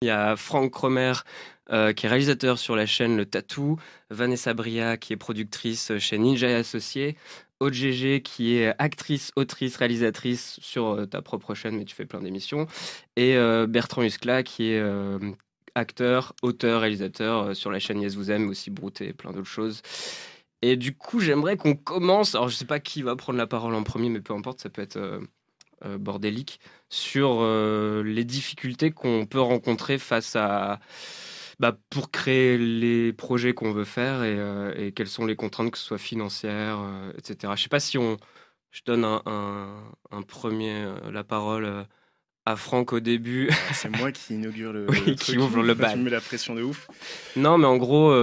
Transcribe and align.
Il 0.00 0.06
y 0.06 0.10
a 0.10 0.36
Franck 0.36 0.70
Cromer, 0.70 1.12
euh, 1.72 1.92
qui 1.92 2.06
est 2.06 2.08
réalisateur 2.08 2.56
sur 2.60 2.76
la 2.76 2.86
chaîne 2.86 3.16
Le 3.16 3.26
Tatou, 3.26 3.80
Vanessa 4.10 4.54
Bria, 4.54 4.96
qui 4.96 5.12
est 5.12 5.16
productrice 5.16 5.98
chez 5.98 6.18
Ninja 6.18 6.48
et 6.48 6.54
Associés, 6.54 7.16
OGG, 7.58 8.22
qui 8.22 8.54
est 8.54 8.72
actrice, 8.78 9.32
autrice, 9.34 9.74
réalisatrice 9.76 10.60
sur 10.62 10.90
euh, 10.90 11.06
ta 11.06 11.20
propre 11.20 11.54
chaîne, 11.54 11.76
mais 11.76 11.84
tu 11.84 11.96
fais 11.96 12.06
plein 12.06 12.20
d'émissions, 12.20 12.68
et 13.16 13.36
euh, 13.36 13.66
Bertrand 13.66 14.02
Huskla, 14.02 14.44
qui 14.44 14.70
est 14.70 14.82
acteur, 15.74 16.32
auteur, 16.42 16.82
réalisateur 16.82 17.56
sur 17.56 17.72
la 17.72 17.80
chaîne 17.80 18.00
Yes 18.00 18.14
Vous 18.14 18.30
Aime, 18.30 18.48
aussi 18.48 18.70
Brouté 18.70 19.08
et 19.08 19.12
plein 19.12 19.32
d'autres 19.32 19.48
choses. 19.48 19.82
Et 20.62 20.76
du 20.76 20.96
coup, 20.96 21.18
j'aimerais 21.18 21.56
qu'on 21.56 21.74
commence. 21.74 22.36
Alors, 22.36 22.48
je 22.48 22.54
sais 22.54 22.64
pas 22.66 22.80
qui 22.80 23.02
va 23.02 23.16
prendre 23.16 23.38
la 23.38 23.46
parole 23.48 23.74
en 23.74 23.82
premier, 23.82 24.10
mais 24.10 24.20
peu 24.20 24.32
importe, 24.34 24.60
ça 24.60 24.70
peut 24.70 24.82
être 24.82 25.20
bordélique 25.98 26.60
sur 26.88 27.42
les 28.04 28.24
difficultés 28.24 28.90
qu'on 28.90 29.26
peut 29.26 29.40
rencontrer 29.40 29.98
face 29.98 30.36
à 30.36 30.80
bah, 31.58 31.76
pour 31.90 32.10
créer 32.12 32.56
les 32.56 33.12
projets 33.12 33.52
qu'on 33.52 33.72
veut 33.72 33.84
faire 33.84 34.22
et, 34.22 34.36
euh, 34.38 34.72
et, 34.76 34.92
quelles 34.92 35.08
sont 35.08 35.26
les 35.26 35.34
contraintes, 35.34 35.72
que 35.72 35.78
ce 35.78 35.84
soit 35.84 35.98
financières, 35.98 36.78
euh, 36.80 37.12
etc. 37.18 37.52
Je 37.56 37.62
sais 37.62 37.68
pas 37.68 37.80
si 37.80 37.98
on, 37.98 38.16
je 38.70 38.82
donne 38.86 39.04
un, 39.04 39.22
un, 40.12 40.22
premier 40.22 40.72
euh, 40.72 41.10
la 41.10 41.24
parole 41.24 41.86
à 42.46 42.56
Franck 42.56 42.92
au 42.92 43.00
début. 43.00 43.50
C'est 43.72 43.88
moi 43.88 44.12
qui 44.12 44.34
inaugure 44.34 44.72
le, 44.72 44.86
oui, 44.90 45.16
qui 45.16 45.36
ouvre 45.36 45.62
le 45.62 45.74
bal. 45.74 45.94
Tu 45.94 45.98
mets 45.98 46.10
la 46.10 46.20
pression 46.20 46.54
de 46.54 46.62
ouf. 46.62 46.86
Non, 47.34 47.58
mais 47.58 47.66
en 47.66 47.76
gros, 47.76 48.14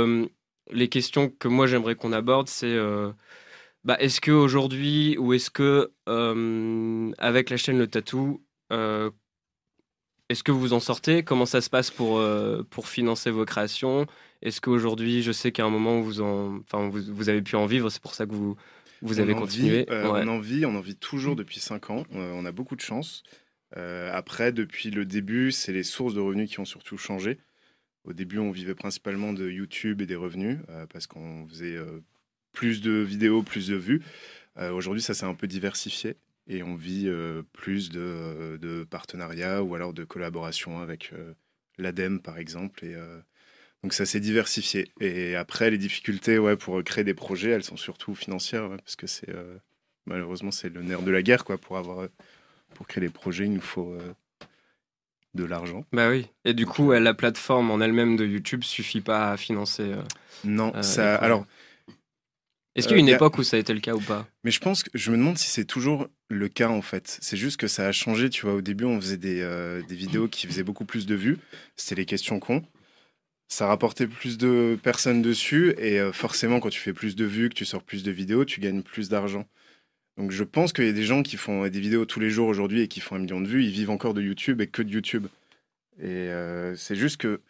les 0.72 0.88
questions 0.88 1.30
que 1.30 1.50
moi 1.50 1.68
j'aimerais 1.68 1.96
qu'on 1.96 2.14
aborde, 2.14 2.48
c'est 2.48 2.78
bah, 3.86 3.96
est-ce 4.00 4.20
que 4.20 4.32
aujourd'hui 4.32 5.18
ou 5.18 5.34
est-ce 5.34 5.50
que 5.50 5.92
avec 7.18 7.50
la 7.50 7.58
chaîne 7.58 7.78
Le 7.78 7.88
Tatou, 7.88 8.44
est-ce 10.30 10.44
que 10.44 10.52
vous 10.52 10.74
en 10.74 10.80
sortez? 10.80 11.24
Comment 11.24 11.46
ça 11.46 11.62
se 11.62 11.70
passe 11.70 11.92
pour, 11.92 12.18
euh, 12.18 12.64
pour 12.70 12.88
financer 12.88 13.30
vos 13.30 13.46
créations? 13.46 14.08
Est-ce 14.42 14.60
qu'aujourd'hui, 14.60 15.22
je 15.22 15.32
sais 15.32 15.52
qu'à 15.52 15.66
un 15.66 15.70
moment, 15.70 16.02
vous, 16.02 16.22
en, 16.22 16.58
enfin, 16.60 16.90
vous, 16.90 17.02
vous, 17.14 17.30
avez 17.30 17.42
pu 17.42 17.56
en 17.56 17.68
vivre, 17.68 17.90
c'est 17.90 18.02
pour 18.02 18.16
ça 18.16 18.26
que 18.26 18.34
vous, 18.34 18.56
vous 19.02 19.20
avez 19.20 19.36
continué? 19.36 19.86
euh, 19.92 20.08
On 20.08 20.28
en 20.28 20.40
vit, 20.40 20.66
on 20.66 20.76
en 20.76 20.82
vit 20.82 20.96
toujours 20.96 21.36
depuis 21.36 21.60
5 21.60 21.92
ans. 21.92 22.04
Euh, 22.16 22.32
on 22.34 22.46
a 22.46 22.52
beaucoup 22.52 22.76
de 22.76 22.82
chance. 22.82 23.24
après, 23.76 24.52
depuis 24.52 24.90
le 24.90 25.06
début, 25.06 25.52
c'est 25.52 25.74
les 25.74 25.84
sources 25.84 26.16
de 26.16 26.22
revenus 26.22 26.50
qui 26.50 26.60
ont 26.60 26.66
surtout 26.66 26.98
changé. 26.98 27.38
Au 28.04 28.14
début, 28.14 28.40
on 28.40 28.52
vivait 28.52 28.76
principalement 28.76 29.32
de 29.32 29.50
YouTube 29.50 30.02
et 30.02 30.06
des 30.06 30.16
revenus 30.16 30.60
parce 30.92 31.06
qu'on 31.08 31.48
faisait 31.48 31.78
plus 32.56 32.82
de 32.82 32.92
vidéos, 32.92 33.44
plus 33.44 33.68
de 33.68 33.76
vues. 33.76 34.02
Aujourd'hui, 34.58 35.02
ça 35.02 35.14
s'est 35.14 35.26
un 35.26 35.34
peu 35.34 35.48
diversifié 35.48 36.16
et 36.48 36.64
on 36.64 36.76
vit 36.76 37.08
euh, 37.08 37.42
plus 37.54 37.90
de, 37.90 38.58
de, 38.62 38.84
partenariats 38.84 39.64
ou 39.64 39.76
alors 39.76 39.94
de 39.94 40.04
collaboration 40.04 40.80
avec 40.80 41.12
euh, 41.14 41.34
l'ADEME 41.78 42.22
par 42.22 42.38
exemple. 42.38 42.86
Et, 42.86 42.94
euh, 42.94 43.20
donc 43.84 43.94
ça 43.94 44.06
s'est 44.06 44.20
diversifié. 44.20 44.92
Et 45.00 45.36
après, 45.36 45.72
les 45.72 45.78
difficultés 45.78 46.38
ouais, 46.38 46.56
pour 46.56 46.84
créer 46.84 47.04
des 47.04 47.14
projets, 47.14 47.52
elles 47.52 47.64
sont 47.64 47.78
surtout 47.78 48.16
financières, 48.16 48.70
parce 48.70 48.96
que 48.96 49.06
c'est 49.06 49.30
malheureusement 50.08 50.50
c'est 50.50 50.70
le 50.70 50.82
nerf 50.82 51.04
de 51.04 51.12
la 51.12 51.22
guerre. 51.22 51.46
Quoi, 51.46 51.60
pour, 51.60 51.78
avoir, 51.78 52.08
pour 52.74 52.88
créer 52.88 53.02
des 53.02 53.12
projets, 53.12 53.46
il 53.46 53.54
nous 53.54 53.62
faut 53.62 53.96
de 55.36 55.44
l'argent. 55.44 55.86
Bah 55.94 56.10
oui. 56.10 56.28
Et 56.46 56.56
du 56.56 56.66
coup, 56.66 56.94
la 56.94 57.14
plateforme 57.14 57.70
en 57.70 57.80
elle-même 57.80 58.16
de 58.16 58.26
YouTube 58.26 58.64
suffit 58.64 59.02
pas 59.02 59.32
à 59.32 59.38
financer. 59.38 59.92
non, 60.44 60.74
ça. 60.82 61.16
Alors, 61.18 61.46
est-ce 62.76 62.88
qu'il 62.88 62.98
y 62.98 63.00
a 63.00 63.04
une 63.04 63.10
euh, 63.10 63.16
époque 63.16 63.38
où 63.38 63.44
ça 63.44 63.56
a 63.56 63.60
été 63.60 63.74
le 63.74 63.80
cas 63.80 63.94
ou 63.94 64.02
pas? 64.02 64.28
Mais 64.44 64.52
je 64.52 64.60
pense 64.60 64.84
que 64.84 64.90
je 64.94 65.10
me 65.12 65.18
demande 65.18 65.38
si 65.38 65.50
c'est 65.50 65.66
toujours 65.66 66.08
le 66.30 66.50
cas 66.50 66.68
en 66.68 66.82
fait. 66.82 67.18
C'est 67.22 67.38
juste 67.38 67.58
que 67.58 67.68
ça 67.68 67.88
a 67.88 67.92
changé. 67.92 68.30
Tu 68.30 68.46
vois, 68.46 68.56
au 68.56 68.62
début, 68.62 68.84
on 68.84 69.00
faisait 69.00 69.18
des, 69.18 69.42
euh, 69.42 69.82
des 69.88 69.96
vidéos 69.96 70.28
qui 70.28 70.46
faisaient 70.46 70.64
beaucoup 70.64 70.86
plus 70.86 71.06
de 71.06 71.16
vues. 71.16 71.38
C'était 71.78 72.02
les 72.02 72.06
questions 72.06 72.40
cons. 72.40 72.64
Ça 73.48 73.68
rapportait 73.68 74.08
plus 74.08 74.38
de 74.38 74.78
personnes 74.84 75.22
dessus 75.22 75.74
et 75.78 76.00
euh, 76.00 76.12
forcément, 76.12 76.60
quand 76.60 76.70
tu 76.70 76.80
fais 76.80 76.94
plus 76.94 77.16
de 77.16 77.26
vues, 77.26 77.50
que 77.50 77.54
tu 77.54 77.66
sors 77.66 77.84
plus 77.84 78.04
de 78.04 78.12
vidéos, 78.12 78.44
tu 78.44 78.60
gagnes 78.60 78.82
plus 78.82 79.08
d'argent. 79.08 79.48
Donc 80.18 80.32
je 80.32 80.44
pense 80.44 80.74
qu'il 80.74 80.86
y 80.86 80.90
a 80.90 80.94
des 80.94 81.04
gens 81.04 81.24
qui 81.24 81.38
font 81.38 81.68
des 81.68 81.80
vidéos 81.80 82.06
tous 82.06 82.20
les 82.20 82.30
jours 82.30 82.48
aujourd'hui 82.48 82.82
et 82.82 82.88
qui 82.88 83.00
font 83.00 83.16
un 83.16 83.20
million 83.20 83.40
de 83.40 83.48
vues. 83.48 83.64
Ils 83.64 83.72
vivent 83.72 83.90
encore 83.90 84.14
de 84.14 84.22
YouTube 84.22 84.62
et 84.62 84.68
que 84.68 84.82
de 84.82 84.90
YouTube. 84.90 85.28
Et 86.02 86.30
c'est 86.76 86.96
juste 86.96 87.18
que 87.18 87.42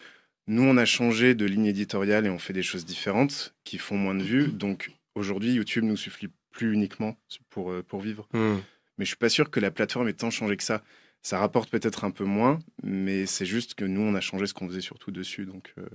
nous, 0.47 0.63
on 0.63 0.77
a 0.77 0.85
changé 0.85 1.35
de 1.35 1.45
ligne 1.45 1.65
éditoriale 1.65 2.25
et 2.25 2.29
on 2.29 2.39
fait 2.39 2.53
des 2.53 2.63
choses 2.63 2.85
différentes 2.85 3.55
qui 3.63 3.77
font 3.77 3.97
moins 3.97 4.15
de 4.15 4.23
vues. 4.23 4.47
Donc 4.47 4.91
aujourd'hui, 5.15 5.53
YouTube 5.53 5.83
nous 5.83 5.97
suffit 5.97 6.29
plus 6.51 6.73
uniquement 6.73 7.17
pour, 7.49 7.71
euh, 7.71 7.83
pour 7.83 8.01
vivre. 8.01 8.27
Hmm. 8.33 8.57
Mais 8.97 9.05
je 9.05 9.09
suis 9.09 9.17
pas 9.17 9.29
sûr 9.29 9.49
que 9.49 9.59
la 9.59 9.71
plateforme 9.71 10.07
ait 10.07 10.13
tant 10.13 10.29
changé 10.29 10.55
que 10.55 10.63
ça. 10.63 10.81
Ça 11.21 11.39
rapporte 11.39 11.69
peut-être 11.69 12.03
un 12.03 12.11
peu 12.11 12.23
moins, 12.23 12.59
mais 12.83 13.25
c'est 13.25 13.45
juste 13.45 13.73
que 13.73 13.83
nous, 13.83 14.01
on 14.01 14.13
a 14.13 14.21
changé 14.21 14.45
ce 14.45 14.53
qu'on 14.53 14.67
faisait 14.67 14.81
surtout 14.81 15.11
dessus. 15.11 15.45
Donc, 15.45 15.73
euh. 15.77 15.87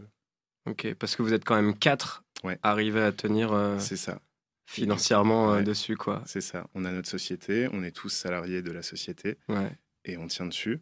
Ok, 0.67 0.93
parce 0.95 1.17
que 1.17 1.23
vous 1.23 1.33
êtes 1.33 1.45
quand 1.45 1.55
même 1.55 1.79
quatre 1.79 2.25
ouais. 2.43 2.59
arrivés 2.63 3.03
à 3.03 3.13
tenir 3.13 3.53
euh, 3.53 3.79
c'est 3.79 3.97
ça. 3.97 4.21
financièrement 4.67 5.63
dessus. 5.63 5.97
quoi. 5.97 6.23
C'est 6.27 6.41
ça. 6.41 6.67
On 6.75 6.85
a 6.85 6.91
notre 6.91 7.09
société, 7.09 7.69
on 7.73 7.85
est 7.85 7.93
tous 7.93 8.09
salariés 8.09 8.61
de 8.61 8.73
la 8.73 8.83
société 8.83 9.39
ouais. 9.49 9.71
et 10.05 10.19
on 10.19 10.27
tient 10.27 10.47
dessus. 10.47 10.81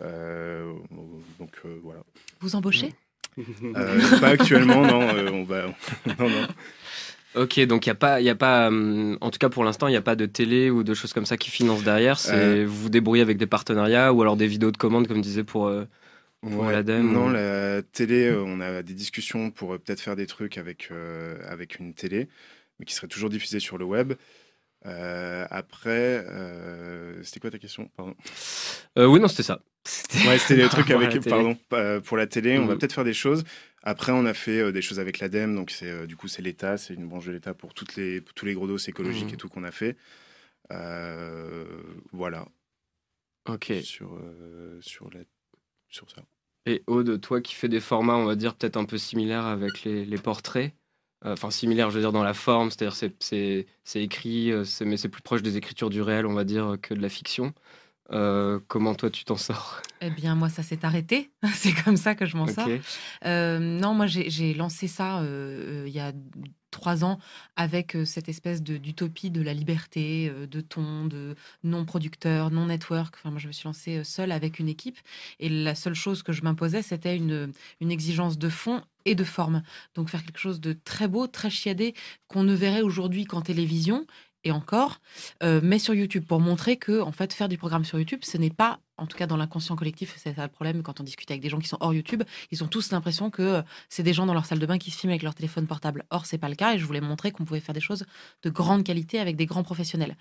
donc 0.00 1.60
voilà. 1.82 2.02
Vous 2.40 2.56
embauchez? 2.56 2.94
Pas 4.20 4.28
actuellement, 4.28 4.84
non. 4.86 5.00
on 5.32 5.44
va... 5.44 5.66
non, 6.18 6.28
non. 6.28 6.48
Ok, 7.36 7.60
donc 7.60 7.86
il 7.86 7.88
n'y 7.88 7.92
a 7.92 7.96
pas, 7.96 8.20
y 8.20 8.28
a 8.28 8.34
pas 8.34 8.68
hum, 8.68 9.16
en 9.20 9.30
tout 9.30 9.38
cas 9.38 9.48
pour 9.48 9.62
l'instant, 9.62 9.86
il 9.86 9.92
n'y 9.92 9.96
a 9.96 10.02
pas 10.02 10.16
de 10.16 10.26
télé 10.26 10.68
ou 10.70 10.82
de 10.82 10.94
choses 10.94 11.12
comme 11.12 11.26
ça 11.26 11.36
qui 11.36 11.50
financent 11.50 11.84
derrière. 11.84 12.18
C'est 12.18 12.34
euh. 12.34 12.64
vous 12.66 12.82
vous 12.82 12.88
débrouillez 12.88 13.22
avec 13.22 13.38
des 13.38 13.46
partenariats 13.46 14.12
ou 14.12 14.20
alors 14.22 14.36
des 14.36 14.48
vidéos 14.48 14.72
de 14.72 14.76
commande, 14.76 15.06
comme 15.06 15.20
disait 15.20 15.44
pour, 15.44 15.68
euh, 15.68 15.84
l'ADEME 16.42 17.12
Non, 17.12 17.28
la 17.28 17.82
télé, 17.82 18.26
euh, 18.26 18.42
on 18.44 18.60
a 18.60 18.82
des 18.82 18.94
discussions 18.94 19.52
pour 19.52 19.78
peut-être 19.78 20.00
faire 20.00 20.16
des 20.16 20.26
trucs 20.26 20.58
avec, 20.58 20.90
avec 21.46 21.78
une 21.78 21.94
télé, 21.94 22.28
mais 22.78 22.86
qui 22.86 22.94
serait 22.94 23.08
toujours 23.08 23.30
diffusée 23.30 23.60
sur 23.60 23.78
le 23.78 23.84
web. 23.84 24.14
après, 24.84 26.24
c'était 27.22 27.38
quoi 27.38 27.50
ta 27.50 27.58
question? 27.58 27.88
Pardon. 27.96 28.16
oui, 28.96 29.20
non, 29.20 29.28
c'était 29.28 29.44
ça. 29.44 29.60
Ouais, 30.26 30.38
c'était 30.38 30.56
les 30.62 30.68
trucs 30.68 30.90
avec, 30.90 31.20
pardon, 31.28 31.56
pour 32.04 32.16
la 32.16 32.26
télé. 32.26 32.58
On 32.58 32.66
va 32.66 32.74
mm. 32.74 32.78
peut-être 32.78 32.94
faire 32.94 33.04
des 33.04 33.14
choses. 33.14 33.44
Après, 33.82 34.12
on 34.12 34.26
a 34.26 34.34
fait 34.34 34.60
euh, 34.60 34.72
des 34.72 34.82
choses 34.82 35.00
avec 35.00 35.20
l'ADEME, 35.20 35.54
donc 35.54 35.70
c'est 35.70 35.90
euh, 35.90 36.06
du 36.06 36.16
coup 36.16 36.28
c'est 36.28 36.42
l'État, 36.42 36.76
c'est 36.76 36.94
une 36.94 37.08
branche 37.08 37.26
de 37.26 37.32
l'État 37.32 37.54
pour 37.54 37.72
toutes 37.72 37.96
les 37.96 38.22
tous 38.34 38.44
les 38.44 38.54
gros 38.54 38.66
dos 38.66 38.76
écologiques 38.76 39.30
mmh. 39.30 39.34
et 39.34 39.38
tout 39.38 39.48
qu'on 39.48 39.64
a 39.64 39.70
fait. 39.70 39.96
Euh, 40.70 41.82
voilà. 42.12 42.46
Ok. 43.48 43.72
Sur 43.82 44.20
sur 44.80 45.10
la, 45.10 45.20
sur 45.88 46.10
ça. 46.10 46.22
Et 46.66 46.82
Aude, 46.86 47.20
toi 47.20 47.40
qui 47.40 47.54
fais 47.54 47.68
des 47.68 47.80
formats, 47.80 48.16
on 48.16 48.26
va 48.26 48.36
dire 48.36 48.54
peut-être 48.54 48.76
un 48.76 48.84
peu 48.84 48.98
similaires 48.98 49.46
avec 49.46 49.82
les, 49.84 50.04
les 50.04 50.18
portraits, 50.18 50.74
enfin 51.24 51.50
similaires, 51.50 51.90
je 51.90 51.96
veux 51.96 52.02
dire 52.02 52.12
dans 52.12 52.22
la 52.22 52.34
forme, 52.34 52.70
c'est-à-dire 52.70 52.94
c'est 52.94 53.66
écrit, 53.94 54.52
mais 54.82 54.98
c'est 54.98 55.08
plus 55.08 55.22
proche 55.22 55.40
des 55.40 55.56
écritures 55.56 55.88
du 55.88 56.02
réel, 56.02 56.26
on 56.26 56.34
va 56.34 56.44
dire, 56.44 56.76
que 56.82 56.92
de 56.92 57.00
la 57.00 57.08
fiction. 57.08 57.54
Euh, 58.12 58.58
comment 58.66 58.94
toi 58.94 59.10
tu 59.10 59.24
t'en 59.24 59.36
sors? 59.36 59.82
Eh 60.00 60.10
bien 60.10 60.34
moi 60.34 60.48
ça 60.48 60.62
s'est 60.62 60.84
arrêté, 60.84 61.30
c'est 61.54 61.72
comme 61.84 61.96
ça 61.96 62.14
que 62.14 62.26
je 62.26 62.36
m'en 62.36 62.46
sors. 62.46 62.68
Euh, 63.24 63.58
non 63.58 63.94
moi 63.94 64.06
j'ai 64.06 64.54
lancé 64.54 64.88
ça 64.88 65.20
euh, 65.20 65.84
il 65.86 65.92
y 65.92 66.00
a 66.00 66.12
trois 66.70 67.04
ans 67.04 67.18
avec 67.56 67.96
cette 68.04 68.28
espèce 68.28 68.62
d'utopie 68.62 69.30
de, 69.30 69.42
la 69.42 69.52
liberté, 69.52 70.32
de 70.48 70.60
ton, 70.60 71.04
de 71.04 71.34
non-producteur, 71.64 72.52
non-network. 72.52 73.16
Enfin, 73.18 73.30
moi, 73.30 73.40
je 73.40 73.48
me 73.48 73.52
suis 73.52 73.66
lancée 73.66 74.04
seule 74.04 74.30
avec 74.30 74.60
une 74.60 74.68
équipe 74.68 74.96
et 75.40 75.48
la 75.48 75.74
seule 75.74 75.96
chose 75.96 76.22
que 76.22 76.30
je 76.32 76.42
m'imposais, 76.42 76.82
c'était 76.82 77.16
une, 77.16 77.52
une 77.80 77.90
exigence 77.90 78.38
de 78.38 78.48
fond 78.48 78.82
et 79.04 79.16
de 79.16 79.24
forme. 79.24 79.62
Donc 79.96 80.10
faire 80.10 80.24
quelque 80.24 80.38
chose 80.38 80.60
de 80.60 80.72
très 80.72 81.08
beau, 81.08 81.26
très 81.26 81.50
chiadé, 81.50 81.92
qu'on 82.28 82.44
ne 82.44 82.54
verrait 82.54 82.82
aujourd'hui 82.82 83.24
qu'en 83.24 83.42
télévision 83.42 84.06
et 84.44 84.52
encore, 84.52 85.00
euh, 85.42 85.60
mais 85.62 85.78
sur 85.78 85.94
YouTube 85.94 86.24
pour 86.26 86.40
montrer 86.40 86.76
que 86.76 87.00
en 87.00 87.12
fait 87.12 87.32
faire 87.32 87.48
du 87.48 87.58
programme 87.58 87.84
sur 87.84 87.98
YouTube, 87.98 88.20
ce 88.22 88.38
n'est 88.38 88.50
pas, 88.50 88.80
en 88.96 89.06
tout 89.06 89.16
cas 89.16 89.26
dans 89.26 89.36
l'inconscient 89.36 89.76
collectif, 89.76 90.14
c'est 90.16 90.34
ça 90.34 90.42
le 90.42 90.48
problème 90.48 90.82
quand 90.82 91.00
on 91.00 91.04
discute 91.04 91.30
avec 91.30 91.42
des 91.42 91.50
gens 91.50 91.58
qui 91.58 91.68
sont 91.68 91.76
hors 91.80 91.92
YouTube, 91.92 92.22
ils 92.50 92.64
ont 92.64 92.66
tous 92.66 92.90
l'impression 92.90 93.30
que 93.30 93.42
euh, 93.42 93.62
c'est 93.88 94.02
des 94.02 94.12
gens 94.12 94.26
dans 94.26 94.34
leur 94.34 94.46
salle 94.46 94.58
de 94.58 94.66
bain 94.66 94.78
qui 94.78 94.90
se 94.90 94.98
filment 94.98 95.12
avec 95.12 95.22
leur 95.22 95.34
téléphone 95.34 95.66
portable. 95.66 96.04
Or 96.10 96.24
c'est 96.26 96.38
pas 96.38 96.48
le 96.48 96.54
cas 96.54 96.74
et 96.74 96.78
je 96.78 96.84
voulais 96.84 97.00
montrer 97.00 97.32
qu'on 97.32 97.44
pouvait 97.44 97.60
faire 97.60 97.74
des 97.74 97.80
choses 97.80 98.06
de 98.42 98.50
grande 98.50 98.84
qualité 98.84 99.20
avec 99.20 99.36
des 99.36 99.46
grands 99.46 99.62
professionnels. 99.62 100.16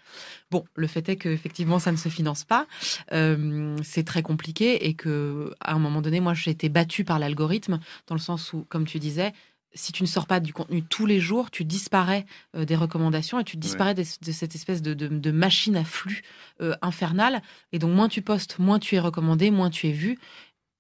Bon, 0.52 0.66
le 0.76 0.88
fait 0.88 1.08
est 1.08 1.16
que 1.16 1.30
effectivement 1.30 1.80
ça 1.80 1.92
ne 1.92 1.98
se 1.98 2.10
finance 2.10 2.44
pas, 2.44 2.68
euh, 3.14 3.76
c'est 3.84 4.04
très 4.04 4.22
compliqué 4.22 4.88
et 4.88 4.96
que 4.96 5.54
à 5.62 5.74
un 5.74 5.80
moment 5.80 6.02
donné, 6.02 6.20
moi 6.20 6.34
j'ai 6.34 6.52
été 6.52 6.68
battue 6.68 7.06
par 7.06 7.20
l'algorithme 7.20 7.80
dans 8.08 8.16
le 8.16 8.22
sens 8.22 8.54
où, 8.54 8.66
comme 8.70 8.86
tu 8.86 9.00
disais, 9.00 9.34
si 9.74 9.92
tu 9.92 10.04
ne 10.04 10.08
sors 10.08 10.26
pas 10.26 10.40
du 10.40 10.54
contenu 10.54 10.84
tous 10.84 11.06
les 11.06 11.20
jours, 11.20 11.52
tu 11.52 11.64
disparais 11.64 12.26
euh, 12.56 12.66
des 12.66 12.76
recommandations 12.76 13.40
et 13.40 13.44
tu 13.44 13.58
disparais 13.58 13.94
de, 13.94 14.04
cette 14.04 14.56
espèce 14.56 14.82
de, 14.82 15.32
machine 15.32 15.76
à 15.76 15.84
flux 15.84 16.24
euh, 16.62 16.76
infernale. 16.82 17.42
Et 17.72 17.80
donc, 17.80 17.92
moins 17.92 18.10
tu 18.10 18.22
postes, 18.22 18.60
moins 18.60 18.80
tu 18.80 18.96
es 18.96 19.00
recommandé, 19.00 19.52
moins 19.52 19.70
tu 19.70 19.88
es 19.88 19.92
vu. 19.92 20.18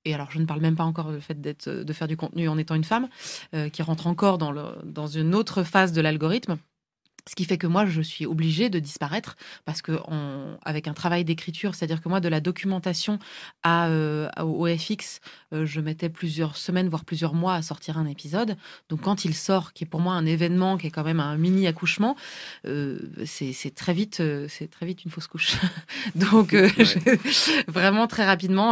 Et 0.06 0.13
alors, 0.13 0.31
je 0.31 0.39
ne 0.39 0.45
parle 0.45 0.62
même 0.62 0.75
pas 0.75 0.86
encore 0.86 1.12
du 1.12 1.21
fait 1.21 1.39
d'être, 1.39 1.69
de 1.69 1.94
faire 1.94 2.07
du 2.07 2.18
contenu 2.18 2.47
en 2.47 2.57
étant 2.57 2.75
une 2.75 2.83
femme, 2.83 3.09
euh, 3.53 3.69
qui 3.69 3.81
rentre 3.81 4.07
encore 4.07 4.38
dans, 4.38 4.51
le, 4.51 4.63
dans 4.83 5.07
une 5.07 5.36
autre 5.36 5.63
phase 5.63 5.91
de 5.91 6.01
l'algorithme 6.01 6.57
Ce 7.30 7.36
qui 7.36 7.46
fait 7.46 7.60
que 7.60 7.68
moi, 7.68 7.86
je 7.86 8.02
suis 8.02 8.26
obligée 8.26 8.72
de 8.72 8.80
disparaître 8.80 9.38
parce 9.64 9.84
que 9.84 10.00
avec 10.64 10.88
un 10.88 10.94
travail 10.94 11.24
d'écriture, 11.24 11.76
c'est-à-dire 11.76 12.02
que 12.02 12.10
moi, 12.10 12.20
de 12.22 12.28
la 12.28 12.40
documentation 12.42 13.20
à, 13.62 13.88
euh, 13.90 14.28
au 14.42 14.66
FX, 14.66 15.20
euh, 15.54 15.64
je 15.64 15.80
mettais 15.80 16.10
plusieurs 16.10 16.58
semaines, 16.58 16.90
voire 16.90 17.06
plusieurs 17.06 17.36
mois 17.36 17.54
à 17.54 17.62
sortir 17.62 18.00
un 18.00 18.08
épisode. 18.08 18.58
Donc 18.90 19.02
quand 19.02 19.26
il 19.26 19.36
sort, 19.36 19.74
qui 19.74 19.84
est 19.84 19.88
pour 19.88 20.00
moi 20.00 20.16
un 20.16 20.26
événement, 20.26 20.80
qui 20.80 20.88
est 20.88 20.90
quand 20.90 21.04
même 21.04 21.20
un 21.20 21.38
mini 21.38 21.68
accouchement, 21.68 22.16
euh, 22.66 22.98
c'est 23.26 23.75
très 23.75 23.94
vite, 23.94 24.24
c'est 24.48 24.72
très 24.72 24.88
vite 24.88 25.06
une 25.06 25.12
fausse 25.12 25.28
couche. 25.28 25.56
Donc 26.16 26.56
vraiment 27.68 28.08
très 28.08 28.25
rapidement, 28.25 28.72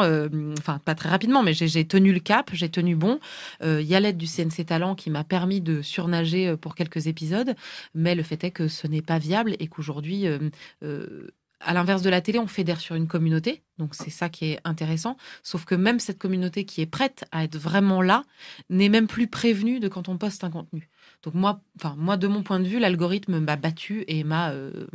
enfin 0.58 0.80
pas 0.84 0.96
très 0.96 1.10
rapidement, 1.10 1.44
mais 1.44 1.54
j'ai 1.54 1.86
tenu 1.86 2.12
le 2.12 2.20
cap, 2.20 2.50
j'ai 2.54 2.70
tenu 2.70 2.96
bon. 2.96 3.20
Il 3.62 3.84
y 3.84 3.94
a 3.94 4.00
l'aide 4.00 4.18
du 4.18 4.26
CNC 4.26 4.66
Talent 4.66 4.96
qui 4.96 5.12
m'a 5.12 5.24
permis 5.24 5.62
de 5.62 5.84
surnager 5.84 6.58
pour 6.58 6.74
quelques 6.74 7.06
épisodes, 7.06 7.56
mais 7.94 8.16
le 8.16 8.24
fait 8.24 8.44
est 8.44 8.47
que 8.52 8.68
ce 8.68 8.88
n'est 8.88 9.02
pas 9.02 9.20
viable 9.20 9.56
et 9.60 9.68
qu'aujourd'hui, 9.68 10.28
euh, 10.28 10.50
euh, 10.84 11.28
à 11.60 11.74
l'inverse 11.74 12.02
de 12.02 12.10
la 12.10 12.22
télé, 12.22 12.40
on 12.40 12.48
fédère 12.48 12.80
sur 12.80 12.96
une 12.96 13.08
communauté. 13.08 13.64
Donc 13.78 13.96
c'est 13.96 14.12
ça 14.12 14.30
qui 14.30 14.46
est 14.46 14.60
intéressant. 14.64 15.18
Sauf 15.42 15.66
que 15.66 15.76
même 15.76 16.00
cette 16.00 16.20
communauté 16.20 16.66
qui 16.66 16.82
est 16.82 16.88
prête 16.88 17.26
à 17.32 17.44
être 17.44 17.58
vraiment 17.58 18.02
là 18.02 18.24
n'est 18.70 18.90
même 18.90 19.08
plus 19.08 19.28
prévenue 19.28 19.80
de 19.80 19.88
quand 19.88 20.08
on 20.08 20.18
poste 20.18 20.44
un 20.44 20.52
contenu. 20.52 20.90
Donc 21.24 21.34
moi, 21.34 21.62
enfin 21.78 21.96
moi 21.98 22.16
de 22.16 22.28
mon 22.28 22.44
point 22.44 22.60
de 22.60 22.68
vue, 22.68 22.80
l'algorithme 22.80 23.40
m'a 23.40 23.56
battu 23.56 24.04
et 24.08 24.24
m'a 24.24 24.52
euh, 24.52 24.86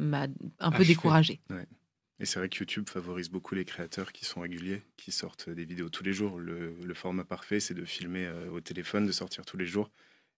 un 0.60 0.70
peu 0.70 0.84
découragé. 0.84 1.40
Et 2.20 2.24
c'est 2.24 2.38
vrai 2.38 2.48
que 2.48 2.58
YouTube 2.58 2.88
favorise 2.88 3.28
beaucoup 3.28 3.56
les 3.56 3.64
créateurs 3.64 4.12
qui 4.12 4.24
sont 4.24 4.40
réguliers, 4.40 4.82
qui 4.96 5.10
sortent 5.10 5.50
des 5.50 5.64
vidéos 5.64 5.88
tous 5.88 6.04
les 6.04 6.12
jours. 6.12 6.38
Le, 6.38 6.94
format 6.94 7.24
parfait, 7.24 7.58
c'est 7.58 7.74
de 7.74 7.84
filmer 7.84 8.30
au 8.52 8.60
téléphone, 8.60 9.06
de 9.06 9.12
sortir 9.12 9.44
tous 9.44 9.56
les 9.56 9.66
jours. 9.66 9.90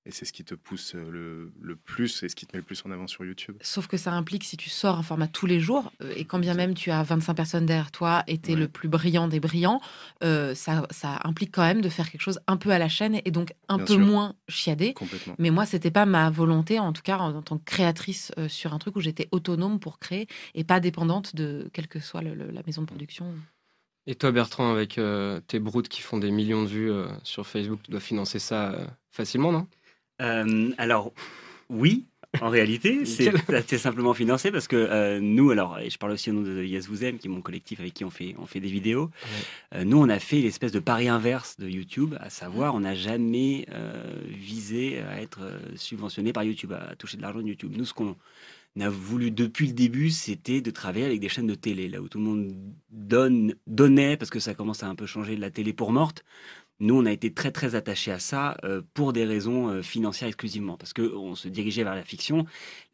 Et 0.07 0.11
c'est 0.11 0.27
ce 0.27 0.35
qui 0.35 0.45
te 0.45 0.55
pousse 0.55 0.95
euh, 0.95 1.51
le, 1.63 1.77
plus 1.77 2.23
et 2.23 2.29
ce 2.29 2.37
qui 2.37 2.45
te 2.45 2.55
met 2.55 2.59
le 2.59 2.65
plus 2.65 2.85
en 2.85 2.91
avant 2.91 3.07
sur 3.07 3.25
YouTube. 3.25 3.57
Sauf 3.63 3.87
que 3.87 3.97
ça 3.97 4.13
implique, 4.13 4.45
si 4.45 4.59
tu 4.59 4.69
sors 4.69 4.99
un 4.99 5.03
format 5.03 5.29
tous 5.29 5.47
les 5.47 5.61
jours, 5.61 5.93
euh, 6.03 6.13
et 6.15 6.27
quand 6.27 6.39
bien 6.39 6.53
même 6.53 6.75
tu 6.75 6.91
as 6.91 7.03
25 7.03 7.33
personnes 7.33 7.67
derrière 7.67 7.91
toi 7.91 8.23
et 8.27 8.37
tu 8.37 8.53
es 8.53 8.55
le 8.55 8.69
plus 8.69 8.89
brillant 8.89 9.29
des 9.29 9.41
brillants, 9.41 9.81
euh, 10.23 10.55
ça, 10.55 10.87
ça, 10.91 11.21
implique 11.25 11.53
quand 11.55 11.63
même 11.63 11.81
de 11.81 11.89
faire 11.89 12.11
quelque 12.11 12.21
chose 12.21 12.39
un 12.47 12.59
peu 12.59 12.71
à 12.71 12.79
la 12.79 12.91
chaîne 12.91 13.19
et 13.25 13.31
donc 13.31 13.55
un 13.69 13.79
peu 13.79 13.97
moins 13.97 14.35
chiadé. 14.47 14.93
Complètement. 14.93 15.37
Mais 15.39 15.51
moi, 15.51 15.65
c'était 15.65 15.91
pas 15.91 16.05
ma 16.05 16.29
volonté, 16.29 16.79
en 16.79 16.93
tout 16.93 17.03
cas 17.03 17.17
en, 17.17 17.41
tant 17.41 17.57
que 17.57 17.65
créatrice 17.65 18.31
sur 18.49 18.75
un 18.75 18.79
truc 18.79 18.97
où 18.97 19.01
j'étais 19.01 19.29
autonome 19.31 19.81
pour 19.81 19.99
créer 19.99 20.27
et 20.55 20.65
pas 20.65 20.81
dépendante 20.81 21.35
de 21.35 21.71
quelle 21.73 21.89
que 21.89 21.99
soit 21.99 22.21
la 22.21 22.63
maison 22.67 22.83
de 22.83 22.87
production. 22.87 23.27
Et 24.07 24.15
toi, 24.17 24.33
Bertrand, 24.33 24.71
avec 24.71 25.01
tes 25.47 25.59
broutes 25.61 25.89
qui 25.89 26.03
font 26.03 26.19
des 26.19 26.31
millions 26.31 26.63
de 26.63 26.69
vues 26.69 26.93
sur 27.23 27.47
Facebook, 27.47 27.81
tu 27.83 27.91
dois 27.91 28.01
financer 28.01 28.39
ça 28.39 28.75
facilement, 29.11 29.51
non? 29.51 29.67
Euh, 30.23 30.71
alors, 30.79 31.13
oui, 31.71 32.05
en 32.41 32.49
réalité, 32.49 33.05
c'est 33.67 33.79
simplement 33.79 34.15
financé 34.15 34.51
parce 34.51 34.69
que 34.69 34.77
euh, 34.77 35.21
nous, 35.21 35.51
alors, 35.51 35.79
et 35.79 35.91
je 35.91 35.99
parle 35.99 36.13
aussi 36.13 36.31
au 36.31 36.35
nom 36.35 36.43
de 36.43 36.63
Yes 36.63 36.89
Vous 36.89 37.05
Aime, 37.05 37.19
qui 37.19 37.29
est 37.29 37.31
mon 37.31 37.41
collectif 37.41 37.81
avec 37.81 37.95
qui 37.95 38.05
on 38.05 38.11
fait, 38.11 38.35
on 38.39 38.47
fait 38.47 38.61
des 38.61 38.69
vidéos. 38.69 39.11
Euh, 39.75 39.85
nous, 39.85 39.99
on 39.99 40.09
a 40.09 40.19
fait 40.19 40.41
l'espèce 40.41 40.73
de 40.73 40.81
pari 40.81 41.09
inverse 41.09 41.57
de 41.59 41.69
YouTube, 41.69 42.15
à 42.21 42.31
savoir, 42.31 42.75
on 42.75 42.81
n'a 42.81 42.95
jamais 42.95 43.67
visé 44.27 45.01
à 45.01 45.21
être 45.21 45.41
subventionné 45.77 46.33
par 46.33 46.45
YouTube, 46.45 46.73
à 46.73 46.95
toucher 46.97 47.17
de 47.17 47.23
l'argent 47.23 47.41
de 47.41 47.49
YouTube. 47.49 47.73
Nous, 47.77 47.85
ce 47.85 47.95
qu'on 47.95 48.17
a 48.81 48.89
voulu 48.89 49.31
depuis 49.31 49.69
le 49.69 49.73
début, 49.73 50.11
c'était 50.11 50.61
de 50.61 50.71
travailler 50.71 51.07
avec 51.07 51.21
des 51.21 51.29
chaînes 51.29 51.47
de 51.47 51.55
télé, 51.55 51.89
là 51.89 52.01
où 52.01 52.09
tout 52.09 52.19
le 52.19 52.25
monde 52.25 52.55
donne, 52.91 53.55
donnait, 53.67 54.17
parce 54.17 54.31
que 54.31 54.41
ça 54.41 54.55
commence 54.55 54.83
à 54.83 54.89
un 54.89 54.95
peu 54.95 55.07
changer 55.07 55.37
de 55.37 55.41
la 55.41 55.51
télé 55.51 55.73
pour 55.73 55.93
morte. 55.93 56.25
Nous, 56.81 56.97
on 56.99 57.07
a 57.07 57.13
été 57.13 57.33
très 57.33 57.53
très 57.53 57.77
attachés 57.77 58.11
à 58.11 58.19
ça 58.19 58.57
euh, 58.65 58.83
pour 58.95 59.13
des 59.13 59.25
raisons 59.25 59.69
euh, 59.69 59.83
financières 59.83 60.27
exclusivement, 60.27 60.77
parce 60.77 60.93
qu'on 60.93 61.37
se 61.37 61.47
dirigeait 61.47 61.85
vers 61.85 61.95
la 61.95 62.03
fiction. 62.03 62.47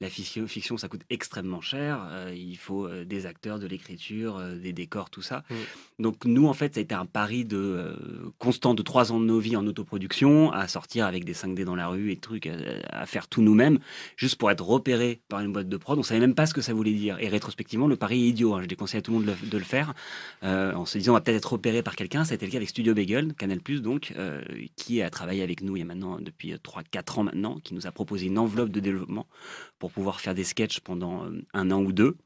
La 0.03 0.11
fiction, 0.11 0.47
fiction 0.47 0.77
ça 0.77 0.89
coûte 0.89 1.01
extrêmement 1.09 1.63
cher. 1.63 2.07
Euh, 2.11 2.35
il 2.37 2.59
faut 2.59 2.89
des 3.05 3.25
acteurs, 3.25 3.59
de 3.59 3.67
l'écriture, 3.67 4.43
des 4.63 4.75
décors, 4.75 5.09
tout 5.09 5.23
ça. 5.23 5.45
Mm. 5.49 5.55
Donc 6.03 6.25
nous, 6.27 6.47
en 6.47 6.53
fait, 6.53 6.75
ça 6.75 6.81
a 6.81 6.83
été 6.83 6.95
un 6.95 7.07
pari 7.07 7.47
de 7.47 7.97
constant 8.39 8.75
de 8.75 8.83
trois 8.83 9.13
ans 9.13 9.21
de 9.21 9.25
nos 9.25 9.39
vies 9.39 9.57
en 9.57 9.67
autoproduction, 9.67 10.53
à 10.53 10.69
sortir 10.69 11.07
avec 11.07 11.25
des 11.25 11.35
5D 11.35 11.65
dans 11.65 11.77
la 11.77 11.89
rue 11.89 12.13
et 12.13 12.17
trucs, 12.17 12.51
à, 12.91 13.07
faire 13.07 13.29
tout 13.29 13.41
nous-mêmes, 13.41 13.79
juste 14.17 14.37
pour 14.37 14.51
être 14.51 14.65
repéré 14.65 15.21
par 15.29 15.41
une 15.41 15.53
boîte 15.53 15.69
de 15.69 15.77
prod. 15.79 15.99
On 15.99 16.03
savait 16.03 16.21
même 16.21 16.35
pas 16.35 16.47
ce 16.47 16.53
que 16.53 16.61
ça 16.61 16.75
voulait 16.75 16.93
dire. 16.93 17.17
Et 17.19 17.29
rétrospectivement, 17.29 17.87
le 17.87 17.97
pari 17.97 18.25
est 18.25 18.29
idiot. 18.29 18.55
Hein. 18.55 18.63
Je 18.63 18.67
déconseille 18.67 18.99
à 18.99 19.03
tout 19.03 19.13
le 19.13 19.19
monde 19.19 19.37
de 19.43 19.59
le, 19.59 19.65
faire, 19.65 19.95
en 20.43 20.85
se 20.85 20.99
disant 20.99 21.13
on 21.13 21.17
va 21.17 21.23
peut-être 21.23 21.37
être 21.37 21.53
repéré 21.53 21.83
par 21.83 21.97
quelqu'un. 21.97 22.25
Ça 22.25 22.33
a 22.33 22.35
été 22.35 22.45
le 22.45 22.53
cas 22.53 22.59
avec 22.59 22.69
Studio 22.69 22.95
Bagel, 22.95 23.35
Canal 23.35 23.61
donc, 23.79 24.13
euh, 24.17 24.43
qui 24.77 25.03
a 25.03 25.11
travaillé 25.11 25.43
avec 25.43 25.63
nous 25.63 25.77
il 25.77 25.81
y 25.81 25.83
a 25.83 25.87
maintenant 25.87 26.19
depuis 26.21 26.53
3-4 26.53 27.21
ans 27.21 27.25
maintenant, 27.25 27.61
qui 27.61 27.75
nous 27.75 27.87
a 27.87 27.93
proposé 27.93 28.27
une 28.27 28.39
enveloppe 28.39 28.71
de 28.71 28.81
développement 28.81 29.27
pour 29.79 29.93
pouvoir 29.93 30.21
faire 30.21 30.35
des 30.35 30.45
sketchs 30.45 30.81
pendant 30.81 31.25
euh, 31.25 31.43
un 31.53 31.71
an 31.71 31.81
ou 31.83 31.93
deux 31.93 32.17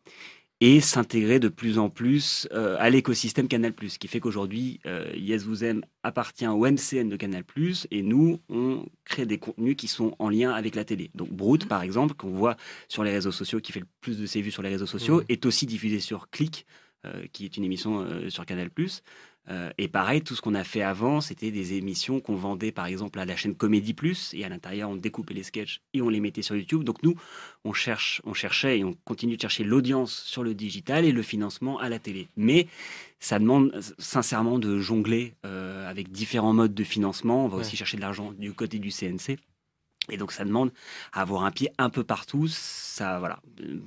et 0.61 0.81
s'intégrer 0.81 1.41
de 1.41 1.49
plus 1.49 1.79
en 1.79 1.91
plus 1.91 2.49
euh, 2.52 2.76
à 2.79 2.88
l'écosystème 2.88 3.49
Canal+, 3.49 3.75
ce 3.88 3.99
qui 3.99 4.08
fait 4.08 4.20
qu'aujourd'hui, 4.20 4.81
Yes 5.14 5.43
Vous 5.43 5.64
Aime 5.64 5.82
appartient 6.02 6.46
au 6.46 6.64
MCN 6.64 7.08
de 7.08 7.17
Canal+, 7.17 7.43
et 7.90 8.02
nous, 8.02 8.40
on 8.49 8.87
crée 9.05 9.26
des 9.26 9.38
contenus 9.38 9.76
qui 9.76 9.88
sont 9.88 10.14
en 10.19 10.31
lien 10.31 10.52
avec 10.52 10.75
la 10.75 10.85
télé. 10.85 11.11
Donc 11.14 11.31
Brut, 11.31 11.69
par 11.69 11.82
exemple, 11.82 12.14
qu'on 12.14 12.31
voit 12.31 12.56
sur 12.88 13.05
les 13.05 13.11
réseaux 13.11 13.32
sociaux, 13.32 13.61
qui 13.61 13.73
fait 13.73 13.81
le 13.81 13.87
plus 14.00 14.19
de 14.19 14.26
ses 14.26 14.40
vues 14.40 14.52
sur 14.52 14.62
les 14.62 14.70
réseaux 14.70 14.87
sociaux, 14.87 15.20
mmh. 15.23 15.25
est 15.29 15.44
aussi 15.44 15.67
diffusé 15.67 16.00
sur 16.00 16.31
Click, 16.31 16.67
qui 17.32 17.44
est 17.44 17.56
une 17.58 17.64
émission 17.64 18.06
sur 18.31 18.47
Canal+. 18.47 18.70
Euh, 19.50 19.70
et 19.76 19.88
pareil, 19.88 20.23
tout 20.23 20.35
ce 20.35 20.41
qu'on 20.41 20.55
a 20.55 20.64
fait 20.64 20.82
avant, 20.82 21.20
c'était 21.20 21.50
des 21.50 21.75
émissions 21.75 22.20
qu'on 22.20 22.35
vendait 22.35 22.73
par 22.73 22.87
exemple 22.87 23.19
à 23.19 23.25
la 23.25 23.37
chaîne 23.37 23.55
Comédie 23.55 23.93
Plus, 23.93 24.32
et 24.35 24.44
à 24.44 24.49
l'intérieur, 24.49 24.88
on 24.88 24.96
découpait 24.96 25.35
les 25.35 25.43
sketchs 25.43 25.82
et 25.93 26.00
on 26.00 26.08
les 26.08 26.20
mettait 26.20 26.43
sur 26.43 26.56
YouTube. 26.56 26.82
Donc 26.82 27.02
nous, 27.02 27.14
on, 27.64 27.73
cherche, 27.73 28.23
on 28.25 28.32
cherchait 28.32 28.79
et 28.79 28.85
on 28.85 28.94
continue 29.05 29.37
de 29.37 29.43
chercher 29.43 29.64
l'audience 29.64 30.14
sur 30.14 30.43
le 30.43 30.55
digital 30.55 31.05
et 31.05 31.12
le 31.12 31.23
financement 31.23 31.79
à 31.79 31.88
la 31.88 31.99
télé. 31.99 32.29
Mais 32.37 32.69
ça 33.20 33.38
demande 33.38 33.79
sincèrement 33.99 34.58
de 34.58 34.79
jongler 34.79 35.35
euh, 35.44 35.88
avec 35.88 36.11
différents 36.11 36.55
modes 36.55 36.75
de 36.75 36.85
financement. 36.85 37.44
On 37.44 37.49
va 37.49 37.58
aussi 37.58 37.76
chercher 37.76 37.97
de 37.97 38.02
l'argent 38.02 38.32
du 38.32 38.52
côté 38.52 38.79
du 38.79 38.90
CNC. 38.90 39.38
Et 40.11 40.17
donc 40.17 40.33
ça 40.33 40.45
demande 40.45 40.73
à 41.12 41.23
avoir 41.23 41.45
un 41.45 41.51
pied 41.51 41.71
un 41.79 41.91
peu 41.91 42.05
partout. 42.05 42.47
Ça, 42.49 43.19
voilà. 43.19 43.41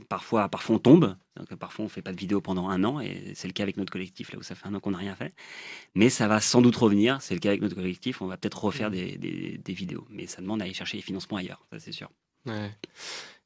Parfois, 0.10 0.50
parfois 0.50 0.76
on 0.76 0.80
tombe. 0.80 1.16
Donc, 1.36 1.54
parfois 1.56 1.86
on 1.86 1.90
fait 1.90 2.02
pas 2.02 2.12
de 2.12 2.18
vidéo 2.18 2.42
pendant 2.42 2.70
un 2.70 2.84
an 2.84 3.00
et 3.00 3.34
c'est 3.36 3.48
le 3.48 3.54
cas 3.54 3.64
avec 3.64 3.78
notre 3.78 3.92
collectif 3.92 4.32
là 4.32 4.40
où 4.40 4.44
ça 4.44 4.56
fait 4.56 4.68
un 4.68 4.74
an 4.74 4.80
qu'on 4.80 4.92
n'a 4.92 4.98
rien 4.98 5.16
fait. 5.16 5.34
Mais 5.96 6.10
ça 6.10 6.28
va 6.28 6.42
sans 6.42 6.62
doute 6.62 6.76
revenir. 6.76 7.22
C'est 7.22 7.36
le 7.36 7.40
cas 7.40 7.50
avec 7.50 7.62
notre 7.62 7.76
collectif. 7.76 8.22
On 8.22 8.28
va 8.28 8.38
peut-être 8.38 8.64
refaire 8.64 8.90
mmh. 8.90 8.94
des, 8.94 9.62
des, 9.64 9.74
vidéos, 9.74 10.08
mais 10.10 10.26
ça 10.26 10.42
demande 10.42 10.60
d'aller 10.60 10.74
chercher 10.74 10.98
les 10.98 11.04
financements 11.04 11.38
ailleurs. 11.38 11.66
Ça 11.72 11.80
c'est 11.80 11.92
sûr. 11.92 12.10
Ouais. 12.46 12.72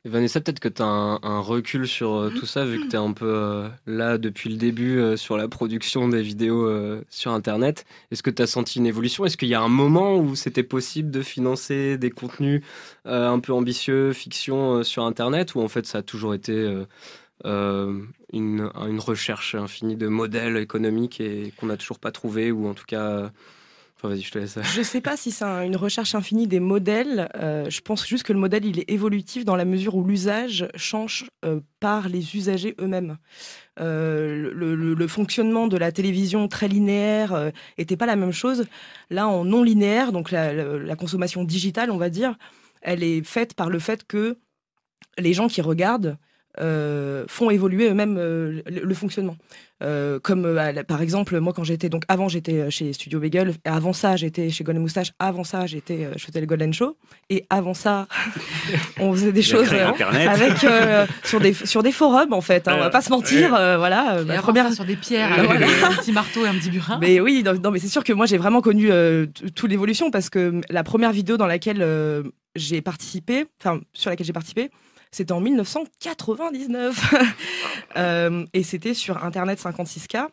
Vanessa, 0.03 0.42
peut-être 0.42 0.59
que 0.59 0.68
tu 0.68 0.81
as 0.81 0.86
un, 0.86 1.39
recul 1.42 1.88
sur 1.88 2.15
euh, 2.15 2.30
tout 2.31 2.48
ça, 2.48 2.65
vu 2.65 2.80
que 2.81 2.88
tu 2.88 2.95
es 2.95 3.00
un 3.00 3.13
peu 3.13 3.31
euh, 3.36 3.69
là 3.86 4.18
depuis 4.18 4.50
le 4.50 4.57
début 4.57 4.98
euh, 4.98 5.15
sur 5.15 5.38
la 5.38 5.48
production 5.48 6.09
des 6.09 6.24
vidéos 6.24 6.68
sur 7.09 7.31
Internet. 7.33 7.86
Est-ce 8.09 8.24
que 8.24 8.31
tu 8.31 8.42
as 8.42 8.48
senti 8.48 8.80
une 8.80 8.88
évolution? 8.88 9.25
Est-ce 9.25 9.38
qu'il 9.38 9.50
y 9.50 9.53
a 9.53 9.62
un 9.62 9.68
moment 9.68 10.18
où 10.18 10.36
c'était 10.36 10.63
possible 10.63 11.12
de 11.12 11.21
financer 11.21 11.98
des 12.00 12.10
contenus 12.10 12.63
un 13.05 13.39
peu 13.39 13.53
ambitieux, 13.53 14.12
fiction 14.13 14.84
sur 14.84 15.03
Internet, 15.03 15.53
ou 15.53 15.62
en 15.62 15.67
fait 15.67 15.86
ça 15.86 16.00
a 16.00 16.01
toujours 16.01 16.34
été 16.34 16.84
une, 17.43 18.72
recherche 18.98 19.55
infinie 19.55 19.98
de 19.98 20.08
modèles 20.08 20.58
économiques 20.58 21.22
et 21.22 21.53
qu'on 21.58 21.67
n'a 21.67 21.77
toujours 21.77 22.00
pas 22.00 22.12
trouvé, 22.12 22.51
ou 22.51 22.67
en 22.67 22.74
tout 22.74 22.86
cas 22.88 23.31
je 24.03 24.79
ne 24.79 24.84
sais 24.84 25.01
pas 25.01 25.15
si 25.15 25.31
c'est 25.31 25.46
une 25.46 25.75
recherche 25.75 26.15
infinie 26.15 26.48
des 26.48 26.60
modèles. 26.60 27.29
Euh, 27.36 27.70
je 27.70 27.81
pense 27.81 28.08
juste 28.08 28.24
que 28.24 28.34
le 28.34 28.39
modèle, 28.39 28.65
il 28.65 28.79
est 28.79 28.89
évolutif 28.89 29.46
dans 29.46 29.55
la 29.55 29.65
mesure 29.65 29.96
où 29.96 30.03
l'usage 30.03 30.67
change 30.75 31.27
euh, 31.46 31.60
par 31.79 32.10
les 32.10 32.36
usagers 32.36 32.75
eux-mêmes. 32.79 33.17
Euh, 33.79 34.51
le, 34.53 35.08
fonctionnement 35.08 35.67
de 35.67 35.77
la 35.77 35.91
télévision 35.91 36.48
très 36.48 36.67
linéaire 36.67 37.51
n'était 37.77 37.98
pas 37.98 38.05
la 38.05 38.15
même 38.15 38.31
chose. 38.31 38.65
Là, 39.10 39.27
en 39.27 39.46
non 39.46 39.62
linéaire, 39.62 40.12
donc 40.12 40.31
la, 40.31 40.96
consommation 40.96 41.43
digitale, 41.43 41.91
on 41.91 41.98
va 41.98 42.10
dire, 42.10 42.38
elle 42.81 43.03
est 43.03 43.24
faite 43.24 43.53
par 43.53 43.70
le 43.70 43.79
fait 43.79 44.05
que 44.05 44.38
les 45.17 45.34
gens 45.34 45.48
qui 45.48 45.62
regardent 45.62 46.17
font 46.58 47.50
évoluer 47.50 47.89
eux-mêmes 47.89 48.17
le, 48.17 48.93
fonctionnement. 48.93 49.38
Euh, 49.81 50.20
comme 50.20 50.46
euh, 50.46 50.84
par 50.84 51.01
exemple 51.01 51.39
moi 51.39 51.53
quand 51.53 51.63
j'étais 51.63 51.89
donc 51.89 52.03
avant 52.08 52.27
j'étais 52.27 52.60
euh, 52.60 52.70
chez 52.70 52.93
Studio 52.93 53.20
Bagel 53.20 53.55
avant 53.65 53.93
ça 53.93 54.15
j'étais 54.15 54.51
chez 54.51 54.63
Golden 54.63 54.84
Moustache. 54.84 55.12
Avant 55.17 55.43
ça 55.43 55.65
j'étais 55.65 56.08
je 56.15 56.24
faisais 56.24 56.39
le 56.39 56.46
Golden 56.46 56.72
Show. 56.72 56.98
Et 57.31 57.48
avant 57.50 57.74
ça 57.74 58.08
on 59.00 59.12
faisait 59.13 59.31
des 59.31 59.41
choses 59.41 59.74
avec 59.74 60.58
sur 61.24 61.39
des 61.39 61.53
sur 61.53 61.81
des 61.81 61.91
forums 61.91 62.34
en 62.34 62.41
fait 62.41 62.67
hein, 62.67 62.75
on 62.77 62.79
va 62.79 62.91
pas 62.91 63.01
se 63.01 63.10
mentir 63.10 63.50
voilà 63.50 64.22
la 64.24 64.41
première 64.41 64.72
sur 64.72 64.86
des 64.86 64.96
pierres 64.96 65.34
avec 65.34 65.50
un 65.50 65.93
petit 65.96 66.12
marteau 66.12 66.46
et 66.46 66.50
un 66.50 66.53
petit 66.53 66.70
burin. 66.70 67.00
Mais 67.01 67.20
oui 67.20 67.43
non, 67.43 67.72
mais 67.72 67.79
c'est 67.79 67.88
sûr 67.88 68.03
que 68.03 68.13
moi 68.13 68.27
j'ai 68.27 68.38
vraiment 68.38 68.62
connu 68.62 68.91
toute 69.55 69.70
l'évolution 69.70 70.12
parce 70.12 70.29
que 70.29 70.62
la 70.70 70.84
première 70.84 71.12
vidéo 71.12 71.38
dans 71.38 71.48
laquelle 71.48 71.84
j'ai 72.55 72.81
participé 72.81 73.46
enfin 73.60 73.81
sur 73.93 74.12
laquelle 74.12 74.27
j'ai 74.27 74.34
participé 74.34 74.70
c'était 75.12 75.34
en 75.34 75.41
1999. 75.41 77.13
euh, 77.98 78.46
et 78.53 78.63
c'était 78.63 78.94
sur 78.94 79.24
Internet 79.24 79.60
56K. 79.62 80.27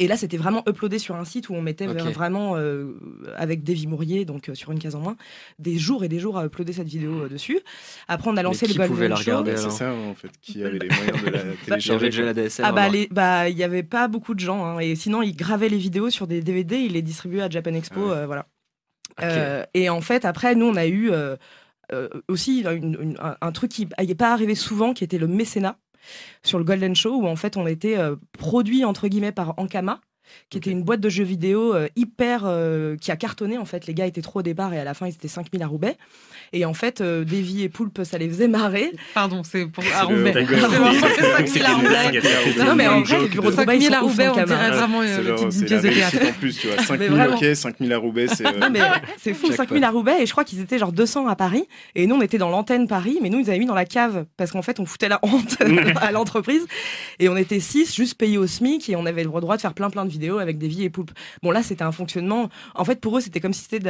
Et 0.00 0.08
là, 0.08 0.16
c'était 0.16 0.38
vraiment 0.38 0.62
uploadé 0.66 0.98
sur 0.98 1.16
un 1.16 1.26
site 1.26 1.50
où 1.50 1.54
on 1.54 1.60
mettait 1.60 1.86
vraiment, 1.86 2.56
euh, 2.56 2.94
avec 3.36 3.62
Davy 3.62 3.86
Mourier, 3.86 4.24
donc 4.24 4.48
euh, 4.48 4.54
sur 4.54 4.72
une 4.72 4.78
case 4.78 4.94
en 4.94 5.00
moins, 5.00 5.16
des 5.58 5.76
jours 5.76 6.04
et 6.04 6.08
des 6.08 6.18
jours 6.18 6.38
à 6.38 6.46
uploader 6.46 6.72
cette 6.72 6.88
vidéo 6.88 7.24
euh, 7.24 7.28
dessus. 7.28 7.60
Après, 8.08 8.30
on 8.30 8.36
a 8.38 8.42
lancé 8.42 8.66
le 8.66 8.72
Golden 8.72 8.88
pouvait 8.88 9.08
la 9.08 9.16
regarder 9.16 9.58
C'est 9.58 9.70
ça, 9.70 9.92
en 9.92 10.14
fait, 10.14 10.30
qui 10.40 10.64
avait 10.64 10.78
les 10.78 10.88
moyens 10.88 11.22
de 11.22 11.30
la 11.30 11.42
télécharger. 11.66 12.22
la 12.22 12.32
DSL. 12.32 12.64
Ah 12.66 12.72
bah, 12.72 12.88
bah, 13.10 13.48
il 13.50 13.58
y 13.58 13.62
avait 13.62 13.82
pas 13.82 14.08
beaucoup 14.08 14.32
de 14.32 14.40
gens. 14.40 14.64
Hein, 14.64 14.78
et 14.78 14.94
sinon, 14.94 15.20
ils 15.20 15.36
gravaient 15.36 15.68
les 15.68 15.76
vidéos 15.76 16.08
sur 16.08 16.26
des 16.26 16.40
DVD, 16.40 16.78
ils 16.78 16.92
les 16.92 17.02
distribuaient 17.02 17.42
à 17.42 17.50
Japan 17.50 17.74
Expo, 17.74 18.00
voilà. 18.00 18.46
et 19.74 19.90
en 19.90 20.00
fait, 20.00 20.24
après, 20.24 20.54
nous, 20.54 20.66
on 20.66 20.76
a 20.76 20.86
eu 20.86 21.12
aussi 22.28 22.64
un, 22.66 23.52
truc 23.52 23.70
qui 23.70 23.88
n'est 23.98 24.14
pas 24.14 24.32
arrivé 24.32 24.54
souvent, 24.54 24.92
qui 24.92 25.04
était 25.04 25.18
le 25.18 25.26
mécénat 25.26 25.76
sur 26.42 26.58
le 26.58 26.64
Golden 26.64 26.94
Show 26.94 27.16
où 27.16 27.26
en 27.26 27.36
fait 27.36 27.56
on 27.56 27.66
était 27.66 27.98
euh, 27.98 28.16
produit 28.32 28.84
entre 28.84 29.08
guillemets 29.08 29.32
par 29.32 29.54
Ankama 29.58 30.00
qui 30.48 30.58
était 30.58 30.70
une 30.70 30.84
boîte 30.84 31.00
de 31.00 31.08
jeux 31.08 31.24
vidéo 31.24 31.74
euh, 31.74 31.88
hyper 31.96 32.42
euh, 32.44 32.96
qui 32.96 33.10
a 33.10 33.16
cartonné 33.16 33.58
en 33.58 33.64
fait. 33.64 33.86
Les 33.86 33.94
gars 33.94 34.06
étaient 34.06 34.22
trop 34.22 34.40
au 34.40 34.42
départ 34.42 34.72
et 34.72 34.78
à 34.78 34.84
la 34.84 34.94
fin 34.94 35.06
ils 35.06 35.14
étaient 35.14 35.28
5000 35.28 35.62
à 35.62 35.66
Roubaix 35.66 35.96
et 36.52 36.64
en 36.64 36.74
fait 36.74 37.00
euh, 37.00 37.24
Davy 37.24 37.62
et 37.62 37.68
Poulpe 37.68 38.02
ça 38.04 38.18
les 38.18 38.28
faisait 38.28 38.48
marrer. 38.48 38.92
Pardon 39.14 39.42
c'est 39.44 39.66
pour 39.66 39.84
à 39.94 40.04
Roubaix 40.04 40.32
c'est 41.46 41.60
une 41.60 41.80
blague 41.80 42.22
non 42.58 42.74
mais 42.74 42.88
en 42.88 43.02
vrai 43.02 43.20
les 43.20 43.28
bureaux 43.28 43.50
de 43.50 43.56
Roubaix 43.56 43.76
ils 43.78 43.86
sont 43.86 43.92
à 43.92 44.00
Roubaix 44.00 44.28
on 44.28 44.44
dirait 44.44 44.70
vraiment 44.70 45.02
une 45.02 45.64
pièce 45.64 45.82
de 45.82 45.88
théâtre 45.88 46.16
en 46.28 46.32
plus 46.32 46.58
tu 46.58 46.68
vois. 46.68 46.82
5000 46.82 47.12
ok 47.34 47.56
5000 47.56 47.92
à 47.92 47.98
Roubaix 47.98 48.26
c'est 48.28 48.44
c'est 49.18 49.34
fou 49.34 49.52
5000 49.52 49.84
à 49.84 49.90
Roubaix 49.90 50.22
et 50.22 50.26
je 50.26 50.32
crois 50.32 50.44
qu'ils 50.44 50.60
étaient 50.60 50.78
genre 50.78 50.92
200 50.92 51.26
à 51.26 51.36
Paris 51.36 51.66
et 51.94 52.06
nous 52.06 52.16
on 52.16 52.22
était 52.22 52.38
dans 52.38 52.50
l'antenne 52.50 52.88
Paris 52.88 53.18
mais 53.22 53.30
nous 53.30 53.38
ils 53.38 53.48
avaient 53.50 53.58
mis 53.58 53.66
dans 53.66 53.74
la 53.74 53.84
cave 53.84 54.26
parce 54.36 54.52
qu'en 54.52 54.62
fait 54.62 54.80
on 54.80 54.86
foutait 54.86 55.08
la 55.08 55.20
honte 55.22 55.56
à 56.00 56.12
l'entreprise 56.12 56.66
et 57.18 57.28
on 57.28 57.36
était 57.36 57.60
6 57.60 57.94
juste 57.94 58.14
payés 58.18 58.38
au 58.38 58.46
SMIC 58.46 58.88
et 58.88 58.96
on 58.96 59.06
avait 59.06 59.24
le 59.24 59.30
droit 59.30 59.56
de 59.56 59.60
faire 59.60 59.74
plein 59.74 59.90
plein 59.90 60.04
de 60.04 60.10
vidéos 60.10 60.38
avec 60.38 60.58
des 60.58 60.68
vies 60.68 60.84
et 60.84 60.90
poulpes. 60.90 61.12
Bon, 61.42 61.50
là, 61.50 61.62
c'était 61.62 61.82
un 61.82 61.92
fonctionnement. 61.92 62.48
En 62.74 62.84
fait, 62.84 63.00
pour 63.00 63.16
eux, 63.16 63.20
c'était 63.20 63.40
comme 63.40 63.52
si 63.52 63.62
c'était 63.62 63.80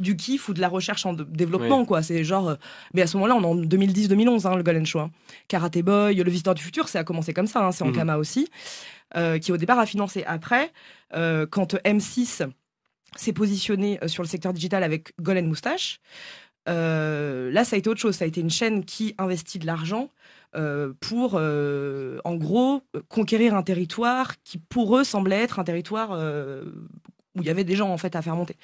du 0.00 0.16
kiff 0.16 0.48
ou 0.48 0.54
de 0.54 0.60
la 0.60 0.68
recherche 0.68 1.06
en 1.06 1.12
développement, 1.12 1.84
quoi. 1.84 2.02
C'est 2.02 2.24
genre. 2.24 2.50
Euh, 2.50 2.54
mais 2.94 3.02
à 3.02 3.06
ce 3.06 3.16
moment-là, 3.16 3.36
on 3.36 3.42
est 3.42 3.46
en 3.46 3.56
2010-2011, 3.56 4.46
hein, 4.46 4.56
le 4.56 4.62
Golden 4.62 4.86
Show. 4.86 5.00
Hein. 5.00 5.10
Karate 5.48 5.78
Boy, 5.78 6.16
Le 6.16 6.30
Visiteur 6.30 6.54
du 6.54 6.62
Futur, 6.62 6.88
ça 6.88 7.00
a 7.00 7.04
commencé 7.04 7.32
comme 7.32 7.46
ça. 7.46 7.64
Hein, 7.64 7.72
c'est 7.72 7.84
en 7.84 7.88
mhm. 7.88 7.96
Kama 7.96 8.16
aussi. 8.16 8.48
Euh, 9.16 9.38
qui 9.38 9.52
au 9.52 9.56
départ 9.56 9.78
a 9.78 9.86
financé. 9.86 10.24
Après, 10.26 10.72
euh, 11.14 11.46
quand 11.48 11.74
M6 11.84 12.48
s'est 13.16 13.32
positionné 13.32 13.98
sur 14.06 14.22
le 14.22 14.28
secteur 14.28 14.52
digital 14.52 14.82
avec 14.82 15.12
Golden 15.20 15.46
Moustache, 15.46 16.00
là, 16.66 17.64
ça 17.64 17.76
a 17.76 17.78
été 17.78 17.88
autre 17.88 18.00
chose. 18.00 18.16
Ça 18.16 18.24
a 18.24 18.28
été 18.28 18.40
une 18.40 18.50
chaîne 18.50 18.84
qui 18.84 19.14
investit 19.18 19.58
de 19.58 19.66
l'argent 19.66 20.10
pour, 21.00 21.32
euh, 21.34 22.18
en 22.24 22.34
gros, 22.34 22.82
conquérir 23.08 23.54
un 23.54 23.62
territoire 23.62 24.34
qui, 24.42 24.58
pour 24.58 24.96
eux, 24.96 25.04
semblait 25.04 25.42
être 25.42 25.58
un 25.58 25.64
territoire 25.64 26.12
euh, 26.12 26.64
où 27.36 27.42
il 27.42 27.46
y 27.46 27.50
avait 27.50 27.64
des 27.64 27.76
gens 27.76 27.90
en 27.90 27.98
fait 27.98 28.16
à 28.16 28.22
faire 28.22 28.36
monter. 28.36 28.56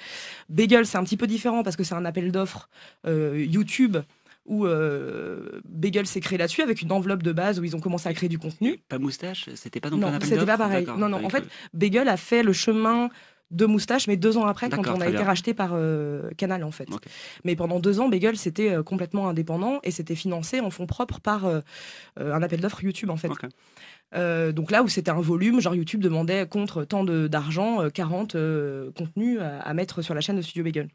Bagel, 0.49 0.85
c'est 0.85 0.97
un 0.97 1.03
petit 1.03 1.17
peu 1.17 1.27
différent 1.27 1.63
parce 1.63 1.75
que 1.75 1.83
c'est 1.83 1.95
un 1.95 2.05
appel 2.05 2.31
d'offres 2.31 2.69
YouTube 3.05 3.97
où 4.45 4.65
Bagel 5.65 6.05
s'est 6.05 6.19
créé 6.19 6.37
là-dessus 6.37 6.61
avec 6.61 6.81
une 6.81 6.91
enveloppe 6.91 7.23
de 7.23 7.31
base 7.31 7.59
où 7.59 7.63
ils 7.63 7.75
ont 7.75 7.79
commencé 7.79 8.09
à 8.09 8.13
créer 8.13 8.29
du 8.29 8.39
contenu. 8.39 8.79
Pas 8.89 8.99
moustache, 8.99 9.49
c'était 9.55 9.79
pas 9.79 9.89
donc 9.89 10.01
non, 10.01 10.07
un 10.07 10.13
appel 10.15 10.29
c'était 10.29 10.45
pas 10.45 10.57
pareil. 10.57 10.85
Non, 10.97 11.09
non. 11.09 11.23
En 11.23 11.29
fait, 11.29 11.43
Bagel 11.73 12.09
a 12.09 12.17
fait 12.17 12.43
le 12.43 12.53
chemin 12.53 13.09
de 13.53 13.65
moustache, 13.65 14.07
mais 14.07 14.17
deux 14.17 14.37
ans 14.37 14.45
après, 14.45 14.69
quand 14.69 14.85
on 14.87 14.99
a 14.99 15.07
été 15.07 15.21
racheté 15.21 15.53
par 15.53 15.71
euh, 15.73 16.29
Canal, 16.37 16.63
en 16.63 16.71
fait. 16.71 16.89
Mais 17.45 17.55
pendant 17.55 17.79
deux 17.79 17.99
ans, 17.99 18.09
Bagel, 18.09 18.35
c'était 18.35 18.71
euh, 18.71 18.83
complètement 18.83 19.29
indépendant 19.29 19.79
et 19.83 19.91
c'était 19.91 20.15
financé 20.15 20.59
en 20.59 20.71
fonds 20.71 20.87
propres 20.87 21.19
par 21.19 21.45
euh, 21.45 21.61
un 22.17 22.41
appel 22.41 22.59
d'offres 22.59 22.83
YouTube, 22.83 23.09
en 23.09 23.17
fait. 23.17 23.31
Donc 24.13 24.71
là 24.71 24.83
où 24.83 24.87
c'était 24.87 25.11
un 25.11 25.21
volume, 25.21 25.59
genre 25.61 25.75
YouTube 25.75 26.01
demandait 26.01 26.45
contre 26.47 26.83
tant 26.83 27.03
d'argent, 27.03 27.89
40 27.89 28.35
contenus 28.95 29.39
à, 29.41 29.73
mettre 29.73 30.01
sur 30.01 30.13
la 30.13 30.21
chaîne 30.21 30.37
de 30.37 30.41
Studio 30.41 30.63
Bagel. 30.63 30.89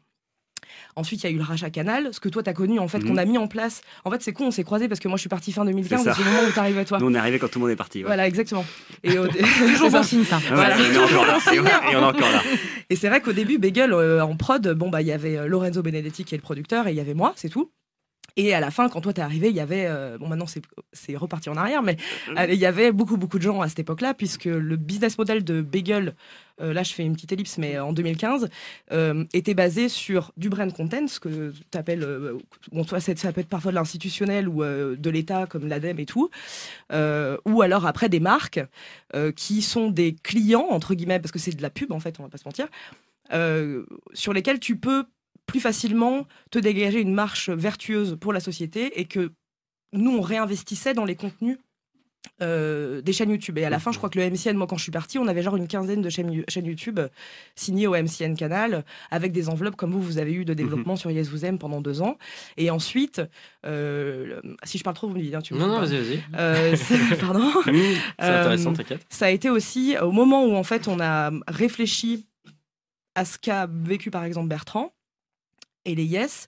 Ensuite, 0.95 1.23
il 1.23 1.27
y 1.27 1.29
a 1.29 1.31
eu 1.35 1.37
le 1.37 1.43
rachat 1.43 1.69
Canal, 1.69 2.09
ce 2.13 2.19
que 2.19 2.29
toi, 2.29 2.43
tu 2.43 2.49
as 2.49 2.53
connu, 2.53 2.79
en 2.79 2.87
fait, 2.87 2.99
qu'on 2.99 3.13
mhm. 3.13 3.19
a 3.19 3.25
mis 3.25 3.37
en 3.37 3.47
place. 3.47 3.81
En 4.05 4.11
fait, 4.11 4.21
c'est 4.21 4.33
con, 4.33 4.47
on 4.47 4.51
s'est 4.51 4.63
croisés 4.63 4.87
parce 4.87 4.99
que 4.99 5.07
moi, 5.07 5.17
je 5.17 5.21
suis 5.21 5.29
partie 5.29 5.51
fin 5.51 5.65
2015, 5.65 6.03
c'est 6.03 6.17
le 6.17 6.25
moment 6.25 6.47
où 6.47 6.51
tu 6.51 6.59
arrivé, 6.59 6.85
toi. 6.85 6.99
Nous, 6.99 7.07
on 7.07 7.13
est 7.13 7.17
arrivé 7.17 7.39
quand 7.39 7.47
tout 7.47 7.59
le 7.59 7.63
monde 7.63 7.71
est 7.71 7.77
parti. 7.77 8.03
Voilà, 8.03 8.27
exactement. 8.27 8.65
Et 9.03 9.09
Toujours 9.73 9.91
bon 9.91 10.03
signe, 10.03 10.23
ça. 10.23 10.39
Voilà. 10.51 10.77
Et, 10.79 11.59
on 11.59 11.65
est 11.65 11.95
encore 11.95 12.31
là. 12.31 12.41
Et 12.89 12.95
c'est 12.95 13.07
vrai 13.07 13.21
qu'au 13.21 13.33
début, 13.33 13.57
Bagel, 13.57 13.93
euh, 13.93 14.23
en 14.23 14.35
prod, 14.35 14.67
bon, 14.73 14.89
bah, 14.89 15.01
il 15.01 15.07
y 15.07 15.11
avait 15.11 15.37
euh, 15.37 15.47
Lorenzo 15.47 15.81
Benedetti 15.81 16.23
qui 16.23 16.35
est 16.35 16.37
le 16.37 16.41
producteur 16.41 16.87
et 16.87 16.91
il 16.91 16.95
y 16.95 16.99
avait 16.99 17.13
moi, 17.13 17.33
c'est 17.35 17.49
tout. 17.49 17.71
Et 18.41 18.53
à 18.53 18.61
la 18.61 18.71
fin, 18.71 18.87
quand 18.87 19.01
toi 19.01 19.11
t'es 19.11 19.21
arrivé, 19.21 19.49
il 19.49 19.55
y 19.55 19.59
avait, 19.59 19.85
euh, 19.85 20.17
bon 20.17 20.29
maintenant 20.29 20.45
c'est 20.93 21.17
reparti 21.17 21.49
en 21.49 21.57
arrière, 21.57 21.83
mais 21.83 21.97
il 22.47 22.55
y 22.55 22.65
avait 22.65 22.93
beaucoup 22.93 23.17
beaucoup 23.17 23.37
de 23.37 23.43
gens 23.43 23.59
à 23.59 23.67
cette 23.67 23.79
époque-là, 23.79 24.13
puisque 24.13 24.45
le 24.45 24.77
business 24.77 25.17
model 25.17 25.43
de 25.43 25.61
Bagel, 25.61 26.15
euh, 26.61 26.71
là 26.71 26.83
je 26.83 26.93
fais 26.93 27.03
une 27.03 27.15
petite 27.15 27.33
ellipse, 27.33 27.57
mais 27.57 27.77
en 27.79 27.91
2015, 27.91 28.49
euh, 28.93 29.25
était 29.33 29.55
basé 29.55 29.89
sur 29.89 30.31
du 30.37 30.47
brand 30.47 30.71
content, 30.71 31.05
ce 31.09 31.19
que 31.19 31.51
tu 31.69 31.77
appelles, 31.77 32.07
bon 32.71 32.85
toi 32.85 33.01
ça 33.01 33.33
peut 33.33 33.41
être 33.41 33.49
parfois 33.49 33.71
de 33.71 33.75
l'institutionnel 33.75 34.47
ou 34.47 34.63
de 34.63 35.09
l'État 35.09 35.45
comme 35.45 35.67
l'ADEME 35.67 35.99
et 35.99 36.05
tout, 36.05 36.29
ou 36.93 37.61
alors 37.61 37.85
après 37.85 38.07
des 38.07 38.21
marques 38.21 38.61
qui 39.35 39.61
sont 39.61 39.89
des 39.89 40.15
clients 40.15 40.67
entre 40.69 40.93
guillemets, 40.93 41.19
parce 41.19 41.33
que 41.33 41.39
c'est 41.39 41.51
de 41.51 41.61
la 41.61 41.69
pub 41.69 41.91
en 41.91 41.99
fait, 41.99 42.15
on 42.21 42.23
va 42.23 42.29
pas 42.29 42.37
se 42.37 42.45
mentir, 42.45 42.69
sur 44.13 44.31
lesquels 44.31 44.61
tu 44.61 44.77
peux 44.77 45.03
plus 45.49 45.59
facilement 45.59 46.27
te 46.51 46.59
dégager 46.59 47.01
une 47.01 47.13
marche 47.13 47.49
vertueuse 47.49 48.17
pour 48.19 48.33
la 48.33 48.39
société 48.39 48.99
et 48.99 49.05
que 49.05 49.31
nous, 49.93 50.11
on 50.11 50.21
réinvestissait 50.21 50.93
dans 50.93 51.05
les 51.05 51.15
contenus 51.15 51.57
euh, 52.41 53.01
des 53.01 53.11
chaînes 53.11 53.31
YouTube. 53.31 53.57
Et 53.57 53.65
à 53.65 53.69
la 53.69 53.79
fin, 53.79 53.91
je 53.91 53.97
crois 53.97 54.09
que 54.09 54.19
le 54.19 54.29
MCN, 54.29 54.55
moi, 54.55 54.67
quand 54.67 54.77
je 54.77 54.83
suis 54.83 54.91
partie, 54.91 55.17
on 55.17 55.27
avait 55.27 55.41
genre 55.41 55.55
une 55.55 55.67
quinzaine 55.67 56.01
de 56.01 56.09
chaînes, 56.09 56.31
YouTube 56.31 56.99
signées 57.55 57.87
au 57.87 57.93
MCN 57.93 58.35
Canal, 58.35 58.85
avec 59.09 59.31
des 59.31 59.49
enveloppes 59.49 59.75
comme 59.75 59.91
vous, 59.91 60.01
vous 60.01 60.17
avez 60.19 60.33
eu 60.33 60.45
de 60.45 60.53
développement 60.53 60.93
mhm. 60.93 60.99
sur 60.99 61.11
Yes 61.11 61.29
Vous 61.29 61.45
Aime 61.45 61.57
pendant 61.57 61.81
deux 61.81 62.01
ans. 62.01 62.17
Et 62.57 62.69
ensuite, 62.69 63.21
euh, 63.65 64.39
si 64.63 64.77
je 64.77 64.83
parle 64.83 64.95
trop, 64.95 65.07
vous 65.07 65.15
me 65.15 65.21
dites. 65.21 65.33
Hein, 65.33 65.41
tu 65.41 65.53
non, 65.53 65.67
non, 65.67 65.79
vas-y, 65.79 65.97
vas-y. 65.97 66.23
Euh, 66.37 66.75
pardon. 67.19 67.51
C'est 67.65 68.25
intéressant, 68.25 68.73
t'inquiète. 68.73 69.05
Ça 69.09 69.25
a 69.25 69.29
été 69.29 69.49
aussi 69.49 69.95
au 70.01 70.11
moment 70.11 70.45
où, 70.45 70.55
en 70.55 70.63
fait, 70.63 70.87
on 70.87 70.99
a 70.99 71.31
réfléchi 71.47 72.25
à 73.15 73.25
ce 73.25 73.37
qu'a 73.37 73.67
vécu, 73.69 74.11
par 74.11 74.23
exemple, 74.23 74.47
Bertrand 74.47 74.93
et 75.89 75.95
les 75.95 76.05
Yes, 76.05 76.45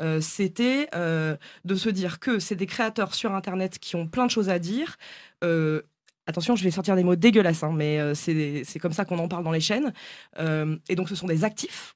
euh, 0.00 0.20
c'était 0.20 0.88
euh, 0.94 1.36
de 1.64 1.74
se 1.74 1.88
dire 1.88 2.18
que 2.20 2.38
c'est 2.38 2.56
des 2.56 2.66
créateurs 2.66 3.14
sur 3.14 3.34
Internet 3.34 3.78
qui 3.78 3.96
ont 3.96 4.06
plein 4.06 4.26
de 4.26 4.30
choses 4.30 4.48
à 4.48 4.58
dire. 4.58 4.96
Euh, 5.42 5.82
attention, 6.26 6.56
je 6.56 6.64
vais 6.64 6.70
sortir 6.70 6.96
des 6.96 7.04
mots 7.04 7.16
dégueulasses, 7.16 7.62
hein, 7.62 7.72
mais 7.74 8.14
c'est 8.14 8.78
comme 8.80 8.92
ça 8.92 9.04
qu'on 9.04 9.18
en 9.18 9.28
parle 9.28 9.44
dans 9.44 9.52
les 9.52 9.60
chaînes. 9.60 9.92
et 10.38 10.94
donc, 10.94 11.08
ce 11.08 11.14
sont 11.14 11.26
des 11.26 11.44
actifs 11.44 11.94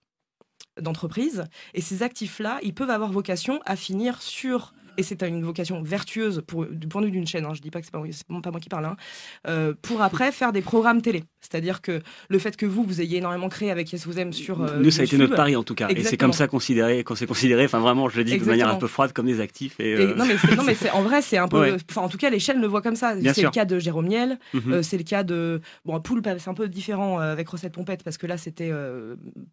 d'entreprise. 0.81 1.45
Et 1.75 1.81
ces 1.81 2.03
actifs-là, 2.03 2.59
ils 2.63 2.75
peuvent 2.75 2.91
avoir 2.91 3.13
vocation 3.13 3.61
à 3.67 3.77
finir 3.77 4.23
sur 4.23 4.73
et 4.97 5.03
c'est 5.03 5.23
une 5.23 5.43
vocation 5.43 5.83
vertueuse 5.83 6.43
pour, 6.47 6.67
du 6.67 6.89
point 6.89 7.01
de 7.01 7.07
vue 7.07 7.13
d'une 7.13 7.27
chaîne, 7.27 7.45
hein, 7.45 7.55
je 7.55 7.61
dis 7.61 7.71
pas 7.71 7.81
que 7.81 7.87
c'est 7.87 7.93
pas, 7.93 8.41
pas 8.41 8.51
moi 8.51 8.61
qui 8.61 8.69
parle, 8.69 8.87
hein, 8.87 8.97
euh, 9.49 9.75
pour 9.83 10.03
après 10.03 10.33
faire 10.33 10.53
des 10.53 10.63
programmes 10.63 11.03
télé. 11.03 11.25
C'est-à-dire 11.41 11.81
que 11.81 12.03
le 12.29 12.39
fait 12.39 12.57
que 12.57 12.67
vous, 12.67 12.85
vous 12.85 13.01
ayez 13.01 13.19
énormément 13.19 13.49
créé 13.49 13.71
avec 13.71 13.91
Yes 13.93 14.07
Vous 14.07 14.19
Aime 14.19 14.33
sur. 14.33 14.63
Euh, 14.63 14.79
Nous, 14.79 14.91
ça 14.91 15.03
a 15.03 15.05
été 15.05 15.17
notre 15.17 15.35
pari 15.35 15.57
en 15.57 15.63
tout 15.63 15.75
cas. 15.75 15.89
Et 15.89 16.03
c'est 16.05 16.17
comme 16.17 16.33
ça 16.33 16.47
considéré, 16.47 17.03
qu'on 17.03 17.15
s'est 17.15 17.27
considéré, 17.27 17.65
enfin 17.65 17.81
vraiment, 17.81 18.09
je 18.09 18.19
le 18.19 18.25
dis 18.25 18.39
de 18.39 18.45
manière 18.45 18.69
un 18.69 18.77
peu 18.77 18.87
froide, 18.87 19.13
comme 19.13 19.27
des 19.27 19.41
actifs. 19.41 19.79
Et, 19.81 19.95
euh, 19.95 20.15
non, 20.15 20.27
mais, 20.27 20.35
non, 20.57 20.63
mais 20.65 20.77
en 20.93 21.03
vrai, 21.03 21.23
c'est 21.23 21.39
un 21.39 21.49
peu. 21.49 21.77
Enfin, 21.91 22.03
en 22.03 22.09
tout 22.09 22.19
cas, 22.19 22.31
les 22.31 22.39
chaînes 22.39 22.61
le 22.61 22.67
voient 22.67 22.83
comme 22.83 22.97
ça. 22.97 23.15
C'est 23.35 23.43
le 23.43 23.51
cas 23.51 23.65
de 23.65 23.79
Jérôme 23.79 24.09
Niel, 24.09 24.39
mhm. 24.53 24.83
c'est 24.83 24.99
le 24.99 25.05
cas 25.05 25.23
de. 25.23 25.61
Bon, 25.85 25.99
Poulpe, 26.01 26.29
c'est 26.39 26.51
un 26.51 26.55
peu 26.55 26.69
différent 26.69 27.19
avec 27.19 27.49
Recette 27.49 27.73
Pompette 27.73 28.03
parce 28.03 28.19
que 28.19 28.27
là, 28.27 28.37
c'était 28.37 28.73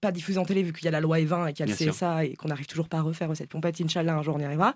pas 0.02 0.12
diffusé 0.12 0.40
en 0.40 0.46
télé 0.46 0.64
vu 0.64 0.74
qu'il 0.74 0.86
y 0.86 0.88
a 0.88 0.92
la 0.92 1.02
loi 1.02 1.20
E20 1.20 1.50
et 1.50 1.54
qu'il 1.54 1.66
y 1.66 1.72
a 1.72 1.74
le 1.74 1.92
CSA 1.92 2.26
et 2.26 2.36
qu'on 2.36 2.50
n'arrive 2.50 2.68
toujours 2.68 2.90
pas 2.90 2.98
à 2.98 3.02
refaire 3.02 3.30
Recette 3.30 3.50
Pompette. 3.50 3.80
Inch'Allah, 3.82 4.16
un 4.16 4.24
jour 4.24 4.36
on 4.36 4.40
y 4.40 4.46
arrivera. 4.46 4.74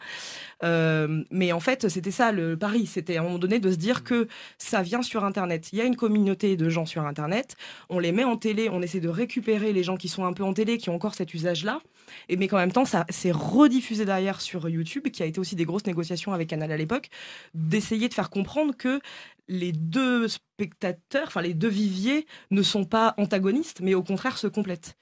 Euh, 0.64 1.24
mais 1.32 1.52
en 1.52 1.60
fait, 1.60 1.90
c'était 1.90 2.12
ça 2.12 2.32
le 2.32 2.58
pari. 2.58 2.86
C'était 2.86 3.18
à 3.18 3.22
un 3.22 3.24
moment 3.24 3.40
donné 3.40 3.60
de 3.60 3.72
se 3.72 3.78
dire 3.78 4.04
que 4.04 4.28
ça 4.58 4.82
vient 4.82 5.02
sur 5.02 5.24
Internet. 5.24 5.70
Il 5.74 5.80
y 5.80 5.82
a 5.82 5.86
une 5.86 5.96
communauté 5.96 6.56
de 6.58 6.70
gens 6.70 6.86
sur 6.86 7.06
Internet. 7.06 7.56
On 7.90 8.00
les 8.00 8.12
met 8.12 8.24
en 8.24 8.38
télé. 8.38 8.70
On 8.70 8.82
essaie 8.82 9.00
de 9.00 9.10
récupérer 9.10 9.74
les 9.74 9.84
gens 9.84 9.98
qui 9.98 10.10
sont 10.10 10.26
un 10.26 10.34
peu 10.34 10.44
en 10.44 10.54
télé, 10.54 10.78
qui 10.78 10.90
ont 10.90 10.96
encore 10.96 11.16
cet 11.16 11.34
usage-là. 11.34 11.82
Et 12.30 12.38
mais 12.38 12.48
qu'en 12.48 12.58
même 12.58 12.72
temps, 12.72 12.86
ça 12.86 13.06
s'est 13.10 13.32
rediffusé 13.32 14.06
derrière 14.06 14.42
sur 14.42 14.68
YouTube, 14.68 15.08
qui 15.10 15.24
a 15.24 15.26
été 15.26 15.40
aussi 15.40 15.56
des 15.56 15.66
grosses 15.66 15.86
négociations 15.86 16.34
avec 16.34 16.50
Canal 16.50 16.72
à 16.72 16.78
l'époque, 16.78 17.10
d'essayer 17.54 18.10
de 18.10 18.14
faire 18.14 18.30
comprendre 18.30 18.76
que 18.76 19.00
les 19.48 19.72
deux 19.72 20.28
spectateurs, 20.28 21.28
enfin 21.28 21.42
les 21.42 21.54
deux 21.54 21.68
viviers, 21.68 22.26
ne 22.52 22.62
sont 22.62 22.86
pas 22.86 23.14
antagonistes, 23.18 23.82
mais 23.82 23.94
au 23.94 24.04
contraire 24.04 24.38
se 24.38 24.48
complètent. 24.48 24.98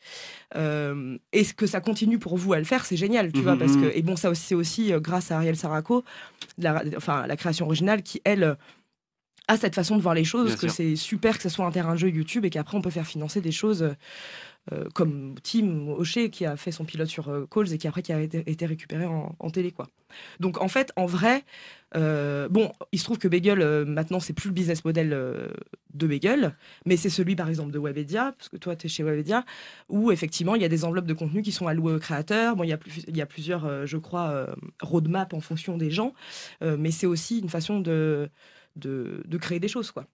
Euh, 0.55 1.17
et 1.31 1.45
que 1.45 1.67
ça 1.67 1.81
continue 1.81 2.19
pour 2.19 2.37
vous 2.37 2.53
à 2.53 2.57
le 2.57 2.65
faire, 2.65 2.85
c'est 2.85 2.97
génial, 2.97 3.31
tu 3.31 3.41
vois, 3.41 3.57
parce 3.57 3.73
que 3.73 3.85
mhm. 3.85 3.91
et 3.93 4.01
bon, 4.01 4.15
ça 4.15 4.33
c'est 4.35 4.55
aussi 4.55 4.93
euh, 4.93 4.99
grâce 4.99 5.31
à 5.31 5.37
Ariel 5.37 5.55
Saraco, 5.55 6.03
la, 6.57 6.83
enfin 6.97 7.27
la 7.27 7.35
création 7.35 7.65
originale, 7.65 8.03
qui 8.03 8.21
elle 8.23 8.57
a 9.47 9.57
cette 9.57 9.75
façon 9.75 9.97
de 9.97 10.01
voir 10.01 10.13
les 10.13 10.23
choses, 10.23 10.55
que 10.55 10.67
c'est 10.67 10.95
super 10.95 11.37
que 11.37 11.43
ce 11.43 11.49
soit 11.49 11.65
un 11.65 11.71
terrain 11.71 11.93
de 11.93 11.99
jeu 11.99 12.09
YouTube 12.09 12.45
et 12.45 12.49
qu'après 12.49 12.77
on 12.77 12.81
peut 12.81 12.91
faire 12.91 13.07
financer 13.07 13.41
des 13.41 13.51
choses 13.51 13.95
euh, 14.71 14.87
comme 14.93 15.35
Tim 15.41 15.87
Hocher 15.87 16.29
qui 16.29 16.45
a 16.45 16.55
fait 16.55 16.71
son 16.71 16.85
pilote 16.85 17.07
sur 17.07 17.29
euh, 17.29 17.47
Calls 17.49 17.73
et 17.73 17.77
qui 17.77 17.87
après 17.87 18.03
qui 18.03 18.13
a 18.13 18.21
été, 18.21 18.65
récupéré 18.65 19.05
en, 19.05 19.49
télé 19.49 19.71
quoi. 19.71 19.87
Donc 20.39 20.61
en 20.61 20.67
fait 20.67 20.91
en 20.95 21.07
vrai 21.07 21.43
euh, 21.95 22.47
bon 22.49 22.71
il 22.91 22.99
se 22.99 23.03
trouve 23.03 23.17
que 23.17 23.27
Bagel 23.27 23.85
maintenant 23.85 24.19
c'est 24.19 24.33
plus 24.33 24.49
le 24.49 24.53
business 24.53 24.85
model 24.85 25.09
de 25.93 26.07
Bagel 26.07 26.55
mais 26.85 26.97
c'est 26.97 27.09
celui 27.09 27.35
par 27.35 27.49
exemple 27.49 27.71
de 27.71 27.79
Webedia 27.79 28.33
parce 28.37 28.49
que 28.49 28.57
toi 28.57 28.75
tu 28.75 28.85
es 28.85 28.89
chez 28.89 29.03
Webedia 29.03 29.43
où 29.87 30.11
effectivement 30.11 30.55
il 30.55 30.61
y 30.61 30.65
a 30.65 30.69
des 30.69 30.85
enveloppes 30.85 31.07
de 31.07 31.13
contenu 31.13 31.41
qui 31.41 31.51
sont 31.51 31.67
allouées 31.67 31.93
aux 31.93 31.99
créateurs 31.99 32.55
bon 32.55 32.63
il 32.63 32.69
y 32.69 32.73
a, 32.73 32.77
plus, 32.77 33.03
il 33.07 33.17
y 33.17 33.21
a 33.21 33.25
plusieurs 33.25 33.87
je 33.87 33.97
crois 33.97 34.47
roadmap 34.81 35.33
en 35.33 35.41
fonction 35.41 35.77
des 35.77 35.89
gens 35.89 36.13
mais 36.61 36.91
c'est 36.91 37.07
aussi 37.07 37.39
une 37.39 37.49
façon 37.49 37.79
de, 37.79 38.29
de, 38.75 39.23
de 39.25 39.37
créer 39.37 39.59
des 39.59 39.67
choses 39.67 39.91
quoi. 39.91 40.05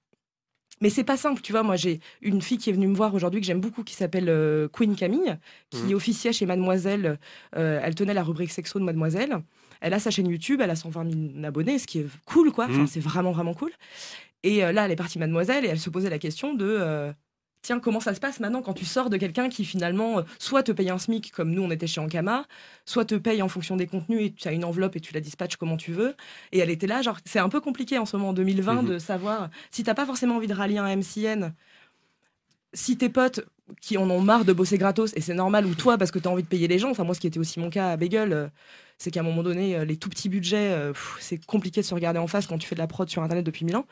Mais 0.81 0.89
c'est 0.89 1.03
pas 1.03 1.17
simple, 1.17 1.41
tu 1.41 1.51
vois. 1.51 1.63
Moi, 1.63 1.77
j'ai 1.77 1.99
une 2.21 2.41
fille 2.41 2.57
qui 2.57 2.69
est 2.69 2.73
venue 2.73 2.87
me 2.87 2.95
voir 2.95 3.13
aujourd'hui 3.13 3.39
que 3.39 3.47
j'aime 3.47 3.61
beaucoup, 3.61 3.83
qui 3.83 3.93
s'appelle 3.93 4.27
euh, 4.27 4.67
Queen 4.67 4.95
Camille, 4.95 5.37
qui 5.69 5.83
mmh. 5.83 5.93
officiait 5.93 6.33
chez 6.33 6.45
Mademoiselle. 6.45 7.17
Euh, 7.55 7.79
elle 7.81 7.95
tenait 7.95 8.13
la 8.13 8.23
rubrique 8.23 8.51
sexo 8.51 8.79
de 8.79 8.83
Mademoiselle. 8.83 9.37
Elle 9.85 9.93
a 9.93 9.99
sa 9.99 10.09
chaîne 10.09 10.27
YouTube, 10.27 10.61
elle 10.61 10.71
a 10.71 10.75
120 10.75 11.33
000 11.35 11.45
abonnés, 11.45 11.77
ce 11.77 11.85
qui 11.85 11.99
est 11.99 12.07
cool, 12.25 12.51
quoi. 12.51 12.65
Enfin, 12.65 12.83
mmh. 12.83 12.87
c'est 12.87 12.99
vraiment, 12.99 13.31
vraiment 13.31 13.53
cool. 13.53 13.71
Et 14.43 14.63
euh, 14.63 14.71
là, 14.71 14.85
elle 14.85 14.91
est 14.91 14.95
partie 14.95 15.19
Mademoiselle 15.19 15.63
et 15.63 15.67
elle 15.67 15.79
se 15.79 15.89
posait 15.89 16.09
la 16.09 16.17
question 16.19 16.53
de 16.55 17.13
tiens, 17.65 17.79
comment 17.79 17.99
ça 17.99 18.13
se 18.13 18.19
passe 18.19 18.39
maintenant 18.39 18.61
quand 18.61 18.73
tu 18.73 18.85
sors 18.85 19.09
de 19.09 19.17
quelqu'un 19.17 19.49
qui 19.49 19.65
finalement 19.65 20.19
euh, 20.19 20.21
soit 20.37 20.61
te 20.61 20.71
paye 20.71 20.89
un 20.89 20.99
SMIC 20.99 21.31
comme 21.31 21.51
nous 21.51 21.63
on 21.63 21.71
était 21.71 21.87
chez 21.87 21.99
Ankama, 21.99 22.45
soit 22.85 23.05
te 23.05 23.15
paye 23.15 23.41
en 23.41 23.49
fonction 23.49 23.75
des 23.75 23.87
contenus 23.87 24.21
et 24.21 24.31
tu 24.31 24.47
as 24.47 24.51
une 24.51 24.63
enveloppe 24.63 24.95
et 24.95 24.99
tu 24.99 25.13
la 25.13 25.19
dispatches 25.19 25.57
comme 25.57 25.75
tu 25.75 25.91
veux. 25.91 26.15
Et 26.51 26.59
elle 26.59 26.69
était 26.69 26.87
là, 26.87 27.01
genre 27.01 27.17
c'est 27.25 27.39
un 27.39 27.49
peu 27.49 27.59
compliqué 27.59 27.97
en 27.97 28.05
ce 28.05 28.15
moment 28.15 28.29
en 28.29 28.33
2020 28.33 28.83
mhm. 28.83 28.89
de 28.89 28.99
savoir 28.99 29.49
si 29.71 29.83
t'as 29.83 29.95
pas 29.95 30.05
forcément 30.05 30.35
envie 30.35 30.47
de 30.47 30.53
rallier 30.53 30.77
un 30.77 30.95
MCN, 30.95 31.53
si 32.73 32.97
tes 32.97 33.09
potes 33.09 33.41
qui 33.81 33.97
en 33.97 34.09
ont 34.09 34.21
marre 34.21 34.45
de 34.45 34.53
bosser 34.53 34.77
gratos 34.77 35.13
et 35.15 35.21
c'est 35.21 35.33
normal 35.33 35.65
ou 35.65 35.75
toi 35.75 35.97
parce 35.97 36.11
que 36.11 36.19
tu 36.19 36.27
as 36.27 36.31
envie 36.31 36.43
de 36.43 36.47
payer 36.47 36.67
les 36.67 36.79
gens, 36.79 36.89
enfin 36.91 37.03
moi 37.03 37.15
ce 37.15 37.19
qui 37.19 37.27
était 37.27 37.39
aussi 37.39 37.59
mon 37.59 37.69
cas 37.69 37.91
à 37.91 37.97
Bagel, 37.97 38.33
euh, 38.33 38.47
c'est 38.97 39.11
qu'à 39.11 39.19
un 39.19 39.23
moment 39.23 39.43
donné, 39.43 39.75
euh, 39.75 39.85
les 39.85 39.97
tout 39.97 40.09
petits 40.09 40.29
budgets, 40.29 40.73
c'est 41.19 41.43
compliqué 41.45 41.81
de 41.81 41.85
se 41.85 41.93
regarder 41.93 42.19
en 42.19 42.27
face 42.27 42.47
quand 42.47 42.57
tu 42.57 42.67
fais 42.67 42.75
de 42.75 42.79
la 42.79 42.87
prod 42.87 43.09
sur 43.09 43.23
Internet 43.23 43.45
depuis 43.45 43.65
mille 43.65 43.75
ans. 43.75 43.85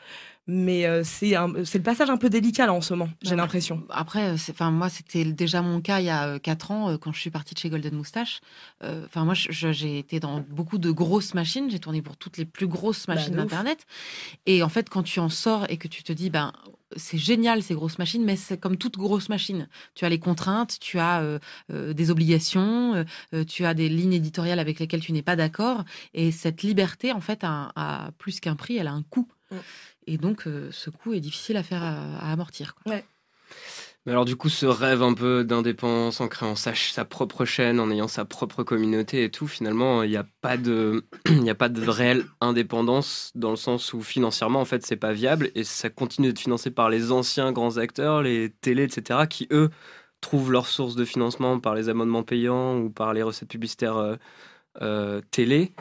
Mais 0.46 0.84
euh, 0.84 1.02
c'est 1.04 1.30
le 1.30 1.82
passage 1.82 2.10
un 2.10 2.18
peu 2.18 2.28
délicat 2.28 2.66
là 2.66 2.74
en 2.74 2.82
ce 2.82 2.92
moment, 2.92 3.08
j'ai 3.22 3.34
l'impression. 3.34 3.82
Après, 3.88 4.32
enfin 4.32 4.70
moi 4.70 4.90
c'était 4.90 5.24
déjà 5.24 5.62
mon 5.62 5.80
cas 5.80 6.00
il 6.00 6.06
y 6.06 6.10
a 6.10 6.38
4 6.38 6.70
euh, 6.70 6.74
ans 6.74 6.90
euh, 6.90 6.98
quand 6.98 7.12
je 7.12 7.20
suis 7.20 7.30
partie 7.30 7.54
de 7.54 7.58
chez 7.58 7.70
Golden 7.70 7.94
Moustache. 7.94 8.40
Enfin 8.82 9.24
moi 9.24 9.32
j'ai 9.34 9.98
été 9.98 10.20
dans 10.20 10.40
beaucoup 10.40 10.76
de 10.76 10.90
grosses 10.90 11.32
machines, 11.32 11.70
j'ai 11.70 11.78
tourné 11.78 12.02
pour 12.02 12.18
toutes 12.18 12.36
les 12.36 12.44
plus 12.44 12.66
grosses 12.66 13.06
bah, 13.06 13.14
machines 13.14 13.36
d'internet. 13.36 13.86
Et 14.44 14.62
en 14.62 14.68
fait 14.68 14.90
quand 14.90 15.02
tu 15.02 15.18
en 15.18 15.30
sors 15.30 15.64
et 15.70 15.78
que 15.78 15.88
tu 15.88 16.02
te 16.02 16.12
dis 16.12 16.28
ben 16.28 16.52
c'est 16.96 17.18
génial 17.18 17.62
ces 17.62 17.74
grosses 17.74 17.98
machines, 17.98 18.24
mais 18.24 18.36
c'est 18.36 18.58
comme 18.58 18.76
toute 18.76 18.96
grosse 18.96 19.28
machine. 19.28 19.68
Tu 19.94 20.04
as 20.04 20.08
les 20.08 20.18
contraintes, 20.18 20.78
tu 20.80 20.98
as 20.98 21.40
des 21.70 22.10
obligations, 22.10 23.04
tu 23.46 23.64
as 23.64 23.74
des 23.74 23.88
lignes 23.88 24.12
éditoriales 24.12 24.58
avec 24.58 24.78
lesquelles 24.78 25.00
tu 25.00 25.12
n'es 25.12 25.22
pas 25.22 25.36
d'accord. 25.36 25.84
Et 26.14 26.30
cette 26.32 26.62
liberté, 26.62 27.12
en 27.12 27.20
fait, 27.20 27.40
a, 27.42 28.10
plus 28.18 28.40
qu'un 28.40 28.56
prix, 28.56 28.76
elle 28.76 28.88
a 28.88 28.92
un 28.92 29.02
coût. 29.02 29.28
Mm. 29.50 29.56
Et 30.06 30.18
donc, 30.18 30.46
euh, 30.46 30.70
ce 30.70 30.90
coût 30.90 31.14
est 31.14 31.20
difficile 31.20 31.56
à 31.56 31.62
faire 31.62 31.82
à, 31.82 32.32
amortir. 32.32 32.74
Ouais. 32.86 33.04
Mais 34.06 34.12
alors 34.12 34.26
du 34.26 34.36
coup, 34.36 34.50
ce 34.50 34.66
rêve 34.66 35.02
un 35.02 35.14
peu 35.14 35.44
d'indépendance 35.44 36.20
en 36.20 36.28
créant 36.28 36.56
sa, 36.56 36.74
propre 37.06 37.46
chaîne, 37.46 37.80
en 37.80 37.90
ayant 37.90 38.06
sa 38.08 38.26
propre 38.26 38.62
communauté 38.62 39.24
et 39.24 39.30
tout, 39.30 39.46
finalement, 39.46 40.02
il 40.02 40.10
n'y 40.10 40.16
a 40.18 40.26
pas 40.42 40.58
de, 40.58 41.06
il 41.30 41.48
a 41.48 41.54
pas 41.54 41.70
de 41.70 41.88
réelle 41.88 42.26
indépendance 42.42 43.32
dans 43.34 43.50
le 43.50 43.56
sens 43.56 43.94
où 43.94 44.02
financièrement, 44.02 44.60
en 44.60 44.66
fait, 44.66 44.84
c'est 44.84 44.96
pas 44.96 45.12
viable 45.12 45.50
et 45.54 45.64
ça 45.64 45.88
continue 45.88 46.28
d'être 46.28 46.40
financé 46.40 46.70
par 46.70 46.90
les 46.90 47.12
anciens 47.12 47.50
grands 47.50 47.78
acteurs, 47.78 48.20
les 48.22 48.50
télés, 48.60 48.84
etc., 48.84 49.20
qui 49.28 49.48
eux 49.50 49.70
trouvent 50.20 50.52
leur 50.52 50.66
source 50.66 50.96
de 50.96 51.04
financement 51.06 51.58
par 51.60 51.74
les 51.74 51.88
abonnements 51.88 52.22
payants 52.22 52.78
ou 52.78 52.90
par 52.90 53.14
les 53.14 53.22
recettes 53.22 53.48
publicitaires 53.48 53.96
euh, 53.96 54.16
euh, 54.82 55.20
télé. 55.30 55.72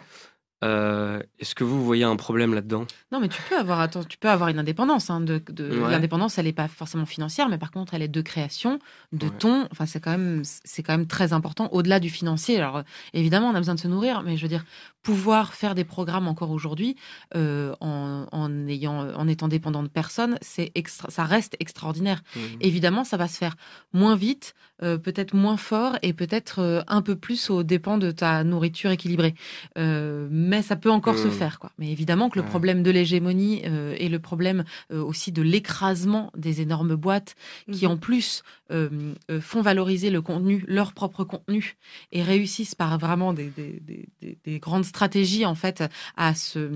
Euh, 0.64 1.22
est-ce 1.40 1.56
que 1.56 1.64
vous 1.64 1.84
voyez 1.84 2.06
un 2.06 2.16
problème 2.16 2.54
là-dedans? 2.54 2.86
Non, 3.12 3.20
mais 3.20 3.28
tu 3.28 3.42
peux 3.50 3.58
avoir, 3.58 3.82
attends, 3.82 4.04
tu 4.04 4.18
peux 4.18 4.30
avoir 4.30 4.50
une 4.50 4.60
indépendance. 4.60 5.10
Hein, 5.10 5.20
de, 5.20 5.42
L'indépendance, 5.58 6.38
elle 6.38 6.46
n'est 6.46 6.54
pas 6.54 6.70
forcément 6.70 7.06
financière, 7.06 7.50
mais 7.50 7.58
par 7.58 7.72
contre, 7.72 7.94
elle 7.94 8.02
est 8.02 8.08
de 8.08 8.22
création, 8.22 8.80
de 9.12 9.28
ton. 9.28 9.68
Enfin, 9.72 9.86
c'est 9.86 10.00
quand 10.00 10.12
même, 10.12 10.42
c'est 10.44 10.82
quand 10.82 10.94
même 10.98 11.08
très 11.08 11.34
important 11.34 11.68
au-delà 11.72 12.00
du 12.00 12.10
financier. 12.10 12.58
Alors, 12.58 12.84
évidemment, 13.14 13.50
on 13.50 13.56
a 13.56 13.60
besoin 13.60 13.76
de 13.76 13.80
se 13.80 13.88
nourrir, 13.90 14.24
mais 14.24 14.38
je 14.38 14.42
veux 14.44 14.48
dire, 14.48 14.64
pouvoir 15.02 15.54
faire 15.54 15.76
des 15.76 15.84
programmes 15.84 16.30
encore 16.30 16.52
aujourd'hui 16.52 16.96
euh, 17.36 17.76
en, 17.82 18.26
en, 18.32 18.68
ayant, 18.68 19.10
en 19.16 19.28
étant 19.28 19.50
dépendant 19.50 19.84
de 19.84 19.90
personne, 19.90 20.38
c'est 20.42 20.72
extra, 20.76 21.10
ça 21.10 21.26
reste 21.26 21.58
extraordinaire. 21.60 22.22
Mmh. 22.36 22.40
Évidemment, 22.62 23.04
ça 23.04 23.18
va 23.18 23.28
se 23.28 23.38
faire 23.38 23.56
moins 23.92 24.16
vite, 24.16 24.54
euh, 24.82 24.98
peut-être 24.98 25.34
moins 25.34 25.58
fort 25.58 25.98
et 26.04 26.14
peut-être 26.14 26.86
un 26.88 27.02
peu 27.02 27.18
plus 27.18 27.50
au 27.50 27.64
dépend 27.64 27.98
de 27.98 28.12
ta 28.12 28.46
nourriture 28.46 28.92
équilibrée. 28.92 29.36
mais 29.76 30.53
mais 30.54 30.62
ça 30.62 30.76
peut 30.76 30.92
encore 30.92 31.18
se 31.18 31.28
mmh. 31.28 31.32
faire. 31.32 31.58
Quoi. 31.58 31.72
Mais 31.80 31.92
évidemment 31.92 32.30
que 32.30 32.38
le 32.38 32.46
problème 32.46 32.84
de 32.84 32.92
l'hégémonie 32.92 33.64
euh, 33.66 33.96
et 33.98 34.08
le 34.08 34.20
problème 34.20 34.66
euh, 34.92 35.02
aussi 35.02 35.32
de 35.32 35.42
l'écrasement 35.42 36.32
des 36.38 36.62
énormes 36.62 36.96
boîtes 36.96 37.36
qui, 37.72 37.88
mmh. 37.88 37.90
en 37.90 37.98
plus, 37.98 38.44
euh, 38.70 39.14
font 39.42 39.62
valoriser 39.62 40.12
le 40.12 40.22
contenu, 40.22 40.64
leur 40.68 40.94
propre 40.94 41.24
contenu, 41.24 41.76
et 42.12 42.22
réussissent 42.22 42.76
par 42.76 43.00
vraiment 43.00 43.34
des, 43.34 43.52
des, 43.56 44.60
grandes 44.60 44.86
stratégies, 44.86 45.46
en 45.46 45.56
fait, 45.56 45.84
à, 46.18 46.36
se, 46.36 46.70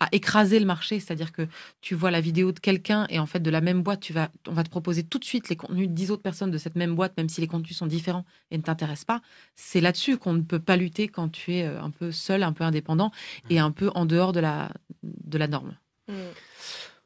à 0.00 0.08
écraser 0.10 0.58
le 0.58 0.66
marché. 0.66 0.98
C'est-à-dire 0.98 1.30
que 1.30 1.46
tu 1.80 1.94
vois 1.94 2.10
la 2.10 2.20
vidéo 2.20 2.50
de 2.50 2.58
quelqu'un 2.58 3.06
et, 3.10 3.20
en 3.20 3.26
fait, 3.26 3.40
de 3.40 3.50
la 3.50 3.60
même 3.60 3.82
boîte, 3.82 4.00
tu 4.00 4.12
vas, 4.12 4.30
on 4.48 4.54
va 4.54 4.64
te 4.64 4.70
proposer 4.70 5.04
tout 5.04 5.20
de 5.20 5.24
suite 5.24 5.48
les 5.48 5.56
contenus 5.56 5.88
de 5.88 5.94
10 5.94 6.10
autres 6.10 6.22
personnes 6.22 6.50
de 6.50 6.58
cette 6.58 6.74
même 6.74 6.96
boîte, 6.96 7.16
même 7.16 7.28
si 7.28 7.40
les 7.40 7.46
contenus 7.46 7.76
sont 7.76 7.86
différents 7.86 8.24
et 8.50 8.58
ne 8.58 8.62
t'intéressent 8.62 9.04
pas. 9.04 9.22
C'est 9.54 9.80
là-dessus 9.80 10.16
qu'on 10.16 10.32
ne 10.32 10.42
peut 10.42 10.58
pas 10.58 10.76
lutter 10.76 11.06
quand 11.06 11.28
tu 11.28 11.54
es 11.54 11.64
un 11.64 11.90
peu 11.90 12.10
seul, 12.10 12.42
un 12.42 12.52
peu 12.52 12.64
indépendant 12.64 13.12
et 13.48 13.58
un 13.58 13.70
peu 13.70 13.90
en 13.94 14.06
dehors 14.06 14.32
de 14.32 14.40
la, 14.40 14.70
de 15.02 15.38
la 15.38 15.48
norme. 15.48 15.76
Mm. 16.08 16.14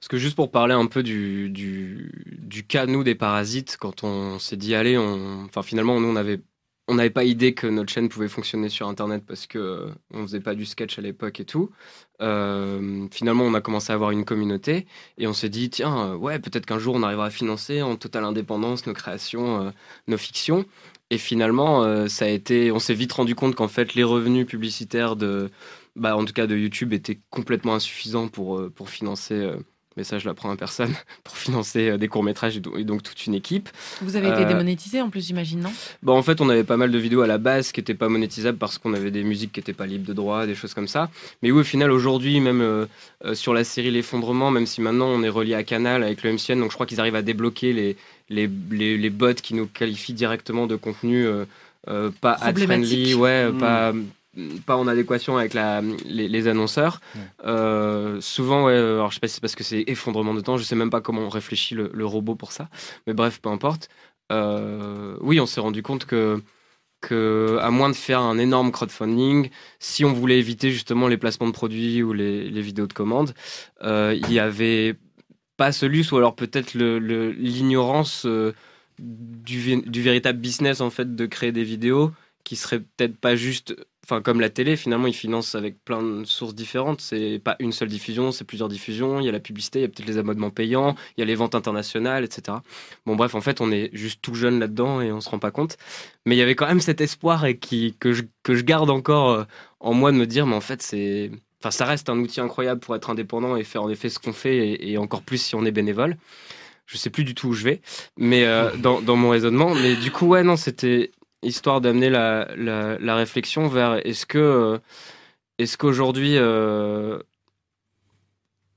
Parce 0.01 0.09
que 0.09 0.19
juste 0.19 0.37
pour 0.37 0.51
parler 0.51 0.75
un 0.75 0.87
peu 0.87 1.03
du, 1.03 1.49
du, 1.49 2.11
du 2.43 2.67
cas, 2.67 2.85
nous, 2.85 3.05
des 3.05 3.15
parasites, 3.15 3.79
quand 3.81 4.05
on 4.05 4.39
s'est 4.39 4.57
dit, 4.57 4.75
allez, 4.75 4.99
on... 4.99 5.45
enfin, 5.45 5.63
finalement, 5.63 5.99
nous, 5.99 6.09
on 6.09 6.17
avait 6.17 6.41
on 6.87 6.95
n'avait 6.97 7.11
pas 7.11 7.25
idée 7.25 7.55
que 7.55 7.67
notre 7.67 7.91
chaîne 7.91 8.09
pouvait 8.09 8.29
fonctionner 8.29 8.69
sur 8.69 8.89
Internet 8.89 9.25
parce 9.27 9.47
que 9.47 9.59
euh, 9.59 9.89
on 10.13 10.23
faisait 10.23 10.41
pas 10.41 10.55
du 10.55 10.67
sketch 10.67 10.99
à 10.99 11.03
l'époque 11.03 11.41
et 11.41 11.45
tout. 11.45 11.71
Euh, 12.21 13.07
finalement, 13.11 13.45
on 13.45 13.55
a 13.55 13.61
commencé 13.61 13.91
à 13.91 13.95
avoir 13.95 14.11
une 14.11 14.25
communauté 14.25 14.87
et 15.17 15.27
on 15.27 15.33
s'est 15.33 15.49
dit 15.49 15.71
tiens, 15.71 16.11
euh, 16.11 16.17
ouais, 16.17 16.39
peut-être 16.39 16.67
qu'un 16.67 16.79
jour 16.79 16.95
on 16.95 17.03
arrivera 17.03 17.27
à 17.27 17.31
financer 17.31 17.81
en 17.83 17.97
totale 17.97 18.25
indépendance 18.25 18.87
nos 18.87 18.93
créations, 18.93 19.73
nos 20.09 20.19
fictions. 20.19 20.67
Et 21.11 21.19
finalement, 21.19 22.09
ça 22.09 22.25
a 22.25 22.29
été, 22.29 22.73
on 22.73 22.79
s'est 22.79 22.95
vite 22.95 23.13
rendu 23.13 23.35
compte 23.35 23.55
qu'en 23.55 23.69
fait 23.69 23.95
les 23.95 24.05
revenus 24.05 24.47
publicitaires 24.47 25.17
de 25.17 25.51
bah, 25.97 26.17
en 26.17 26.25
tout 26.25 26.33
cas 26.33 26.47
de 26.47 26.57
YouTube, 26.57 26.93
était 26.93 27.21
complètement 27.31 27.75
insuffisant 27.75 28.29
pour, 28.29 28.59
euh, 28.59 28.73
pour 28.75 28.91
financer 28.91 29.35
euh, 29.35 29.57
mais 29.97 30.03
ça 30.03 30.19
je 30.19 30.27
l'apprends 30.27 30.51
à 30.51 30.57
personne, 30.57 30.93
pour 31.23 31.37
financer 31.37 31.91
euh, 31.91 31.99
des 31.99 32.09
courts-métrages 32.09 32.57
et 32.57 32.85
donc 32.85 33.05
toute 33.05 33.27
une 33.27 33.35
équipe. 33.35 33.69
Vous 34.03 34.17
avez 34.17 34.29
été 34.29 34.45
démonétisé 34.45 35.01
en 35.01 35.09
plus, 35.09 35.25
j'imagine, 35.25 35.61
non? 35.61 35.73
Bah, 36.03 36.13
En 36.13 36.23
fait, 36.23 36.41
on 36.41 36.49
avait 36.49 36.65
pas 36.65 36.77
mal 36.77 36.91
de 36.91 36.99
vidéos 36.99 37.21
à 37.21 37.29
la 37.29 37.39
base 37.39 37.71
qui 37.71 37.79
n'étaient 37.79 37.95
pas 37.95 38.09
monétisables 38.09 38.59
parce 38.59 38.79
qu'on 38.79 38.93
avait 38.93 39.13
des 39.13 39.23
musiques 39.23 39.53
qui 39.53 39.61
n'étaient 39.61 39.73
pas 39.73 39.87
libres 39.87 40.07
de 40.07 40.13
droit, 40.13 40.47
des 40.47 40.57
choses 40.57 40.75
comme 40.75 40.89
ça. 40.89 41.11
Mais 41.43 41.53
oui, 41.53 41.61
au 41.61 41.65
final, 41.65 41.93
aujourd'hui, 41.93 42.41
même 42.41 42.89
sur 43.35 43.55
la 43.55 43.63
série 43.63 43.93
L'Effondrement, 43.93 44.51
même 44.51 44.67
si 44.67 44.81
maintenant 44.81 45.07
on 45.07 45.23
est 45.23 45.29
relié 45.29 45.55
à 45.55 45.63
Canal 45.63 46.03
avec 46.03 46.25
le 46.25 46.33
MCN, 46.33 46.59
donc 46.59 46.71
je 46.71 46.75
crois 46.75 46.87
qu'ils 46.87 46.99
arrivent 46.99 47.15
à 47.15 47.23
débloquer 47.23 47.73
les, 47.73 47.97
les, 48.31 48.49
les, 48.97 49.11
bots 49.11 49.35
qui 49.35 49.55
nous 49.55 49.69
qualifient 49.69 50.13
directement 50.13 50.67
de 50.67 50.75
contenu 50.75 51.25
pas 51.87 52.33
ad-friendly, 52.41 53.15
ouais, 53.15 53.49
hmm. 53.49 53.59
pas 53.59 53.93
pas 54.67 54.77
en 54.77 54.87
adéquation 54.87 55.37
avec 55.37 55.55
la, 55.55 55.81
les, 56.05 56.49
annonceurs. 56.49 57.01
Euh, 57.45 58.21
souvent, 58.21 58.65
ouais, 58.65 58.77
alors 58.77 59.11
je 59.11 59.15
sais 59.15 59.21
pas 59.21 59.29
si 59.29 59.35
c'est 59.35 59.41
parce 59.41 59.55
que 59.55 59.65
c'est 59.65 59.85
effondrement 59.87 60.35
de 60.35 60.41
temps, 60.41 60.57
je 60.57 60.65
sais 60.65 60.77
même 60.77 60.91
pas 60.91 61.01
comment 61.01 61.23
on 61.23 61.29
réfléchit 61.29 61.75
le, 61.75 62.07
robot 62.07 62.35
pour 62.35 62.53
ça, 62.53 62.69
mais 63.07 63.15
bref, 63.15 63.41
peu 63.41 63.49
importe. 63.49 63.89
Euh, 64.33 65.17
oui, 65.21 65.41
on 65.41 65.47
s'est 65.47 65.61
rendu 65.61 65.83
compte 65.83 66.07
que, 66.07 66.43
que, 67.01 67.59
à 67.61 67.71
moins 67.71 67.89
de 67.89 67.95
faire 67.95 68.21
un 68.21 68.39
énorme 68.39 68.73
crowdfunding, 68.73 69.51
si 69.79 70.05
on 70.05 70.13
voulait 70.13 70.39
éviter 70.39 70.71
justement 70.71 71.09
les 71.09 71.17
placements 71.17 71.47
de 71.47 71.53
produits 71.53 72.03
ou 72.03 72.13
les, 72.13 72.49
les 72.51 72.61
vidéos 72.61 72.87
de 72.87 72.93
commande, 72.93 73.35
euh, 73.83 74.17
il 74.17 74.33
y 74.33 74.39
avait 74.39 74.97
pas 75.57 75.73
ce 75.73 75.87
luxe 75.87 76.11
ou 76.13 76.17
alors 76.17 76.35
peut-être 76.35 76.75
l'ignorance 76.75 78.27
du, 78.99 79.83
du 79.83 80.03
véritable 80.03 80.41
business 80.41 80.81
en 80.81 80.91
fait 80.91 81.15
de 81.15 81.27
créer 81.27 81.53
des 81.53 81.65
vidéos 81.65 82.11
qui 82.45 82.57
serait 82.57 82.81
peut-être 82.81 83.17
pas 83.17 83.37
juste 83.37 83.75
enfin 84.05 84.21
comme 84.21 84.41
la 84.41 84.51
télé 84.51 84.77
finalement 84.77 85.07
ils 85.07 85.15
financent 85.15 85.55
avec 85.55 85.83
plein 85.85 86.03
de 86.03 86.25
sources 86.25 86.55
différentes 86.55 87.01
c'est 87.01 87.41
pas 87.43 87.57
une 87.59 87.73
seule 87.73 87.89
diffusion 87.89 88.33
c'est 88.33 88.45
plusieurs 88.45 88.69
diffusions 88.69 89.21
il 89.21 89.27
y 89.27 89.29
a 89.29 89.33
la 89.33 89.41
publicité 89.41 89.81
il 89.81 89.83
y 89.83 89.85
a 89.85 89.89
peut-être 89.89 90.07
les 90.07 90.19
abonnements 90.19 90.51
payants 90.51 90.95
il 91.17 91.21
y 91.21 91.23
a 91.23 91.27
les 91.27 91.35
ventes 91.35 91.55
internationales 91.55 92.25
etc 92.25 92.59
bon 93.07 93.17
bref 93.17 93.35
en 93.35 93.41
fait 93.41 93.61
on 93.61 93.73
est 93.73 93.91
juste 93.93 94.21
tout 94.23 94.35
jeune 94.35 94.61
là-dedans 94.61 95.01
et 95.01 95.11
on 95.11 95.21
se 95.21 95.29
rend 95.29 95.39
pas 95.39 95.51
compte 95.51 95.77
mais 96.27 96.37
il 96.37 96.39
y 96.39 96.43
avait 96.43 96.55
quand 96.55 96.67
même 96.67 96.81
cet 96.81 97.01
espoir 97.01 97.47
et 97.47 97.57
qui 97.57 97.97
que 97.99 98.13
je, 98.13 98.23
que 98.43 98.55
je 98.55 98.63
garde 98.63 98.91
encore 98.91 99.31
euh, 99.31 99.45
en 99.81 99.95
moi 99.95 100.13
de 100.13 100.17
me 100.17 100.27
dire 100.27 100.47
mais 100.47 100.57
en 100.57 100.61
fait 100.61 100.83
c'est 100.83 101.31
Enfin, 101.61 101.71
ça 101.71 101.87
reste 101.87 102.11
un 102.11 102.19
outil 102.19 102.43
incroyable 102.43 102.79
pour 102.79 102.95
être 102.95 103.09
indépendant 103.09 103.57
et 103.57 103.65
faire 103.65 103.83
en 103.83 103.89
effet 103.89 104.11
ce 104.11 104.19
qu'on 104.19 104.35
fait, 104.35 104.87
et, 104.87 104.99
encore 104.99 105.23
plus 105.23 105.39
si 105.39 105.55
on 105.55 105.65
est 105.65 105.71
bénévole. 105.71 106.19
Je 106.85 106.99
sais 106.99 107.09
plus 107.09 107.25
du 107.25 107.35
tout 107.35 107.49
où 107.49 107.53
je 107.55 107.65
vais, 107.65 107.81
mais 108.19 108.45
dans, 108.77 109.01
dans, 109.01 109.17
mon 109.17 109.31
raisonnement. 109.31 109.75
Mais 109.75 109.97
du 109.97 110.11
coup, 110.11 110.27
ouais, 110.27 110.43
non, 110.43 110.57
c'était 110.57 111.11
histoire 111.45 111.81
d'amener 111.81 112.11
la, 112.11 112.49
la, 112.57 113.17
réflexion 113.17 113.69
vers 113.69 114.07
est-ce 114.07 114.27
que 114.27 114.81
est-ce 115.59 115.77
qu'aujourd'hui 115.77 116.39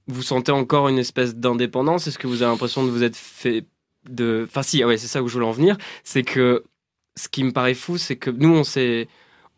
vous 0.07 0.21
sentez 0.21 0.51
encore 0.51 0.87
une 0.87 0.99
espèce 0.99 1.35
d'indépendance? 1.35 2.07
Est-ce 2.07 2.17
que 2.17 2.27
vous 2.27 2.41
avez 2.41 2.51
l'impression 2.51 2.85
de 2.85 2.89
vous 2.89 3.03
être 3.03 3.15
fait 3.15 3.65
de. 4.09 4.45
Enfin, 4.47 4.63
si, 4.63 4.83
ouais, 4.83 4.97
c'est 4.97 5.07
ça 5.07 5.21
où 5.21 5.27
je 5.27 5.33
voulais 5.33 5.45
en 5.45 5.51
venir. 5.51 5.77
C'est 6.03 6.23
que 6.23 6.63
ce 7.15 7.29
qui 7.29 7.43
me 7.43 7.51
paraît 7.51 7.73
fou, 7.73 7.97
c'est 7.97 8.15
que 8.15 8.29
nous, 8.29 8.53
on 8.53 8.63
s'est. 8.63 9.07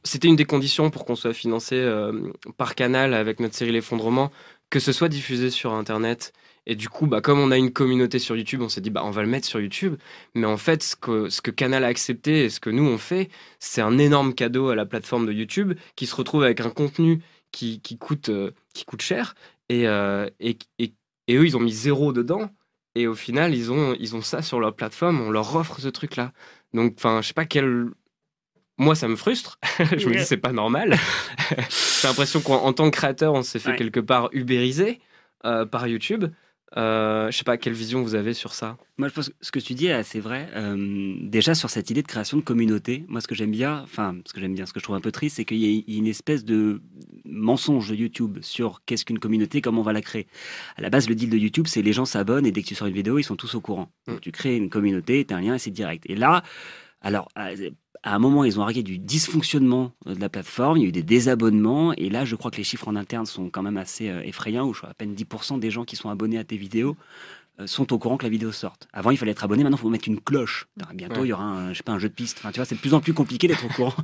C'était 0.03 0.27
une 0.27 0.35
des 0.35 0.45
conditions 0.45 0.89
pour 0.89 1.05
qu'on 1.05 1.15
soit 1.15 1.33
financé 1.33 1.75
euh, 1.75 2.31
par 2.57 2.75
canal 2.75 3.13
avec 3.13 3.39
notre 3.39 3.55
série 3.55 3.71
L'effondrement, 3.71 4.31
que 4.69 4.79
ce 4.79 4.91
soit 4.91 5.09
diffusé 5.09 5.49
sur 5.49 5.73
Internet. 5.73 6.33
Et 6.65 6.75
du 6.75 6.89
coup, 6.89 7.07
bah, 7.07 7.21
comme 7.21 7.39
on 7.39 7.51
a 7.51 7.57
une 7.57 7.71
communauté 7.71 8.19
sur 8.19 8.35
YouTube, 8.35 8.61
on 8.61 8.69
s'est 8.69 8.81
dit, 8.81 8.89
bah, 8.89 9.01
on 9.03 9.11
va 9.11 9.21
le 9.21 9.27
mettre 9.27 9.47
sur 9.47 9.59
YouTube. 9.59 9.95
Mais 10.35 10.45
en 10.45 10.57
fait, 10.57 10.83
ce 10.83 10.95
que, 10.95 11.29
ce 11.29 11.41
que 11.41 11.51
Canal 11.51 11.83
a 11.83 11.87
accepté 11.87 12.45
et 12.45 12.49
ce 12.49 12.59
que 12.59 12.69
nous, 12.69 12.85
on 12.85 12.97
fait, 12.97 13.29
c'est 13.59 13.81
un 13.81 13.97
énorme 13.97 14.33
cadeau 14.33 14.69
à 14.69 14.75
la 14.75 14.85
plateforme 14.85 15.25
de 15.25 15.33
YouTube 15.33 15.73
qui 15.95 16.05
se 16.05 16.15
retrouve 16.15 16.43
avec 16.43 16.61
un 16.61 16.69
contenu 16.69 17.21
qui, 17.51 17.81
qui 17.81 17.97
coûte, 17.97 18.29
euh, 18.29 18.51
qui 18.73 18.85
coûte 18.85 19.01
cher 19.01 19.33
euh, 19.71 20.29
et, 20.39 20.57
et, 20.79 20.93
et, 21.27 21.35
eux, 21.35 21.45
ils 21.45 21.55
ont 21.57 21.59
mis 21.59 21.71
zéro 21.71 22.13
dedans. 22.13 22.49
Et 22.95 23.07
au 23.07 23.15
final, 23.15 23.53
ils 23.53 23.71
ont, 23.71 23.95
ils 23.99 24.15
ont 24.15 24.21
ça 24.21 24.41
sur 24.41 24.59
leur 24.59 24.75
plateforme. 24.75 25.21
On 25.21 25.31
leur 25.31 25.55
offre 25.55 25.79
ce 25.79 25.87
truc-là. 25.87 26.33
Donc, 26.73 26.95
enfin, 26.97 27.21
je 27.21 27.27
sais 27.27 27.33
pas 27.33 27.45
quel. 27.45 27.87
Moi, 28.77 28.95
ça 28.95 29.07
me 29.07 29.15
frustre. 29.15 29.59
je 29.97 30.07
me 30.07 30.15
dis, 30.15 30.25
c'est 30.25 30.37
pas 30.37 30.51
normal. 30.51 30.97
J'ai 31.69 32.07
l'impression 32.07 32.41
qu'en 32.41 32.73
tant 32.73 32.89
que 32.89 32.95
créateur, 32.95 33.33
on 33.33 33.43
s'est 33.43 33.59
fait 33.59 33.75
quelque 33.75 33.99
part 33.99 34.29
ubériser 34.31 34.99
euh, 35.45 35.65
par 35.65 35.87
YouTube. 35.87 36.25
Euh, 36.77 37.31
je 37.31 37.37
sais 37.37 37.43
pas 37.43 37.57
quelle 37.57 37.73
vision 37.73 38.03
vous 38.03 38.15
avez 38.15 38.33
sur 38.33 38.53
ça? 38.53 38.77
Moi, 38.97 39.07
je 39.07 39.13
pense 39.13 39.29
que 39.29 39.35
ce 39.41 39.51
que 39.51 39.59
tu 39.59 39.73
dis 39.73 39.87
est 39.87 39.93
assez 39.93 40.19
vrai. 40.19 40.49
Euh, 40.55 41.15
déjà 41.21 41.55
sur 41.55 41.69
cette 41.69 41.89
idée 41.89 42.01
de 42.01 42.07
création 42.07 42.37
de 42.37 42.43
communauté, 42.43 43.05
moi, 43.07 43.21
ce 43.21 43.27
que 43.27 43.35
j'aime 43.35 43.51
bien, 43.51 43.81
enfin, 43.83 44.15
ce 44.25 44.33
que 44.33 44.39
j'aime 44.39 44.53
bien, 44.53 44.65
ce 44.65 44.73
que 44.73 44.79
je 44.79 44.83
trouve 44.83 44.95
un 44.95 45.01
peu 45.01 45.11
triste, 45.11 45.37
c'est 45.37 45.45
qu'il 45.45 45.57
y 45.57 45.93
a 45.93 45.97
une 45.97 46.07
espèce 46.07 46.45
de 46.45 46.81
mensonge 47.25 47.89
de 47.89 47.95
YouTube 47.95 48.39
sur 48.41 48.83
qu'est-ce 48.85 49.05
qu'une 49.05 49.19
communauté, 49.19 49.61
comment 49.61 49.81
on 49.81 49.83
va 49.83 49.93
la 49.93 50.01
créer. 50.01 50.27
À 50.77 50.81
la 50.81 50.89
base, 50.89 51.09
le 51.09 51.15
deal 51.15 51.29
de 51.29 51.37
YouTube, 51.37 51.65
c'est 51.67 51.81
les 51.81 51.93
gens 51.93 52.05
s'abonnent 52.05 52.45
et 52.45 52.51
dès 52.51 52.61
que 52.61 52.67
tu 52.67 52.75
sors 52.75 52.87
une 52.87 52.93
vidéo, 52.93 53.17
ils 53.17 53.23
sont 53.23 53.35
tous 53.35 53.55
au 53.55 53.61
courant. 53.61 53.91
Mm. 54.07 54.15
tu 54.21 54.31
crées 54.31 54.55
une 54.55 54.69
communauté, 54.69 55.25
tu 55.25 55.33
as 55.33 55.37
un 55.37 55.41
lien 55.41 55.55
et 55.55 55.59
c'est 55.59 55.71
direct. 55.71 56.03
Et 56.07 56.15
là, 56.15 56.43
alors, 57.01 57.29
à 58.03 58.15
un 58.15 58.19
moment, 58.19 58.43
ils 58.45 58.59
ont 58.59 58.63
arrêté 58.63 58.83
du 58.83 58.97
dysfonctionnement 58.97 59.91
de 60.05 60.19
la 60.19 60.29
plateforme, 60.29 60.77
il 60.77 60.83
y 60.83 60.85
a 60.85 60.89
eu 60.89 60.91
des 60.93 61.03
désabonnements, 61.03 61.93
et 61.93 62.09
là, 62.09 62.23
je 62.25 62.35
crois 62.35 62.49
que 62.51 62.57
les 62.57 62.63
chiffres 62.63 62.87
en 62.87 62.95
interne 62.95 63.25
sont 63.25 63.49
quand 63.49 63.61
même 63.61 63.77
assez 63.77 64.09
euh, 64.09 64.21
effrayants, 64.23 64.67
où 64.67 64.73
je 64.73 64.79
crois 64.79 64.91
à 64.91 64.93
peine 64.93 65.13
10% 65.15 65.59
des 65.59 65.69
gens 65.71 65.83
qui 65.85 65.95
sont 65.97 66.09
abonnés 66.09 66.37
à 66.37 66.43
tes 66.45 66.57
vidéos. 66.57 66.95
euh, 66.95 67.38
sont 67.65 67.91
au 67.93 67.99
courant 67.99 68.17
que 68.17 68.23
la 68.23 68.29
vidéo 68.29 68.51
sorte. 68.51 68.87
Avant, 68.93 69.11
il 69.11 69.17
fallait 69.17 69.31
être 69.31 69.43
abonné, 69.43 69.63
maintenant, 69.63 69.77
il 69.77 69.81
faut 69.81 69.89
mettre 69.89 70.07
une 70.07 70.19
cloche. 70.19 70.67
Bientôt, 70.93 71.25
il 71.25 71.29
y 71.29 71.33
aura 71.33 71.43
un, 71.43 71.73
je 71.73 71.77
sais 71.77 71.83
pas, 71.83 71.91
un 71.91 71.99
jeu 71.99 72.09
de 72.09 72.13
piste. 72.13 72.37
Enfin, 72.39 72.51
tu 72.51 72.57
vois, 72.57 72.65
c'est 72.65 72.75
de 72.75 72.79
plus 72.79 72.93
en 72.93 73.01
plus 73.01 73.13
compliqué 73.13 73.47
d'être 73.47 73.65
au 73.65 73.69
courant. 73.69 73.93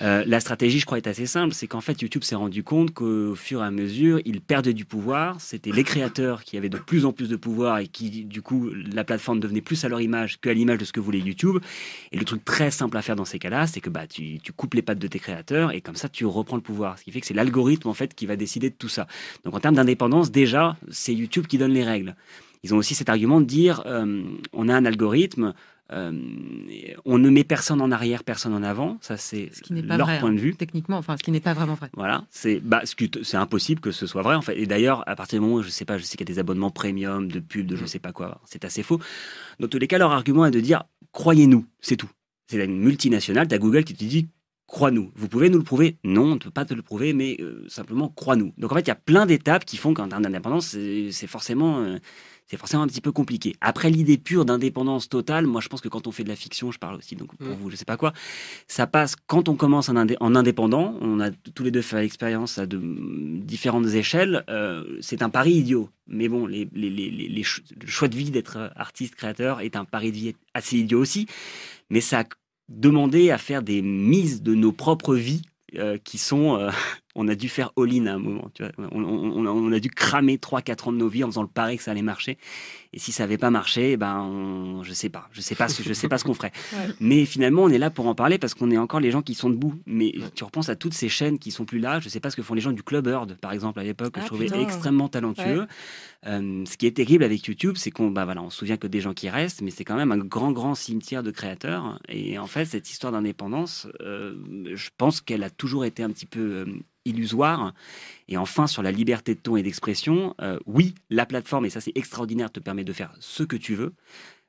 Euh, 0.00 0.24
la 0.26 0.40
stratégie, 0.40 0.80
je 0.80 0.86
crois, 0.86 0.98
est 0.98 1.06
assez 1.06 1.26
simple. 1.26 1.54
C'est 1.54 1.68
qu'en 1.68 1.80
fait, 1.80 2.02
YouTube 2.02 2.24
s'est 2.24 2.34
rendu 2.34 2.64
compte 2.64 2.92
qu'au 2.92 3.36
fur 3.36 3.62
et 3.62 3.66
à 3.66 3.70
mesure, 3.70 4.20
il 4.24 4.40
perdait 4.40 4.72
du 4.72 4.84
pouvoir. 4.84 5.40
C'était 5.40 5.70
les 5.70 5.84
créateurs 5.84 6.42
qui 6.42 6.56
avaient 6.56 6.68
de 6.68 6.78
plus 6.78 7.04
en 7.04 7.12
plus 7.12 7.28
de 7.28 7.36
pouvoir 7.36 7.78
et 7.78 7.86
qui, 7.86 8.24
du 8.24 8.42
coup, 8.42 8.70
la 8.92 9.04
plateforme 9.04 9.38
devenait 9.38 9.60
plus 9.60 9.84
à 9.84 9.88
leur 9.88 10.00
image 10.00 10.40
qu'à 10.40 10.54
l'image 10.54 10.78
de 10.78 10.84
ce 10.84 10.92
que 10.92 10.98
voulait 10.98 11.20
YouTube. 11.20 11.58
Et 12.10 12.18
le 12.18 12.24
truc 12.24 12.44
très 12.44 12.72
simple 12.72 12.96
à 12.96 13.02
faire 13.02 13.14
dans 13.14 13.24
ces 13.24 13.38
cas-là, 13.38 13.68
c'est 13.68 13.80
que 13.80 13.90
bah, 13.90 14.08
tu, 14.08 14.40
tu 14.40 14.52
coupes 14.52 14.74
les 14.74 14.82
pattes 14.82 14.98
de 14.98 15.06
tes 15.06 15.20
créateurs 15.20 15.70
et 15.70 15.80
comme 15.80 15.96
ça, 15.96 16.08
tu 16.08 16.26
reprends 16.26 16.56
le 16.56 16.62
pouvoir. 16.62 16.98
Ce 16.98 17.04
qui 17.04 17.12
fait 17.12 17.20
que 17.20 17.26
c'est 17.26 17.34
l'algorithme, 17.34 17.88
en 17.88 17.94
fait, 17.94 18.12
qui 18.14 18.26
va 18.26 18.34
décider 18.34 18.70
de 18.70 18.76
tout 18.76 18.88
ça. 18.88 19.06
Donc, 19.44 19.54
en 19.54 19.60
termes 19.60 19.76
d'indépendance, 19.76 20.32
déjà, 20.32 20.76
c'est 20.90 21.14
YouTube 21.14 21.46
qui 21.46 21.58
donne 21.58 21.72
les 21.72 21.84
règles. 21.84 22.16
Ils 22.62 22.74
ont 22.74 22.76
aussi 22.76 22.94
cet 22.94 23.08
argument 23.08 23.40
de 23.40 23.46
dire 23.46 23.82
euh, 23.86 24.22
on 24.52 24.68
a 24.68 24.74
un 24.74 24.84
algorithme, 24.84 25.52
euh, 25.92 26.12
on 27.04 27.18
ne 27.18 27.28
met 27.28 27.44
personne 27.44 27.80
en 27.80 27.90
arrière, 27.90 28.24
personne 28.24 28.54
en 28.54 28.62
avant. 28.62 28.98
Ça, 29.00 29.16
c'est 29.16 29.50
leur 29.70 30.06
point 30.20 30.30
de 30.30 30.38
hein, 30.38 30.40
vue. 30.40 30.54
Techniquement, 30.54 30.96
enfin, 30.96 31.16
ce 31.16 31.22
qui 31.22 31.30
n'est 31.30 31.40
pas 31.40 31.54
vraiment 31.54 31.74
vrai. 31.74 31.90
Voilà, 31.94 32.24
c'est 32.30 32.60
bah, 32.60 32.82
c'est 33.22 33.36
impossible 33.36 33.80
que 33.80 33.90
ce 33.90 34.06
soit 34.06 34.22
vrai 34.22 34.36
en 34.36 34.42
fait. 34.42 34.58
Et 34.58 34.66
d'ailleurs, 34.66 35.06
à 35.08 35.16
partir 35.16 35.38
du 35.38 35.44
moment 35.44 35.58
où 35.58 35.62
je 35.62 35.68
sais 35.68 35.84
pas, 35.84 35.98
je 35.98 36.04
sais 36.04 36.16
qu'il 36.16 36.28
y 36.28 36.30
a 36.30 36.34
des 36.34 36.38
abonnements 36.38 36.70
premium, 36.70 37.30
de 37.30 37.40
pub, 37.40 37.66
de 37.66 37.76
je 37.76 37.84
mm. 37.84 37.88
sais 37.88 37.98
pas 37.98 38.12
quoi, 38.12 38.40
c'est 38.46 38.64
assez 38.64 38.82
faux. 38.82 39.00
Dans 39.60 39.68
tous 39.68 39.78
les 39.78 39.88
cas, 39.88 39.98
leur 39.98 40.12
argument 40.12 40.46
est 40.46 40.50
de 40.50 40.60
dire 40.60 40.84
croyez-nous, 41.12 41.66
c'est 41.80 41.96
tout. 41.96 42.10
C'est 42.46 42.64
une 42.64 42.78
multinationale, 42.78 43.48
tu 43.48 43.54
as 43.54 43.58
Google 43.58 43.84
qui 43.84 43.94
te 43.94 44.04
dit 44.04 44.28
crois-nous. 44.66 45.10
Vous 45.14 45.28
pouvez 45.28 45.50
nous 45.50 45.58
le 45.58 45.64
prouver? 45.64 45.98
Non, 46.04 46.24
on 46.24 46.34
ne 46.34 46.38
peut 46.38 46.50
pas 46.50 46.64
te 46.64 46.72
le 46.72 46.80
prouver, 46.80 47.12
mais 47.12 47.36
euh, 47.40 47.66
simplement 47.68 48.08
crois-nous. 48.08 48.54
Donc 48.56 48.72
en 48.72 48.74
fait, 48.76 48.82
il 48.82 48.88
y 48.88 48.92
a 48.92 48.94
plein 48.96 49.26
d'étapes 49.26 49.66
qui 49.66 49.76
font 49.76 49.92
qu'en 49.92 50.08
termes 50.08 50.22
d'indépendance, 50.22 50.68
c'est 50.68 51.26
forcément 51.26 51.98
c'est 52.52 52.58
forcément 52.58 52.82
un 52.82 52.86
petit 52.86 53.00
peu 53.00 53.12
compliqué. 53.12 53.56
Après 53.62 53.88
l'idée 53.88 54.18
pure 54.18 54.44
d'indépendance 54.44 55.08
totale, 55.08 55.46
moi 55.46 55.62
je 55.62 55.68
pense 55.68 55.80
que 55.80 55.88
quand 55.88 56.06
on 56.06 56.12
fait 56.12 56.22
de 56.22 56.28
la 56.28 56.36
fiction, 56.36 56.70
je 56.70 56.78
parle 56.78 56.96
aussi 56.96 57.16
donc 57.16 57.34
pour 57.34 57.48
mm. 57.48 57.54
vous, 57.54 57.70
je 57.70 57.76
sais 57.76 57.86
pas 57.86 57.96
quoi, 57.96 58.12
ça 58.68 58.86
passe 58.86 59.16
quand 59.26 59.48
on 59.48 59.54
commence 59.54 59.88
en, 59.88 59.96
indépendant, 59.96 60.94
on 61.00 61.18
a 61.18 61.30
tous 61.30 61.64
les 61.64 61.70
deux 61.70 61.80
fait 61.80 62.02
l'expérience 62.02 62.58
à 62.58 62.66
de 62.66 62.78
différentes 63.42 63.86
échelles, 63.86 64.44
euh, 64.50 64.98
c'est 65.00 65.22
un 65.22 65.30
pari 65.30 65.52
idiot. 65.52 65.88
Mais 66.06 66.28
bon, 66.28 66.46
les, 66.46 66.68
les, 66.74 66.90
les, 66.90 67.08
les 67.08 67.28
le 67.30 67.86
choix 67.86 68.08
de 68.08 68.16
vie 68.16 68.30
d'être 68.30 68.70
artiste, 68.76 69.14
créateur 69.14 69.62
est 69.62 69.74
un 69.74 69.86
pari 69.86 70.10
de 70.10 70.16
vie 70.16 70.34
assez 70.52 70.76
idiot 70.76 71.00
aussi, 71.00 71.26
mais 71.88 72.02
ça 72.02 72.20
a 72.20 72.24
demandé 72.68 73.30
à 73.30 73.38
faire 73.38 73.62
des 73.62 73.80
mises 73.80 74.42
de 74.42 74.54
nos 74.54 74.72
propres 74.72 75.14
vies 75.14 75.40
euh, 75.76 75.96
qui 76.04 76.18
sont 76.18 76.56
euh, 76.56 76.70
on 77.14 77.28
a 77.28 77.34
dû 77.34 77.48
faire 77.48 77.72
all-in 77.76 78.06
à 78.06 78.14
un 78.14 78.18
moment. 78.18 78.50
Tu 78.54 78.62
vois. 78.62 78.72
On, 78.92 79.72
a 79.72 79.80
dû 79.80 79.90
cramer 79.90 80.36
3-4 80.36 80.88
ans 80.88 80.92
de 80.92 80.98
nos 80.98 81.08
vies 81.08 81.24
en 81.24 81.28
faisant 81.28 81.42
le 81.42 81.48
pari 81.48 81.76
que 81.76 81.82
ça 81.82 81.90
allait 81.90 82.02
marcher. 82.02 82.38
Et 82.94 82.98
si 82.98 83.10
ça 83.10 83.22
n'avait 83.22 83.38
pas 83.38 83.50
marché, 83.50 83.92
eh 83.92 83.96
ben, 83.96 84.80
je 84.82 84.92
sais 84.92 85.08
pas. 85.08 85.28
Je 85.32 85.40
sais 85.40 85.54
pas, 85.54 85.66
je 85.68 85.92
sais 85.92 86.08
pas 86.08 86.18
ce 86.18 86.24
qu'on 86.24 86.34
ferait. 86.34 86.52
Mais 87.00 87.24
finalement, 87.24 87.62
on 87.62 87.68
est 87.70 87.78
là 87.78 87.90
pour 87.90 88.06
en 88.06 88.14
parler 88.14 88.38
parce 88.38 88.54
qu'on 88.54 88.70
est 88.70 88.76
encore 88.76 89.00
les 89.00 89.10
gens 89.10 89.22
qui 89.22 89.34
sont 89.34 89.48
debout. 89.48 89.74
Mais 89.86 90.14
tu 90.34 90.44
repenses 90.44 90.68
à 90.68 90.76
toutes 90.76 90.94
ces 90.94 91.08
chaînes 91.08 91.38
qui 91.38 91.50
sont 91.50 91.64
plus 91.64 91.78
là. 91.78 92.00
Je 92.00 92.08
sais 92.08 92.20
pas 92.20 92.30
ce 92.30 92.36
que 92.36 92.42
font 92.42 92.54
les 92.54 92.60
gens 92.60 92.72
du 92.72 92.82
Club 92.82 93.06
Heard, 93.06 93.36
par 93.40 93.52
exemple, 93.52 93.80
à 93.80 93.84
l'époque, 93.84 94.12
que 94.12 94.20
je 94.20 94.26
ah, 94.26 94.28
trouvais 94.28 94.48
extrêmement 94.60 95.08
talentueux. 95.08 95.66
Euh, 96.26 96.64
ce 96.66 96.76
qui 96.76 96.86
est 96.86 96.96
terrible 96.96 97.24
avec 97.24 97.46
YouTube, 97.46 97.74
c'est 97.76 97.90
qu'on 97.90 98.10
bah, 98.10 98.24
voilà, 98.24 98.42
on 98.42 98.50
se 98.50 98.58
souvient 98.58 98.76
que 98.76 98.86
des 98.86 99.00
gens 99.00 99.14
qui 99.14 99.28
restent, 99.28 99.62
mais 99.62 99.70
c'est 99.70 99.84
quand 99.84 99.96
même 99.96 100.12
un 100.12 100.18
grand, 100.18 100.52
grand 100.52 100.74
cimetière 100.74 101.22
de 101.22 101.30
créateurs. 101.30 101.98
Et 102.08 102.38
en 102.38 102.46
fait, 102.46 102.64
cette 102.66 102.90
histoire 102.90 103.12
d'indépendance, 103.12 103.88
euh, 104.02 104.34
je 104.74 104.90
pense 104.98 105.20
qu'elle 105.20 105.42
a 105.42 105.50
toujours 105.50 105.84
été 105.84 106.02
un 106.02 106.10
petit 106.10 106.26
peu 106.26 106.40
euh, 106.40 106.66
illusoire. 107.04 107.74
Et 108.32 108.38
enfin, 108.38 108.66
sur 108.66 108.82
la 108.82 108.92
liberté 108.92 109.34
de 109.34 109.40
ton 109.40 109.58
et 109.58 109.62
d'expression, 109.62 110.34
euh, 110.40 110.58
oui, 110.64 110.94
la 111.10 111.26
plateforme, 111.26 111.66
et 111.66 111.70
ça 111.70 111.82
c'est 111.82 111.92
extraordinaire, 111.94 112.50
te 112.50 112.60
permet 112.60 112.82
de 112.82 112.92
faire 112.94 113.12
ce 113.20 113.42
que 113.42 113.56
tu 113.56 113.74
veux. 113.74 113.92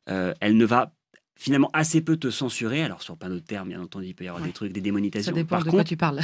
Euh, 0.10 0.34
elle 0.40 0.56
ne 0.56 0.66
va 0.66 0.94
finalement 1.36 1.70
assez 1.74 2.00
peu 2.00 2.16
te 2.16 2.30
censurer. 2.30 2.82
Alors 2.82 3.02
sur 3.02 3.18
plein 3.18 3.30
de 3.30 3.40
termes, 3.40 3.68
bien 3.68 3.82
entendu, 3.82 4.06
il 4.06 4.16
peut 4.16 4.24
y 4.24 4.30
avoir 4.30 4.42
des 4.42 4.54
trucs, 4.54 4.72
des 4.72 4.80
démonitations. 4.80 5.34
Ça 5.34 5.36
dépend 5.36 5.58
Par 5.58 5.60
de 5.60 5.64
contre, 5.66 5.76
quoi 5.76 5.84
tu 5.84 5.98
parles. 5.98 6.22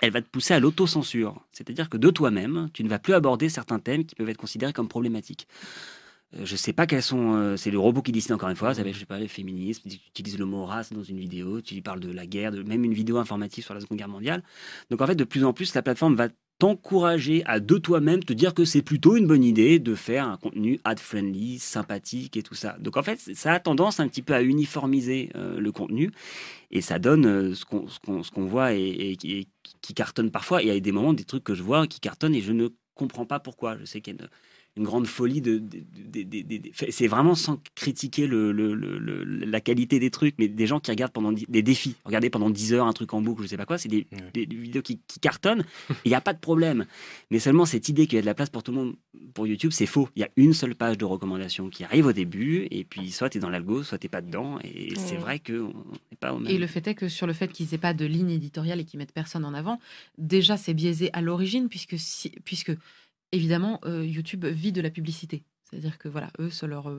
Elle 0.00 0.10
va 0.10 0.22
te 0.22 0.28
pousser 0.28 0.54
à 0.54 0.58
l'autocensure. 0.58 1.38
C'est-à-dire 1.52 1.90
que 1.90 1.98
de 1.98 2.08
toi-même, 2.08 2.70
tu 2.72 2.82
ne 2.82 2.88
vas 2.88 2.98
plus 2.98 3.12
aborder 3.12 3.50
certains 3.50 3.78
thèmes 3.78 4.06
qui 4.06 4.14
peuvent 4.14 4.30
être 4.30 4.38
considérés 4.38 4.72
comme 4.72 4.88
problématiques. 4.88 5.46
Euh, 6.34 6.44
je 6.44 6.56
sais 6.56 6.72
pas 6.72 6.86
quels 6.86 7.02
sont. 7.02 7.56
c'est 7.56 7.70
le 7.70 7.78
robot 7.78 8.02
qui 8.02 8.12
décide 8.12 8.32
encore 8.32 8.48
une 8.48 8.56
fois. 8.56 8.72
Je 8.72 8.82
sais 8.92 9.06
pas, 9.06 9.18
les 9.18 9.28
féminismes. 9.28 9.88
Tu 9.88 9.96
utilises 10.08 10.38
le 10.38 10.46
mot 10.46 10.64
race 10.64 10.92
dans 10.92 11.02
une 11.02 11.18
vidéo. 11.18 11.60
Tu 11.60 11.80
parles 11.82 12.00
de 12.00 12.12
la 12.12 12.26
guerre, 12.26 12.52
de, 12.52 12.62
même 12.62 12.84
une 12.84 12.94
vidéo 12.94 13.18
informative 13.18 13.64
sur 13.64 13.74
la 13.74 13.80
Seconde 13.80 13.98
Guerre 13.98 14.08
mondiale. 14.08 14.42
Donc 14.90 15.00
en 15.00 15.06
fait, 15.06 15.16
de 15.16 15.24
plus 15.24 15.44
en 15.44 15.52
plus, 15.52 15.74
la 15.74 15.82
plateforme 15.82 16.14
va 16.14 16.28
t'encourager 16.62 17.42
à 17.46 17.58
de 17.58 17.76
toi-même 17.76 18.22
te 18.22 18.32
dire 18.32 18.54
que 18.54 18.64
c'est 18.64 18.82
plutôt 18.82 19.16
une 19.16 19.26
bonne 19.26 19.42
idée 19.42 19.80
de 19.80 19.96
faire 19.96 20.28
un 20.28 20.36
contenu 20.36 20.78
ad-friendly, 20.84 21.58
sympathique 21.58 22.36
et 22.36 22.44
tout 22.44 22.54
ça. 22.54 22.76
Donc 22.78 22.96
en 22.96 23.02
fait, 23.02 23.18
ça 23.18 23.54
a 23.54 23.58
tendance 23.58 23.98
un 23.98 24.06
petit 24.06 24.22
peu 24.22 24.32
à 24.32 24.42
uniformiser 24.42 25.30
euh, 25.34 25.58
le 25.58 25.72
contenu 25.72 26.12
et 26.70 26.80
ça 26.80 27.00
donne 27.00 27.26
euh, 27.26 27.54
ce 27.54 27.64
qu'on 27.64 28.46
voit 28.46 28.74
et, 28.74 29.16
qui 29.18 29.94
cartonne 29.94 30.30
parfois. 30.30 30.62
il 30.62 30.68
y 30.68 30.70
a 30.70 30.78
des 30.78 30.92
moments, 30.92 31.14
des 31.14 31.24
trucs 31.24 31.42
que 31.42 31.54
je 31.54 31.64
vois 31.64 31.88
qui 31.88 31.98
cartonnent 31.98 32.36
et 32.36 32.40
je 32.40 32.52
ne 32.52 32.68
comprends 33.02 33.26
pas 33.26 33.40
pourquoi. 33.40 33.78
Je 33.78 33.84
sais 33.84 34.00
qu'il 34.00 34.14
y 34.14 34.18
a 34.18 34.22
une 34.22 34.28
une 34.76 34.84
grande 34.84 35.06
folie 35.06 35.42
de, 35.42 35.62
c'est 36.88 37.06
vraiment 37.06 37.34
sans 37.34 37.60
critiquer 37.74 38.26
le, 38.26 38.52
la 39.44 39.60
qualité 39.60 39.98
des 39.98 40.10
trucs 40.10 40.34
mais 40.38 40.48
des 40.48 40.66
gens 40.66 40.80
qui 40.80 40.90
regardent 40.90 41.12
pendant 41.12 41.32
des 41.32 41.62
défis. 41.62 41.96
Regarder 42.04 42.30
pendant 42.30 42.48
10 42.48 42.72
heures 42.72 42.86
un 42.86 42.92
truc 42.94 43.12
en 43.12 43.20
boucle 43.20 43.42
je 43.42 43.48
sais 43.48 43.58
pas 43.58 43.66
quoi 43.66 43.76
c'est 43.76 43.90
des, 43.90 44.06
vidéos 44.34 44.80
qui, 44.80 44.98
cartonnent 45.20 45.64
il 46.04 46.08
n'y 46.08 46.14
a 46.14 46.20
pas 46.22 46.32
de 46.32 46.38
problème. 46.38 46.86
Mais 47.30 47.38
seulement 47.38 47.66
cette 47.66 47.88
idée 47.90 48.06
qu'il 48.06 48.16
y 48.16 48.18
a 48.18 48.22
de 48.22 48.26
la 48.26 48.34
place 48.34 48.48
pour 48.48 48.62
tout 48.62 48.72
le 48.72 48.78
monde 48.78 48.94
pour 49.34 49.46
YouTube 49.46 49.72
c'est 49.72 49.86
faux. 49.86 50.08
Il 50.16 50.20
y 50.20 50.24
a 50.24 50.30
une 50.36 50.54
seule 50.54 50.74
page 50.74 50.96
de 50.96 51.04
recommandation 51.04 51.68
qui 51.68 51.84
arrive 51.84 52.06
au 52.06 52.12
début 52.12 52.66
et 52.70 52.84
puis 52.84 53.10
soit 53.10 53.28
tu 53.28 53.38
es 53.38 53.40
dans 53.40 53.50
l'algo 53.50 53.82
soit 53.82 53.98
tu 53.98 54.08
pas 54.08 54.22
dedans 54.22 54.58
et 54.64 54.94
c'est 54.96 55.16
vrai 55.16 55.38
que 55.38 55.52
n'est 55.52 56.16
pas 56.18 56.32
au 56.32 56.38
même 56.38 56.50
et 56.50 56.58
le 56.58 56.66
fait 56.66 56.86
est 56.86 56.94
que 56.94 57.08
sur 57.08 57.26
le 57.26 57.34
fait 57.34 57.48
qu'ils 57.48 57.74
aient 57.74 57.78
pas 57.78 57.92
de 57.92 58.06
ligne 58.06 58.30
éditoriale 58.30 58.80
et 58.80 58.84
qu'ils 58.84 58.98
mettent 58.98 59.12
personne 59.12 59.44
en 59.44 59.52
avant 59.52 59.78
déjà 60.16 60.56
c'est 60.56 60.74
biaisé 60.74 61.10
à 61.12 61.20
l'origine 61.20 61.68
puisque 61.68 61.98
si, 61.98 62.30
puisque 62.44 62.72
évidemment, 63.32 63.80
euh, 63.84 64.04
YouTube 64.04 64.44
vit 64.44 64.72
de 64.72 64.80
la 64.80 64.90
publicité. 64.90 65.44
C'est-à-dire 65.64 65.98
que 65.98 66.08
voilà, 66.08 66.30
eux, 66.38 66.50
euh, 66.62 66.66
leur, 66.66 66.90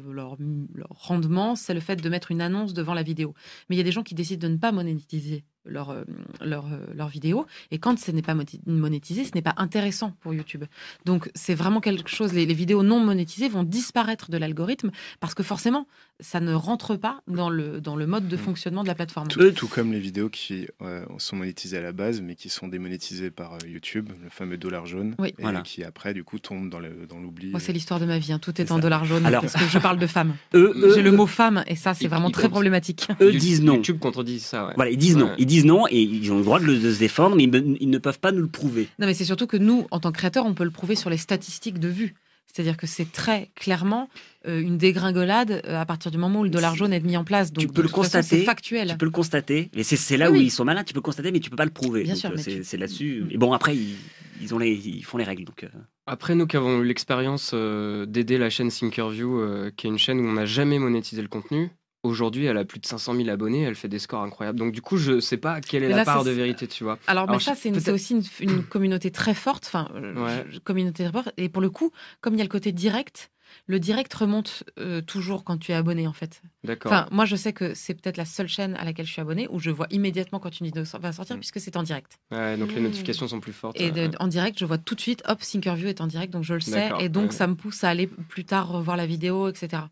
leur 0.74 0.90
rendement, 0.90 1.56
c'est 1.56 1.76
le 1.76 1.80
fait 1.80 1.96
de 1.96 2.10
mettre 2.10 2.32
une 2.32 2.42
annonce 2.42 2.74
devant 2.74 2.96
la 2.96 3.04
vidéo. 3.04 3.36
Mais 3.70 3.76
il 3.76 3.78
y 3.78 3.82
a 3.82 3.86
des 3.86 3.92
gens 3.92 4.04
qui 4.04 4.16
décident 4.16 4.48
de 4.48 4.54
ne 4.54 4.58
pas 4.58 4.72
monétiser 4.72 5.46
leur, 5.66 5.92
euh, 5.92 6.04
leur, 6.42 6.66
euh, 6.66 6.78
leur 6.94 7.08
vidéo. 7.08 7.46
Et 7.72 7.78
quand 7.78 7.98
ce 8.00 8.12
n'est 8.12 8.22
pas 8.22 8.36
monétisé, 8.66 9.24
ce 9.24 9.32
n'est 9.36 9.42
pas 9.42 9.54
intéressant 9.58 10.14
pour 10.22 10.34
YouTube. 10.34 10.66
Donc 11.06 11.32
c'est 11.36 11.56
vraiment 11.56 11.82
quelque 11.82 12.10
chose, 12.10 12.34
les, 12.34 12.46
vidéos 12.46 12.84
non 12.84 13.00
monétisées 13.00 13.50
vont 13.50 13.64
disparaître 13.64 14.30
de 14.30 14.38
l'algorithme 14.38 14.92
parce 15.20 15.34
que 15.34 15.44
forcément, 15.44 15.88
ça 16.20 16.40
ne 16.40 16.54
rentre 16.54 16.96
pas 16.96 17.22
dans 17.28 17.50
le, 17.50 17.82
dans 17.82 17.96
le 17.96 18.06
mode 18.06 18.28
de 18.28 18.36
mm. 18.36 18.40
fonctionnement 18.40 18.84
de 18.84 18.88
la 18.88 18.96
plateforme. 18.96 19.28
Tout, 19.28 19.52
tout 19.52 19.68
comme 19.68 19.92
les 19.92 20.00
vidéos 20.00 20.30
qui 20.30 20.68
euh, 20.82 21.06
sont 21.18 21.36
monétisées 21.36 21.78
à 21.78 21.82
la 21.82 21.92
base, 21.92 22.22
mais 22.22 22.36
qui 22.36 22.50
sont 22.50 22.68
démonétisées 22.68 23.32
par 23.32 23.58
YouTube, 23.66 24.10
le 24.22 24.30
fameux 24.30 24.58
dollar 24.58 24.86
jaune, 24.86 25.16
et 25.24 25.34
qui 25.64 25.84
après, 25.84 26.14
du 26.14 26.24
coup, 26.24 26.40
tombent 26.40 26.70
dans 26.70 26.80
l'oubli. 26.80 27.52
Moi, 27.52 27.60
c'est 27.60 27.74
l'histoire 27.74 28.00
de 28.00 28.06
ma 28.06 28.20
vie, 28.20 28.34
hein. 28.34 28.40
tout 28.40 28.62
est, 28.62 28.72
en 28.72 28.80
dollar 28.80 29.06
jaune, 29.06 29.26
Alors, 29.26 29.42
parce 29.42 29.54
que 29.54 29.68
je 29.68 29.80
parle 29.80 29.98
de 29.98 30.08
femmes. 30.08 30.36
J'ai 30.54 31.02
le 31.02 31.12
mot 31.12 31.26
femme, 31.26 31.64
et 31.68 31.76
ça, 31.76 31.94
c'est 31.94 32.08
vraiment 32.08 32.30
très 32.30 32.50
problématique. 32.50 33.08
Eux 33.22 33.32
disent 33.32 33.62
non. 33.62 33.76
YouTube 33.76 34.00
contredit 34.00 34.40
ça. 34.40 34.72
Voilà, 34.76 34.92
ils 34.92 34.98
disent 34.98 35.18
non 35.18 35.32
disent 35.53 35.53
non 35.62 35.86
et 35.90 36.02
ils 36.02 36.32
ont 36.32 36.38
le 36.38 36.44
droit 36.44 36.60
de, 36.60 36.92
se 36.92 37.00
défendre, 37.00 37.36
mais 37.36 37.44
ils, 37.44 37.90
ne 37.90 37.98
peuvent 37.98 38.20
pas 38.20 38.32
nous 38.32 38.42
le 38.42 38.48
prouver. 38.48 38.88
Non, 39.00 39.08
mais 39.08 39.14
c'est 39.14 39.26
surtout 39.26 39.48
que 39.48 39.58
nous, 39.58 39.88
en 39.92 40.00
tant 40.00 40.12
que 40.12 40.18
créateurs, 40.18 40.46
on 40.46 40.54
peut 40.54 40.64
le 40.64 40.72
prouver 40.72 40.96
sur 40.96 41.10
les 41.10 41.18
statistiques 41.18 41.80
de 41.80 41.88
vue. 41.88 42.16
C'est-à-dire 42.54 42.78
que 42.78 42.86
c'est 42.86 43.12
très 43.12 43.50
clairement 43.56 44.10
euh, 44.48 44.62
une 44.62 44.78
dégringolade 44.78 45.64
euh, 45.66 45.80
à 45.80 45.86
partir 45.88 46.12
du 46.12 46.20
moment 46.20 46.42
où 46.42 46.44
le 46.44 46.52
dollar 46.52 46.76
jaune 46.76 46.94
est 46.94 47.00
mis 47.00 47.18
en 47.18 47.24
place. 47.24 47.52
Donc, 47.52 47.66
tu 47.66 47.68
peux 47.68 47.82
le 47.82 47.90
constater. 47.90 48.40
C'est 48.40 48.44
factuel. 48.44 48.90
Tu 48.90 48.98
peux 48.98 49.06
le 49.06 49.12
constater. 49.12 49.72
Mais 49.76 49.82
c'est 49.84 50.18
là 50.18 50.30
où 50.30 50.36
ils 50.36 50.52
sont 50.52 50.64
malins. 50.64 50.84
Tu 50.84 50.94
peux 50.94 51.00
le 51.00 51.04
constater, 51.04 51.32
mais 51.32 51.40
tu 51.40 51.50
peux 51.50 51.56
pas 51.56 51.66
le 51.66 51.72
prouver. 51.72 52.04
Bien 52.04 52.16
sûr. 52.16 52.32
Euh, 52.32 52.62
c'est 52.64 52.78
là-dessus. 52.78 53.26
Et 53.32 53.38
bon, 53.38 53.54
après, 53.54 53.76
ils, 53.76 54.54
ont 54.54 54.60
les, 54.60 54.72
ils 54.72 55.04
font 55.04 55.18
les 55.18 55.24
règles. 55.24 55.46
Donc. 55.46 55.66
Après, 56.06 56.36
nous 56.36 56.46
qui 56.46 56.56
avons 56.56 56.82
eu 56.82 56.86
l'expérience 56.86 57.56
d'aider 57.56 58.38
la 58.38 58.52
chaîne 58.52 58.70
Thinkerview, 58.70 59.72
qui 59.76 59.88
est 59.88 59.90
une 59.90 59.98
chaîne 59.98 60.20
où 60.20 60.26
on 60.26 60.34
n'a 60.34 60.46
jamais 60.46 60.78
monétisé 60.78 61.24
le 61.24 61.28
contenu, 61.28 61.72
Aujourd'hui, 62.04 62.46
elle 62.46 62.58
a 62.58 62.66
plus 62.66 62.80
de 62.80 62.86
500 62.86 63.16
000 63.16 63.30
abonnés, 63.30 63.62
elle 63.62 63.76
fait 63.76 63.88
des 63.88 64.00
scores 64.00 64.24
incroyables. 64.24 64.60
Donc, 64.60 64.74
du 64.74 64.82
coup, 64.82 64.98
je 64.98 65.22
sais 65.22 65.38
pas 65.38 65.62
quelle 65.62 65.84
est 65.84 65.90
la 65.90 66.04
part 66.04 66.26
de 66.26 66.32
vérité, 66.32 66.68
tu 66.68 66.84
vois. 66.84 67.00
Alors, 67.08 67.30
mais 67.30 67.40
ça, 67.40 67.56
c'est 67.56 67.92
aussi 67.92 68.22
une, 68.42 68.64
communauté 68.64 69.10
très 69.10 69.34
forte, 69.34 69.66
enfin, 69.68 69.90
euh, 69.96 70.44
communauté 70.66 71.04
très 71.04 71.14
forte. 71.14 71.34
Et 71.38 71.48
pour 71.48 71.62
le 71.62 71.70
coup, 71.70 71.92
comme 72.20 72.34
il 72.34 72.38
y 72.38 72.42
a 72.42 72.44
le 72.44 72.50
côté 72.50 72.74
direct, 72.74 73.32
le 73.68 73.80
direct 73.80 74.14
remonte 74.14 74.64
euh, 74.80 75.02
toujours 75.02 75.46
quand 75.46 75.58
tu 75.58 75.72
es 75.72 75.76
abonné, 75.76 76.06
en 76.06 76.14
fait. 76.14 76.42
D'accord. 76.66 76.92
Enfin, 76.92 77.08
moi, 77.12 77.24
je 77.24 77.38
sais 77.38 77.54
que 77.54 77.74
c'est 77.74 77.94
peut-être 77.94 78.18
la 78.18 78.26
seule 78.26 78.50
chaîne 78.50 78.76
à 78.76 78.84
laquelle 78.84 79.06
je 79.06 79.12
suis 79.12 79.22
abonné 79.22 79.48
où 79.50 79.60
je 79.60 79.70
vois 79.70 79.88
immédiatement 79.90 80.40
quand 80.40 80.60
une 80.60 80.66
vidéo 80.66 80.84
va 81.00 81.14
sortir, 81.14 81.38
mm. 81.38 81.40
puisque 81.40 81.62
c'est 81.62 81.78
en 81.78 81.84
direct. 81.84 82.18
Ouais, 82.32 82.58
donc 82.58 82.74
les 82.74 82.82
mmh. 82.82 82.84
notifications 82.84 83.28
sont 83.30 83.40
plus 83.40 83.54
fortes. 83.54 83.80
Et 83.80 83.92
en 84.20 84.28
direct, 84.28 84.60
je 84.60 84.66
vois 84.66 84.78
tout 84.78 84.96
de 84.96 85.02
suite, 85.02 85.24
hop, 85.28 85.40
Thinkerview 85.40 85.88
est 85.88 86.02
en 86.02 86.08
direct, 86.08 86.34
donc 86.34 86.44
je 86.44 86.54
le 86.54 86.60
sais. 86.60 86.90
Et 87.00 87.08
donc, 87.08 87.32
ça 87.32 87.48
me 87.48 87.56
pousse 87.56 87.84
à 87.84 87.90
aller 87.90 88.08
plus 88.08 88.44
tard 88.44 88.68
revoir 88.68 88.98
la 88.98 89.06
vidéo, 89.06 89.48
etc. 89.48 89.84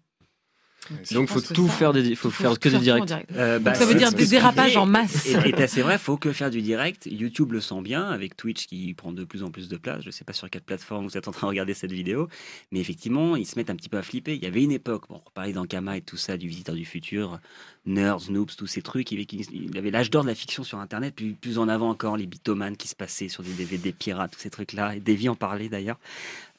Donc 1.12 1.30
faut 1.30 1.42
tout 1.42 1.68
faire 1.68 1.94
des, 1.94 2.16
faut, 2.16 2.30
faire 2.30 2.58
que 2.60 2.70
du 2.70 2.80
direct. 2.80 3.14
Euh, 3.36 3.60
bah, 3.60 3.74
ça 3.74 3.86
veut 3.86 3.96
dire 3.96 4.12
des 4.12 4.28
dérapages 4.28 4.78
en 4.78 4.86
masse. 4.86 5.28
Et, 5.46 5.68
c'est 5.68 5.82
vrai, 5.82 5.98
faut 5.98 6.18
que 6.18 6.32
faire 6.32 6.50
du 6.50 6.62
direct. 6.62 7.08
YouTube 7.10 7.54
le 7.54 7.62
sent 7.62 7.82
bien 7.82 8.08
avec 8.10 8.36
Twitch 8.36 8.68
qui 8.68 8.94
prend 8.94 9.12
de 9.12 9.24
plus 9.24 9.44
en 9.44 9.52
plus 9.52 9.70
de 9.70 9.78
place. 9.78 10.04
Je 10.04 10.12
sais 10.12 10.24
pas 10.24 10.34
sur 10.34 10.50
quelle 10.50 10.62
plateforme 10.62 11.06
vous 11.06 11.18
êtes 11.18 11.28
en 11.28 11.32
train 11.32 11.48
de 11.48 11.52
regarder 11.52 11.74
cette 11.74 11.92
vidéo, 11.92 12.28
mais 12.72 12.80
effectivement 12.80 13.36
ils 13.36 13.46
se 13.46 13.58
mettent 13.58 13.70
un 13.70 13.76
petit 13.76 13.90
peu 13.90 13.98
à 13.98 14.04
flipper. 14.04 14.36
Il 14.36 14.44
y 14.44 14.48
avait 14.48 14.64
une 14.64 14.72
époque, 14.72 15.04
bon, 15.10 15.22
on 15.26 15.30
parlait 15.32 15.54
d'Ankama 15.54 15.98
et 15.98 16.02
tout 16.02 16.18
ça, 16.18 16.38
du 16.38 16.48
Visiteur 16.48 16.76
du 16.76 16.86
futur, 16.86 17.40
Nerds, 17.86 18.30
Noobs, 18.30 18.56
tous 18.56 18.68
ces 18.68 18.82
trucs. 18.82 19.12
Il 19.12 19.20
y 19.20 19.78
avait 19.78 19.92
l'âge 19.92 20.10
d'or 20.10 20.24
de 20.24 20.28
la 20.28 20.36
fiction 20.36 20.64
sur 20.64 20.80
Internet, 20.80 21.14
puis 21.16 21.34
plus 21.34 21.58
en 21.58 21.68
avant 21.68 21.90
encore 21.90 22.18
les 22.18 22.28
bitomanes 22.28 22.78
qui 22.78 22.88
se 22.88 22.96
passaient 22.96 23.28
sur 23.28 23.44
des 23.44 23.54
DVD 23.54 23.92
pirates, 23.92 24.32
tous 24.32 24.40
ces 24.40 24.50
trucs-là. 24.50 24.96
Et 24.96 25.00
Davy 25.00 25.30
en 25.30 25.36
parlait 25.36 25.70
d'ailleurs. 25.70 26.00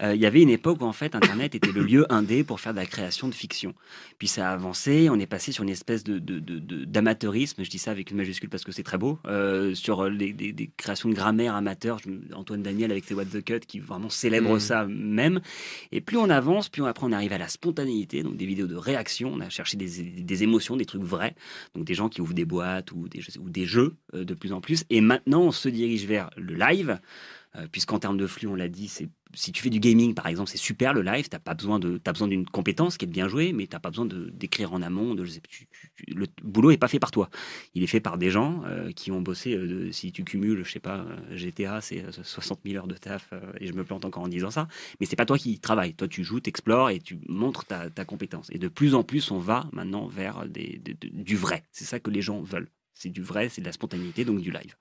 Euh, 0.02 0.14
il 0.14 0.20
y 0.20 0.26
avait 0.26 0.42
une 0.42 0.50
époque 0.50 0.80
où 0.80 0.84
en 0.84 0.92
fait 0.92 1.14
Internet 1.14 1.54
était 1.54 1.72
le 1.72 1.82
lieu 1.82 2.10
indé 2.12 2.44
pour 2.44 2.60
faire 2.60 2.72
de 2.72 2.78
la 2.78 2.86
création 2.86 3.28
de 3.28 3.34
fiction. 3.34 3.74
Puis 4.18 4.28
ça 4.28 4.50
a 4.50 4.52
avancé, 4.52 5.08
on 5.10 5.18
est 5.18 5.26
passé 5.26 5.52
sur 5.52 5.62
une 5.62 5.70
espèce 5.70 6.04
de, 6.04 6.18
d'amateurisme, 6.84 7.62
je 7.64 7.70
dis 7.70 7.78
ça 7.78 7.90
avec 7.90 8.10
une 8.10 8.16
majuscule 8.16 8.48
parce 8.48 8.64
que 8.64 8.72
c'est 8.72 8.82
très 8.82 8.98
beau, 8.98 9.18
euh, 9.26 9.74
sur 9.74 10.08
les, 10.08 10.32
des, 10.32 10.70
créations 10.76 11.08
de 11.08 11.14
grammaire 11.14 11.54
amateurs, 11.54 11.98
Antoine 12.34 12.62
Daniel 12.62 12.90
avec 12.90 13.04
ses 13.04 13.14
What 13.14 13.26
the 13.26 13.44
Cut 13.44 13.60
qui 13.60 13.80
vraiment 13.80 14.10
célèbre 14.10 14.56
mm. 14.56 14.60
ça 14.60 14.86
même. 14.86 15.40
Et 15.92 16.00
plus 16.00 16.16
on 16.16 16.30
avance, 16.30 16.68
plus 16.68 16.84
après 16.84 17.06
on 17.06 17.12
arrive 17.12 17.32
à 17.32 17.38
la 17.38 17.48
spontanéité, 17.48 18.22
donc 18.22 18.36
des 18.36 18.46
vidéos 18.46 18.66
de 18.66 18.76
réaction, 18.76 19.32
on 19.34 19.40
a 19.40 19.48
cherché 19.48 19.76
des, 19.76 20.42
émotions, 20.42 20.76
des 20.76 20.86
trucs 20.86 21.02
vrais, 21.02 21.34
donc 21.74 21.84
des 21.84 21.94
gens 21.94 22.08
qui 22.08 22.20
ouvrent 22.20 22.34
des 22.34 22.44
boîtes 22.44 22.92
ou 22.92 23.08
des, 23.08 23.20
ou 23.38 23.50
des 23.50 23.66
jeux 23.66 23.94
euh, 24.14 24.24
de 24.24 24.34
plus 24.34 24.52
en 24.52 24.60
plus. 24.60 24.84
Et 24.90 25.00
maintenant 25.00 25.42
on 25.42 25.52
se 25.52 25.68
dirige 25.68 26.06
vers 26.06 26.30
le 26.36 26.54
live. 26.54 26.98
Euh, 27.54 27.66
puisqu'en 27.70 27.98
termes 27.98 28.16
de 28.16 28.26
flux, 28.26 28.48
on 28.48 28.54
l'a 28.54 28.68
dit, 28.68 28.88
c'est 28.88 29.10
si 29.34 29.52
tu 29.52 29.62
fais 29.62 29.70
du 29.70 29.80
gaming, 29.80 30.14
par 30.14 30.26
exemple, 30.26 30.50
c'est 30.50 30.58
super 30.58 30.92
le 30.92 31.02
live. 31.02 31.28
T'as 31.28 31.38
pas 31.38 31.54
besoin 31.54 31.78
besoin 31.78 32.28
d'une 32.28 32.46
compétence 32.46 32.96
qui 32.96 33.04
est 33.04 33.08
de 33.08 33.12
bien 33.12 33.28
jouer, 33.28 33.52
mais 33.52 33.66
t'as 33.66 33.78
pas 33.78 33.90
besoin 33.90 34.06
d'écrire 34.06 34.72
en 34.72 34.82
amont. 34.82 35.14
Le 35.14 36.26
boulot 36.42 36.70
est 36.70 36.76
pas 36.76 36.88
fait 36.88 36.98
par 36.98 37.10
toi. 37.10 37.30
Il 37.74 37.82
est 37.82 37.86
fait 37.86 38.00
par 38.00 38.18
des 38.18 38.30
gens 38.30 38.62
euh, 38.66 38.92
qui 38.92 39.10
ont 39.10 39.20
bossé. 39.20 39.54
Euh, 39.54 39.90
si 39.92 40.12
tu 40.12 40.24
cumules, 40.24 40.64
je 40.64 40.70
sais 40.70 40.80
pas, 40.80 41.06
GTA, 41.30 41.80
c'est 41.80 42.04
60 42.22 42.60
000 42.64 42.76
heures 42.76 42.86
de 42.86 42.96
taf, 42.96 43.32
et 43.60 43.66
je 43.66 43.72
me 43.72 43.84
plante 43.84 44.04
encore 44.04 44.22
en 44.22 44.28
disant 44.28 44.50
ça. 44.50 44.68
Mais 45.00 45.06
c'est 45.06 45.16
pas 45.16 45.26
toi 45.26 45.38
qui 45.38 45.58
travailles. 45.58 45.94
Toi, 45.94 46.08
tu 46.08 46.24
joues, 46.24 46.40
t'explores 46.40 46.90
et 46.90 47.00
tu 47.00 47.18
montres 47.28 47.64
ta, 47.64 48.04
compétence. 48.04 48.48
Et 48.50 48.58
de 48.58 48.68
plus 48.68 48.94
en 48.94 49.04
plus, 49.04 49.30
on 49.30 49.38
va 49.38 49.68
maintenant 49.72 50.06
vers 50.06 50.44
du 50.46 51.36
vrai. 51.36 51.62
C'est 51.72 51.84
ça 51.84 52.00
que 52.00 52.10
les 52.10 52.22
gens 52.22 52.40
veulent. 52.42 52.68
C'est 52.94 53.10
du 53.10 53.22
vrai, 53.22 53.48
c'est 53.48 53.60
de 53.60 53.66
la 53.66 53.72
spontanéité, 53.72 54.24
donc 54.24 54.40
du 54.40 54.50
live. 54.50 54.76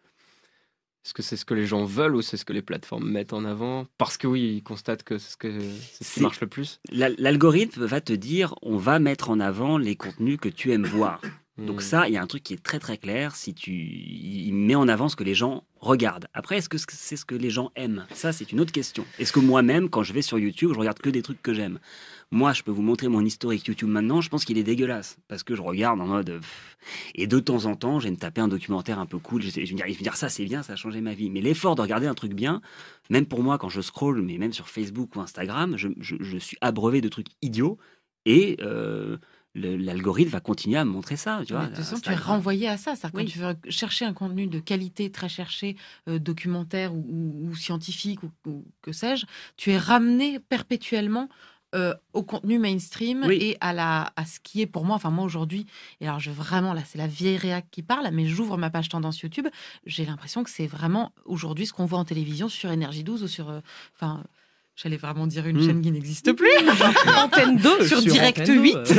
Est-ce 1.04 1.16
que 1.16 1.24
c'est 1.24 1.36
ce 1.36 1.46
que 1.46 1.56
les 1.56 1.66
gens 1.66 1.84
veulent 1.84 2.16
ou 2.16 2.22
c'est 2.22 2.38
ce 2.38 2.46
que 2.46 2.54
les 2.54 2.62
plateformes 2.62 3.10
mettent 3.10 3.34
en 3.34 3.44
avant? 3.44 3.88
Parce 3.98 4.18
que 4.18 4.28
oui, 4.28 4.58
ils 4.58 4.64
constatent 4.64 5.02
que 5.02 5.18
c'est 5.18 5.32
ce, 5.32 5.38
que, 5.38 5.60
ce 6.00 6.14
qui 6.14 6.22
marche 6.22 6.42
le 6.42 6.48
plus. 6.48 6.80
L'algorithme 6.92 7.86
va 7.86 8.02
te 8.02 8.14
dire 8.14 8.54
on 8.62 8.78
va 8.78 9.00
mettre 9.00 9.32
en 9.32 9.40
avant 9.40 9.80
les 9.80 9.96
contenus 9.96 10.38
que 10.40 10.50
tu 10.50 10.72
aimes 10.72 10.86
voir. 10.86 11.20
Donc 11.58 11.78
hmm. 11.78 11.82
ça, 11.82 12.08
il 12.08 12.14
y 12.14 12.18
a 12.18 12.22
un 12.22 12.28
truc 12.28 12.44
qui 12.44 12.54
est 12.54 12.64
très 12.64 12.80
très 12.80 12.98
clair. 12.98 13.36
Si 13.36 13.54
tu, 13.54 13.72
il 13.72 14.54
met 14.54 14.76
en 14.76 14.88
avant 14.88 15.10
ce 15.10 15.16
que 15.16 15.24
les 15.24 15.36
gens 15.36 15.64
regardent. 15.80 16.28
Après, 16.34 16.58
est-ce 16.58 16.70
que 16.70 16.78
c'est 16.78 17.18
ce 17.18 17.26
que 17.26 17.36
les 17.36 17.50
gens 17.50 17.72
aiment? 17.76 18.06
Ça, 18.14 18.32
c'est 18.32 18.52
une 18.52 18.62
autre 18.62 18.72
question. 18.72 19.06
Est-ce 19.20 19.34
que 19.34 19.40
moi-même, 19.40 19.90
quand 19.90 20.02
je 20.04 20.14
vais 20.14 20.22
sur 20.22 20.40
YouTube, 20.40 20.72
je 20.74 20.80
regarde 20.80 21.00
que 21.00 21.10
des 21.10 21.22
trucs 21.22 21.42
que 21.42 21.54
j'aime? 21.54 21.80
Moi, 22.32 22.54
je 22.54 22.64
peux 22.64 22.72
vous 22.72 22.82
montrer 22.82 23.10
mon 23.10 23.26
historique 23.26 23.68
YouTube 23.68 23.90
maintenant. 23.90 24.22
Je 24.22 24.30
pense 24.30 24.46
qu'il 24.46 24.58
est 24.58 24.64
dégueulasse 24.64 25.18
parce 25.28 25.44
que 25.44 25.54
je 25.54 25.62
regarde 25.62 26.00
en 26.00 26.08
mode. 26.08 26.40
et 27.16 27.28
de 27.28 27.40
temps 27.40 27.66
en 27.66 27.76
temps, 27.76 28.00
j'ai 28.00 28.12
me 28.12 28.16
taper 28.16 28.40
un 28.40 28.48
documentaire 28.48 29.00
un 29.00 29.06
peu 29.06 29.20
cool. 29.20 29.42
Je 29.42 29.52
vais 29.52 29.62
me 29.62 29.66
dire, 29.66 29.86
je 29.88 29.94
vais 29.94 30.04
dire 30.04 30.16
ça, 30.16 30.30
c'est 30.30 30.46
bien, 30.46 30.64
ça 30.64 30.74
a 30.74 30.76
changé 30.78 31.02
ma 31.02 31.14
vie. 31.14 31.30
Mais 31.30 31.42
l'effort 31.42 31.76
de 31.76 31.82
regarder 31.82 32.08
un 32.08 32.16
truc 32.16 32.34
bien, 32.34 32.62
même 33.10 33.26
pour 33.26 33.44
moi, 33.44 33.58
quand 33.58 33.70
je 33.70 33.82
scroll, 33.82 34.22
mais 34.22 34.38
même 34.38 34.54
sur 34.54 34.70
Facebook 34.70 35.18
ou 35.18 35.20
Instagram, 35.20 35.76
je, 35.76 36.38
suis 36.38 36.58
abreuvé 36.62 37.02
de 37.02 37.10
trucs 37.10 37.28
idiots 37.42 37.78
et. 38.26 38.58
Euh, 38.62 39.18
l'algorithme 39.56 40.32
va 40.32 40.40
continuer 40.40 40.78
à 40.78 40.86
me 40.86 40.92
montrer 40.92 41.18
ça. 41.18 41.42
Tu 41.46 41.54
vois, 41.54 41.64
de 41.64 41.68
toute 41.68 41.78
façon, 41.78 42.00
tu 42.00 42.10
es 42.10 42.16
renvoyé 42.16 42.68
à 42.68 42.78
ça. 42.78 42.94
Quand 43.14 43.26
tu 43.26 43.40
veux 43.40 43.56
chercher 43.70 44.06
un 44.06 44.14
contenu 44.14 44.48
de 44.48 44.60
qualité, 44.60 45.12
très 45.12 45.30
cherché, 45.30 45.76
euh, 46.08 46.20
documentaire 46.20 46.94
ou, 46.94 47.54
scientifique 47.56 48.20
ou 48.24 48.66
que 48.82 48.92
sais-je, 48.92 49.26
tu 49.58 49.72
es 49.72 49.78
ramené 49.78 50.40
perpétuellement 50.40 51.30
euh, 51.74 51.94
au 52.12 52.22
contenu 52.22 52.60
mainstream 52.60 53.26
et 53.32 53.56
à, 53.62 53.72
la, 53.72 54.12
à 54.18 54.26
ce 54.26 54.42
qui 54.42 54.60
est 54.60 54.68
pour 54.68 54.84
moi, 54.84 54.98
enfin 54.98 55.10
moi 55.10 55.24
aujourd'hui, 55.24 55.66
et 56.02 56.08
alors 56.08 56.20
je 56.20 56.30
vraiment 56.30 56.74
là 56.74 56.82
c'est 56.86 56.98
la 56.98 57.08
vieille 57.08 57.38
réac 57.38 57.66
qui 57.72 57.82
parle, 57.82 58.10
mais 58.12 58.26
j'ouvre 58.26 58.58
ma 58.58 58.70
page 58.70 58.90
tendance 58.90 59.22
YouTube, 59.22 59.48
j'ai 59.86 60.06
l'impression 60.06 60.44
que 60.44 60.50
c'est 60.50 60.68
vraiment 60.68 61.14
aujourd'hui 61.24 61.66
ce 61.66 61.72
qu'on 61.72 61.86
voit 61.86 62.00
en 62.00 62.04
télévision 62.04 62.50
sur 62.50 62.72
Énergie 62.72 63.06
12 63.06 63.24
ou 63.24 63.28
sur, 63.30 63.50
euh, 63.50 63.62
J'allais 64.82 64.98
vraiment 64.98 65.28
dire 65.28 65.46
une 65.46 65.58
hmm. 65.58 65.65
chaîne 65.65 65.82
qui 65.82 65.91
n'existe 65.91 66.34
plus. 66.34 66.50
Antenne 67.15 67.58
2 67.58 67.86
sur, 67.86 68.02
Direct 68.02 68.48
8. 68.48 68.78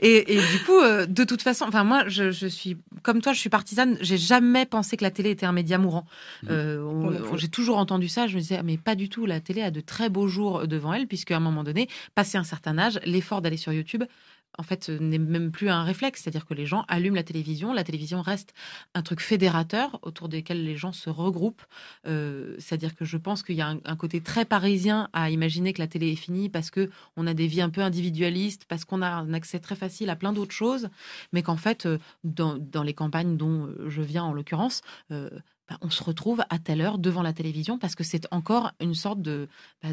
et, 0.00 0.24
du 0.24 0.64
coup, 0.64 0.78
euh, 0.80 1.04
de 1.04 1.24
toute 1.24 1.42
façon, 1.42 1.66
enfin 1.68 1.84
moi, 1.84 2.04
je, 2.08 2.30
suis 2.48 2.78
comme 3.02 3.20
toi, 3.20 3.34
je 3.34 3.38
suis 3.38 3.50
partisane. 3.50 3.98
J'ai 4.00 4.16
jamais 4.16 4.64
pensé 4.64 4.96
que 4.96 5.04
la 5.04 5.10
télé 5.10 5.30
était 5.30 5.44
un 5.44 5.52
média 5.52 5.76
mourant. 5.76 6.06
Hmm. 6.42 6.48
Euh, 6.50 7.36
j'ai 7.36 7.48
toujours 7.48 7.76
entendu 7.76 8.08
ça. 8.08 8.26
Je 8.28 8.36
me 8.36 8.40
disais, 8.40 8.62
mais 8.62 8.78
pas 8.78 8.94
du 8.94 9.10
tout. 9.10 9.26
La 9.26 9.40
télé 9.40 9.60
a 9.60 9.70
de 9.70 9.82
très 9.82 10.08
beaux 10.08 10.26
jours 10.26 10.66
devant 10.66 10.94
elle, 10.94 11.06
puisque 11.06 11.32
à 11.32 11.36
un 11.36 11.40
moment 11.40 11.62
donné, 11.62 11.88
passé 12.14 12.38
un 12.38 12.44
certain 12.44 12.78
âge, 12.78 12.98
l'effort 13.04 13.42
d'aller 13.42 13.58
sur 13.58 13.74
YouTube 13.74 14.04
en 14.58 14.62
fait, 14.62 14.88
n'est 14.88 15.18
même 15.18 15.50
plus 15.50 15.68
un 15.68 15.82
réflexe. 15.82 16.22
C'est-à-dire 16.22 16.46
que 16.46 16.54
les 16.54 16.66
gens 16.66 16.84
allument 16.88 17.16
la 17.16 17.22
télévision. 17.22 17.72
La 17.72 17.84
télévision 17.84 18.22
reste 18.22 18.54
un 18.94 19.02
truc 19.02 19.20
fédérateur 19.20 19.98
autour 20.02 20.28
desquels 20.28 20.64
les 20.64 20.76
gens 20.76 20.92
se 20.92 21.10
regroupent. 21.10 21.62
Euh, 22.06 22.54
c'est-à-dire 22.58 22.94
que 22.94 23.04
je 23.04 23.16
pense 23.16 23.42
qu'il 23.42 23.56
y 23.56 23.62
a 23.62 23.74
un, 23.84 23.96
côté 23.96 24.20
très 24.20 24.44
parisien 24.44 25.08
à 25.12 25.30
imaginer 25.30 25.72
que 25.72 25.80
la 25.80 25.86
télé 25.86 26.12
est 26.12 26.16
finie 26.16 26.48
parce 26.48 26.70
que 26.70 26.90
on 27.16 27.26
a 27.26 27.34
des 27.34 27.46
vies 27.46 27.62
un 27.62 27.70
peu 27.70 27.80
individualistes, 27.80 28.64
parce 28.68 28.84
qu'on 28.84 29.02
a 29.02 29.08
un 29.08 29.32
accès 29.32 29.58
très 29.58 29.76
facile 29.76 30.10
à 30.10 30.16
plein 30.16 30.32
d'autres 30.32 30.54
choses, 30.54 30.88
mais 31.32 31.42
qu'en 31.42 31.56
fait, 31.56 31.86
euh, 31.86 31.98
dans, 32.24 32.82
les 32.82 32.94
campagnes 32.94 33.36
dont 33.36 33.66
euh, 33.66 33.88
je 33.88 34.02
viens 34.02 34.24
en 34.24 34.32
l'occurrence, 34.32 34.82
bah, 35.72 35.78
on 35.80 35.90
se 35.90 36.02
retrouve 36.02 36.42
à 36.50 36.58
telle 36.58 36.80
heure 36.80 36.98
devant 36.98 37.22
la 37.22 37.32
télévision 37.32 37.78
parce 37.78 37.94
que 37.94 38.04
c'est 38.04 38.26
encore 38.30 38.72
une 38.80 38.94
sorte 38.94 39.22
de, 39.22 39.48
bah, 39.82 39.90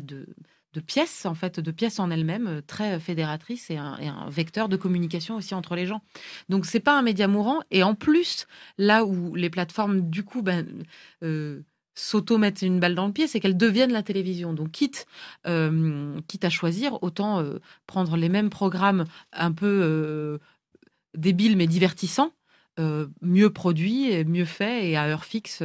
pièces, 0.85 1.25
en 1.25 1.35
fait, 1.35 1.59
de 1.59 1.71
pièces 1.71 1.99
en 1.99 2.11
elles-mêmes, 2.11 2.47
euh, 2.47 2.61
très 2.61 2.99
fédératrices 2.99 3.69
et 3.69 3.77
un, 3.77 4.29
vecteur 4.29 4.69
de 4.69 4.75
communication 4.75 5.35
aussi 5.35 5.55
entre 5.55 5.75
les 5.75 5.85
gens. 5.85 6.01
Donc, 6.49 6.65
c'est 6.65 6.79
pas 6.79 6.97
un 6.97 7.01
média 7.01 7.27
mourant. 7.27 7.61
Et 7.71 7.83
en 7.83 7.95
plus, 7.95 8.45
là 8.77 9.05
où 9.05 9.35
les 9.35 9.49
plateformes, 9.49 10.09
du 10.09 10.23
coup, 10.23 10.41
ben, 10.41 10.65
euh, 11.23 11.61
s'auto-mettent 11.95 12.61
une 12.61 12.79
balle 12.79 12.95
dans 12.95 13.07
le 13.07 13.13
pied, 13.13 13.27
c'est 13.27 13.39
qu'elles 13.39 13.57
deviennent 13.57 13.93
la 13.93 14.03
télévision. 14.03 14.53
Donc, 14.53 14.71
quitte, 14.71 15.05
euh, 15.47 16.19
quitte 16.27 16.45
à 16.45 16.49
choisir, 16.49 17.01
autant 17.03 17.43
prendre 17.87 18.17
les 18.17 18.29
mêmes 18.29 18.49
programmes 18.49 19.05
un 19.33 19.51
peu 19.51 20.39
débiles 21.15 21.57
mais 21.57 21.67
divertissants 21.67 22.31
mieux 23.21 23.49
produit, 23.49 24.11
et 24.11 24.23
mieux 24.23 24.45
fait 24.45 24.89
et 24.89 24.97
à 24.97 25.05
heure 25.07 25.25
fixe 25.25 25.63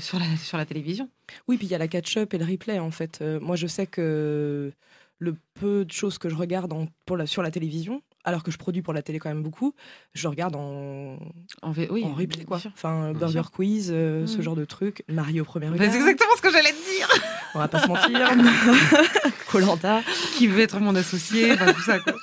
sur, 0.00 0.18
la, 0.18 0.36
sur 0.36 0.58
la 0.58 0.66
télévision. 0.66 1.08
Oui, 1.48 1.56
puis 1.56 1.66
il 1.66 1.70
y 1.70 1.74
a 1.74 1.78
la 1.78 1.88
catch-up 1.88 2.34
et 2.34 2.38
le 2.38 2.44
replay 2.44 2.78
en 2.78 2.90
fait. 2.90 3.22
moi, 3.40 3.56
je 3.56 3.66
sais 3.66 3.86
que 3.86 4.72
le 5.18 5.36
peu 5.54 5.84
de 5.84 5.92
choses 5.92 6.18
que 6.18 6.28
je 6.28 6.34
regarde 6.34 6.72
pour 7.06 7.16
la, 7.16 7.26
sur 7.26 7.42
la 7.42 7.50
télévision, 7.50 8.02
alors 8.24 8.42
que 8.42 8.50
je 8.50 8.58
produis 8.58 8.82
pour 8.82 8.94
la 8.94 9.02
télé 9.02 9.18
quand 9.18 9.28
même 9.28 9.42
beaucoup, 9.42 9.74
je 10.14 10.28
regarde 10.28 10.56
en, 10.56 11.18
en, 11.62 11.72
oui, 11.90 12.04
en 12.04 12.14
replay, 12.14 12.44
quoi. 12.44 12.60
Enfin, 12.66 13.12
Burger 13.12 13.42
Quiz, 13.52 13.90
euh, 13.92 14.26
ce 14.26 14.38
mm. 14.38 14.42
genre 14.42 14.56
de 14.56 14.64
truc. 14.64 15.04
Mario 15.08 15.44
premier 15.44 15.68
C'est 15.76 15.96
exactement 15.96 16.34
ce 16.36 16.42
que 16.42 16.50
j'allais 16.50 16.72
te 16.72 16.96
dire 16.96 17.08
On 17.54 17.58
va 17.58 17.68
pas 17.68 17.80
se 17.80 17.88
mentir. 17.88 18.30
Colanta. 19.50 20.02
Qui 20.36 20.46
veut 20.46 20.60
être 20.60 20.80
mon 20.80 20.94
associé, 20.94 21.56
tout 21.56 21.82
ça, 21.82 22.00
quoi. 22.00 22.14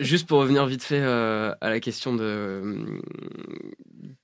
Juste 0.00 0.26
pour 0.26 0.38
revenir 0.38 0.66
vite 0.66 0.82
fait 0.82 1.00
euh, 1.00 1.54
à 1.60 1.70
la 1.70 1.80
question 1.80 2.14
de, 2.14 3.00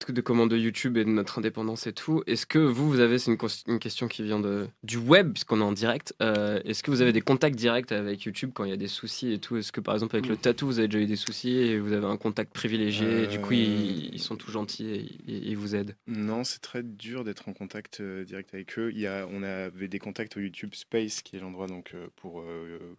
de 0.08 0.20
comment 0.20 0.46
de 0.46 0.56
YouTube 0.56 0.96
et 0.96 1.04
de 1.04 1.10
notre 1.10 1.38
indépendance 1.38 1.86
et 1.86 1.92
tout, 1.92 2.22
est-ce 2.26 2.46
que 2.46 2.58
vous, 2.58 2.88
vous 2.88 3.00
avez, 3.00 3.18
c'est 3.18 3.30
une, 3.66 3.78
question 3.78 4.08
qui 4.08 4.22
vient 4.22 4.40
de, 4.40 4.68
du 4.82 4.96
web, 4.96 5.32
puisqu'on 5.32 5.60
est 5.60 5.64
en 5.64 5.72
direct, 5.72 6.14
euh, 6.22 6.60
est-ce 6.64 6.82
que 6.82 6.90
vous 6.90 7.02
avez 7.02 7.12
des 7.12 7.20
contacts 7.20 7.56
directs 7.56 7.92
avec 7.92 8.22
YouTube 8.22 8.50
quand 8.54 8.64
il 8.64 8.70
y 8.70 8.74
a 8.74 8.76
des 8.78 8.88
soucis 8.88 9.32
et 9.32 9.38
tout? 9.38 9.56
Est-ce 9.56 9.72
que 9.72 9.80
par 9.80 9.94
exemple 9.94 10.16
avec 10.16 10.28
le 10.28 10.36
tatou, 10.36 10.66
vous 10.66 10.78
avez 10.78 10.88
déjà 10.88 11.02
eu 11.02 11.06
des 11.06 11.16
soucis 11.16 11.56
et 11.56 11.78
vous 11.78 11.92
avez 11.92 12.06
un 12.06 12.16
contact 12.16 12.52
privilégié 12.52 13.24
et 13.24 13.26
du 13.26 13.40
coup 13.40 13.52
ils, 13.52 14.20
sont 14.20 14.36
tous 14.36 14.50
gentils 14.50 14.88
et 14.88 15.06
ils 15.28 15.56
vous 15.56 15.74
aident? 15.74 15.94
Non, 16.06 16.44
c'est 16.44 16.60
très 16.60 16.82
dur 16.82 17.24
d'être 17.24 17.48
en 17.48 17.52
contact 17.52 18.00
euh, 18.00 18.24
direct 18.24 18.54
avec 18.54 18.78
eux. 18.78 18.90
Il 18.92 18.98
y 18.98 19.06
a, 19.06 19.26
on 19.30 19.42
avait 19.42 19.88
des 19.88 19.98
contacts 19.98 20.36
au 20.36 20.40
YouTube 20.40 20.74
Space, 20.74 21.22
qui 21.22 21.36
est 21.36 21.40
l'endroit 21.40 21.66
donc 21.66 21.94
pour 22.16 22.42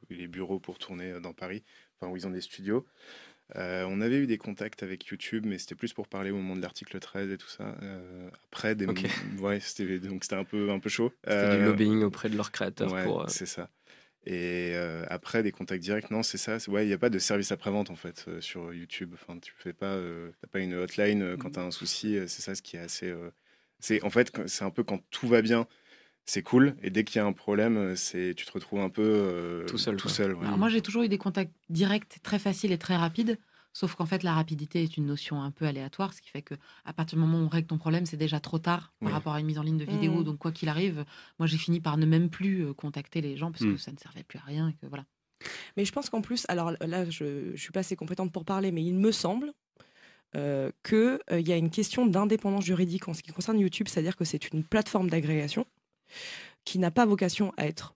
les 0.09 0.27
bureaux 0.27 0.59
pour 0.59 0.77
tourner 0.77 1.19
dans 1.21 1.33
Paris 1.33 1.63
enfin 1.99 2.11
où 2.11 2.17
ils 2.17 2.27
ont 2.27 2.31
des 2.31 2.41
studios. 2.41 2.85
Euh, 3.55 3.85
on 3.87 4.01
avait 4.01 4.17
eu 4.17 4.27
des 4.27 4.37
contacts 4.37 4.83
avec 4.83 5.05
YouTube, 5.05 5.45
mais 5.45 5.57
c'était 5.57 5.75
plus 5.75 5.93
pour 5.93 6.07
parler 6.07 6.31
au 6.31 6.35
moment 6.35 6.55
de 6.55 6.61
l'article 6.61 6.99
13 6.99 7.31
et 7.31 7.37
tout 7.37 7.47
ça. 7.47 7.75
Euh, 7.81 8.29
après, 8.51 8.75
des... 8.75 8.85
ouais, 9.39 9.59
c'était 9.59 9.99
donc 9.99 10.23
c'était 10.23 10.35
un 10.35 10.43
peu 10.43 10.69
un 10.69 10.79
peu 10.79 10.89
chaud. 10.89 11.13
C'était 11.23 11.55
du 11.57 11.63
euh, 11.63 11.65
lobbying 11.65 12.03
auprès 12.03 12.29
de 12.29 12.35
leurs 12.35 12.51
créateurs. 12.51 12.91
Ouais, 12.91 13.05
c'est 13.27 13.45
ça. 13.45 13.69
Et 14.29 14.75
après, 15.09 15.41
des 15.41 15.53
contacts 15.53 15.81
directs, 15.81 16.11
non, 16.11 16.21
c'est 16.21 16.37
ça. 16.37 16.57
Ouais, 16.67 16.83
il 16.83 16.87
n'y 16.87 16.93
a 16.93 16.97
pas 16.97 17.09
de 17.09 17.19
service 17.19 17.53
après-vente 17.53 17.89
en 17.89 17.95
fait 17.95 18.25
sur 18.41 18.73
YouTube. 18.73 19.11
Enfin, 19.13 19.39
tu 19.39 19.53
fais 19.57 19.71
pas, 19.71 19.97
t'as 20.41 20.47
pas 20.47 20.59
une 20.59 20.73
hotline 20.73 21.37
quand 21.37 21.51
tu 21.51 21.59
as 21.59 21.63
un 21.63 21.71
souci. 21.71 22.17
C'est 22.27 22.41
ça 22.41 22.53
ce 22.53 22.61
qui 22.61 22.75
est 22.75 22.81
assez. 22.81 23.13
c'est 23.79 24.03
en 24.03 24.09
fait, 24.09 24.33
c'est 24.47 24.65
un 24.65 24.69
peu 24.69 24.83
quand 24.83 25.01
tout 25.11 25.27
va 25.29 25.41
bien 25.41 25.65
c'est 26.27 26.43
cool. 26.43 26.75
Et 26.83 26.89
dès 26.89 27.05
qu'il 27.05 27.15
y 27.15 27.19
a 27.19 27.25
un 27.25 27.33
problème, 27.33 27.77
euh, 27.77 27.95
c'est 27.95 28.33
tu 28.35 28.45
te 28.45 28.51
retrouves 28.51 28.81
un 28.81 28.89
peu 28.89 29.01
euh, 29.01 29.65
tout 29.65 29.77
seul. 29.77 29.95
Tout 29.95 30.09
seul 30.09 30.35
moi, 30.35 30.69
j'ai 30.69 30.81
toujours 30.81 31.03
eu 31.03 31.07
des 31.07 31.17
contacts 31.17 31.53
directs, 31.69 32.21
très 32.21 32.37
faciles 32.37 32.71
et 32.71 32.77
très 32.77 32.97
rapides. 32.97 33.39
Sauf 33.71 33.95
qu'en 33.95 34.05
fait, 34.05 34.23
la 34.23 34.33
rapidité 34.33 34.83
est 34.83 34.97
une 34.97 35.05
notion 35.05 35.41
un 35.41 35.51
peu 35.51 35.65
aléatoire, 35.65 36.13
ce 36.13 36.21
qui 36.21 36.29
fait 36.29 36.41
que 36.41 36.55
à 36.83 36.93
partir 36.93 37.17
du 37.17 37.23
moment 37.23 37.39
où 37.39 37.45
on 37.45 37.47
règle 37.47 37.67
ton 37.67 37.77
problème, 37.77 38.05
c'est 38.05 38.17
déjà 38.17 38.39
trop 38.39 38.57
tard 38.57 38.91
par 38.99 39.11
rapport 39.11 39.33
à 39.33 39.39
une 39.39 39.45
mise 39.45 39.59
en 39.59 39.61
ligne 39.61 39.77
de 39.77 39.85
vidéo. 39.85 40.15
Mmh. 40.15 40.23
Donc, 40.23 40.39
quoi 40.39 40.51
qu'il 40.51 40.67
arrive, 40.67 41.05
moi, 41.39 41.47
j'ai 41.47 41.57
fini 41.57 41.79
par 41.79 41.95
ne 41.97 42.05
même 42.05 42.29
plus 42.29 42.65
euh, 42.65 42.73
contacter 42.73 43.21
les 43.21 43.37
gens 43.37 43.51
parce 43.51 43.63
que 43.63 43.73
mmh. 43.73 43.77
ça 43.77 43.91
ne 43.91 43.97
servait 43.97 44.23
plus 44.23 44.39
à 44.39 44.41
rien. 44.41 44.67
Et 44.69 44.73
que, 44.73 44.87
voilà. 44.87 45.05
Mais 45.77 45.85
je 45.85 45.91
pense 45.91 46.09
qu'en 46.09 46.21
plus, 46.21 46.45
alors 46.49 46.71
là, 46.81 47.07
je, 47.09 47.51
ne 47.51 47.55
suis 47.55 47.71
pas 47.71 47.81
assez 47.81 47.95
compétente 47.95 48.33
pour 48.33 48.45
parler, 48.45 48.71
mais 48.71 48.83
il 48.83 48.95
me 48.95 49.11
semble 49.11 49.53
qu'il 50.33 51.19
y 51.31 51.51
a 51.51 51.55
une 51.55 51.69
question 51.69 52.05
d'indépendance 52.05 52.65
juridique 52.65 53.07
en 53.07 53.13
ce 53.13 53.23
qui 53.23 53.31
concerne 53.31 53.59
YouTube, 53.59 53.87
c'est-à-dire 53.87 54.15
que 54.15 54.25
c'est 54.25 54.51
une 54.51 54.63
plateforme 54.63 55.09
d'agrégation 55.09 55.65
qui 56.65 56.79
n'a 56.79 56.91
pas 56.91 57.05
vocation 57.05 57.53
à 57.57 57.65
être 57.65 57.95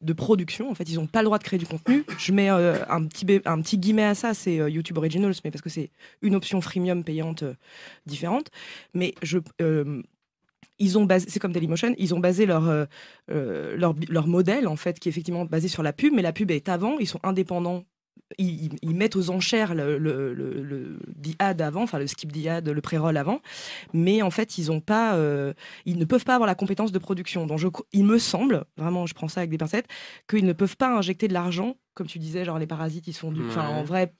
de 0.00 0.12
production. 0.12 0.70
En 0.70 0.74
fait, 0.74 0.88
ils 0.88 0.96
n'ont 0.96 1.06
pas 1.06 1.22
le 1.22 1.26
droit 1.26 1.38
de 1.38 1.44
créer 1.44 1.58
du 1.58 1.66
contenu. 1.66 2.04
Je 2.18 2.32
mets 2.32 2.50
euh, 2.50 2.84
un, 2.88 3.04
petit 3.06 3.26
un 3.44 3.60
petit 3.60 3.78
guillemet 3.78 4.04
à 4.04 4.14
ça, 4.14 4.34
c'est 4.34 4.60
euh, 4.60 4.70
YouTube 4.70 4.98
Originals, 4.98 5.34
mais 5.44 5.50
parce 5.50 5.62
que 5.62 5.70
c'est 5.70 5.90
une 6.22 6.34
option 6.34 6.60
freemium 6.60 7.04
payante 7.04 7.42
euh, 7.42 7.54
différente. 8.06 8.50
Mais 8.94 9.14
ils 10.78 10.98
ont 10.98 11.04
basé, 11.04 11.26
c'est 11.28 11.40
comme 11.40 11.52
Dailymotion, 11.52 11.94
ils 11.98 12.14
ont 12.14 12.20
basé 12.20 12.46
leur, 12.46 12.86
leur, 13.28 13.94
leur 14.08 14.26
modèle 14.26 14.68
en 14.68 14.76
fait, 14.76 15.00
qui 15.00 15.08
est 15.08 15.10
effectivement 15.10 15.46
basé 15.46 15.68
sur 15.68 15.82
la 15.82 15.92
pub, 15.92 16.12
mais 16.12 16.22
la 16.22 16.32
pub 16.32 16.50
est 16.50 16.68
avant. 16.68 16.98
Ils 16.98 17.08
sont 17.08 17.20
indépendants 17.22 17.84
ils, 18.38 18.94
mettent 18.94 19.16
aux 19.16 19.30
enchères 19.30 19.74
le, 19.74 19.98
le, 19.98 20.34
le, 20.34 20.98
ad 21.38 21.60
avant, 21.62 21.82
enfin 21.82 21.98
le 21.98 22.06
skip 22.06 22.32
ad, 22.46 22.68
le 22.68 22.80
pré-roll 22.80 23.16
avant, 23.16 23.40
mais 23.92 24.22
en 24.22 24.30
fait 24.30 24.58
ils 24.58 24.70
ont 24.70 24.80
pas, 24.80 25.14
euh, 25.14 25.52
ils 25.84 25.98
ne 25.98 26.04
peuvent 26.04 26.24
pas 26.24 26.34
avoir 26.34 26.46
la 26.46 26.54
compétence 26.54 26.92
de 26.92 26.98
production. 26.98 27.46
Donc 27.46 27.58
je, 27.58 27.68
il 27.92 28.04
me 28.04 28.18
semble, 28.18 28.64
vraiment, 28.76 29.06
je 29.06 29.14
prends 29.14 29.28
ça 29.28 29.40
avec 29.40 29.50
des 29.50 29.58
pincettes, 29.58 29.86
qu'ils 30.28 30.44
ne 30.44 30.52
peuvent 30.52 30.76
pas 30.76 30.96
injecter 30.96 31.28
de 31.28 31.32
l'argent, 31.32 31.76
comme 31.94 32.06
tu 32.06 32.18
disais, 32.18 32.44
genre 32.44 32.58
les 32.58 32.66
parasites 32.66 33.06
ils 33.06 33.12
sont 33.14 33.32
du, 33.32 33.44
enfin 33.46 33.68
en 33.68 33.84
vrai, 33.84 34.12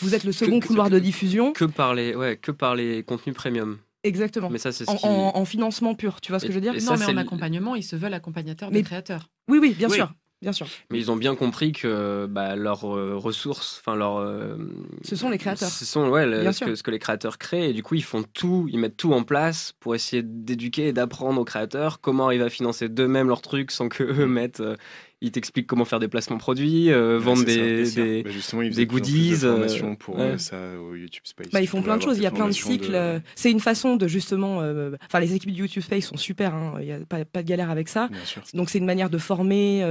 vous 0.00 0.14
êtes 0.14 0.24
le 0.24 0.32
second 0.32 0.60
couloir 0.60 0.90
de 0.90 0.98
diffusion. 0.98 1.52
Que 1.52 1.64
par 1.64 1.94
les, 1.94 2.14
ouais, 2.14 2.36
que 2.36 2.50
par 2.50 2.74
les 2.74 3.02
contenus 3.02 3.34
premium. 3.34 3.78
Exactement. 4.04 4.48
Mais 4.48 4.58
ça, 4.58 4.72
c'est 4.72 4.84
en, 4.88 5.44
financement 5.44 5.94
pur, 5.94 6.20
tu 6.20 6.30
vois 6.32 6.38
ce 6.38 6.46
que 6.46 6.52
je 6.52 6.58
veux 6.58 6.62
dire? 6.62 6.74
Non, 6.74 6.96
mais 6.98 7.06
en 7.06 7.16
accompagnement, 7.16 7.74
ils 7.74 7.82
se 7.82 7.96
veulent 7.96 8.14
accompagnateurs 8.14 8.70
des 8.70 8.82
créateurs. 8.82 9.30
Oui, 9.48 9.58
oui, 9.60 9.74
bien 9.76 9.88
sûr. 9.88 10.12
Bien 10.40 10.52
sûr. 10.52 10.68
Mais 10.90 10.98
ils 10.98 11.10
ont 11.10 11.16
bien 11.16 11.34
compris 11.34 11.72
que 11.72 12.26
bah, 12.26 12.54
leurs 12.54 12.84
euh, 12.84 13.16
ressources, 13.16 13.80
enfin 13.80 13.96
leurs. 13.96 14.18
Euh, 14.18 14.56
ce 15.02 15.16
sont 15.16 15.30
les 15.30 15.38
créateurs. 15.38 15.68
Ce 15.68 15.84
sont 15.84 16.08
ouais, 16.10 16.52
ce, 16.52 16.64
que, 16.64 16.74
ce, 16.76 16.82
que, 16.84 16.92
les 16.92 17.00
créateurs 17.00 17.38
créent. 17.38 17.70
Et 17.70 17.72
du 17.72 17.82
coup, 17.82 17.96
ils 17.96 18.04
font 18.04 18.22
tout, 18.22 18.68
ils 18.70 18.78
mettent 18.78 18.96
tout 18.96 19.12
en 19.12 19.24
place 19.24 19.74
pour 19.80 19.96
essayer 19.96 20.22
d'éduquer 20.22 20.88
et 20.88 20.92
d'apprendre 20.92 21.40
aux 21.40 21.44
créateurs 21.44 22.00
comment 22.00 22.26
arriver 22.26 22.44
à 22.44 22.50
financer 22.50 22.88
d'eux-mêmes 22.88 23.26
leurs 23.26 23.42
trucs 23.42 23.72
sans 23.72 23.88
que 23.88 24.04
eux 24.04 24.26
mettent 24.26 24.60
euh, 24.60 24.76
ils 25.20 25.32
t'expliquent 25.32 25.66
comment 25.66 25.84
faire 25.84 25.98
des 25.98 26.08
placements 26.08 26.38
produits, 26.38 26.92
euh, 26.92 27.18
vendre 27.18 27.44
des, 27.44 27.90
des, 27.90 28.22
bah 28.22 28.30
des 28.68 28.86
goodies. 28.86 29.40
Euh, 29.42 29.94
pour 29.98 30.20
euh, 30.20 30.38
ça 30.38 30.56
au 30.78 30.94
YouTube 30.94 31.24
Space. 31.24 31.48
Bah, 31.52 31.60
ils 31.60 31.66
font 31.66 31.82
plein 31.82 31.96
de 31.96 32.02
choses. 32.02 32.18
Il 32.18 32.22
y 32.22 32.26
a 32.26 32.30
plein 32.30 32.46
de 32.46 32.52
cycles. 32.52 33.20
C'est 33.34 33.50
une 33.50 33.60
façon 33.60 33.96
de 33.96 34.06
justement. 34.06 34.58
Enfin, 35.06 35.20
les 35.20 35.34
équipes 35.34 35.52
du 35.52 35.60
YouTube 35.62 35.82
Space 35.82 36.04
sont 36.04 36.16
super. 36.16 36.54
Hein. 36.54 36.74
Il 36.80 36.86
n'y 36.86 36.92
a 36.92 36.98
pas, 37.00 37.24
pas, 37.24 37.42
de 37.42 37.48
galère 37.48 37.70
avec 37.70 37.88
ça. 37.88 38.08
Donc 38.54 38.70
c'est 38.70 38.78
une 38.78 38.86
manière 38.86 39.10
de 39.10 39.18
former. 39.18 39.84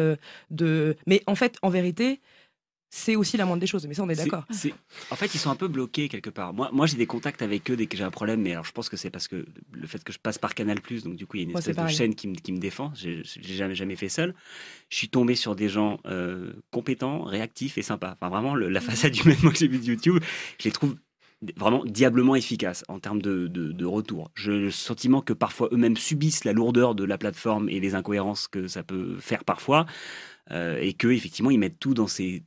de... 0.52 0.96
Mais 1.06 1.22
en 1.28 1.36
fait, 1.36 1.58
en 1.62 1.70
vérité, 1.70 2.22
c'est 2.90 3.16
aussi 3.16 3.38
la 3.38 3.46
moindre 3.46 3.60
des 3.60 3.68
choses. 3.68 3.86
Mais 3.88 3.94
ça, 3.94 4.04
on 4.04 4.10
est 4.10 4.16
d'accord. 4.16 4.46
En 5.12 5.16
fait, 5.16 5.34
ils 5.36 5.40
sont 5.40 5.50
un 5.50 5.56
peu 5.56 5.68
bloqués 5.68 6.08
quelque 6.10 6.30
part. 6.30 6.54
Moi, 6.54 6.70
moi 6.72 6.86
j'ai 6.86 6.98
des 6.98 7.06
contacts 7.06 7.42
avec 7.42 7.70
eux 7.70 7.76
dès 7.76 7.88
que 7.88 7.98
j'ai 7.98 8.04
un 8.04 8.12
problème, 8.12 8.42
mais 8.42 8.54
alors 8.54 8.66
je 8.66 8.72
pense 8.72 8.90
que 8.90 8.98
c'est 8.98 9.10
parce 9.10 9.28
que 9.28 9.46
le 9.72 9.88
fait 9.88 10.04
que 10.04 10.14
je 10.14 10.20
passe 10.20 10.38
par 10.38 10.56
Canal, 10.56 10.80
donc 11.04 11.16
du 11.16 11.26
coup, 11.26 11.38
il 11.38 11.40
y 11.42 11.46
a 11.46 11.50
une 11.50 11.58
espèce 11.58 11.76
de 11.76 11.88
chaîne 11.88 12.16
qui, 12.16 12.28
me 12.28 12.60
défend. 12.60 12.92
J'ai 12.96 13.24
jamais, 13.24 13.76
jamais 13.76 13.96
fait 13.96 14.10
seul. 14.10 14.34
Je 14.90 14.98
suis 14.98 15.10
tombé 15.10 15.36
sur 15.36 15.56
des 15.56 15.70
gens 15.70 16.00
euh, 16.06 16.54
compétents, 16.72 17.24
réactifs 17.24 17.78
et 17.78 17.82
sympas. 17.82 18.16
Enfin, 18.20 18.30
vraiment, 18.30 18.56
la 18.56 18.82
façade 18.82 19.16
humaine, 19.18 19.38
moi, 19.44 19.52
que 19.52 19.58
j'ai 19.58 19.68
vue 19.68 19.80
de 19.80 19.86
YouTube, 19.86 20.20
je 20.60 20.66
les 20.66 20.72
trouve 20.72 20.96
vraiment 21.56 21.86
diablement 21.86 22.36
efficaces 22.36 22.84
en 22.88 23.00
termes 23.00 23.22
de, 23.22 23.86
retour. 23.86 24.32
J'ai 24.36 24.52
le 24.52 24.72
sentiment 24.72 25.22
que 25.22 25.34
parfois 25.34 25.70
eux-mêmes 25.72 25.98
subissent 25.98 26.46
la 26.46 26.54
lourdeur 26.54 26.96
de 26.96 27.04
la 27.04 27.18
plateforme 27.18 27.70
et 27.70 27.80
les 27.80 27.96
incohérences 27.96 28.48
que 28.48 28.68
ça 28.68 28.84
peut 28.84 29.18
faire 29.20 29.44
parfois. 29.44 29.86
Euh, 30.52 30.80
et 30.80 30.94
que 30.94 31.10
effectivement 31.10 31.52
ils 31.52 31.60
mettent 31.60 31.78
tout 31.78 31.94
dans 31.94 32.08
ces 32.08 32.44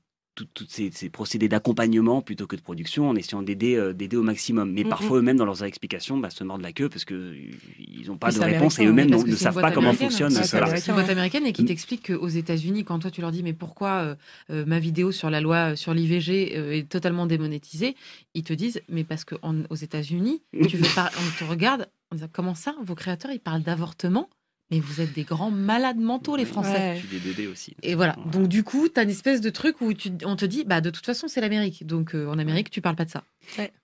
tous 0.52 0.66
ces, 0.68 0.90
procédés 1.10 1.48
d'accompagnement 1.48 2.22
plutôt 2.22 2.46
que 2.46 2.56
de 2.56 2.60
production 2.60 3.08
en 3.08 3.16
essayant 3.16 3.42
d'aider 3.42 3.76
euh, 3.76 3.92
d'aider 3.92 4.16
au 4.16 4.22
maximum. 4.22 4.72
Mais 4.72 4.84
parfois 4.84 5.18
eux-mêmes 5.18 5.36
dans 5.36 5.44
leurs 5.44 5.64
explications 5.64 6.18
bah, 6.18 6.30
se 6.30 6.44
mordent 6.44 6.62
la 6.62 6.72
queue 6.72 6.88
parce 6.88 7.04
qu'ils 7.04 8.06
n'ont 8.06 8.16
pas 8.16 8.32
de 8.32 8.40
réponse 8.40 8.78
et 8.78 8.86
eux-mêmes 8.86 9.10
ne 9.10 9.36
savent 9.36 9.60
pas 9.60 9.70
comment 9.70 9.92
fonctionne. 9.92 10.30
C'est 10.30 10.88
une 10.88 10.94
boîte 10.94 11.08
américaine 11.08 11.46
et 11.46 11.52
qui 11.52 11.62
mm. 11.62 11.66
t'explique 11.66 12.06
qu'aux 12.12 12.28
États-Unis, 12.28 12.84
quand 12.84 12.98
toi 12.98 13.10
tu 13.10 13.20
leur 13.20 13.32
dis 13.32 13.42
mais 13.42 13.52
pourquoi 13.52 13.90
euh, 13.90 14.14
euh, 14.50 14.64
ma 14.66 14.78
vidéo 14.78 15.12
sur 15.12 15.30
la 15.30 15.40
loi 15.40 15.76
sur 15.76 15.94
l'IVG 15.94 16.78
est 16.78 16.88
totalement 16.88 17.26
démonétisée, 17.26 17.96
ils 18.34 18.44
te 18.44 18.52
disent 18.52 18.80
mais 18.88 19.04
parce 19.04 19.24
qu'aux 19.24 19.74
États-Unis, 19.74 20.42
tu 20.68 20.78
on 20.96 21.38
te 21.38 21.44
regarde, 21.44 21.88
on 22.12 22.16
dit, 22.16 22.24
comment 22.32 22.54
ça, 22.54 22.74
vos 22.82 22.94
créateurs 22.94 23.30
ils 23.32 23.40
parlent 23.40 23.62
d'avortement? 23.62 24.28
Mais 24.70 24.80
vous 24.80 25.00
êtes 25.00 25.12
des 25.12 25.24
grands 25.24 25.50
malades 25.50 25.98
mentaux, 25.98 26.36
les 26.36 26.44
Français. 26.44 27.02
des 27.10 27.18
bébés 27.18 27.48
aussi. 27.48 27.74
Et 27.82 27.94
voilà. 27.94 28.16
Donc, 28.32 28.48
du 28.48 28.62
coup, 28.62 28.88
tu 28.88 29.00
as 29.00 29.02
une 29.02 29.10
espèce 29.10 29.40
de 29.40 29.50
truc 29.50 29.80
où 29.80 29.92
tu, 29.92 30.12
on 30.24 30.36
te 30.36 30.44
dit, 30.44 30.64
bah, 30.64 30.80
de 30.80 30.90
toute 30.90 31.04
façon, 31.04 31.28
c'est 31.28 31.40
l'Amérique. 31.40 31.86
Donc, 31.86 32.14
euh, 32.14 32.26
en 32.26 32.38
Amérique, 32.38 32.70
tu 32.70 32.80
parles 32.80 32.96
pas 32.96 33.04
de 33.04 33.10
ça. 33.10 33.24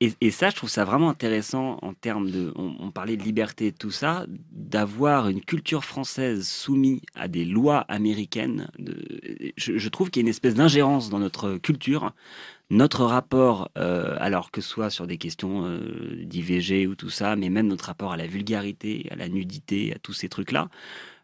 Et, 0.00 0.30
ça, 0.30 0.50
je 0.50 0.56
trouve 0.56 0.70
ça 0.70 0.84
vraiment 0.84 1.10
intéressant 1.10 1.78
en 1.82 1.92
termes 1.92 2.30
de. 2.30 2.52
On, 2.56 2.90
parlait 2.92 3.16
de 3.16 3.22
liberté, 3.22 3.72
tout 3.72 3.90
ça, 3.90 4.26
d'avoir 4.52 5.28
une 5.28 5.40
culture 5.40 5.84
française 5.84 6.46
soumise 6.46 7.00
à 7.14 7.26
des 7.26 7.44
lois 7.44 7.80
américaines. 7.88 8.68
De, 8.78 8.96
je, 9.56 9.76
je 9.76 9.88
trouve 9.88 10.10
qu'il 10.10 10.20
y 10.20 10.24
a 10.24 10.26
une 10.26 10.30
espèce 10.30 10.54
d'ingérence 10.54 11.10
dans 11.10 11.18
notre 11.18 11.56
culture 11.56 12.12
notre 12.70 13.04
rapport, 13.04 13.70
euh, 13.78 14.16
alors 14.18 14.50
que 14.50 14.60
ce 14.60 14.68
soit 14.68 14.90
sur 14.90 15.06
des 15.06 15.18
questions 15.18 15.64
euh, 15.66 16.24
d'IVG 16.24 16.86
ou 16.86 16.94
tout 16.94 17.10
ça, 17.10 17.36
mais 17.36 17.48
même 17.48 17.68
notre 17.68 17.86
rapport 17.86 18.12
à 18.12 18.16
la 18.16 18.26
vulgarité, 18.26 19.06
à 19.10 19.16
la 19.16 19.28
nudité, 19.28 19.94
à 19.94 19.98
tous 19.98 20.12
ces 20.12 20.28
trucs-là, 20.28 20.68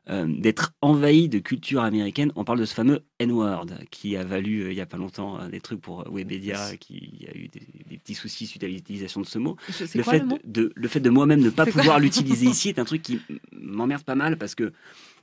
euh, 0.09 0.27
d'être 0.29 0.73
envahi 0.83 1.29
de 1.29 1.39
culture 1.41 1.83
américaine. 1.83 2.33
On 2.37 2.45
parle 2.45 2.61
de 2.61 2.65
ce 2.65 2.75
fameux 2.75 3.03
N-word 3.19 3.67
qui 3.91 4.17
a 4.17 4.25
valu 4.25 4.71
il 4.71 4.75
n'y 4.75 4.81
a 4.81 4.87
pas 4.87 4.97
longtemps 4.97 5.49
des 5.49 5.61
trucs 5.61 5.81
pour 5.81 6.05
Webedia, 6.13 6.77
qui 6.77 7.27
a 7.29 7.37
eu 7.37 7.49
des, 7.49 7.99
petits 7.99 8.15
soucis 8.15 8.47
suite 8.47 8.65
à 8.65 8.69
l'utilisation 8.69 9.21
de 9.21 9.27
ce 9.27 9.39
mot. 9.39 9.57
Le, 9.95 10.03
fait 10.03 10.25
de, 10.45 10.73
le 10.75 10.89
fait 10.89 11.01
de 11.01 11.11
moi-même 11.11 11.41
ne 11.41 11.51
pas 11.51 11.67
pouvoir 11.67 12.01
l'utiliser 12.01 12.47
ici 12.51 12.69
est 12.69 12.79
un 12.79 12.85
truc 12.85 13.03
qui 13.03 13.21
m'emmerde 13.53 14.03
pas 14.03 14.17
mal 14.17 14.37
parce 14.39 14.55
que 14.55 14.73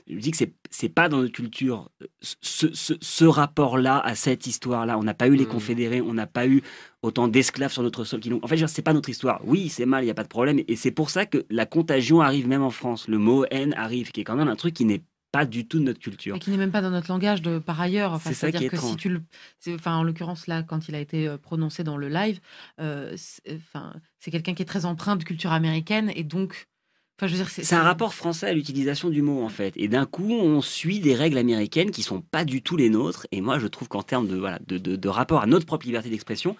Je 0.09 0.17
dis 0.17 0.31
que 0.31 0.37
c'est 0.37 0.53
c'est 0.71 0.89
pas 0.89 1.09
dans 1.09 1.17
notre 1.17 1.33
culture 1.33 1.89
ce, 2.21 2.73
ce, 2.73 2.93
ce 2.99 3.25
rapport-là 3.25 3.99
à 3.99 4.15
cette 4.15 4.47
histoire-là. 4.47 4.97
On 4.97 5.03
n'a 5.03 5.13
pas 5.13 5.27
eu 5.27 5.35
les 5.35 5.45
mmh. 5.45 5.49
confédérés, 5.49 6.01
on 6.01 6.13
n'a 6.13 6.27
pas 6.27 6.47
eu 6.47 6.61
autant 7.01 7.27
d'esclaves 7.27 7.71
sur 7.71 7.83
notre 7.83 8.03
sol 8.03 8.19
qui 8.19 8.31
En 8.33 8.47
fait, 8.47 8.67
c'est 8.67 8.81
pas 8.81 8.93
notre 8.93 9.09
histoire. 9.09 9.41
Oui, 9.45 9.69
c'est 9.69 9.85
mal, 9.85 10.03
il 10.03 10.07
y 10.07 10.11
a 10.11 10.15
pas 10.15 10.23
de 10.23 10.29
problème, 10.29 10.59
et 10.67 10.75
c'est 10.75 10.91
pour 10.91 11.09
ça 11.09 11.25
que 11.25 11.45
la 11.49 11.65
contagion 11.65 12.21
arrive 12.21 12.47
même 12.47 12.63
en 12.63 12.69
France. 12.69 13.07
Le 13.07 13.17
mot 13.17 13.45
haine 13.51 13.73
arrive, 13.73 14.11
qui 14.11 14.21
est 14.21 14.23
quand 14.23 14.35
même 14.35 14.47
un 14.47 14.55
truc 14.55 14.73
qui 14.73 14.85
n'est 14.85 15.03
pas 15.31 15.45
du 15.45 15.67
tout 15.67 15.79
de 15.79 15.83
notre 15.83 15.99
culture. 15.99 16.35
Et 16.35 16.39
qui 16.39 16.49
n'est 16.49 16.57
même 16.57 16.71
pas 16.71 16.81
dans 16.81 16.89
notre 16.89 17.11
langage 17.11 17.41
de 17.41 17.59
par 17.59 17.79
ailleurs. 17.79 18.13
Enfin, 18.13 18.31
c'est 18.33 18.47
à 18.47 18.51
dire 18.51 18.69
que 18.69 18.77
si 18.77 18.95
tu 18.95 19.09
le, 19.09 19.21
enfin 19.69 19.95
en 19.95 20.03
l'occurrence 20.03 20.47
là, 20.47 20.63
quand 20.63 20.87
il 20.89 20.95
a 20.95 20.99
été 20.99 21.27
euh, 21.27 21.37
prononcé 21.37 21.83
dans 21.83 21.97
le 21.97 22.09
live, 22.09 22.39
euh, 22.79 23.15
enfin 23.51 23.93
c'est 24.19 24.31
quelqu'un 24.31 24.53
qui 24.53 24.63
est 24.63 24.65
très 24.65 24.85
empreint 24.85 25.15
de 25.15 25.23
culture 25.23 25.51
américaine 25.51 26.11
et 26.15 26.23
donc 26.23 26.67
c'est 27.27 27.75
un 27.75 27.83
rapport 27.83 28.13
français 28.13 28.47
à 28.47 28.53
l'utilisation 28.53 29.09
du 29.09 29.21
mot 29.21 29.43
en 29.43 29.49
fait. 29.49 29.73
Et 29.75 29.87
d'un 29.87 30.05
coup, 30.05 30.31
on 30.31 30.61
suit 30.61 30.99
des 30.99 31.15
règles 31.15 31.37
américaines 31.37 31.91
qui 31.91 32.01
sont 32.01 32.21
pas 32.21 32.45
du 32.45 32.61
tout 32.61 32.77
les 32.77 32.89
nôtres. 32.89 33.27
Et 33.31 33.41
moi, 33.41 33.59
je 33.59 33.67
trouve 33.67 33.87
qu'en 33.87 34.03
termes 34.03 34.27
de, 34.27 34.37
voilà, 34.37 34.59
de, 34.67 34.77
de, 34.77 35.09
rapport 35.09 35.41
à 35.41 35.45
notre 35.45 35.65
propre 35.65 35.85
liberté 35.85 36.09
d'expression, 36.09 36.55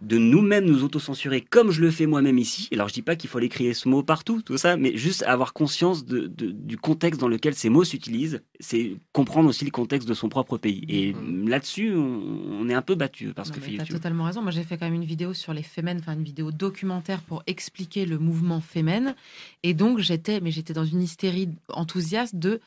de 0.00 0.16
nous-mêmes 0.16 0.64
nous 0.64 0.84
autocensurer 0.84 1.40
comme 1.40 1.70
je 1.70 1.80
le 1.80 1.90
fais 1.90 2.06
moi-même 2.06 2.38
ici. 2.38 2.68
Alors 2.72 2.88
je 2.88 2.94
dis 2.94 3.02
pas 3.02 3.16
qu'il 3.16 3.28
faut 3.28 3.38
aller 3.38 3.48
crier 3.48 3.74
ce 3.74 3.88
mot 3.88 4.02
partout, 4.02 4.42
tout 4.42 4.56
ça, 4.56 4.76
mais 4.76 4.96
juste 4.96 5.22
avoir 5.24 5.52
conscience 5.52 6.04
de, 6.04 6.26
du 6.28 6.76
contexte 6.76 7.20
dans 7.20 7.28
lequel 7.28 7.54
ces 7.54 7.68
mots 7.68 7.84
s'utilisent, 7.84 8.40
c'est 8.60 8.96
comprendre 9.12 9.48
aussi 9.48 9.64
le 9.64 9.70
contexte 9.70 10.08
de 10.08 10.14
son 10.14 10.28
propre 10.28 10.56
pays. 10.56 10.84
Et 10.88 11.12
mmh. 11.12 11.48
là-dessus, 11.48 11.92
on, 11.94 12.68
est 12.68 12.74
un 12.74 12.82
peu 12.82 12.94
battu 12.94 13.32
parce 13.34 13.50
que 13.50 13.60
Tu 13.60 13.80
as 13.80 13.86
totalement 13.86 14.24
raison. 14.24 14.42
Moi 14.42 14.52
j'ai 14.52 14.62
fait 14.62 14.76
quand 14.76 14.86
même 14.86 14.94
une 14.94 15.04
vidéo 15.04 15.34
sur 15.34 15.52
les 15.52 15.62
Femmes, 15.62 15.98
enfin 15.98 16.14
une 16.14 16.22
vidéo 16.22 16.52
documentaire 16.52 17.20
pour 17.22 17.42
expliquer 17.46 18.06
le 18.06 18.18
mouvement 18.18 18.60
Femen. 18.60 19.14
Et 19.62 19.74
donc 19.74 19.98
j'étais, 19.98 20.40
mais 20.40 20.50
j'étais 20.50 20.74
dans 20.74 20.84
une 20.84 21.02
hystérie 21.02 21.48
enthousiaste 21.68 22.36
de 22.36 22.60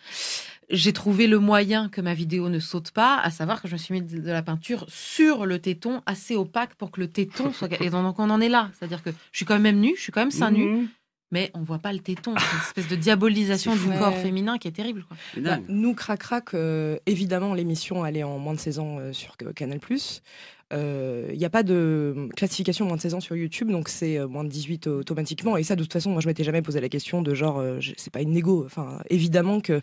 j'ai 0.71 0.93
trouvé 0.93 1.27
le 1.27 1.39
moyen 1.39 1.89
que 1.89 2.01
ma 2.01 2.13
vidéo 2.13 2.49
ne 2.49 2.59
saute 2.59 2.91
pas, 2.91 3.19
à 3.19 3.29
savoir 3.31 3.61
que 3.61 3.67
je 3.67 3.73
me 3.73 3.77
suis 3.77 3.93
mis 3.93 4.01
de 4.01 4.31
la 4.31 4.41
peinture 4.41 4.85
sur 4.87 5.45
le 5.45 5.59
téton, 5.59 6.01
assez 6.05 6.35
opaque 6.35 6.75
pour 6.75 6.91
que 6.91 7.01
le 7.01 7.07
téton 7.07 7.51
soit. 7.53 7.81
Et 7.81 7.89
donc 7.89 8.19
on 8.19 8.29
en 8.29 8.41
est 8.41 8.49
là. 8.49 8.69
C'est-à-dire 8.77 9.03
que 9.03 9.11
je 9.31 9.37
suis 9.37 9.45
quand 9.45 9.59
même 9.59 9.79
nue, 9.79 9.93
je 9.95 10.01
suis 10.01 10.11
quand 10.11 10.21
même 10.21 10.31
seins 10.31 10.51
nus. 10.51 10.65
Mhm. 10.65 10.87
Mais 11.33 11.49
on 11.53 11.61
voit 11.61 11.79
pas 11.79 11.93
le 11.93 11.99
téton, 11.99 12.31
une 12.31 12.61
espèce 12.61 12.89
de 12.89 12.95
diabolisation 12.97 13.73
du 13.73 13.87
corps 13.97 14.17
féminin 14.17 14.57
qui 14.57 14.67
est 14.67 14.71
terrible. 14.71 15.05
Bah, 15.37 15.59
nous, 15.69 15.93
crac 15.93 16.19
crac, 16.19 16.53
euh, 16.53 16.97
évidemment, 17.05 17.53
l'émission 17.53 18.03
allait 18.03 18.23
en 18.23 18.37
moins 18.37 18.53
de 18.53 18.59
16 18.59 18.79
ans 18.79 18.97
euh, 18.99 19.13
sur 19.13 19.37
Canal+. 19.55 19.79
Il 20.71 20.77
euh, 20.77 21.35
n'y 21.35 21.43
a 21.43 21.49
pas 21.49 21.63
de 21.63 22.29
classification 22.37 22.85
moins 22.85 22.95
de 22.95 23.01
16 23.01 23.15
ans 23.15 23.19
sur 23.19 23.35
YouTube, 23.35 23.69
donc 23.69 23.89
c'est 23.89 24.17
euh, 24.17 24.27
moins 24.27 24.45
de 24.45 24.49
18 24.49 24.87
automatiquement. 24.87 25.57
Et 25.57 25.63
ça, 25.63 25.75
de 25.75 25.83
toute 25.83 25.91
façon, 25.91 26.11
moi, 26.11 26.21
je 26.21 26.27
m'étais 26.27 26.45
jamais 26.45 26.61
posé 26.61 26.79
la 26.79 26.87
question 26.87 27.21
de 27.21 27.33
genre, 27.33 27.59
euh, 27.59 27.79
c'est 27.97 28.11
pas 28.11 28.21
une 28.21 28.31
négo. 28.31 28.63
Enfin, 28.65 28.99
évidemment 29.09 29.59
que 29.59 29.81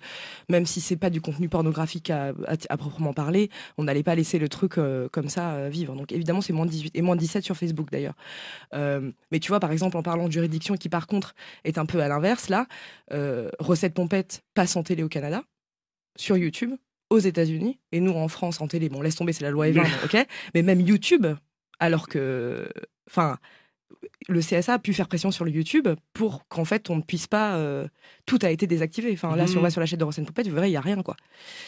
même 0.49 0.65
si 0.65 0.81
c'est 0.81 0.97
pas 0.97 1.11
du 1.11 1.21
contenu 1.21 1.51
pornographique 1.51 2.09
à, 2.09 2.33
proprement 2.79 3.13
parler, 3.13 3.51
on 3.77 3.85
n'allait 3.85 4.03
pas 4.03 4.15
laisser 4.15 4.39
le 4.39 4.49
truc 4.49 4.77
comme 5.13 5.29
ça 5.29 5.69
vivre. 5.69 5.95
Donc 5.95 6.13
évidemment, 6.13 6.41
c'est 6.41 6.53
moins 6.55 6.65
de 6.65 6.71
18 6.71 6.97
et 6.97 7.03
moins 7.03 7.17
de 7.17 7.21
17 7.21 7.45
sur 7.45 7.57
Facebook 7.57 7.91
d'ailleurs. 7.91 8.15
mais 8.73 9.41
tu 9.41 9.49
vois, 9.49 9.61
par 9.61 9.73
exemple, 9.73 9.97
en 9.97 10.03
parlant 10.03 10.27
de 10.27 10.33
juridiction 10.33 10.77
qui 10.77 10.89
par 10.89 11.07
contre 11.07 11.35
est 11.65 11.79
un 11.79 11.87
peu 11.87 12.01
à 12.01 12.09
l'inverse, 12.09 12.49
là, 12.49 12.67
recette 13.59 13.95
pompette 13.95 14.43
passe 14.55 14.77
en 14.77 14.83
télé 14.83 15.03
au 15.03 15.09
Canada 15.09 15.43
sur 16.17 16.37
YouTube 16.37 16.73
aux 17.11 17.19
États-Unis 17.19 17.79
et 17.93 18.01
nous 18.01 18.13
en 18.13 18.29
France 18.29 18.61
en 18.61 18.69
télé. 18.69 18.89
Bon, 18.89 19.01
laisse 19.01 19.17
tomber, 19.17 19.33
c'est 19.33 19.45
la 19.45 19.51
loi 19.51 19.69
Evin, 19.69 19.85
ok? 20.05 20.17
Mais 20.55 20.63
même 20.63 20.81
YouTube, 20.81 21.27
alors 21.81 22.09
que, 22.09 22.69
enfin, 23.09 23.39
le 24.29 24.41
CSA 24.41 24.75
a 24.75 24.79
pu 24.79 24.93
faire 24.93 25.09
pression 25.09 25.31
sur 25.31 25.45
le 25.45 25.51
YouTube 25.51 25.89
pour 26.13 26.47
qu'en 26.49 26.65
fait 26.65 26.91
on 26.91 26.97
ne 26.97 27.03
puisse 27.03 27.27
pas. 27.27 27.57
Euh, 27.57 27.87
tout 28.27 28.39
a 28.43 28.51
été 28.51 28.67
désactivé. 28.67 29.13
Enfin 29.13 29.35
là, 29.37 29.47
si 29.47 29.57
on 29.57 29.61
va 29.61 29.69
mmh. 29.69 29.71
sur 29.71 29.81
la 29.81 29.87
chaîne 29.87 29.99
de 29.99 30.05
Rosen 30.05 30.27
Poupette, 30.27 30.49
vous 30.49 30.55
verrez, 30.55 30.69
il 30.69 30.73
y 30.73 30.77
a 30.77 30.81
rien 30.81 31.03
quoi. 31.03 31.17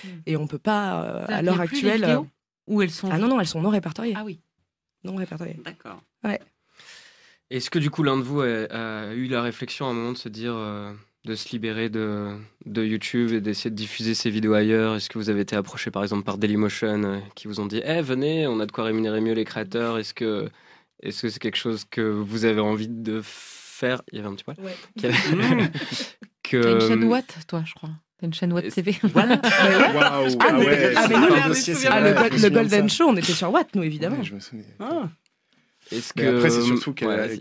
Mmh. 0.05 0.09
Et 0.27 0.37
on 0.37 0.47
peut 0.47 0.59
pas 0.59 1.03
euh, 1.03 1.25
à 1.29 1.43
l'heure 1.43 1.61
actuelle. 1.61 2.05
Euh, 2.05 2.21
où 2.67 2.83
elles 2.83 2.91
sont 2.91 3.09
Ah 3.11 3.19
non 3.19 3.29
non, 3.29 3.41
elles 3.41 3.47
sont 3.47 3.61
non 3.61 3.71
répertoriées. 3.71 4.15
Ah 4.17 4.23
oui. 4.25 4.41
Non 5.05 5.17
répertoriées. 5.17 5.59
D'accord. 5.65 6.03
Ouais. 6.23 6.39
Est-ce 7.49 7.71
que 7.71 7.79
du 7.79 7.91
coup 7.91 8.03
l'un 8.03 8.17
de 8.17 8.23
vous 8.23 8.43
a, 8.43 9.13
eu 9.15 9.27
la 9.27 9.43
réflexion 9.43 9.87
à 9.87 9.91
un 9.91 9.95
moment 9.95 10.13
de 10.13 10.19
se 10.19 10.29
dire 10.29 10.55
de 11.25 11.35
se 11.35 11.51
libérer 11.51 11.89
de, 11.89 12.35
de 12.67 12.85
YouTube 12.85 13.33
et 13.33 13.41
d'essayer 13.41 13.71
de 13.71 13.77
diffuser 13.77 14.15
ses 14.15 14.31
vidéos 14.31 14.55
ailleurs? 14.55 14.97
Est-ce 14.97 15.11
que 15.11 15.19
vous 15.19 15.31
avez 15.31 15.41
été 15.41 15.57
approché 15.57 15.91
par 15.91 16.03
exemple 16.03 16.25
par 16.25 16.39
Dailymotion 16.39 17.05
euh, 17.05 17.19
qui 17.35 17.47
vous 17.47 17.61
ont 17.61 17.67
dit 17.67 17.83
Eh, 17.85 18.01
venez, 18.01 18.47
on 18.47 18.61
a 18.61 18.67
de 18.67 18.73
quoi 18.73 18.85
rémunérer 18.85 19.21
mieux 19.21 19.35
les 19.35 19.45
créateurs 19.45 19.99
Est-ce 19.99 20.15
que 20.15 20.49
est-ce 21.03 21.23
que 21.23 21.29
c'est 21.31 21.39
quelque 21.39 21.57
chose 21.57 21.85
que 21.91 22.03
vous 22.03 22.45
avez 22.45 22.61
envie 22.61 22.89
de 22.89 23.21
faire? 23.23 24.03
Il 24.13 24.17
y 24.17 24.21
avait 24.21 24.29
un 24.29 24.35
petit 24.35 24.45
poil. 24.45 24.57
Ouais. 24.61 24.77
que... 26.43 26.63
T'as 26.63 26.73
une 26.75 26.81
chaîne 26.81 27.05
Watt, 27.05 27.39
toi, 27.49 27.63
je 27.65 27.75
crois. 27.75 27.91
T'as 28.19 28.27
une 28.27 28.35
chaîne 28.35 28.53
Watt 28.53 28.69
TV. 28.69 28.97
Watt 29.15 29.15
Waouh 29.15 29.41
Ah, 29.99 30.21
ah 30.41 30.59
ouais, 30.59 30.95
ah, 30.95 31.09
mais 31.09 31.17
nous, 31.17 31.35
ah, 31.89 32.01
le, 32.01 32.43
le 32.43 32.51
Golden 32.51 32.89
Show, 32.91 33.05
on 33.09 33.17
était 33.17 33.33
sur 33.33 33.51
Watt, 33.51 33.75
nous, 33.75 33.83
évidemment. 33.83 34.23
je 34.23 34.35
me 34.35 34.41
souviens. 34.41 34.65
Ah. 34.79 35.09
Est-ce 35.91 36.13
que... 36.13 36.23
après, 36.23 36.51
c'est 36.51 36.63
surtout 36.63 36.95
quelle, 36.95 37.41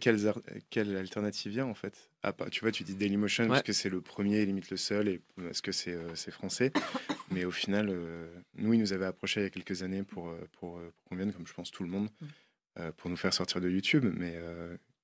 quelle, 0.69 0.97
alternative 0.97 1.53
y 1.53 1.59
a 1.59 1.65
en 1.65 1.73
fait? 1.73 2.09
Ah, 2.23 2.33
Tu 2.51 2.61
vois, 2.61 2.71
tu 2.71 2.83
dis 2.83 2.95
Dailymotion 2.95 3.47
parce 3.47 3.63
que 3.63 3.73
c'est 3.73 3.89
le 3.89 4.01
premier, 4.01 4.45
limite 4.45 4.69
le 4.69 4.77
seul, 4.77 5.07
et 5.07 5.21
parce 5.35 5.61
que 5.61 5.71
c'est 5.71 5.93
euh, 5.93 6.15
français. 6.31 6.71
Mais 7.31 7.45
au 7.45 7.51
final, 7.51 7.89
euh, 7.89 8.27
nous, 8.55 8.73
ils 8.73 8.79
nous 8.79 8.93
avaient 8.93 9.05
approché 9.05 9.41
il 9.41 9.43
y 9.43 9.47
a 9.47 9.49
quelques 9.49 9.83
années 9.83 10.03
pour, 10.03 10.29
euh, 10.29 10.47
pour, 10.53 10.81
qu'on 11.05 11.15
vienne, 11.15 11.31
comme 11.31 11.45
je 11.45 11.53
pense 11.53 11.71
tout 11.71 11.83
le 11.83 11.89
monde, 11.89 12.09
mm. 12.21 12.91
pour 12.97 13.09
nous 13.09 13.17
faire 13.17 13.33
sortir 13.33 13.61
de 13.61 13.69
YouTube. 13.69 14.05
Mais 14.17 14.35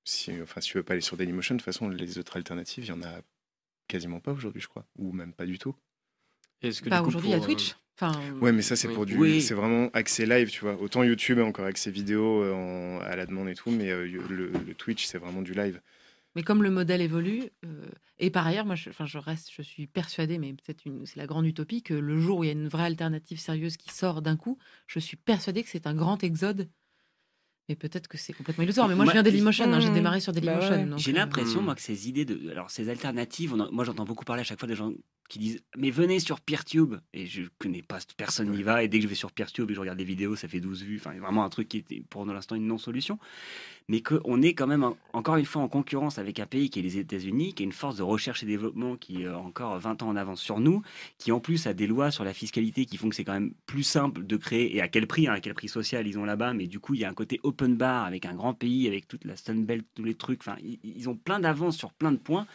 si, 0.04 0.32
enfin, 0.42 0.60
si 0.60 0.70
tu 0.70 0.78
veux 0.78 0.84
pas 0.84 0.94
aller 0.94 1.00
sur 1.00 1.16
Dailymotion, 1.16 1.54
de 1.54 1.60
toute 1.60 1.64
façon, 1.64 1.88
les 1.88 2.18
autres 2.18 2.36
alternatives, 2.36 2.84
il 2.84 2.88
y 2.88 2.92
en 2.92 3.02
a 3.02 3.20
quasiment 3.88 4.20
pas 4.20 4.32
aujourd'hui, 4.32 4.60
je 4.60 4.68
crois, 4.68 4.86
ou 4.96 5.12
même 5.12 5.32
pas 5.32 5.46
du 5.46 5.58
tout. 5.58 5.74
Bah, 6.86 7.02
aujourd'hui, 7.02 7.30
il 7.30 7.32
y 7.32 7.34
a 7.34 7.40
Twitch. 7.40 7.76
Ouais, 8.40 8.52
mais 8.52 8.62
ça, 8.62 8.76
c'est 8.76 8.88
pour 8.88 9.06
du. 9.06 9.40
C'est 9.40 9.54
vraiment 9.54 9.88
accès 9.92 10.26
live, 10.26 10.50
tu 10.50 10.60
vois. 10.60 10.80
Autant 10.80 11.02
YouTube 11.02 11.38
est 11.38 11.42
encore 11.42 11.64
accès 11.64 11.90
vidéo 11.90 12.42
euh, 12.42 13.00
à 13.00 13.16
la 13.16 13.26
demande 13.26 13.48
et 13.48 13.54
tout, 13.54 13.70
mais 13.70 13.90
euh, 13.90 14.06
le, 14.28 14.74
Twitch, 14.74 15.06
c'est 15.06 15.18
vraiment 15.18 15.42
du 15.42 15.54
live. 15.54 15.80
Mais 16.34 16.42
comme 16.42 16.62
le 16.62 16.70
modèle 16.70 17.00
évolue, 17.00 17.44
euh, 17.64 17.86
et 18.18 18.30
par 18.30 18.46
ailleurs, 18.46 18.66
moi, 18.66 18.74
je, 18.74 18.90
je 18.90 19.18
reste, 19.18 19.50
je 19.56 19.62
suis 19.62 19.86
persuadée, 19.86 20.38
mais 20.38 20.52
peut-être 20.52 20.82
c'est 21.04 21.16
la 21.16 21.26
grande 21.26 21.46
utopie, 21.46 21.82
que 21.82 21.94
le 21.94 22.20
jour 22.20 22.38
où 22.38 22.44
il 22.44 22.48
y 22.48 22.50
a 22.50 22.52
une 22.52 22.68
vraie 22.68 22.84
alternative 22.84 23.40
sérieuse 23.40 23.78
qui 23.78 23.90
sort 23.90 24.20
d'un 24.20 24.36
coup, 24.36 24.58
je 24.86 24.98
suis 24.98 25.16
persuadée 25.16 25.62
que 25.62 25.70
c'est 25.70 25.86
un 25.86 25.94
grand 25.94 26.22
exode 26.22 26.68
mais 27.68 27.74
peut-être 27.74 28.06
que 28.06 28.16
c'est 28.16 28.32
complètement 28.32 28.64
illusoire. 28.64 28.88
Mais 28.88 28.94
moi, 28.94 29.06
je 29.06 29.12
viens 29.12 29.22
Dailymotion, 29.22 29.72
hein, 29.72 29.80
j'ai 29.80 29.90
démarré 29.90 30.20
sur 30.20 30.32
Dailymotion. 30.32 30.86
Bah 30.86 30.96
j'ai 30.96 31.12
l'impression, 31.12 31.62
moi, 31.62 31.74
que 31.74 31.80
ces 31.80 32.08
idées 32.08 32.24
de. 32.24 32.50
Alors, 32.50 32.70
ces 32.70 32.88
alternatives, 32.88 33.54
moi, 33.54 33.84
j'entends 33.84 34.04
beaucoup 34.04 34.24
parler 34.24 34.42
à 34.42 34.44
chaque 34.44 34.58
fois 34.60 34.68
des 34.68 34.76
gens 34.76 34.92
qui 35.28 35.40
disent 35.40 35.60
Mais 35.76 35.90
venez 35.90 36.20
sur 36.20 36.40
PeerTube. 36.40 36.94
Et 37.12 37.26
je 37.26 37.42
connais 37.58 37.82
pas, 37.82 37.98
personne 38.16 38.50
n'y 38.50 38.62
va. 38.62 38.84
Et 38.84 38.88
dès 38.88 38.98
que 38.98 39.02
je 39.02 39.08
vais 39.08 39.16
sur 39.16 39.32
PeerTube 39.32 39.70
et 39.70 39.74
je 39.74 39.80
regarde 39.80 39.98
des 39.98 40.04
vidéos, 40.04 40.36
ça 40.36 40.46
fait 40.46 40.60
12 40.60 40.82
vues. 40.84 40.96
Enfin, 40.96 41.18
vraiment 41.18 41.44
un 41.44 41.48
truc 41.48 41.68
qui 41.68 41.78
est 41.78 42.02
pour 42.08 42.24
l'instant 42.24 42.54
une 42.54 42.66
non-solution 42.66 43.18
mais 43.88 44.02
qu'on 44.02 44.42
est 44.42 44.54
quand 44.54 44.66
même 44.66 44.90
encore 45.12 45.36
une 45.36 45.44
fois 45.44 45.62
en 45.62 45.68
concurrence 45.68 46.18
avec 46.18 46.40
un 46.40 46.46
pays 46.46 46.70
qui 46.70 46.80
est 46.80 46.82
les 46.82 46.98
États-Unis, 46.98 47.54
qui 47.54 47.62
a 47.62 47.66
une 47.66 47.72
force 47.72 47.96
de 47.96 48.02
recherche 48.02 48.42
et 48.42 48.46
développement 48.46 48.96
qui 48.96 49.22
est 49.22 49.28
encore 49.28 49.78
20 49.78 50.02
ans 50.02 50.08
en 50.08 50.16
avance 50.16 50.40
sur 50.40 50.60
nous, 50.60 50.82
qui 51.18 51.32
en 51.32 51.40
plus 51.40 51.66
a 51.66 51.74
des 51.74 51.86
lois 51.86 52.10
sur 52.10 52.24
la 52.24 52.34
fiscalité 52.34 52.84
qui 52.84 52.96
font 52.96 53.08
que 53.08 53.14
c'est 53.14 53.24
quand 53.24 53.32
même 53.32 53.52
plus 53.66 53.82
simple 53.82 54.26
de 54.26 54.36
créer, 54.36 54.76
et 54.76 54.80
à 54.80 54.88
quel 54.88 55.06
prix, 55.06 55.28
hein, 55.28 55.34
à 55.34 55.40
quel 55.40 55.54
prix 55.54 55.68
social 55.68 56.06
ils 56.06 56.18
ont 56.18 56.24
là-bas, 56.24 56.52
mais 56.52 56.66
du 56.66 56.80
coup 56.80 56.94
il 56.94 57.00
y 57.00 57.04
a 57.04 57.08
un 57.08 57.14
côté 57.14 57.40
open 57.42 57.76
bar 57.76 58.04
avec 58.04 58.26
un 58.26 58.34
grand 58.34 58.54
pays, 58.54 58.86
avec 58.86 59.06
toute 59.06 59.24
la 59.24 59.36
Sunbelt, 59.36 59.84
tous 59.94 60.04
les 60.04 60.14
trucs, 60.14 60.40
enfin 60.40 60.56
ils, 60.62 61.08
ont 61.08 61.16
plein 61.16 61.40
d'avance 61.40 61.76
sur 61.76 61.92
plein 61.92 62.12
de 62.12 62.16
points, 62.16 62.46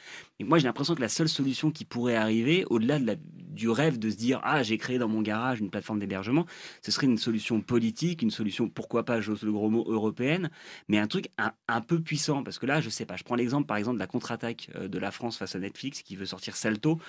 et 0.42 0.44
moi 0.44 0.58
j'ai 0.58 0.66
l'impression 0.66 0.96
que 0.96 1.02
la 1.02 1.10
seule 1.10 1.30
solution 1.30 1.70
qui 1.70 1.86
pourrait 1.86 2.16
arriver, 2.16 2.66
au-delà 2.70 2.98
de 2.98 3.18
du 3.52 3.70
rêve 3.70 4.00
de 4.00 4.10
se 4.10 4.16
dire 4.16 4.40
ah 4.44 4.64
j'ai 4.64 4.78
créé 4.78 4.98
dans 4.98 5.08
mon 5.08 5.22
garage 5.22 5.60
une 5.60 5.70
plateforme 5.70 6.00
d'hébergement, 6.00 6.48
ce 6.82 6.92
serait 6.92 7.06
une 7.06 7.18
solution 7.18 7.62
politique, 7.62 8.22
une 8.24 8.32
solution 8.32 8.68
pourquoi 8.68 9.04
pas, 9.06 9.22
j'ose 9.22 9.44
le 9.44 9.52
gros 9.52 9.70
mot, 9.70 9.86
européenne, 9.88 10.50
mais 10.88 10.98
un 10.98 11.06
truc 11.06 11.30
un, 11.38 11.82
peu 11.82 12.00
puissant. 12.00 12.44
Parce 12.44 12.58
que 12.58 12.66
là, 12.66 12.82
je 12.82 12.90
sais 12.90 13.06
pas, 13.06 13.18
je 13.18 13.24
prends 13.24 13.36
l'exemple 13.36 13.68
par 13.68 13.78
exemple 13.78 13.98
de 13.98 14.00
la 14.00 14.08
contre-attaque 14.08 14.70
euh, 14.76 14.88
de 14.88 14.98
la 14.98 15.12
France 15.12 15.38
face 15.38 15.56
à 15.56 15.60
Netflix 15.60 16.02
qui 16.02 16.16
veut 16.16 16.26
sortir 16.26 16.56
Salto. 16.56 17.00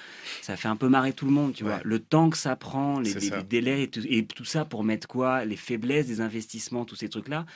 Ça 0.43 0.57
fait 0.57 0.69
un 0.69 0.77
peu 0.77 0.89
marrer 0.89 1.13
tout 1.13 1.27
le 1.27 1.33
monde, 1.33 1.55
tu 1.55 1.65
vois. 1.65 1.81
Le 1.85 2.01
temps 2.01 2.29
que 2.29 2.37
ça 2.37 2.55
prend, 2.57 3.01
les, 3.01 3.15
délais 3.49 3.89
et 4.05 4.27
tout, 4.27 4.45
ça 4.45 4.65
pour 4.65 4.85
mettre 4.85 5.07
quoi? 5.07 5.45
Les 5.45 5.57
faiblesses 5.57 6.07
des 6.07 6.21
investissements, 6.21 6.85
tous 6.85 6.97
ces 6.97 7.09
trucs-là 7.09 7.47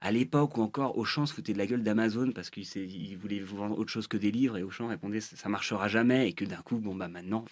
à 0.00 0.12
l'époque 0.12 0.56
où 0.56 0.62
encore 0.62 0.96
Auchan 0.96 1.26
se 1.26 1.34
foutait 1.34 1.52
de 1.52 1.58
la 1.58 1.66
gueule 1.66 1.82
d'Amazon 1.82 2.32
parce 2.32 2.50
qu'il 2.50 3.16
voulait 3.18 3.40
vendre 3.40 3.78
autre 3.78 3.90
chose 3.90 4.06
que 4.06 4.16
des 4.16 4.30
livres 4.30 4.56
et 4.56 4.62
Auchan 4.62 4.88
répondait 4.88 5.20
ça 5.20 5.48
marchera 5.48 5.88
jamais 5.88 6.28
et 6.28 6.32
que 6.32 6.44
d'un 6.44 6.62
coup 6.62 6.78
bon 6.78 6.94
bah 6.94 7.08
maintenant 7.08 7.44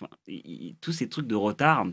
tous 0.81 0.93
ces 0.93 1.09
trucs 1.09 1.27
de 1.27 1.35
retard. 1.35 1.87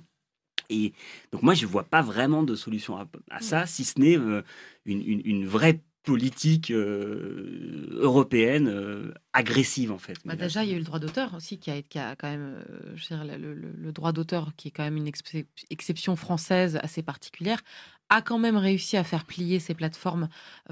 Et 0.69 0.93
donc 1.31 1.43
moi 1.43 1.53
je 1.53 1.65
vois 1.65 1.83
pas 1.83 2.01
vraiment 2.01 2.43
de 2.43 2.55
solution 2.55 2.97
à, 2.97 3.41
ça 3.41 3.65
si 3.65 3.83
ce 3.83 3.99
n'est 3.99 4.17
euh, 4.17 4.41
une, 4.85 5.21
une, 5.25 5.45
vraie 5.45 5.81
politique 6.05 6.71
euh, 6.71 7.87
européenne 7.99 8.67
euh, 8.69 9.13
agressive 9.33 9.91
en 9.91 9.97
fait. 9.97 10.17
Bah 10.23 10.35
déjà, 10.35 10.63
il 10.63 10.69
y 10.69 10.73
a 10.73 10.75
eu 10.75 10.79
le 10.79 10.85
droit 10.85 10.99
d'auteur 10.99 11.33
aussi 11.33 11.57
qui 11.57 11.71
a, 11.71 11.81
qui 11.81 11.99
a 11.99 12.15
quand 12.15 12.29
même, 12.29 12.63
euh, 12.69 12.93
je 12.95 13.13
veux 13.13 13.37
le, 13.37 13.53
le, 13.53 13.91
droit 13.91 14.13
d'auteur 14.13 14.51
qui 14.55 14.69
est 14.69 14.71
quand 14.71 14.83
même 14.83 14.97
une 14.97 15.11
exception 15.69 16.15
française 16.15 16.79
assez 16.81 17.01
particulière, 17.01 17.61
a 18.09 18.21
quand 18.21 18.39
même 18.39 18.57
réussi 18.57 18.97
à 18.97 19.03
faire 19.03 19.25
plier 19.25 19.59
ces 19.59 19.73
plateformes 19.73 20.29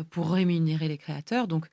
pour 0.09 0.31
rémunérer 0.31 0.88
les 0.88 0.97
créateurs. 0.97 1.47
Donc 1.47 1.67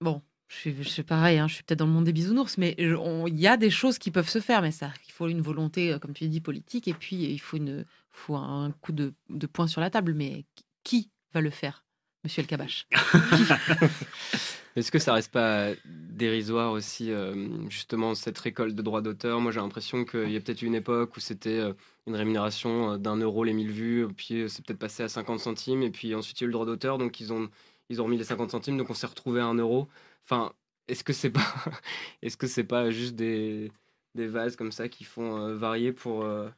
bon, 0.00 0.22
je 0.48 0.82
suis, 0.82 1.02
pareil, 1.02 1.38
hein, 1.38 1.48
je 1.48 1.54
suis 1.54 1.64
peut-être 1.64 1.80
dans 1.80 1.86
le 1.86 1.92
monde 1.92 2.04
des 2.04 2.12
bisounours, 2.12 2.56
mais 2.58 2.74
il 2.78 3.38
y 3.38 3.46
a 3.46 3.56
des 3.56 3.70
choses 3.70 3.98
qui 3.98 4.10
peuvent 4.10 4.28
se 4.28 4.40
faire, 4.40 4.62
mais 4.62 4.70
ça, 4.70 4.92
il 5.08 5.12
faut 5.12 5.28
une 5.28 5.40
volonté, 5.40 5.92
euh, 5.92 5.98
comme 5.98 6.12
tu 6.12 6.28
dis, 6.28 6.40
politique, 6.40 6.88
et 6.88 6.94
puis 6.94 7.16
il 7.16 7.38
faut, 7.38 7.56
une, 7.56 7.84
faut 8.10 8.36
un 8.36 8.70
coup 8.80 8.92
de, 8.92 9.14
de 9.28 9.46
poing 9.46 9.66
sur 9.66 9.80
la 9.80 9.90
table. 9.90 10.14
Mais 10.14 10.44
qui 10.84 11.10
va 11.34 11.40
le 11.40 11.50
faire, 11.50 11.84
Monsieur 12.24 12.42
El 12.42 12.46
Kabash? 12.46 12.86
Est-ce 14.76 14.92
que 14.92 14.98
ça 14.98 15.14
reste 15.14 15.32
pas 15.32 15.70
dérisoire 15.86 16.72
aussi, 16.72 17.10
euh, 17.10 17.68
justement, 17.70 18.14
cette 18.14 18.38
récolte 18.38 18.74
de 18.74 18.82
droits 18.82 19.00
d'auteur? 19.00 19.40
Moi, 19.40 19.50
j'ai 19.50 19.60
l'impression 19.60 20.04
qu'il 20.04 20.30
y 20.30 20.36
a 20.36 20.40
peut-être 20.40 20.62
une 20.62 20.74
époque 20.74 21.16
où 21.16 21.20
c'était 21.20 21.58
euh, 21.58 21.72
une 22.06 22.14
rémunération 22.14 22.98
d'un 22.98 23.16
euro 23.16 23.42
les 23.42 23.54
1000 23.54 23.70
vues, 23.70 24.06
puis 24.14 24.44
c'est 24.48 24.64
peut-être 24.64 24.78
passé 24.78 25.02
à 25.02 25.08
50 25.08 25.40
centimes, 25.40 25.82
et 25.82 25.90
puis 25.90 26.14
ensuite 26.14 26.40
il 26.40 26.44
y 26.44 26.44
a 26.44 26.46
eu 26.46 26.48
le 26.48 26.52
droit 26.52 26.66
d'auteur, 26.66 26.98
donc 26.98 27.20
ils 27.20 27.32
ont, 27.32 27.48
ils 27.88 28.02
ont 28.02 28.04
remis 28.04 28.18
les 28.18 28.24
50 28.24 28.50
centimes, 28.50 28.76
donc 28.76 28.90
on 28.90 28.94
s'est 28.94 29.06
retrouvé 29.06 29.40
à 29.40 29.46
un 29.46 29.54
euro. 29.54 29.88
Enfin, 30.24 30.52
est-ce 30.88 31.04
que 31.04 31.12
c'est 31.12 31.30
pas, 31.30 31.54
est-ce 32.22 32.36
que 32.36 32.46
c'est 32.46 32.64
pas 32.64 32.90
juste 32.90 33.16
des, 33.16 33.72
des 34.14 34.26
vases 34.26 34.56
comme 34.56 34.72
ça 34.72 34.88
qui 34.88 35.04
font 35.04 35.38
euh, 35.38 35.56
varier 35.56 35.92
pour 35.92 36.22
euh, 36.22 36.48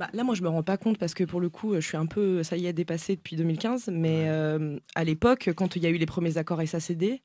bah, 0.00 0.08
là, 0.14 0.24
moi, 0.24 0.34
je 0.34 0.42
me 0.42 0.48
rends 0.48 0.62
pas 0.62 0.78
compte 0.78 0.96
parce 0.96 1.12
que 1.12 1.24
pour 1.24 1.42
le 1.42 1.50
coup, 1.50 1.74
je 1.74 1.80
suis 1.80 1.98
un 1.98 2.06
peu, 2.06 2.42
ça 2.42 2.56
y 2.56 2.66
est, 2.66 2.72
dépassé 2.72 3.16
depuis 3.16 3.36
2015. 3.36 3.90
Mais 3.92 4.30
euh, 4.30 4.78
à 4.94 5.04
l'époque, 5.04 5.50
quand 5.54 5.76
il 5.76 5.82
y 5.82 5.86
a 5.86 5.90
eu 5.90 5.98
les 5.98 6.06
premiers 6.06 6.38
accords 6.38 6.66
SACD, 6.66 7.20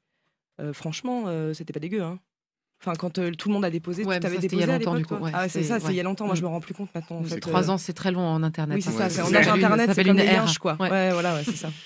franchement, 0.74 1.26
c'était 1.54 1.74
pas 1.74 1.80
dégueu. 1.80 2.02
Hein. 2.02 2.20
Enfin, 2.82 2.94
quand 2.96 3.14
tout 3.14 3.50
le 3.50 3.54
monde 3.54 3.66
a 3.66 3.70
déposé, 3.70 4.04
ouais, 4.06 4.20
tu 4.20 4.28
avais 4.28 4.38
déposé 4.38 4.64
il 4.64 4.68
y 4.68 4.72
a 4.72 4.78
longtemps, 4.78 4.96
du 4.96 5.06
coup. 5.06 5.16
ah, 5.34 5.50
c'est 5.50 5.64
ça, 5.64 5.80
c'est 5.80 5.92
il 5.92 5.96
y 5.96 6.00
a 6.00 6.04
longtemps. 6.04 6.26
Moi, 6.26 6.36
je 6.36 6.42
me 6.42 6.48
rends 6.48 6.60
plus 6.60 6.74
compte 6.74 6.90
maintenant. 6.94 7.18
En 7.18 7.24
fait, 7.24 7.40
trois 7.40 7.72
ans, 7.72 7.78
c'est 7.78 7.94
très 7.94 8.12
long 8.12 8.22
en 8.22 8.44
internet. 8.44 8.76
Oui, 8.76 8.82
c'est 8.82 9.02
hein. 9.02 9.10
ça. 9.10 9.26
En 9.26 9.34
âge 9.34 9.48
internet, 9.48 9.92
c'est 9.94 10.04
comme 10.04 10.20
une 10.20 10.26
linges, 10.26 10.60
quoi. 10.60 10.78
Ouais, 10.80 11.12
voilà, 11.12 11.44
c'est 11.44 11.56
ça. 11.56 11.70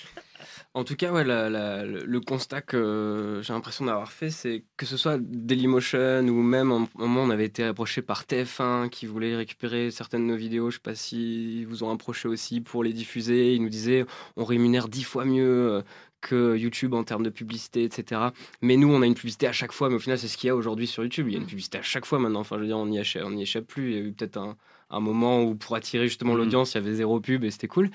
En 0.75 0.83
tout 0.83 0.95
cas, 0.95 1.11
ouais, 1.11 1.23
le 1.23 2.19
constat 2.19 2.61
que 2.61 3.41
j'ai 3.43 3.53
l'impression 3.53 3.85
d'avoir 3.85 4.11
fait, 4.11 4.29
c'est 4.29 4.65
que 4.77 4.85
ce 4.85 4.97
soit 4.97 5.17
Dailymotion 5.19 6.27
ou 6.27 6.43
même 6.43 6.71
un 6.71 6.87
moment 6.95 7.23
on 7.23 7.31
avait 7.31 7.45
été 7.45 7.63
approché 7.63 8.03
par 8.03 8.25
TF1 8.25 8.89
qui 8.89 9.07
voulait 9.07 9.35
récupérer 9.35 9.89
certaines 9.89 10.27
de 10.27 10.31
nos 10.31 10.37
vidéos. 10.37 10.69
Je 10.69 10.75
sais 10.75 10.81
pas 10.81 10.93
si 10.93 11.65
vous 11.65 11.83
ont 11.83 11.89
approché 11.89 12.27
aussi 12.27 12.61
pour 12.61 12.83
les 12.83 12.93
diffuser. 12.93 13.55
Ils 13.55 13.63
nous 13.63 13.69
disaient 13.69 14.05
on 14.37 14.45
rémunère 14.45 14.89
dix 14.89 15.03
fois 15.03 15.25
mieux 15.25 15.71
euh, 15.71 15.81
que 16.21 16.57
YouTube 16.57 16.93
en 16.93 17.03
termes 17.03 17.23
de 17.23 17.29
publicité, 17.29 17.83
etc. 17.83 18.21
Mais 18.61 18.77
nous, 18.77 18.91
on 18.91 19.01
a 19.01 19.05
une 19.05 19.15
publicité 19.15 19.47
à 19.47 19.51
chaque 19.51 19.71
fois. 19.71 19.89
Mais 19.89 19.95
au 19.95 19.99
final, 19.99 20.17
c'est 20.17 20.27
ce 20.27 20.37
qu'il 20.37 20.47
y 20.47 20.51
a 20.51 20.55
aujourd'hui 20.55 20.87
sur 20.87 21.03
YouTube. 21.03 21.27
Il 21.27 21.33
y 21.33 21.35
a 21.35 21.39
une 21.39 21.45
mm. 21.45 21.47
publicité 21.47 21.77
à 21.77 21.81
chaque 21.81 22.05
fois 22.05 22.19
maintenant. 22.19 22.41
Enfin, 22.41 22.57
je 22.57 22.61
veux 22.61 22.67
dire, 22.67 22.77
on 22.77 22.85
n'y 22.85 22.99
échappe, 22.99 23.65
plus. 23.65 23.91
Il 23.91 23.97
y 23.97 23.99
a 23.99 24.03
eu 24.03 24.11
peut-être 24.11 24.37
un, 24.37 24.57
un, 24.89 24.99
moment 24.99 25.43
où 25.43 25.55
pour 25.55 25.75
attirer 25.75 26.07
justement 26.07 26.33
mm. 26.33 26.37
l'audience, 26.37 26.73
il 26.73 26.75
y 26.75 26.81
avait 26.81 26.93
zéro 26.93 27.19
pub 27.19 27.43
et 27.43 27.51
c'était 27.51 27.67
cool. 27.67 27.89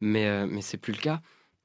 Mais, 0.00 0.26
euh, 0.26 0.46
mais 0.48 0.62
c'est 0.62 0.78
plus 0.78 0.92
le 0.92 0.98
cas. 0.98 1.20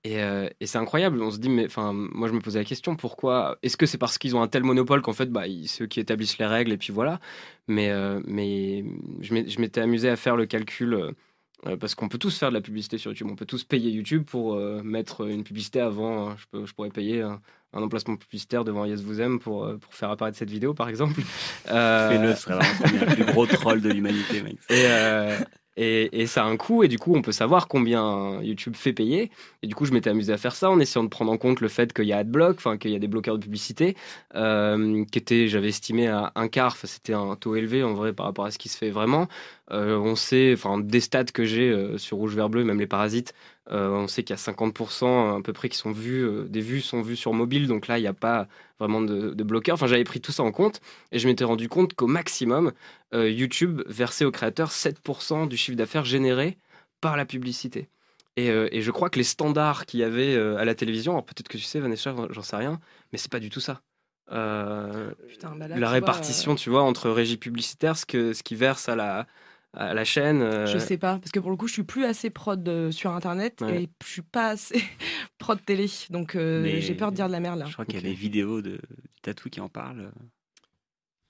Euh, 0.07 0.49
et, 0.59 0.67
c'est 0.67 0.77
incroyable. 0.77 1.21
On 1.21 1.31
se 1.31 1.37
dit, 1.37 1.49
mais 1.49 1.65
enfin, 1.65 1.91
moi 1.93 2.27
je 2.27 2.33
me 2.33 2.39
posais 2.39 2.59
la 2.59 2.65
question, 2.65 2.95
pourquoi 2.95 3.57
Est-ce 3.63 3.77
que 3.77 3.85
c'est 3.85 3.97
parce 3.97 4.17
qu'ils 4.17 4.35
ont 4.35 4.41
un 4.41 4.47
tel 4.47 4.63
monopole 4.63 5.01
qu'en 5.01 5.13
fait, 5.13 5.31
bah, 5.31 5.43
ceux 5.65 5.87
qui 5.87 5.99
établissent 5.99 6.37
les 6.37 6.45
règles 6.45 6.71
et 6.71 6.77
puis 6.77 6.93
voilà. 6.93 7.19
Mais, 7.67 7.89
euh, 7.89 8.21
mais 8.25 8.85
je 9.21 9.33
m'étais 9.33 9.81
amusé 9.81 10.09
à 10.09 10.15
faire 10.15 10.35
le 10.35 10.45
calcul 10.45 11.15
parce 11.79 11.95
qu'on 11.95 12.07
peut 12.07 12.17
tous 12.17 12.37
faire 12.37 12.49
de 12.49 12.53
la 12.53 12.61
publicité 12.61 12.97
sur 12.97 13.11
YouTube. 13.11 13.27
On 13.31 13.35
peut 13.35 13.45
tous 13.45 13.63
payer 13.63 13.91
YouTube 13.91 14.23
pour 14.25 14.55
mettre 14.83 15.27
une 15.27 15.43
publicité 15.43 15.79
avant. 15.79 16.29
Hein. 16.29 16.35
je, 16.37 16.45
peux, 16.51 16.65
je 16.65 16.73
pourrais 16.73 16.89
payer 16.89 17.21
un, 17.21 17.39
emplacement 17.73 18.15
publicitaire 18.15 18.63
devant 18.63 18.85
Yes 18.85 19.01
Vous 19.01 19.19
Aime 19.19 19.39
pour, 19.39 19.67
pour 19.79 19.93
faire 19.93 20.09
apparaître 20.09 20.37
cette 20.37 20.49
vidéo, 20.49 20.73
par 20.73 20.89
exemple. 20.89 21.21
Fais-le, 21.65 22.35
ce 22.35 22.41
serait 22.41 22.55
vraiment 22.55 23.05
le 23.05 23.15
plus 23.15 23.25
gros 23.25 23.45
troll 23.45 23.81
de 23.81 23.89
l'humanité, 23.89 24.41
mec. 24.41 24.57
Et, 24.69 24.85
et, 25.77 26.25
ça 26.27 26.43
a 26.43 26.47
un 26.47 26.57
coût, 26.57 26.83
et 26.83 26.87
du 26.87 26.97
coup, 26.97 27.13
on 27.15 27.21
peut 27.21 27.31
savoir 27.31 27.67
combien 27.67 28.41
YouTube 28.41 28.75
fait 28.75 28.93
payer. 28.93 29.31
Et 29.61 29.67
du 29.67 29.75
coup, 29.75 29.85
je 29.85 29.91
m'étais 29.91 30.09
amusé 30.09 30.31
à 30.31 30.37
faire 30.37 30.55
ça 30.55 30.69
en 30.69 30.79
essayant 30.79 31.03
de 31.03 31.09
prendre 31.09 31.31
en 31.31 31.37
compte 31.37 31.59
le 31.59 31.67
fait 31.67 31.91
qu'il 31.93 32.05
y 32.05 32.13
a 32.13 32.17
AdBlock, 32.17 32.55
enfin 32.57 32.77
qu'il 32.77 32.91
y 32.91 32.95
a 32.95 32.99
des 32.99 33.07
bloqueurs 33.07 33.37
de 33.37 33.43
publicité, 33.43 33.95
euh, 34.35 35.03
qui 35.11 35.19
étaient, 35.19 35.47
j'avais 35.47 35.67
estimé 35.69 36.07
à 36.07 36.31
un 36.35 36.47
quart. 36.47 36.77
C'était 36.77 37.13
un 37.13 37.35
taux 37.35 37.55
élevé 37.55 37.83
en 37.83 37.93
vrai 37.93 38.13
par 38.13 38.25
rapport 38.25 38.45
à 38.45 38.51
ce 38.51 38.57
qui 38.57 38.69
se 38.69 38.77
fait 38.77 38.89
vraiment. 38.89 39.27
Euh, 39.71 39.97
on 39.97 40.15
sait, 40.15 40.53
enfin, 40.53 40.79
des 40.79 40.99
stats 40.99 41.25
que 41.25 41.43
j'ai 41.43 41.69
euh, 41.69 41.97
sur 41.97 42.17
Rouge 42.17 42.35
Vert 42.35 42.49
Bleu, 42.49 42.63
même 42.63 42.79
les 42.79 42.87
parasites, 42.87 43.33
euh, 43.71 43.89
on 43.89 44.07
sait 44.07 44.23
qu'il 44.23 44.35
y 44.35 44.39
a 44.39 44.41
50% 44.41 45.39
à 45.39 45.41
peu 45.41 45.51
près 45.51 45.69
qui 45.69 45.77
sont 45.77 45.91
vus, 45.91 46.23
euh, 46.23 46.45
des 46.47 46.61
vues 46.61 46.81
sont 46.81 47.01
vues 47.01 47.15
sur 47.15 47.33
mobile, 47.33 47.67
donc 47.67 47.87
là, 47.87 47.97
il 47.97 48.01
n'y 48.01 48.07
a 48.07 48.13
pas 48.13 48.47
vraiment 48.79 49.01
de, 49.01 49.31
de 49.31 49.43
bloqueur. 49.43 49.73
Enfin, 49.73 49.87
j'avais 49.87 50.03
pris 50.03 50.21
tout 50.21 50.31
ça 50.31 50.43
en 50.43 50.51
compte 50.51 50.81
et 51.11 51.17
je 51.17 51.27
m'étais 51.27 51.43
rendu 51.43 51.67
compte 51.67 51.95
qu'au 51.95 52.07
maximum, 52.07 52.73
euh, 53.13 53.29
YouTube 53.29 53.81
versait 53.87 54.25
aux 54.25 54.31
créateurs 54.31 54.71
7% 54.71 55.47
du 55.47 55.57
chiffre 55.57 55.77
d'affaires 55.77 56.05
généré 56.05 56.57
par 57.01 57.17
la 57.17 57.25
publicité. 57.25 57.89
Et, 58.37 58.81
je 58.81 58.91
crois 58.91 59.09
que 59.09 59.17
les 59.17 59.23
standards 59.23 59.85
qu'il 59.85 60.01
y 60.01 60.03
avait 60.03 60.35
à 60.35 60.65
la 60.65 60.75
télévision, 60.75 61.13
alors 61.13 61.23
peut-être 61.23 61.47
que 61.47 61.57
tu 61.57 61.63
sais, 61.63 61.79
Vanessa, 61.79 62.13
j'en 62.31 62.41
sais 62.41 62.57
rien, 62.57 62.81
mais 63.13 63.17
c'est 63.17 63.31
pas 63.31 63.39
du 63.39 63.49
tout 63.49 63.61
ça. 63.61 63.81
Putain, 64.27 65.55
bah 65.55 65.69
la 65.69 65.89
répartition, 65.89 66.55
tu 66.55 66.69
vois, 66.69 66.83
entre 66.83 67.09
régie 67.09 67.37
publicitaire, 67.37 67.95
ce, 67.97 68.05
que, 68.05 68.33
ce 68.33 68.43
qui 68.43 68.55
verse 68.55 68.89
à 68.89 68.97
la, 68.97 69.25
à 69.75 69.93
la 69.93 70.05
chaîne 70.05 70.41
euh, 70.41 70.65
Je 70.65 70.77
sais 70.77 70.97
pas, 70.97 71.17
parce 71.19 71.31
que 71.31 71.39
pour 71.39 71.51
le 71.51 71.57
coup, 71.57 71.67
je 71.67 71.73
suis 71.73 71.83
plus 71.83 72.05
assez 72.05 72.29
prod 72.29 72.67
euh, 72.67 72.91
sur 72.91 73.11
Internet 73.11 73.61
et 73.61 73.89
je 74.03 74.09
suis 74.09 74.21
pas 74.21 74.49
assez 74.49 74.83
prod 75.37 75.59
télé, 75.63 75.89
donc 76.09 76.35
euh, 76.35 76.79
j'ai 76.79 76.95
peur 76.95 77.11
de 77.11 77.15
dire 77.15 77.27
de 77.27 77.31
la 77.31 77.39
merde 77.39 77.59
là. 77.59 77.65
Je 77.67 77.73
crois 77.73 77.85
qu'il 77.85 77.95
y 77.95 77.99
a 77.99 78.01
des 78.01 78.13
vidéos 78.13 78.61
de 78.61 78.79
Tatou 79.21 79.49
qui 79.49 79.59
en 79.61 79.69
parlent 79.69 80.11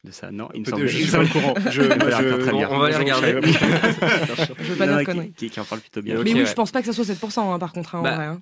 de 0.03 0.11
ça. 0.11 0.31
Non, 0.31 0.49
il 0.53 0.61
me 0.61 0.65
semble. 0.65 0.87
Je 0.87 0.97
suis 0.97 1.11
pas 1.11 1.23
au 1.23 1.27
courant. 1.27 1.53
Je, 1.71 1.81
on, 1.81 2.79
va 2.79 2.89
les 2.89 2.95
regarder. 2.95 3.33
je 3.41 4.63
veux 4.63 4.75
pas 4.75 4.87
dire 4.87 4.99
de 4.99 5.03
conneries. 5.03 5.33
Qui, 5.33 5.49
qui, 5.49 5.59
en 5.59 5.65
parle 5.65 5.81
plutôt 5.81 6.01
bien. 6.01 6.15
Mais 6.15 6.33
oui, 6.33 6.45
je 6.45 6.53
pense 6.53 6.71
pas 6.71 6.81
que 6.81 6.85
ça 6.85 6.93
soit 6.93 7.05
7% 7.05 7.53
hein, 7.53 7.59
par 7.59 7.73
contre, 7.73 7.95
hein, 7.95 7.99
en 7.99 8.03
bah, 8.03 8.15
vrai. 8.15 8.25
Hein. 8.25 8.41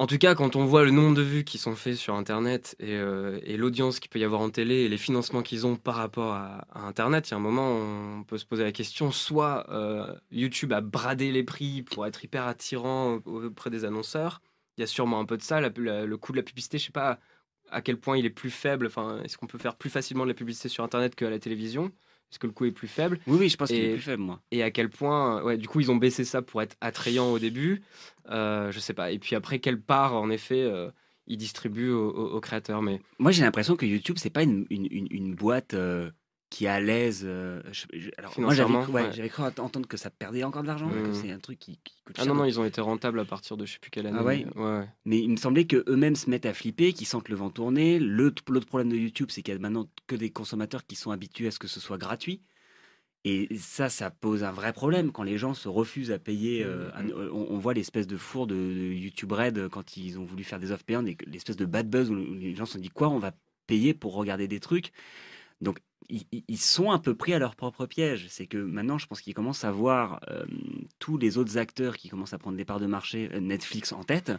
En 0.00 0.06
tout 0.06 0.16
cas, 0.16 0.34
quand 0.34 0.56
on 0.56 0.64
voit 0.64 0.82
le 0.82 0.92
nombre 0.92 1.14
de 1.14 1.20
vues 1.20 1.44
qui 1.44 1.58
sont 1.58 1.76
faites 1.76 1.96
sur 1.96 2.14
Internet 2.14 2.74
euh, 2.80 3.38
et, 3.42 3.58
l'audience 3.58 4.00
qu'il 4.00 4.08
peut 4.08 4.18
y 4.18 4.24
avoir 4.24 4.40
en 4.40 4.48
télé 4.48 4.76
et 4.76 4.88
les 4.88 4.96
financements 4.96 5.42
qu'ils 5.42 5.66
ont 5.66 5.76
par 5.76 5.96
rapport 5.96 6.32
à, 6.32 6.66
Internet, 6.72 7.28
il 7.28 7.32
y 7.32 7.34
a 7.34 7.36
un 7.36 7.40
moment, 7.40 7.68
on 7.68 8.24
peut 8.24 8.38
se 8.38 8.46
poser 8.46 8.64
la 8.64 8.72
question 8.72 9.12
soit 9.12 9.68
euh, 9.68 10.10
YouTube 10.30 10.72
a 10.72 10.80
bradé 10.80 11.30
les 11.30 11.42
prix 11.42 11.82
pour 11.82 12.06
être 12.06 12.24
hyper 12.24 12.46
attirant 12.46 13.16
auprès 13.26 13.68
des 13.68 13.84
annonceurs. 13.84 14.40
Il 14.78 14.80
y 14.80 14.84
a 14.84 14.86
sûrement 14.86 15.20
un 15.20 15.26
peu 15.26 15.36
de 15.36 15.42
ça. 15.42 15.60
le 15.60 16.16
coût 16.16 16.32
de 16.32 16.38
la 16.38 16.44
publicité, 16.44 16.78
je 16.78 16.86
sais 16.86 16.92
pas 16.92 17.18
à 17.70 17.82
quel 17.82 17.98
point 17.98 18.16
il 18.16 18.24
est 18.24 18.30
plus 18.30 18.50
faible. 18.50 18.86
Enfin, 18.86 19.20
est-ce 19.22 19.36
qu'on 19.36 19.46
peut 19.46 19.58
faire 19.58 19.76
plus 19.76 19.90
facilement 19.90 20.24
de 20.24 20.30
la 20.30 20.34
publicité 20.34 20.70
sur 20.70 20.82
Internet 20.82 21.14
qu'à 21.14 21.28
la 21.28 21.38
télévision? 21.38 21.92
Est-ce 22.30 22.38
que 22.38 22.46
le 22.46 22.52
coût 22.52 22.64
est 22.64 22.72
plus 22.72 22.88
faible 22.88 23.18
Oui, 23.26 23.38
oui, 23.40 23.48
je 23.48 23.56
pense 23.56 23.68
qu'il 23.68 23.78
est 23.78 23.92
plus 23.94 24.02
faible, 24.02 24.22
moi. 24.22 24.40
Et 24.52 24.62
à 24.62 24.70
quel 24.70 24.88
point, 24.88 25.42
ouais, 25.42 25.56
du 25.56 25.66
coup, 25.66 25.80
ils 25.80 25.90
ont 25.90 25.96
baissé 25.96 26.24
ça 26.24 26.42
pour 26.42 26.62
être 26.62 26.76
attrayant 26.80 27.32
au 27.32 27.38
début. 27.40 27.82
Euh, 28.30 28.70
je 28.70 28.78
sais 28.78 28.94
pas. 28.94 29.10
Et 29.10 29.18
puis 29.18 29.34
après, 29.34 29.58
quelle 29.58 29.80
part, 29.80 30.14
en 30.14 30.30
effet, 30.30 30.62
euh, 30.62 30.90
ils 31.26 31.36
distribuent 31.36 31.90
aux, 31.90 32.40
créateurs. 32.40 32.82
Mais 32.82 33.00
moi, 33.18 33.32
j'ai 33.32 33.42
l'impression 33.42 33.74
que 33.74 33.84
YouTube, 33.84 34.16
c'est 34.18 34.30
pas 34.30 34.44
une, 34.44 34.64
une, 34.70 34.86
une, 35.10 35.34
boîte. 35.34 35.74
Euh, 35.74 36.10
qui 36.50 36.64
est 36.64 36.68
à 36.68 36.80
l'aise. 36.80 37.22
Euh, 37.24 37.62
alors, 38.18 38.38
moi, 38.38 38.52
j'avais 38.52 39.28
cru, 39.28 39.44
entendre 39.44 39.88
que 39.88 39.96
ça 39.96 40.10
perdait 40.10 40.42
encore 40.42 40.62
de 40.62 40.66
l'argent, 40.66 40.88
que 40.90 41.08
mmh. 41.08 41.14
c'est 41.14 41.30
un 41.30 41.38
truc 41.38 41.58
qui, 41.58 41.78
coûte 42.04 42.16
Ah 42.18 42.26
non, 42.26 42.34
non, 42.34 42.44
ils 42.44 42.58
ont 42.58 42.64
été 42.64 42.80
rentables 42.80 43.20
à 43.20 43.24
partir 43.24 43.56
de 43.56 43.64
je 43.64 43.74
sais 43.74 43.78
plus 43.78 43.90
quelle 43.90 44.08
année. 44.08 44.18
Ah 44.20 44.24
ouais. 44.24 44.88
Mais 45.04 45.20
il 45.20 45.30
me 45.30 45.36
semblait 45.36 45.66
qu'eux-mêmes 45.66 46.16
se 46.16 46.28
mettent 46.28 46.46
à 46.46 46.52
flipper, 46.52 46.92
qu'ils 46.92 47.06
sentent 47.06 47.28
le 47.28 47.36
vent 47.36 47.50
tourner. 47.50 48.00
L'autre 48.00 48.42
problème 48.42 48.90
de 48.90 48.96
YouTube, 48.96 49.28
c'est 49.30 49.42
qu'il 49.42 49.54
y 49.54 49.56
a 49.56 49.60
maintenant 49.60 49.88
que 50.08 50.16
des 50.16 50.30
consommateurs 50.30 50.84
qui 50.84 50.96
sont 50.96 51.12
habitués 51.12 51.46
à 51.46 51.50
ce 51.52 51.60
que 51.60 51.68
ce 51.68 51.78
soit 51.78 51.98
gratuit. 51.98 52.42
Et 53.24 53.54
ça, 53.58 53.90
ça 53.90 54.10
pose 54.10 54.44
un 54.44 54.50
vrai 54.50 54.72
problème 54.72 55.12
quand 55.12 55.22
les 55.22 55.36
gens 55.36 55.54
se 55.54 55.68
refusent 55.68 56.10
à 56.10 56.18
payer. 56.18 56.64
Euh, 56.64 56.88
mmh, 57.00 57.08
mmh. 57.08 57.32
on, 57.32 57.58
voit 57.58 57.74
l'espèce 57.74 58.06
de 58.06 58.16
four 58.16 58.46
de, 58.46 58.56
YouTube 58.56 59.30
Red 59.30 59.68
quand 59.68 59.96
ils 59.96 60.18
ont 60.18 60.24
voulu 60.24 60.42
faire 60.42 60.58
des 60.58 60.72
offres 60.72 60.84
payantes, 60.84 61.06
l'espèce 61.26 61.56
de 61.56 61.66
bad 61.66 61.88
buzz 61.88 62.10
où 62.10 62.14
les 62.16 62.56
gens 62.56 62.64
se 62.64 62.72
sont 62.72 62.78
dit 62.78 62.88
quoi, 62.88 63.08
on 63.08 63.18
va 63.18 63.32
payer 63.66 63.94
pour 63.94 64.14
regarder 64.14 64.48
des 64.48 64.58
trucs. 64.58 64.90
Donc 65.60 65.78
ils, 66.08 66.58
sont 66.58 66.90
un 66.90 66.98
peu 66.98 67.14
pris 67.14 67.34
à 67.34 67.38
leur 67.38 67.56
propre 67.56 67.86
piège. 67.86 68.26
C'est 68.28 68.46
que 68.46 68.58
maintenant, 68.58 68.98
je 68.98 69.06
pense 69.06 69.20
qu'ils 69.20 69.34
commencent 69.34 69.64
à 69.64 69.70
voir 69.70 70.20
euh, 70.28 70.44
tous 70.98 71.18
les 71.18 71.38
autres 71.38 71.58
acteurs 71.58 71.96
qui 71.96 72.08
commencent 72.08 72.32
à 72.32 72.38
prendre 72.38 72.56
des 72.56 72.64
parts 72.64 72.80
de 72.80 72.86
marché, 72.86 73.30
euh, 73.32 73.40
Netflix 73.40 73.92
en 73.92 74.02
tête, 74.02 74.32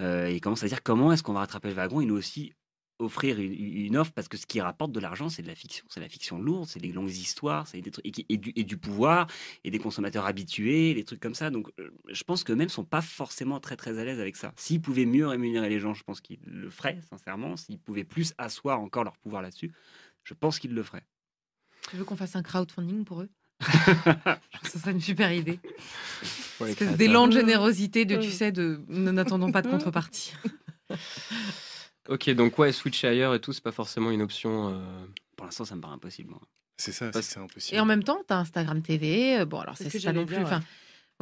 euh, 0.00 0.30
ils 0.30 0.40
commencent 0.40 0.62
à 0.62 0.68
dire 0.68 0.82
comment 0.82 1.12
est-ce 1.12 1.22
qu'on 1.22 1.32
va 1.32 1.40
rattraper 1.40 1.68
le 1.68 1.74
wagon 1.74 2.00
et 2.00 2.06
nous 2.06 2.16
aussi 2.16 2.52
offrir 2.98 3.38
une, 3.40 3.96
offre 3.96 4.12
parce 4.12 4.28
que 4.28 4.36
ce 4.36 4.44
qui 4.44 4.60
rapporte 4.60 4.92
de 4.92 5.00
l'argent, 5.00 5.30
c'est 5.30 5.40
de 5.40 5.46
la 5.46 5.54
fiction. 5.54 5.86
C'est 5.88 6.00
la 6.00 6.08
fiction 6.08 6.38
lourde, 6.38 6.68
c'est 6.68 6.80
des 6.80 6.92
longues 6.92 7.10
histoires, 7.10 7.66
c'est 7.66 7.80
des 7.80 7.90
trucs, 7.90 8.04
et, 8.06 8.36
du, 8.36 8.52
et, 8.54 8.62
du, 8.62 8.76
pouvoir, 8.76 9.26
et 9.64 9.70
des 9.70 9.78
consommateurs 9.78 10.26
habitués, 10.26 10.92
des 10.92 11.04
trucs 11.04 11.20
comme 11.20 11.34
ça. 11.34 11.48
Donc, 11.48 11.70
je 12.08 12.24
pense 12.24 12.44
que 12.44 12.52
même 12.52 12.68
sont 12.68 12.84
pas 12.84 13.00
forcément 13.00 13.58
très 13.58 13.76
très 13.76 13.98
à 13.98 14.04
l'aise 14.04 14.20
avec 14.20 14.36
ça. 14.36 14.52
S'ils 14.56 14.82
pouvaient 14.82 15.06
mieux 15.06 15.26
rémunérer 15.26 15.70
les 15.70 15.80
gens, 15.80 15.94
je 15.94 16.04
pense 16.04 16.20
qu'ils 16.20 16.40
le 16.44 16.68
feraient, 16.68 16.98
sincèrement. 17.08 17.56
S'ils 17.56 17.78
pouvaient 17.78 18.04
plus 18.04 18.34
asseoir 18.36 18.80
encore 18.80 19.04
leur 19.04 19.16
pouvoir 19.16 19.40
là-dessus, 19.40 19.72
je 20.24 20.34
pense 20.34 20.58
qu'ils 20.58 20.74
le 20.74 20.82
feraient. 20.82 21.06
Tu 21.88 21.96
veux 21.96 22.04
qu'on 22.04 22.16
fasse 22.16 22.36
un 22.36 22.42
crowdfunding 22.42 23.04
pour 23.04 23.22
eux? 23.22 23.30
Ce 24.70 24.78
serait 24.78 24.92
une 24.92 25.00
super 25.00 25.32
idée. 25.32 25.60
C'est 26.22 26.96
des 26.96 27.08
de 27.08 27.30
générosité, 27.30 28.04
de, 28.04 28.16
tu 28.16 28.30
sais, 28.30 28.52
de 28.52 28.80
n'attendons 28.88 29.52
pas 29.52 29.62
de 29.62 29.68
contrepartie. 29.68 30.34
ok, 32.08 32.30
donc 32.30 32.58
ouais, 32.58 32.72
switch 32.72 33.04
ailleurs 33.04 33.34
et 33.34 33.40
tout, 33.40 33.52
c'est 33.52 33.62
pas 33.62 33.72
forcément 33.72 34.10
une 34.10 34.22
option. 34.22 34.70
Euh, 34.70 35.06
pour 35.36 35.46
l'instant, 35.46 35.64
ça 35.64 35.74
me 35.74 35.80
paraît 35.80 35.94
impossible. 35.94 36.34
C'est 36.76 36.92
ça, 36.92 37.10
c'est 37.12 37.38
impossible. 37.38 37.76
Et 37.76 37.80
en 37.80 37.84
même 37.84 38.02
temps, 38.02 38.20
tu 38.26 38.32
as 38.32 38.38
Instagram 38.38 38.82
TV. 38.82 39.40
Euh, 39.40 39.44
bon, 39.44 39.60
alors 39.60 39.76
c'est 39.76 40.02
pas 40.02 40.12
non 40.12 40.26
plus. 40.26 40.36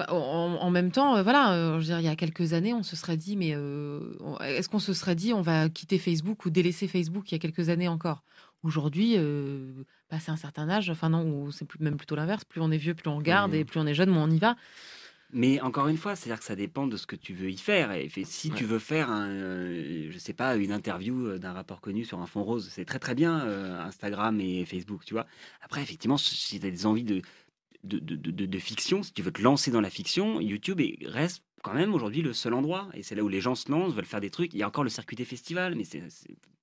en, 0.08 0.70
même 0.70 0.92
temps, 0.92 1.20
voilà, 1.22 1.72
je 1.74 1.78
veux 1.78 1.84
dire, 1.84 2.00
il 2.00 2.04
y 2.06 2.08
a 2.08 2.16
quelques 2.16 2.52
années, 2.52 2.74
on 2.74 2.84
se 2.84 2.94
serait 2.94 3.16
dit, 3.16 3.36
mais 3.36 3.50
est-ce 4.44 4.68
qu'on 4.68 4.78
se 4.78 4.92
serait 4.92 5.16
dit, 5.16 5.32
on 5.32 5.42
va 5.42 5.68
quitter 5.68 5.98
Facebook 5.98 6.44
ou 6.44 6.50
délaisser 6.50 6.86
Facebook 6.86 7.30
il 7.30 7.34
y 7.34 7.36
a 7.36 7.40
quelques 7.40 7.68
années 7.68 7.88
encore? 7.88 8.22
Aujourd'hui, 8.62 9.16
passé 10.08 10.30
un 10.30 10.36
certain 10.36 10.68
âge, 10.68 10.90
enfin 10.90 11.10
non, 11.10 11.50
c'est 11.50 11.66
même 11.80 11.96
plutôt 11.96 12.16
l'inverse, 12.16 12.44
plus 12.44 12.60
on 12.60 12.70
est 12.70 12.76
vieux, 12.76 12.94
plus 12.94 13.08
on 13.08 13.20
garde, 13.20 13.54
et 13.54 13.62
mmh. 13.62 13.66
plus 13.66 13.80
on 13.80 13.86
est 13.86 13.94
jeune, 13.94 14.10
moins 14.10 14.24
on 14.24 14.30
y 14.30 14.38
va. 14.38 14.56
Mais 15.30 15.60
encore 15.60 15.88
une 15.88 15.98
fois, 15.98 16.16
c'est-à-dire 16.16 16.38
que 16.38 16.46
ça 16.46 16.56
dépend 16.56 16.86
de 16.86 16.96
ce 16.96 17.06
que 17.06 17.16
tu 17.16 17.34
veux 17.34 17.50
y 17.50 17.58
faire. 17.58 17.92
Et 17.92 18.08
si 18.24 18.50
tu 18.50 18.64
veux 18.64 18.78
faire, 18.78 19.10
un, 19.10 19.28
euh, 19.28 20.08
je 20.10 20.18
sais 20.18 20.32
pas, 20.32 20.56
une 20.56 20.72
interview 20.72 21.26
euh, 21.26 21.38
d'un 21.38 21.52
rapport 21.52 21.82
connu 21.82 22.06
sur 22.06 22.20
un 22.20 22.26
fond 22.26 22.42
rose, 22.42 22.70
c'est 22.70 22.86
très 22.86 22.98
très 22.98 23.14
bien 23.14 23.44
euh, 23.44 23.78
Instagram 23.82 24.40
et 24.40 24.64
Facebook, 24.64 25.04
tu 25.04 25.12
vois. 25.12 25.26
Après, 25.60 25.82
effectivement, 25.82 26.16
si 26.16 26.58
tu 26.58 26.66
as 26.66 26.70
des 26.70 26.86
envies 26.86 27.04
de 27.04 27.20
de, 27.84 27.98
de, 28.00 28.16
de, 28.16 28.58
fiction, 28.58 29.04
si 29.04 29.12
tu 29.12 29.22
veux 29.22 29.30
te 29.30 29.40
lancer 29.40 29.70
dans 29.70 29.80
la 29.80 29.88
fiction, 29.88 30.40
YouTube 30.40 30.80
reste 31.04 31.44
quand 31.62 31.74
même 31.74 31.94
aujourd'hui 31.94 32.22
le 32.22 32.32
seul 32.32 32.54
endroit. 32.54 32.88
Et 32.92 33.04
c'est 33.04 33.14
là 33.14 33.22
où 33.22 33.28
les 33.28 33.40
gens 33.40 33.54
se 33.54 33.70
lancent, 33.70 33.94
veulent 33.94 34.04
faire 34.04 34.20
des 34.20 34.30
trucs. 34.30 34.52
Il 34.52 34.58
y 34.58 34.64
a 34.64 34.66
encore 34.66 34.82
le 34.82 34.90
circuit 34.90 35.14
des 35.14 35.24
festivals, 35.24 35.76
mais 35.76 35.84
c'est 35.84 36.02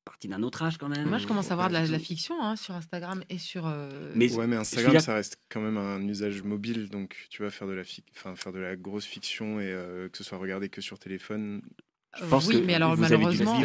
partie 0.06 0.28
d'un 0.28 0.44
autre 0.44 0.64
âge 0.64 0.78
quand 0.78 0.88
même. 0.88 1.10
Moi, 1.10 1.18
je 1.18 1.28
commence 1.28 1.52
à 1.52 1.56
voir 1.56 1.68
de 1.70 1.74
la, 1.74 2.00
fiction 2.00 2.42
hein, 2.42 2.56
sur 2.56 2.76
Instagram 2.76 3.24
et 3.30 3.38
sur. 3.38 3.68
Euh, 3.68 4.12
mais, 4.16 4.32
ouais, 4.34 4.48
mais 4.48 4.56
Instagram, 4.56 5.00
ça 5.00 5.16
reste 5.16 5.38
quand 5.50 5.62
même 5.62 5.78
un 5.78 6.02
usage 6.08 6.44
mobile, 6.44 6.90
donc 6.90 7.28
tu 7.30 7.44
vas 7.44 7.50
faire 7.50 7.68
de 7.68 7.74
la, 7.74 7.84
enfin, 8.16 8.36
faire 8.36 8.54
de 8.54 8.60
la 8.60 8.76
grosse 8.76 9.06
fiction 9.06 9.60
et 9.60 9.66
euh, 9.66 10.08
que 10.08 10.18
ce 10.18 10.24
soit 10.24 10.38
regardé 10.38 10.70
que 10.70 10.82
sur 10.82 11.00
téléphone. 11.00 11.62
Je 12.18 12.26
pense 12.28 12.48
oui, 12.48 12.64
mais 12.66 12.76
alors 12.76 12.96
malheureusement, 12.96 13.62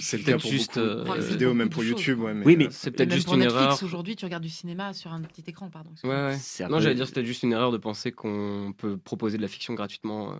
c'est 0.00 0.18
peut-être 0.24 0.46
juste 0.46 0.78
euh, 0.78 1.04
vidéo 1.20 1.52
même 1.52 1.68
pour 1.68 1.84
YouTube, 1.84 2.20
ouais, 2.20 2.32
mais, 2.32 2.46
oui, 2.46 2.56
mais 2.56 2.68
c'est 2.70 2.90
peut-être 2.90 3.12
juste 3.12 3.30
une 3.30 3.42
erreur. 3.42 3.78
Aujourd'hui, 3.82 4.16
tu 4.16 4.24
regardes 4.24 4.42
du 4.42 4.48
cinéma 4.48 4.94
sur 4.94 5.12
un 5.12 5.20
petit 5.20 5.44
écran, 5.46 5.68
pardon. 5.68 5.90
Ouais, 6.04 6.10
ouais. 6.10 6.68
Non, 6.70 6.80
j'allais 6.80 6.94
dire 6.94 7.06
c'était 7.06 7.26
juste 7.26 7.42
une 7.42 7.52
erreur 7.52 7.70
de 7.70 7.76
penser 7.76 8.10
qu'on 8.10 8.72
peut 8.78 8.96
proposer 8.96 9.36
de 9.36 9.42
la 9.42 9.48
fiction 9.48 9.74
gratuitement 9.74 10.38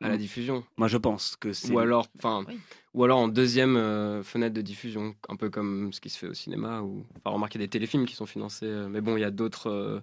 à 0.00 0.08
la 0.08 0.14
mm. 0.14 0.18
diffusion. 0.18 0.64
Moi, 0.76 0.88
je 0.88 0.96
pense 0.96 1.36
que 1.36 1.52
c'est. 1.52 1.72
Ou 1.72 1.78
alors, 1.78 2.06
enfin, 2.18 2.44
ou 2.92 3.04
alors 3.04 3.18
en 3.18 3.28
deuxième 3.28 3.76
euh, 3.76 4.22
fenêtre 4.22 4.54
de 4.54 4.60
diffusion, 4.60 5.14
un 5.28 5.36
peu 5.36 5.50
comme 5.50 5.92
ce 5.92 6.00
qui 6.00 6.10
se 6.10 6.18
fait 6.18 6.26
au 6.26 6.34
cinéma. 6.34 6.82
Ou, 6.82 7.04
enfin, 7.16 7.30
remarquer 7.30 7.58
des 7.58 7.68
téléfilms 7.68 8.06
qui 8.06 8.14
sont 8.14 8.26
financés, 8.26 8.66
euh, 8.66 8.88
mais 8.88 9.00
bon, 9.00 9.16
il 9.16 9.20
y 9.20 9.24
a 9.24 9.30
d'autres 9.30 9.70
euh, 9.70 10.00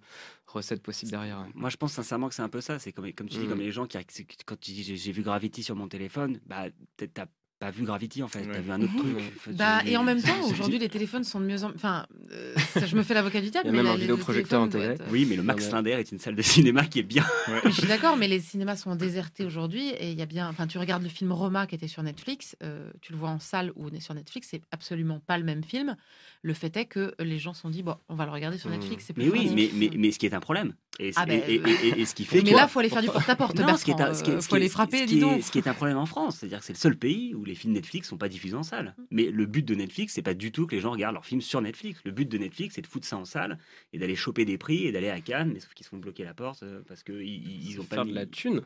recettes 0.47 0.81
possibles 0.81 1.11
derrière. 1.11 1.45
Moi, 1.55 1.69
je 1.69 1.77
pense 1.77 1.93
sincèrement 1.93 2.29
que 2.29 2.35
c'est 2.35 2.41
un 2.41 2.49
peu 2.49 2.61
ça. 2.61 2.79
C'est 2.79 2.91
comme, 2.91 3.11
comme 3.13 3.29
tu 3.29 3.37
dis, 3.37 3.47
comme 3.47 3.59
mm. 3.59 3.61
les 3.61 3.71
gens 3.71 3.85
qui, 3.85 3.97
quand 4.45 4.59
tu 4.59 4.71
dis 4.71 4.95
j'ai 4.95 5.11
vu 5.11 5.23
Gravity 5.23 5.63
sur 5.63 5.75
mon 5.75 5.87
téléphone, 5.87 6.39
bah, 6.45 6.65
t'as 6.97 7.25
pas 7.61 7.69
vu 7.69 7.83
Gravity 7.83 8.23
en 8.23 8.27
fait, 8.27 8.41
t'as 8.41 8.59
vu 8.59 8.71
un 8.71 8.81
autre 8.81 8.95
truc. 8.97 9.55
Bah, 9.55 9.81
et 9.85 9.95
en 9.95 10.03
même 10.03 10.19
temps, 10.19 10.43
aujourd'hui, 10.49 10.79
les 10.79 10.89
téléphones 10.89 11.23
sont 11.23 11.39
de 11.39 11.45
mieux 11.45 11.63
en 11.63 11.69
Enfin, 11.75 12.07
euh, 12.31 12.55
je 12.83 12.95
me 12.95 13.03
fais 13.03 13.13
l'avocat 13.13 13.39
du 13.39 13.51
diable. 13.51 13.69
Il 13.69 13.75
y 13.75 13.79
a 13.79 13.83
même 13.83 13.91
un 13.91 13.95
vidéoprojecteur 13.95 14.63
en 14.63 14.67
télé. 14.67 14.95
Oui, 15.11 15.27
mais 15.29 15.35
le 15.35 15.43
Max 15.43 15.69
Linder 15.69 15.91
est 15.91 16.11
une 16.11 16.17
salle 16.17 16.33
de 16.35 16.41
cinéma 16.41 16.85
qui 16.85 16.97
est 16.99 17.03
bien. 17.03 17.23
Je 17.65 17.69
suis 17.69 17.87
d'accord, 17.87 18.17
mais 18.17 18.27
les 18.27 18.39
cinémas 18.39 18.77
sont 18.77 18.95
désertés 18.95 19.45
aujourd'hui 19.45 19.89
et 19.89 20.11
il 20.11 20.17
y 20.17 20.23
a 20.23 20.25
bien. 20.25 20.49
Enfin, 20.49 20.65
tu 20.65 20.79
regardes 20.79 21.03
le 21.03 21.09
film 21.09 21.31
Roma 21.31 21.67
qui 21.67 21.75
était 21.75 21.87
sur 21.87 22.01
Netflix, 22.01 22.55
euh, 22.63 22.89
tu 22.99 23.11
le 23.11 23.19
vois 23.19 23.29
en 23.29 23.39
salle 23.39 23.71
ou 23.75 23.85
on 23.85 23.89
est 23.89 23.99
sur 23.99 24.15
Netflix, 24.15 24.47
c'est 24.49 24.63
absolument 24.71 25.19
pas 25.19 25.37
le 25.37 25.43
même 25.43 25.63
film. 25.63 25.95
Le 26.43 26.53
fait 26.55 26.75
est 26.75 26.85
que 26.85 27.13
les 27.19 27.37
gens 27.37 27.53
se 27.53 27.61
sont 27.61 27.69
dit 27.69 27.83
bon, 27.83 27.95
on 28.09 28.15
va 28.15 28.25
le 28.25 28.31
regarder 28.31 28.57
sur 28.57 28.69
Netflix. 28.71 29.11
Plus 29.13 29.23
mais 29.23 29.29
oui, 29.29 29.51
mais, 29.53 29.69
mais, 29.73 29.95
mais, 29.95 30.11
ce 30.11 30.17
qui 30.17 30.25
est 30.25 30.33
un 30.33 30.39
problème. 30.39 30.73
Et, 30.99 31.11
ah 31.15 31.27
ben, 31.27 31.39
et, 31.47 32.05
ce 32.05 32.15
qui 32.15 32.25
fait. 32.25 32.41
Mais 32.41 32.51
là, 32.51 32.67
faut 32.67 32.79
aller 32.79 32.89
faire 32.89 33.03
du 33.03 33.09
porte-à-porte. 33.09 33.59
Non, 33.59 33.77
ce 33.77 33.85
qui 33.85 33.91
est, 33.91 34.01
euh, 34.01 34.41
faut 34.41 34.55
aller 34.55 34.67
frapper. 34.67 35.05
dis 35.05 35.19
donc. 35.19 35.43
Ce 35.43 35.51
qui 35.51 35.59
est 35.59 35.67
un 35.67 35.75
problème 35.75 35.97
en 35.97 36.07
France, 36.07 36.37
c'est-à-dire 36.37 36.59
que 36.59 36.65
c'est 36.65 36.73
le 36.73 36.79
seul 36.79 36.97
pays 36.97 37.35
où 37.35 37.45
les 37.45 37.53
films 37.53 37.73
Netflix 37.73 38.09
sont 38.09 38.17
pas 38.17 38.27
diffusé 38.27 38.55
en 38.55 38.63
salle. 38.63 38.95
Mm. 38.97 39.03
Mais 39.11 39.23
le 39.29 39.45
but 39.45 39.63
de 39.63 39.75
Netflix, 39.75 40.13
c'est 40.13 40.23
pas 40.23 40.33
du 40.33 40.51
tout 40.51 40.65
que 40.65 40.73
les 40.73 40.81
gens 40.81 40.91
regardent 40.91 41.13
leurs 41.13 41.25
films 41.25 41.41
sur 41.41 41.61
Netflix. 41.61 42.01
Le 42.05 42.11
but 42.11 42.27
de 42.27 42.37
Netflix, 42.39 42.73
c'est 42.73 42.81
de 42.81 42.87
foutre 42.87 43.05
ça 43.05 43.17
en 43.17 43.25
salle 43.25 43.59
et 43.93 43.99
d'aller 43.99 44.15
choper 44.15 44.43
des 44.43 44.57
prix 44.57 44.87
et 44.87 44.91
d'aller 44.91 45.09
à 45.09 45.21
Cannes, 45.21 45.51
mais 45.53 45.59
sauf 45.59 45.75
qu'ils 45.75 45.85
se 45.85 45.91
font 45.91 45.97
bloquer 45.97 46.23
la 46.23 46.33
porte 46.33 46.63
euh, 46.63 46.81
parce 46.87 47.03
qu'ils 47.03 47.21
ils, 47.21 47.79
ont 47.79 47.83
pas 47.83 47.97
faire 47.97 48.05
de 48.05 48.15
la 48.15 48.25
thune. 48.25 48.61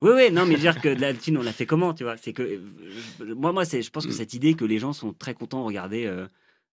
Oui, 0.00 0.10
oui, 0.14 0.32
non, 0.32 0.46
mais 0.46 0.56
dire 0.56 0.80
que 0.80 0.88
de 0.88 1.00
la 1.00 1.14
thune, 1.14 1.38
on 1.38 1.42
l'a 1.42 1.52
fait 1.52 1.66
comment, 1.66 1.94
tu 1.94 2.02
vois? 2.02 2.16
C'est 2.16 2.32
que 2.32 2.42
euh, 2.42 3.34
moi, 3.36 3.52
moi, 3.52 3.64
c'est, 3.64 3.82
je 3.82 3.90
pense 3.90 4.04
que 4.04 4.12
cette 4.12 4.34
idée 4.34 4.54
que 4.54 4.64
les 4.64 4.80
gens 4.80 4.92
sont 4.92 5.12
très 5.12 5.34
contents 5.34 5.60
de 5.60 5.66
regarder. 5.66 6.12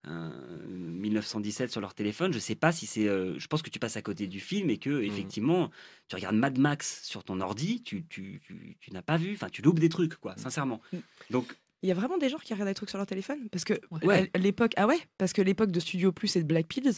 1917 0.04 1.68
euh, 1.68 1.70
sur 1.70 1.80
leur 1.80 1.94
téléphone. 1.94 2.32
Je 2.32 2.38
sais 2.38 2.54
pas 2.54 2.72
si 2.72 2.86
c'est. 2.86 3.06
je 3.06 3.46
pense 3.46 3.62
que 3.62 3.70
tu 3.70 3.78
passes 3.78 3.96
à 3.96 4.02
côté 4.02 4.26
du 4.26 4.40
film 4.40 4.70
et 4.70 4.78
que 4.78 4.90
mm. 4.90 5.04
effectivement, 5.04 5.70
tu 6.08 6.16
regardes 6.16 6.36
Mad 6.36 6.58
Max 6.58 7.02
sur 7.04 7.24
ton 7.24 7.40
ordi, 7.40 7.82
tu, 7.82 8.04
tu, 8.06 8.40
tu, 8.44 8.76
tu 8.80 8.92
n'as 8.92 9.02
pas 9.02 9.16
vu. 9.16 9.34
Enfin, 9.34 9.48
tu 9.50 9.62
loupes 9.62 9.78
des 9.78 9.88
trucs, 9.88 10.16
quoi. 10.16 10.36
Sincèrement. 10.36 10.80
Donc 11.30 11.56
il 11.82 11.88
y 11.88 11.92
a 11.92 11.94
vraiment 11.94 12.18
des 12.18 12.28
gens 12.28 12.38
qui 12.38 12.52
regardent 12.52 12.70
des 12.70 12.74
trucs 12.74 12.90
sur 12.90 12.98
leur 12.98 13.06
téléphone 13.06 13.48
Parce 13.50 13.64
que 13.64 13.74
ouais. 14.02 14.30
l'époque, 14.36 14.72
ah 14.76 14.86
ouais, 14.86 15.00
parce 15.18 15.32
que 15.32 15.42
l'époque 15.42 15.72
de 15.72 15.80
Studio 15.80 16.12
Plus 16.12 16.36
et 16.36 16.42
de 16.42 16.46
Black 16.46 16.68
Pills, 16.68 16.92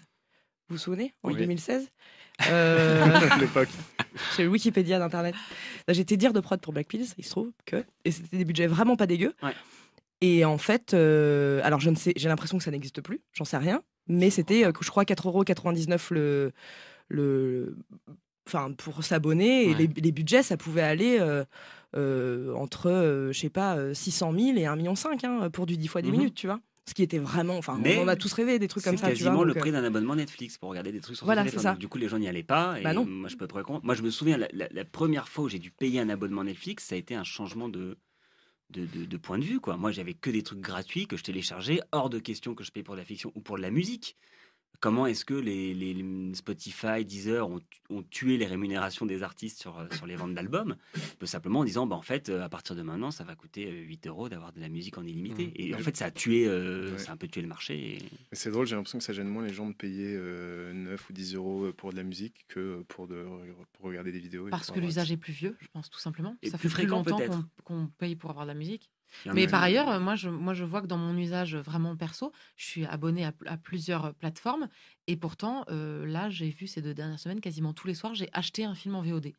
vous 0.69 0.77
vous 0.77 0.79
souvenez, 0.79 1.15
en 1.23 1.31
2016 1.31 1.91
euh... 2.51 3.37
L'époque. 3.41 3.69
C'est 4.37 4.45
le 4.45 4.49
Wikipédia 4.51 4.99
d'Internet. 4.99 5.35
J'étais 5.89 6.17
dire 6.17 6.33
de 6.33 6.41
prod 6.41 6.61
pour 6.61 6.73
Black 6.73 6.89
Pills, 6.89 7.07
il 7.17 7.25
se 7.25 7.31
trouve 7.31 7.51
que. 7.65 7.85
Et 8.05 8.11
c'était 8.11 8.37
des 8.37 8.45
budgets 8.45 8.67
vraiment 8.67 8.97
pas 8.97 9.07
dégueux. 9.07 9.35
Et 10.27 10.43
en 10.47 10.57
fait, 10.57 10.95
euh, 10.95 11.61
alors 11.64 11.81
je 11.81 11.91
ne 11.91 11.97
sais, 11.97 12.14
j'ai 12.16 12.31
l'impression 12.31 12.57
que 12.57 12.64
ça 12.64 12.70
n'existe 12.70 13.03
plus, 13.03 13.20
j'en 13.35 13.45
sais 13.45 13.59
rien. 13.59 13.83
Mais 14.09 14.31
c'était, 14.31 14.64
euh, 14.64 14.72
je 14.81 14.89
crois, 14.89 15.05
4,99€ 15.05 16.14
le, 16.14 16.53
le, 17.09 17.77
enfin, 18.47 18.72
pour 18.72 19.05
s'abonner. 19.05 19.64
Et 19.68 19.75
les, 19.75 19.87
les, 19.87 20.12
budgets, 20.12 20.43
ça 20.43 20.57
pouvait 20.57 20.83
aller. 20.83 21.18
Euh, 21.20 21.45
euh, 21.95 22.55
entre, 22.55 23.29
je 23.31 23.39
sais 23.39 23.51
pas, 23.51 23.95
600 23.95 24.33
000 24.33 24.57
et 24.57 24.62
1,5 24.62 24.77
million 24.77 24.95
hein, 25.43 25.51
pour 25.51 25.66
du 25.66 25.77
10 25.77 25.89
fois 25.89 26.03
10 26.03 26.11
mhm. 26.11 26.16
minutes, 26.16 26.35
tu 26.35 26.47
vois 26.47 26.61
ce 26.87 26.93
qui 26.93 27.03
était 27.03 27.18
vraiment 27.18 27.57
enfin 27.57 27.81
on 27.83 28.09
a 28.09 28.16
tous 28.16 28.33
rêvé 28.35 28.59
des 28.59 28.68
trucs 28.68 28.85
comme 28.85 28.99
ça 28.99 29.07
c'est 29.07 29.14
quasiment 29.14 29.43
le 29.43 29.55
prix 29.55 29.72
d'un 29.72 29.85
abonnement 29.85 30.16
Netflix 30.16 30.59
pour 30.59 30.68
regarder 30.68 30.93
des 30.93 31.01
trucs 31.01 31.16
sur 31.16 31.25
voilà, 31.25 31.43
téléphone. 31.43 31.79
du 31.79 31.89
coup 31.89 31.97
les 31.97 32.09
gens 32.09 32.18
n'y 32.18 32.29
allaient 32.29 32.43
pas 32.43 32.79
et 32.79 32.83
bah 32.83 32.93
non. 32.93 33.07
moi 33.07 33.31
je 33.31 33.37
peux 33.37 33.47
te 33.47 33.55
moi 33.83 33.95
je 33.95 34.03
me 34.03 34.11
souviens 34.11 34.37
la, 34.37 34.85
première 34.85 35.29
fois 35.29 35.45
où 35.45 35.49
j'ai 35.49 35.59
dû 35.59 35.70
payer 35.70 36.01
un 36.01 36.11
abonnement 36.11 36.45
Netflix 36.45 36.85
ça 36.85 36.95
a 36.95 36.99
été 36.99 37.14
un 37.14 37.25
changement 37.25 37.70
de 37.70 37.97
de, 38.71 38.87
de, 38.87 39.17
point 39.17 39.39
de 39.39 39.45
vue 39.45 39.61
quoi. 39.61 39.77
Moi 39.77 39.93
j'avais 39.93 40.15
que 40.15 40.31
des 40.31 40.43
trucs 40.43 40.61
gratuits 40.61 41.07
que 41.07 41.17
je 41.17 41.23
téléchargeais 41.23 41.81
hors 41.93 42.11
de 42.11 42.19
question 42.19 42.55
que 42.55 42.65
je 42.65 42.73
paye 42.73 42.83
pour 42.83 42.97
la 42.97 43.05
fiction 43.05 43.33
ou 43.35 43.41
pour 43.41 43.57
de 43.57 43.62
la 43.62 43.71
musique 43.71 44.17
Comment 44.81 45.07
est-ce 45.07 45.25
que 45.25 45.35
les, 45.35 46.35
Spotify, 46.35 47.05
Deezer 47.05 47.49
ont, 47.49 47.61
ont, 47.91 48.03
tué 48.03 48.37
les 48.37 48.47
rémunérations 48.47 49.07
des 49.07 49.22
artistes 49.22 49.61
sur, 49.61 49.79
euh, 49.79 49.87
sur 49.93 50.07
les 50.07 50.16
ventes 50.16 50.35
d'albums? 50.35 50.77
Simplement 51.22 51.61
en 51.61 51.64
disant, 51.64 51.87
bah, 51.87 51.97
en 51.97 52.03
fait, 52.03 52.29
euh, 52.29 52.43
à 52.43 52.49
partir 52.49 52.77
de 52.77 52.83
maintenant, 52.83 53.11
ça 53.11 53.25
va 53.25 53.35
coûter 53.35 53.70
8 53.70 54.07
euh, 54.07 54.11
euros 54.11 54.29
d'avoir 54.29 54.53
de 54.53 54.61
la 54.61 54.68
musique 54.68 54.99
en 54.99 55.05
illimité. 55.05 55.47
Mmh. 55.47 55.53
Et 55.57 55.75
en 55.75 55.79
fait, 55.79 55.97
ça 55.97 56.07
a 56.07 56.11
tué, 56.11 56.47
ça 56.99 57.11
a 57.11 57.14
un 57.14 57.16
peu 57.16 57.29
tué 57.29 57.41
le 57.41 57.49
marché. 57.49 57.99
C'est 58.33 58.51
drôle, 58.51 58.66
j'ai 58.66 58.77
l'impression 58.77 58.99
que 58.99 59.05
ça 59.05 59.12
gêne 59.12 59.29
moins 59.29 59.45
les 59.45 59.55
gens 59.55 59.68
de 59.68 59.75
payer 59.75 60.16
9 60.16 61.11
ou 61.11 61.12
10 61.12 61.35
euros 61.35 61.72
pour 61.72 61.93
de 61.93 61.97
la 61.97 62.03
musique 62.03 62.45
que 62.49 62.83
pour, 62.89 63.07
de, 63.07 63.25
pour 63.72 63.87
regarder 63.87 64.12
des 64.12 64.20
vidéos. 64.20 64.49
Parce 64.51 64.70
que 64.70 64.81
l'usage 64.81 65.11
est 65.11 65.16
plus 65.16 65.33
vieux, 65.33 65.57
je 65.61 65.68
pense, 65.72 65.91
tout 65.91 66.01
simplement. 66.01 66.37
ça 66.45 66.59
fait 66.59 66.68
plus 66.68 66.87
longtemps 66.87 67.18
qu'on 67.64 67.87
paye 67.99 68.16
pour 68.16 68.31
avoir 68.31 68.45
de 68.45 68.51
la 68.51 68.59
musique. 68.59 68.91
Mais 69.33 69.47
par 69.47 69.62
ailleurs, 69.62 70.01
moi 70.01 70.15
je, 70.15 70.29
moi, 70.29 70.55
je 70.55 70.65
vois 70.65 70.83
que 70.83 70.87
dans 70.87 70.99
mon 70.99 71.17
usage 71.17 71.57
vraiment 71.57 71.97
perso, 71.97 72.33
je 72.57 72.65
suis 72.67 72.87
abonné 72.87 73.25
à, 73.25 73.57
plusieurs 73.57 74.15
plateformes. 74.15 74.69
Et 75.07 75.17
pourtant, 75.17 75.65
euh, 75.71 76.07
là, 76.07 76.31
j'ai 76.31 76.51
vu 76.51 76.67
ces 76.67 76.83
deux 76.83 76.95
dernières 76.95 77.19
semaines, 77.19 77.41
quasiment 77.41 77.73
tous 77.73 77.87
les 77.87 77.95
soirs, 77.95 78.15
j'ai 78.15 78.29
acheté 78.33 78.65
un 78.65 78.75
film 78.75 78.95
en 78.95 79.03
VOD. 79.03 79.33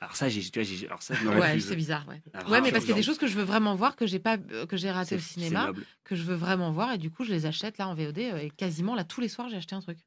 Alors 0.00 0.16
ça, 0.16 0.28
j'ai, 0.28 0.42
alors 0.86 1.02
ça, 1.02 1.14
ouais, 1.14 1.60
c'est 1.60 1.76
bizarre, 1.76 2.06
ouais. 2.08 2.20
Ah, 2.34 2.48
ouais, 2.50 2.60
mais 2.60 2.70
parce 2.70 2.84
qu'il 2.84 2.90
y 2.90 2.94
a 2.94 2.96
des 2.96 3.02
choses 3.02 3.18
que 3.18 3.26
je 3.26 3.36
veux 3.36 3.44
vraiment 3.44 3.74
voir 3.74 3.96
que 3.96 4.06
j'ai 4.06 4.18
pas, 4.18 4.36
euh, 4.50 4.66
que 4.66 4.76
j'ai 4.76 4.90
raté 4.90 5.16
au 5.16 5.20
cinéma, 5.20 5.72
que 6.04 6.16
je 6.16 6.22
veux 6.22 6.34
vraiment 6.34 6.70
voir, 6.70 6.92
et 6.92 6.98
du 6.98 7.10
coup, 7.10 7.24
je 7.24 7.32
les 7.32 7.46
achète 7.46 7.78
là 7.78 7.88
en 7.88 7.94
VOD, 7.94 8.18
euh, 8.18 8.38
et 8.38 8.50
quasiment 8.50 8.94
là 8.94 9.04
tous 9.04 9.20
les 9.20 9.28
soirs, 9.28 9.48
j'ai 9.48 9.56
acheté 9.56 9.74
un 9.74 9.80
truc. 9.80 9.98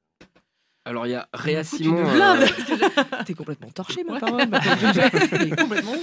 Alors 0.86 1.06
il 1.06 1.12
y 1.12 1.16
a 1.16 1.28
Réa 1.34 1.64
Simon. 1.64 2.04
T'es 3.26 3.34
complètement 3.34 3.70
torché, 3.70 4.04
ma 4.04 4.20
parole. 4.20 4.50
complètement. 5.58 5.94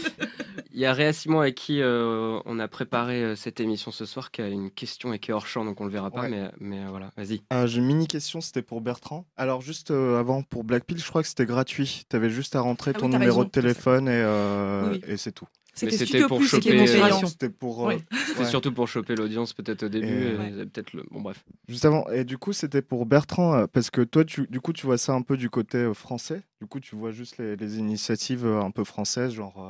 Il 0.72 0.80
y 0.80 0.84
a 0.84 0.92
Réa 0.92 1.12
Simon 1.12 1.40
avec 1.40 1.54
qui 1.54 1.80
euh, 1.80 2.38
on 2.44 2.58
a 2.58 2.68
préparé 2.68 3.22
euh, 3.22 3.36
cette 3.36 3.60
émission 3.60 3.90
ce 3.90 4.04
soir 4.04 4.30
qui 4.30 4.42
a 4.42 4.48
une 4.48 4.70
question 4.70 5.12
et 5.12 5.18
qui 5.18 5.30
est 5.30 5.34
hors 5.34 5.46
champ, 5.46 5.64
donc 5.64 5.80
on 5.80 5.84
le 5.84 5.90
verra 5.90 6.10
pas, 6.10 6.28
mais, 6.28 6.50
mais 6.60 6.80
euh, 6.80 6.88
voilà, 6.90 7.10
vas-y. 7.16 7.40
J'ai 7.66 7.78
une 7.78 7.86
mini 7.86 8.06
question, 8.06 8.40
c'était 8.40 8.62
pour 8.62 8.80
Bertrand. 8.80 9.26
Alors 9.36 9.62
juste 9.62 9.90
avant, 9.90 10.42
pour 10.42 10.64
Blackpill, 10.64 10.98
je 10.98 11.08
crois 11.08 11.22
que 11.22 11.28
c'était 11.28 11.46
gratuit. 11.46 12.04
Tu 12.08 12.16
avais 12.16 12.30
juste 12.30 12.54
à 12.56 12.60
rentrer 12.60 12.92
ah 12.94 12.98
ton 12.98 13.08
numéro 13.08 13.44
de 13.44 13.50
téléphone 13.50 14.08
et, 14.08 15.02
et 15.08 15.16
c'est 15.16 15.32
tout. 15.32 15.48
C'était 15.76 16.26
pour 16.26 16.42
choper. 16.42 16.86
C'était 17.26 17.50
pour. 17.50 17.90
Euh, 17.90 17.98
surtout 18.44 18.72
pour 18.72 18.88
choper 18.88 19.14
l'audience 19.14 19.52
peut-être 19.52 19.84
au 19.84 19.88
début. 19.88 20.36
peut-être 20.72 20.92
le. 20.94 21.04
Bon 21.10 21.20
bref. 21.20 21.44
Juste 21.68 21.84
avant. 21.84 22.08
Et 22.08 22.24
du 22.24 22.38
coup, 22.38 22.52
c'était 22.52 22.82
pour 22.82 23.04
Bertrand 23.04 23.54
euh, 23.54 23.66
parce 23.66 23.90
que 23.90 24.00
toi, 24.00 24.24
tu, 24.24 24.46
du 24.48 24.60
coup, 24.60 24.72
tu 24.72 24.86
vois 24.86 24.98
ça 24.98 25.12
un 25.12 25.22
peu 25.22 25.36
du 25.36 25.50
côté 25.50 25.78
euh, 25.78 25.94
français. 25.94 26.42
Du 26.60 26.66
coup, 26.66 26.80
tu 26.80 26.96
vois 26.96 27.10
juste 27.10 27.36
les, 27.38 27.78
initiatives 27.78 28.46
un 28.46 28.70
peu 28.70 28.84
françaises, 28.84 29.32
genre 29.32 29.62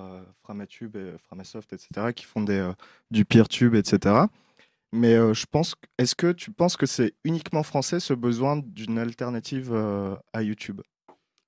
Framatube 0.43 0.95
et 0.95 1.19
Framasoft, 1.25 1.73
etc., 1.73 2.13
qui 2.15 2.25
font 2.25 2.43
des 2.43 2.71
du 3.11 3.25
peer-tube, 3.25 3.75
etc. 3.75 4.15
Mais 4.93 5.17
je 5.35 5.47
pense. 5.51 5.75
Est-ce 5.99 6.15
que 6.15 6.31
tu 6.31 6.53
penses 6.53 6.77
que 6.77 6.87
c'est 6.87 7.15
uniquement 7.25 7.65
français 7.65 7.99
ce 7.99 8.15
besoin 8.15 8.63
d'une 8.65 8.99
alternative 8.99 9.75
à 10.33 10.43
YouTube? 10.43 10.81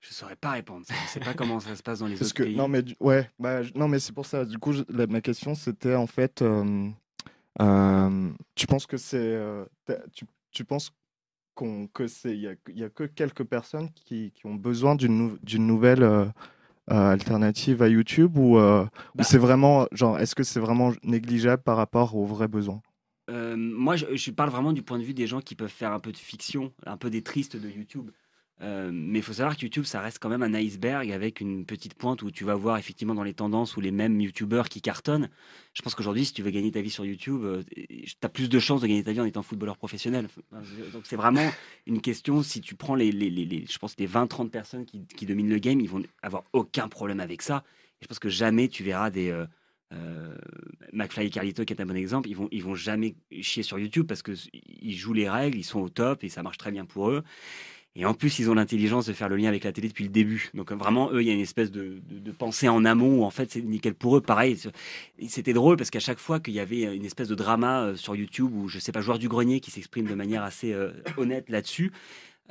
Je 0.01 0.13
saurais 0.13 0.35
pas 0.35 0.51
répondre. 0.51 0.85
Je 0.87 1.09
sais 1.09 1.19
pas 1.19 1.33
comment 1.33 1.59
ça 1.59 1.75
se 1.75 1.83
passe 1.83 1.99
dans 1.99 2.07
les 2.07 2.21
autres 2.21 2.33
pays. 2.33 2.55
Non, 2.55 2.67
mais 2.67 2.83
ouais, 2.99 3.29
bah, 3.37 3.61
non, 3.75 3.87
mais 3.87 3.99
c'est 3.99 4.13
pour 4.13 4.25
ça. 4.25 4.45
Du 4.45 4.57
coup, 4.57 4.73
ma 5.09 5.21
question 5.21 5.55
c'était 5.55 5.95
en 5.95 6.07
fait, 6.07 6.41
euh, 6.41 6.89
euh, 7.61 8.29
tu 8.55 8.67
penses 8.67 8.85
que 8.85 8.97
c'est, 8.97 9.17
euh, 9.17 9.65
tu, 10.13 10.25
tu, 10.51 10.63
penses 10.63 10.91
qu'on 11.55 11.87
que 11.87 12.07
c'est, 12.07 12.33
il 12.33 12.41
y 12.41 12.47
a, 12.47 12.55
y 12.69 12.83
a, 12.83 12.89
que 12.89 13.03
quelques 13.03 13.43
personnes 13.43 13.89
qui, 13.91 14.31
qui 14.31 14.45
ont 14.45 14.55
besoin 14.55 14.95
d'une 14.95 15.37
d'une 15.43 15.67
nouvelle 15.67 16.31
alternative 16.87 17.83
à 17.83 17.87
YouTube 17.87 18.37
ou, 18.37 18.55
bah 18.55 19.23
c'est 19.23 19.37
vraiment, 19.37 19.87
genre, 19.91 20.17
est-ce 20.17 20.33
que 20.33 20.43
c'est 20.43 20.59
vraiment 20.59 20.93
négligeable 21.03 21.61
par 21.61 21.77
rapport 21.77 22.15
aux 22.15 22.25
vrais 22.25 22.47
besoins? 22.47 22.81
Moi, 23.31 23.95
je, 23.95 24.15
je, 24.15 24.31
parle 24.31 24.49
vraiment 24.49 24.73
du 24.73 24.81
point 24.81 24.97
de 24.97 25.03
vue 25.03 25.13
des 25.13 25.27
gens 25.27 25.39
qui 25.39 25.53
peuvent 25.53 25.69
faire 25.69 25.91
un 25.91 25.99
peu 25.99 26.11
de 26.11 26.17
fiction, 26.17 26.73
un 26.87 26.97
peu 26.97 27.11
des 27.11 27.21
tristes 27.21 27.57
de 27.57 27.69
YouTube. 27.69 28.09
Euh, 28.61 28.89
mais 28.91 29.19
il 29.19 29.21
faut 29.21 29.33
savoir 29.33 29.55
que 29.55 29.61
YouTube, 29.61 29.85
ça 29.85 30.01
reste 30.01 30.19
quand 30.19 30.27
même 30.27 30.43
un 30.43 30.53
iceberg 30.53 31.11
avec 31.11 31.39
une 31.39 31.65
petite 31.65 31.93
pointe 31.93 32.21
où 32.23 32.31
tu 32.31 32.43
vas 32.43 32.55
voir 32.55 32.77
effectivement 32.77 33.15
dans 33.15 33.23
les 33.23 33.33
tendances 33.33 33.77
ou 33.77 33.81
les 33.81 33.91
mêmes 33.91 34.19
YouTubeurs 34.19 34.67
qui 34.67 34.81
cartonnent. 34.81 35.29
Je 35.73 35.81
pense 35.81 35.95
qu'aujourd'hui, 35.95 36.25
si 36.25 36.33
tu 36.33 36.41
veux 36.41 36.51
gagner 36.51 36.71
ta 36.71 36.81
vie 36.81 36.89
sur 36.89 37.05
YouTube, 37.05 37.41
euh, 37.45 37.63
tu 37.73 38.15
as 38.21 38.29
plus 38.29 38.49
de 38.49 38.59
chances 38.59 38.81
de 38.81 38.87
gagner 38.87 39.03
ta 39.03 39.13
vie 39.13 39.21
en 39.21 39.25
étant 39.25 39.43
footballeur 39.43 39.77
professionnel. 39.77 40.27
Donc 40.91 41.03
c'est 41.05 41.15
vraiment 41.15 41.49
une 41.87 42.01
question, 42.01 42.43
si 42.43 42.59
tu 42.59 42.75
prends 42.75 42.95
les, 42.95 43.11
je 43.11 43.77
pense 43.77 43.95
les 43.97 44.07
20-30 44.07 44.49
personnes 44.49 44.85
qui, 44.85 45.25
dominent 45.25 45.49
le 45.49 45.59
game, 45.59 45.79
ils 45.79 45.89
vont 45.89 46.03
avoir 46.21 46.43
aucun 46.51 46.89
problème 46.89 47.21
avec 47.21 47.41
ça. 47.41 47.63
Je 48.01 48.07
pense 48.07 48.19
que 48.19 48.29
jamais 48.29 48.67
tu 48.67 48.83
verras 48.83 49.09
des... 49.09 49.29
Euh, 49.29 49.45
euh 49.93 50.35
McFly 50.91 51.27
et 51.27 51.29
Carlito 51.29 51.65
qui 51.65 51.73
est 51.73 51.81
un 51.81 51.85
bon 51.85 51.95
exemple, 51.95 52.29
ils 52.29 52.35
vont, 52.35 52.47
ils 52.51 52.63
vont 52.63 52.73
jamais 52.73 53.15
chier 53.41 53.61
sur 53.61 53.77
YouTube 53.77 54.07
parce 54.07 54.23
qu'ils 54.23 54.97
jouent 54.97 55.13
les 55.13 55.29
règles, 55.29 55.57
ils 55.59 55.63
sont 55.63 55.79
au 55.79 55.89
top 55.89 56.23
et 56.23 56.29
ça 56.29 56.41
marche 56.41 56.57
très 56.57 56.71
bien 56.71 56.85
pour 56.85 57.11
eux. 57.11 57.23
Et 57.99 58.05
en 58.05 58.13
plus, 58.13 58.39
ils 58.39 58.49
ont 58.49 58.53
l'intelligence 58.53 59.07
de 59.07 59.13
faire 59.13 59.27
le 59.27 59.35
lien 59.35 59.49
avec 59.49 59.65
la 59.65 59.73
télé 59.73 59.89
depuis 59.89 60.05
le 60.05 60.09
début. 60.09 60.51
Donc 60.53 60.71
vraiment, 60.71 61.11
eux, 61.11 61.21
il 61.21 61.27
y 61.27 61.31
a 61.31 61.33
une 61.33 61.41
espèce 61.41 61.69
de, 61.69 62.01
pensée 62.37 62.69
en 62.69 62.85
amont 62.85 63.19
où 63.19 63.23
en 63.25 63.29
fait 63.29 63.51
c'est 63.51 63.61
nickel 63.61 63.93
pour 63.93 64.15
eux. 64.15 64.21
Pareil, 64.21 64.57
c'était 65.27 65.51
drôle 65.51 65.75
parce 65.75 65.89
qu'à 65.89 65.99
chaque 65.99 66.19
fois 66.19 66.39
qu'il 66.39 66.53
y 66.53 66.61
avait 66.61 66.95
une 66.95 67.03
espèce 67.03 67.27
de 67.27 67.35
drama 67.35 67.81
euh, 67.81 67.95
sur 67.97 68.15
YouTube 68.15 68.55
où 68.55 68.69
je 68.69 68.79
sais 68.79 68.93
pas, 68.93 69.01
joueur 69.01 69.19
du 69.19 69.27
grenier 69.27 69.59
qui 69.59 69.69
s'exprime 69.69 70.07
de 70.07 70.15
manière 70.15 70.43
assez 70.43 70.71
euh, 70.71 70.91
honnête 71.17 71.49
là-dessus. 71.49 71.91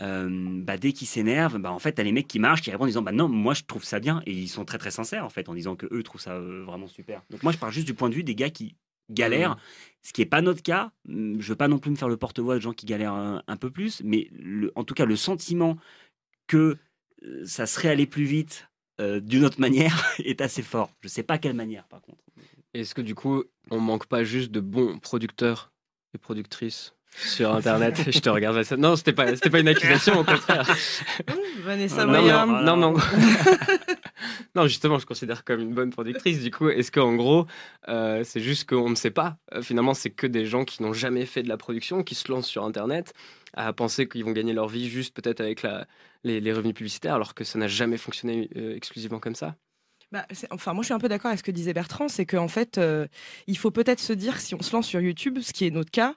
Euh, 0.00 0.28
bah, 0.30 0.76
dès 0.76 0.92
qu'ils 0.92 1.08
s'énervent, 1.08 1.56
bah, 1.56 1.72
en 1.72 1.78
fait, 1.78 1.92
t'as 1.92 2.02
les 2.02 2.12
mecs 2.12 2.28
qui 2.28 2.38
marchent, 2.38 2.60
qui 2.60 2.70
répondent 2.70 2.84
en 2.84 2.88
disant 2.88 3.02
bah 3.02 3.12
non, 3.12 3.28
moi 3.28 3.54
je 3.54 3.62
trouve 3.66 3.84
ça 3.84 4.00
bien, 4.00 4.22
et 4.26 4.32
ils 4.32 4.48
sont 4.48 4.66
très 4.66 4.76
très 4.76 4.90
sincères 4.90 5.24
en 5.24 5.30
fait 5.30 5.48
en 5.48 5.54
disant 5.54 5.76
que 5.76 5.86
eux 5.90 6.02
trouvent 6.02 6.20
ça 6.20 6.38
vraiment 6.38 6.88
super. 6.88 7.22
Donc 7.30 7.42
moi 7.42 7.52
je 7.52 7.58
parle 7.58 7.72
juste 7.72 7.86
du 7.86 7.94
point 7.94 8.10
de 8.10 8.14
vue 8.14 8.22
des 8.22 8.34
gars 8.34 8.50
qui 8.50 8.76
galèrent, 9.10 9.56
mmh. 9.56 9.60
ce 10.02 10.12
qui 10.12 10.20
n'est 10.20 10.26
pas 10.26 10.42
notre 10.42 10.62
cas. 10.62 10.92
Mmh, 11.06 11.40
je 11.40 11.48
veux 11.48 11.56
pas 11.56 11.68
non 11.68 11.78
plus 11.78 11.90
me 11.90 11.96
faire 11.96 12.08
le 12.08 12.16
porte-voix 12.16 12.56
de 12.56 12.60
gens 12.60 12.72
qui 12.72 12.86
galèrent 12.86 13.42
un, 13.46 13.56
peu 13.56 13.70
plus, 13.70 14.02
mais 14.04 14.30
en 14.74 14.84
tout 14.84 14.94
cas, 14.94 15.04
le 15.04 15.16
sentiment 15.16 15.76
que 16.46 16.76
euh, 17.24 17.44
ça 17.44 17.66
serait 17.66 17.88
allé 17.88 18.06
plus 18.06 18.24
vite 18.24 18.68
euh, 19.00 19.20
d'une 19.20 19.44
autre 19.44 19.60
manière 19.60 20.04
est 20.18 20.40
assez 20.40 20.62
fort. 20.62 20.90
Je 21.00 21.08
sais 21.08 21.22
pas 21.22 21.38
quelle 21.38 21.54
manière, 21.54 21.86
par 21.88 22.00
contre. 22.02 22.22
Est-ce 22.74 22.94
que 22.94 23.00
du 23.00 23.14
coup, 23.14 23.44
on 23.70 23.80
manque 23.80 24.06
pas 24.06 24.24
juste 24.24 24.50
de 24.50 24.60
bons 24.60 24.98
producteurs 24.98 25.72
et 26.14 26.18
productrices? 26.18 26.94
Sur 27.16 27.54
Internet. 27.54 28.02
je 28.10 28.18
te 28.18 28.28
regarde. 28.28 28.64
Non, 28.78 28.96
c'était 28.96 29.12
pas, 29.12 29.28
c'était 29.28 29.50
pas 29.50 29.60
une 29.60 29.68
accusation, 29.68 30.20
au 30.20 30.24
contraire. 30.24 30.68
Vanessa 31.64 32.04
non, 32.04 32.62
non, 32.62 32.76
non, 32.76 32.94
non. 34.54 34.66
justement, 34.66 34.98
je 34.98 35.06
considère 35.06 35.44
comme 35.44 35.60
une 35.60 35.74
bonne 35.74 35.90
productrice. 35.90 36.42
Du 36.42 36.50
coup, 36.50 36.68
est-ce 36.68 36.92
qu'en 36.92 37.14
gros, 37.14 37.46
euh, 37.88 38.22
c'est 38.24 38.40
juste 38.40 38.68
qu'on 38.68 38.90
ne 38.90 38.94
sait 38.94 39.10
pas? 39.10 39.36
Euh, 39.54 39.62
Finalement, 39.62 39.94
c'est 39.94 40.10
que 40.10 40.26
des 40.26 40.46
gens 40.46 40.64
qui 40.64 40.82
n'ont 40.82 40.92
jamais 40.92 41.26
fait 41.26 41.42
de 41.42 41.48
la 41.48 41.56
production, 41.56 42.02
qui 42.02 42.14
se 42.14 42.30
lancent 42.30 42.48
sur 42.48 42.64
Internet, 42.64 43.12
à 43.54 43.72
penser 43.72 44.08
qu'ils 44.08 44.24
vont 44.24 44.32
gagner 44.32 44.52
leur 44.52 44.68
vie 44.68 44.88
juste 44.88 45.14
peut-être 45.14 45.40
avec 45.40 45.62
la, 45.62 45.86
les, 46.24 46.52
revenus 46.52 46.74
publicitaires, 46.74 47.14
alors 47.14 47.34
que 47.34 47.44
ça 47.44 47.58
n'a 47.58 47.68
jamais 47.68 47.96
fonctionné 47.96 48.48
euh, 48.56 48.76
exclusivement 48.76 49.18
comme 49.18 49.34
ça? 49.34 49.56
Bah, 50.10 50.26
enfin, 50.50 50.72
moi, 50.72 50.82
je 50.82 50.86
suis 50.86 50.94
un 50.94 50.98
peu 50.98 51.08
d'accord 51.08 51.28
avec 51.28 51.38
ce 51.38 51.44
que 51.44 51.50
disait 51.50 51.74
Bertrand, 51.74 52.08
c'est 52.08 52.24
qu'en 52.24 52.48
fait, 52.48 52.80
il 53.46 53.58
faut 53.58 53.70
peut-être 53.70 54.00
se 54.00 54.12
dire, 54.12 54.40
si 54.40 54.54
on 54.54 54.62
se 54.62 54.74
lance 54.74 54.86
sur 54.86 55.00
YouTube, 55.00 55.38
ce 55.40 55.52
qui 55.52 55.66
est 55.66 55.70
notre 55.70 55.90
cas 55.90 56.14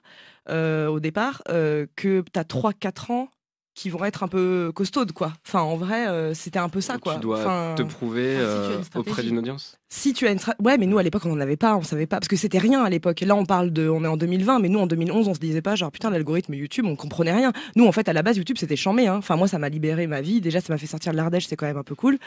au 0.48 1.00
départ, 1.00 1.42
que 1.44 2.24
tu 2.32 2.38
as 2.38 2.44
3-4 2.44 3.10
ans 3.12 3.28
qui 3.74 3.88
vont 3.88 4.04
être 4.04 4.22
un 4.22 4.28
peu 4.28 4.70
costaudes, 4.74 5.12
quoi. 5.12 5.32
Enfin, 5.46 5.60
en 5.60 5.76
vrai, 5.76 6.06
euh, 6.08 6.34
c'était 6.34 6.58
un 6.58 6.68
peu 6.68 6.80
ça, 6.80 6.98
quoi. 6.98 7.14
Tu 7.14 7.20
dois 7.20 7.74
te 7.76 7.82
prouver 7.82 8.36
euh, 8.38 8.78
auprès 8.94 9.22
d'une 9.22 9.38
audience. 9.38 9.78
Si 9.88 10.14
tu 10.14 10.26
as 10.26 10.32
une 10.32 10.38
ouais, 10.58 10.78
mais 10.78 10.86
nous 10.86 10.96
à 10.96 11.02
l'époque 11.02 11.26
on 11.26 11.36
n'en 11.36 11.40
avait 11.40 11.58
pas, 11.58 11.76
on 11.76 11.82
savait 11.82 12.06
pas 12.06 12.16
parce 12.16 12.28
que 12.28 12.36
c'était 12.36 12.58
rien 12.58 12.82
à 12.82 12.88
l'époque. 12.88 13.20
Là 13.20 13.36
on 13.36 13.44
parle 13.44 13.70
de, 13.70 13.90
on 13.90 14.02
est 14.04 14.08
en 14.08 14.16
2020, 14.16 14.58
mais 14.58 14.70
nous 14.70 14.78
en 14.78 14.86
2011 14.86 15.28
on 15.28 15.34
se 15.34 15.38
disait 15.38 15.60
pas 15.60 15.74
genre 15.74 15.92
putain 15.92 16.08
l'algorithme 16.08 16.54
YouTube, 16.54 16.86
on 16.88 16.96
comprenait 16.96 17.34
rien. 17.34 17.52
Nous 17.76 17.86
en 17.86 17.92
fait 17.92 18.08
à 18.08 18.14
la 18.14 18.22
base 18.22 18.38
YouTube 18.38 18.56
c'était 18.58 18.74
chambé. 18.74 19.06
Hein. 19.06 19.16
Enfin 19.16 19.36
moi 19.36 19.48
ça 19.48 19.58
m'a 19.58 19.68
libéré 19.68 20.06
ma 20.06 20.22
vie. 20.22 20.40
Déjà 20.40 20.62
ça 20.62 20.72
m'a 20.72 20.78
fait 20.78 20.86
sortir 20.86 21.12
de 21.12 21.18
l'Ardèche, 21.18 21.46
c'est 21.46 21.56
quand 21.56 21.66
même 21.66 21.76
un 21.76 21.82
peu 21.82 21.94
cool. 21.94 22.18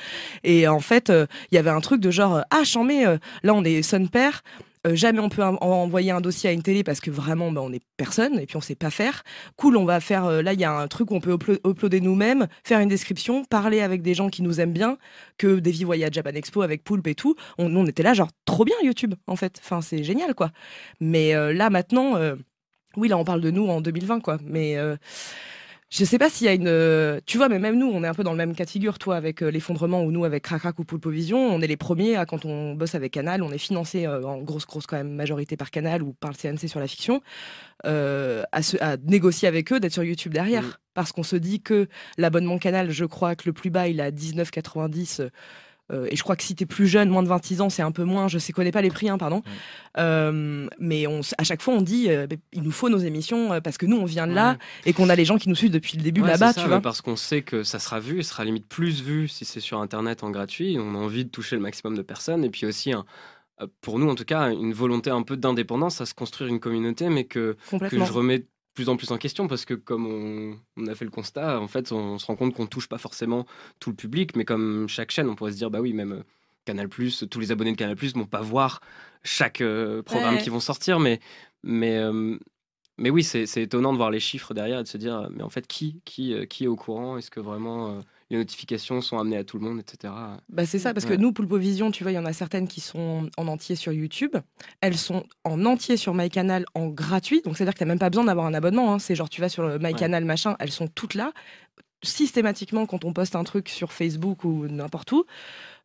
Et 0.44 0.68
en 0.68 0.80
fait 0.80 1.10
euh, 1.10 1.26
il 1.52 1.56
y 1.56 1.58
avait 1.58 1.72
un 1.72 1.82
truc 1.82 2.02
de 2.02 2.12
genre 2.12 2.44
ah 2.52 2.64
chambé, 2.64 3.04
là 3.42 3.54
on 3.56 3.64
est 3.64 3.82
son 3.82 4.06
père 4.06 4.44
euh, 4.86 4.96
jamais 4.96 5.20
on 5.20 5.30
peut 5.30 5.44
envoyer 5.44 6.12
un 6.12 6.22
dossier 6.22 6.50
à 6.50 6.54
une 6.54 6.62
télé 6.62 6.84
parce 6.84 7.00
que 7.00 7.10
vraiment, 7.10 7.52
bah, 7.52 7.62
on 7.64 7.74
est 7.74 7.82
personne 7.98 8.40
et 8.40 8.46
puis 8.46 8.58
on 8.58 8.62
sait 8.62 8.76
pas 8.76 8.90
faire. 8.90 9.24
Cool, 9.56 9.78
on 9.78 9.86
va 9.86 10.00
faire. 10.00 10.26
Euh, 10.26 10.42
là, 10.42 10.54
il 10.54 10.60
y 10.60 10.64
a 10.64 10.72
un 10.72 10.88
truc 10.88 11.12
où 11.12 11.16
on 11.16 11.20
peut 11.20 11.38
uploader 11.66 12.02
nous-mêmes, 12.02 12.48
faire 12.64 12.80
une 12.80 12.90
description, 12.90 13.44
parler 13.46 13.82
avec 13.82 14.02
des 14.02 14.14
gens 14.14 14.30
qui 14.30 14.42
nous 14.42 14.60
aiment 14.60 14.74
bien, 14.74 14.98
que 15.38 15.60
Davy 15.60 15.84
voyait 15.84 16.06
à 16.06 16.12
Japan 16.12 16.32
Expo 16.32 16.62
avec 16.62 16.84
Poulpe 16.84 17.08
et 17.08 17.16
tout. 17.16 17.36
On, 17.58 17.86
était 17.86 18.04
là, 18.04 18.14
genre 18.14 18.30
trop 18.46 18.66
bien 18.66 18.76
YouTube, 18.84 19.16
en 19.28 19.36
fait. 19.36 19.60
Enfin, 19.64 19.82
c'est 19.82 20.04
génial, 20.04 20.34
quoi. 20.34 20.52
Mais 21.00 21.36
euh, 21.36 21.54
là, 21.54 21.70
maintenant, 21.70 22.18
oui, 22.98 23.08
là, 23.08 23.18
on 23.18 23.24
parle 23.24 23.42
de 23.42 23.52
nous 23.52 23.68
en 23.68 23.82
2020, 23.82 24.22
quoi. 24.22 24.38
Mais 24.44 24.78
je 25.90 26.04
sais 26.04 26.18
pas 26.18 26.30
s'il 26.30 26.46
y 26.46 26.50
a 26.50 26.54
une. 26.54 26.68
Euh, 26.68 27.20
tu 27.26 27.38
vois, 27.38 27.48
mais 27.48 27.60
même 27.60 27.78
nous, 27.78 27.88
on 27.88 28.04
est 28.04 28.08
un 28.08 28.14
peu 28.14 28.24
dans 28.24 28.32
le 28.32 28.38
même 28.38 28.56
cas 28.56 28.66
de 28.66 28.70
figure, 28.70 28.98
toi, 28.98 29.16
avec 29.16 29.44
euh, 29.44 29.50
l'effondrement 29.50 30.04
ou 30.04 30.12
nous 30.12 30.26
avec 30.26 30.44
Crac 30.44 30.80
ou 30.80 30.84
Pulpovision. 30.84 31.38
On 31.38 31.62
est 31.62 31.68
les 31.68 31.78
premiers 31.78 32.16
à, 32.16 32.26
quand 32.26 32.44
on 32.44 32.74
bosse 32.74 32.96
avec 32.96 33.14
Canal, 33.14 33.44
on 33.44 33.52
est 33.52 33.60
financé 33.60 34.08
euh, 34.08 34.24
en 34.24 34.42
grosse, 34.42 34.66
grosse 34.66 34.88
quand 34.88 34.98
même 34.98 35.14
majorité 35.14 35.58
par 35.58 35.70
Canal 35.70 36.02
ou 36.02 36.14
par 36.14 36.32
le 36.32 36.36
CNC 36.36 36.68
sur 36.68 36.80
la 36.80 36.88
fiction, 36.88 37.22
à, 37.84 38.60
à, 38.82 38.98
négocier 38.98 39.48
avec 39.48 39.72
eux 39.72 39.80
d'être 39.80 39.94
sur 39.94 40.04
YouTube 40.04 40.34
derrière. 40.34 40.64
Mm. 40.64 40.74
Parce 40.96 41.12
qu'on 41.12 41.24
se 41.24 41.36
dit 41.36 41.62
que 41.62 41.88
l'abonnement 42.18 42.58
Canal, 42.58 42.90
je 42.90 43.06
crois 43.06 43.36
que 43.36 43.44
le 43.46 43.54
plus 43.54 43.70
bas, 43.70 43.88
il 43.88 44.00
est 44.00 44.04
à 44.04 44.12
19,90 44.12 45.30
euh, 45.92 46.08
et 46.10 46.16
je 46.16 46.24
crois 46.24 46.36
que 46.36 46.44
si 46.44 46.56
tu 46.56 46.64
es 46.64 46.66
plus 46.66 46.88
jeune, 46.88 47.10
moins 47.10 47.24
de 47.24 47.28
26 47.28 47.62
ans, 47.62 47.70
c'est 47.70 47.82
un 47.82 47.92
peu 47.92 48.04
moins. 48.04 48.28
Je 48.28 48.40
sais, 48.40 48.54
connais 48.54 48.72
pas 48.72 48.82
les 48.82 48.90
prix, 48.90 49.10
hein, 49.10 49.18
pardon. 49.18 49.44
Euh, 49.98 50.68
mais 50.80 51.08
on, 51.08 51.22
à 51.38 51.44
chaque 51.44 51.62
fois, 51.62 51.74
on 51.74 51.82
dit 51.82 52.10
euh, 52.10 52.28
il 52.54 52.64
nous 52.64 52.72
faut 52.72 52.90
nos 52.90 52.98
émissions 52.98 53.62
parce 53.62 53.78
que 53.78 53.86
nous, 53.86 53.98
on 53.98 54.06
vient 54.06 54.28
de 54.28 54.34
là 54.34 54.58
et 54.86 54.94
qu'on 54.94 55.10
a 55.10 55.16
les 55.16 55.26
gens 55.26 55.38
qui 55.38 55.50
nous 55.50 55.56
suivent 55.56 55.72
depuis 55.72 55.98
le 55.98 56.04
début 56.04 56.22
là-bas, 56.22 56.54
tu 56.54 56.68
vois. 56.68 56.82
Parce 56.82 57.02
qu'on 57.02 57.16
sait 57.16 57.42
que 57.42 57.64
ça 57.64 57.80
sera 57.80 58.00
vu 58.00 58.20
et 58.20 58.24
sera 58.24 58.44
limite 58.46 58.68
plus 58.68 59.02
vu 59.02 59.28
si 59.28 59.46
c'est 59.46 59.60
sur 59.60 59.80
Internet 59.80 60.24
en 60.24 60.32
gratuit. 60.32 60.78
On 60.80 60.96
a 60.96 60.98
envie 60.98 61.26
de 61.26 61.30
toucher 61.30 61.56
le 61.56 61.62
maximum 61.62 61.96
de 61.96 62.02
personnes. 62.02 62.44
Et 62.44 62.50
puis 62.50 62.66
aussi, 62.66 62.94
pour 63.82 64.00
nous, 64.00 64.10
en 64.10 64.16
tout 64.16 64.26
cas, 64.26 64.52
une 64.52 64.74
volonté 64.74 65.12
un 65.12 65.22
peu 65.22 65.38
d'indépendance 65.38 66.02
à 66.02 66.06
se 66.06 66.14
construire 66.14 66.50
une 66.50 66.60
communauté, 66.60 67.10
mais 67.10 67.26
que, 67.26 67.58
que 67.70 68.04
je 68.04 68.12
remets 68.12 68.46
plus 68.76 68.90
en 68.90 68.98
plus 68.98 69.12
en 69.12 69.18
question 69.18 69.48
parce 69.48 69.66
que 69.66 69.74
comme 69.74 70.60
on, 70.78 70.88
a 70.88 70.94
fait 70.94 71.06
le 71.06 71.12
constat, 71.12 71.60
en 71.60 71.68
fait, 71.68 71.92
on, 71.92 72.20
se 72.20 72.26
rend 72.28 72.36
compte 72.36 72.54
qu'on 72.54 72.68
touche 72.68 72.88
pas 72.88 73.00
forcément 73.00 73.48
tout 73.80 73.90
le 73.90 73.96
public, 73.96 74.36
mais 74.36 74.46
comme 74.46 74.88
chaque 74.88 75.12
chaîne, 75.12 75.28
on 75.30 75.36
pourrait 75.36 75.54
se 75.54 75.58
dire 75.58 75.72
bah 75.72 75.80
oui, 75.82 75.94
même 75.94 76.12
euh, 76.12 76.24
Canal+, 76.66 76.90
tous 76.90 77.40
les 77.40 77.52
abonnés 77.52 77.72
de 77.72 77.78
Canal+ 77.78 77.96
vont 77.96 78.26
pas 78.26 78.42
voir 78.42 78.82
chaque 79.24 79.62
euh, 79.62 80.04
programme 80.04 80.38
qui 80.38 80.50
vont 80.50 80.60
sortir, 80.60 81.00
mais 81.00 81.20
mais 81.64 81.98
euh, 81.98 82.38
mais 82.98 83.10
oui, 83.10 83.24
c'est 83.24 83.46
étonnant 83.58 83.92
de 83.92 83.98
voir 83.98 84.12
les 84.12 84.20
chiffres 84.20 84.54
derrière 84.54 84.80
et 84.80 84.84
de 84.84 84.88
se 84.88 84.98
dire 84.98 85.30
mais 85.32 85.44
en 85.44 85.50
fait 85.50 85.68
qui 85.68 86.02
qui 86.06 86.36
qui 86.48 86.66
est 86.66 86.68
au 86.68 86.76
courant? 86.76 87.18
Est-ce 87.18 87.32
que 87.32 87.40
vraiment 87.40 88.02
les 88.30 88.38
notifications 88.38 89.02
sont 89.02 89.20
amenées 89.20 89.38
à 89.38 89.44
tout 89.44 89.60
le 89.60 89.66
monde, 89.68 89.80
etc. 89.80 90.14
Bah 90.50 90.66
c'est 90.66 90.80
ça, 90.80 90.94
parce 90.94 91.06
que 91.06 91.14
nous, 91.14 91.34
Vision, 91.58 91.92
tu 91.92 92.04
vois, 92.04 92.12
il 92.12 92.16
y 92.16 92.20
en 92.20 92.26
a 92.26 92.34
certaines 92.34 92.68
qui 92.68 92.82
sont 92.82 93.30
en 93.38 93.48
entier 93.48 93.76
sur 93.76 93.92
YouTube. 93.92 94.36
Elles 94.82 94.98
sont 94.98 95.26
en 95.44 95.64
entier 95.66 95.96
sur 95.96 96.14
MyCanal 96.14 96.66
en 96.74 96.88
gratuit. 96.88 97.42
Donc, 97.44 97.56
c'est-à-dire 97.56 97.74
que 97.74 97.80
tu 97.80 97.84
n'as 97.84 97.90
même 97.90 98.00
pas 98.00 98.10
besoin 98.10 98.26
d'avoir 98.26 98.48
un 98.48 98.54
abonnement. 98.54 98.94
Hein. 98.94 99.00
C'est 99.00 99.16
genre, 99.16 99.30
tu 99.30 99.42
vas 99.42 99.50
sur 99.50 99.80
MyCanal, 99.80 100.26
machin, 100.26 100.56
elles 100.60 100.72
sont 100.72 100.88
toutes 100.88 101.14
là. 101.14 101.34
Systématiquement, 102.04 102.86
quand 102.86 103.06
on 103.06 103.14
poste 103.14 103.36
un 103.36 103.44
truc 103.44 103.70
sur 103.70 103.92
Facebook 103.92 104.44
ou 104.44 104.68
n'importe 104.68 105.12
où, 105.12 105.26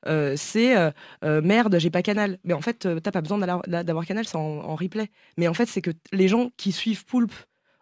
euh, 0.06 0.34
c'est 0.36 0.76
euh, 0.76 0.90
euh, 1.24 1.40
merde, 1.42 1.78
j'ai 1.78 1.90
pas 1.90 2.02
canal. 2.02 2.38
Mais 2.44 2.54
en 2.54 2.60
fait, 2.60 2.88
t'as 3.02 3.10
pas 3.10 3.20
besoin 3.20 3.38
d'avoir 3.38 4.06
canal, 4.06 4.26
c'est 4.26 4.36
en, 4.36 4.74
replay. 4.74 5.10
Mais 5.36 5.48
en 5.48 5.54
fait, 5.54 5.66
c'est 5.66 5.82
que 5.82 5.90
les 6.12 6.28
gens 6.28 6.50
qui 6.56 6.72
suivent 6.72 7.04
Poulpe 7.04 7.34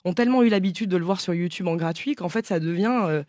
ont 0.05 0.14
tellement 0.14 0.42
eu 0.42 0.49
l'habitude 0.49 0.90
de 0.90 0.96
le 0.96 1.05
voir 1.05 1.20
sur 1.20 1.34
YouTube 1.34 1.66
en 1.68 1.76
gratuit 1.76 2.14
qu'en 2.14 2.28
fait, 2.28 2.46
ça 2.46 2.61
devient 2.61 3.24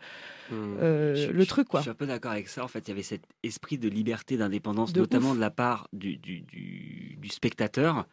Hmm. 0.50 0.76
Euh, 0.80 1.32
le 1.32 1.46
truc. 1.46 1.68
Quoi. 1.68 1.80
Je 1.80 1.84
suis 1.84 1.90
un 1.90 1.94
peu 1.94 2.06
d'accord 2.06 2.32
avec 2.32 2.48
ça. 2.48 2.64
En 2.64 2.68
fait, 2.68 2.80
il 2.80 2.88
y 2.88 2.92
avait 2.92 3.02
cet 3.02 3.22
esprit 3.42 3.78
de 3.78 3.88
liberté, 3.88 4.36
d'indépendance, 4.36 4.94
notamment 4.94 5.34
de 5.34 5.40
la 5.40 5.50
part 5.50 5.88
du, 5.92 6.16
du, 6.16 7.28
spectateur, 7.30 8.06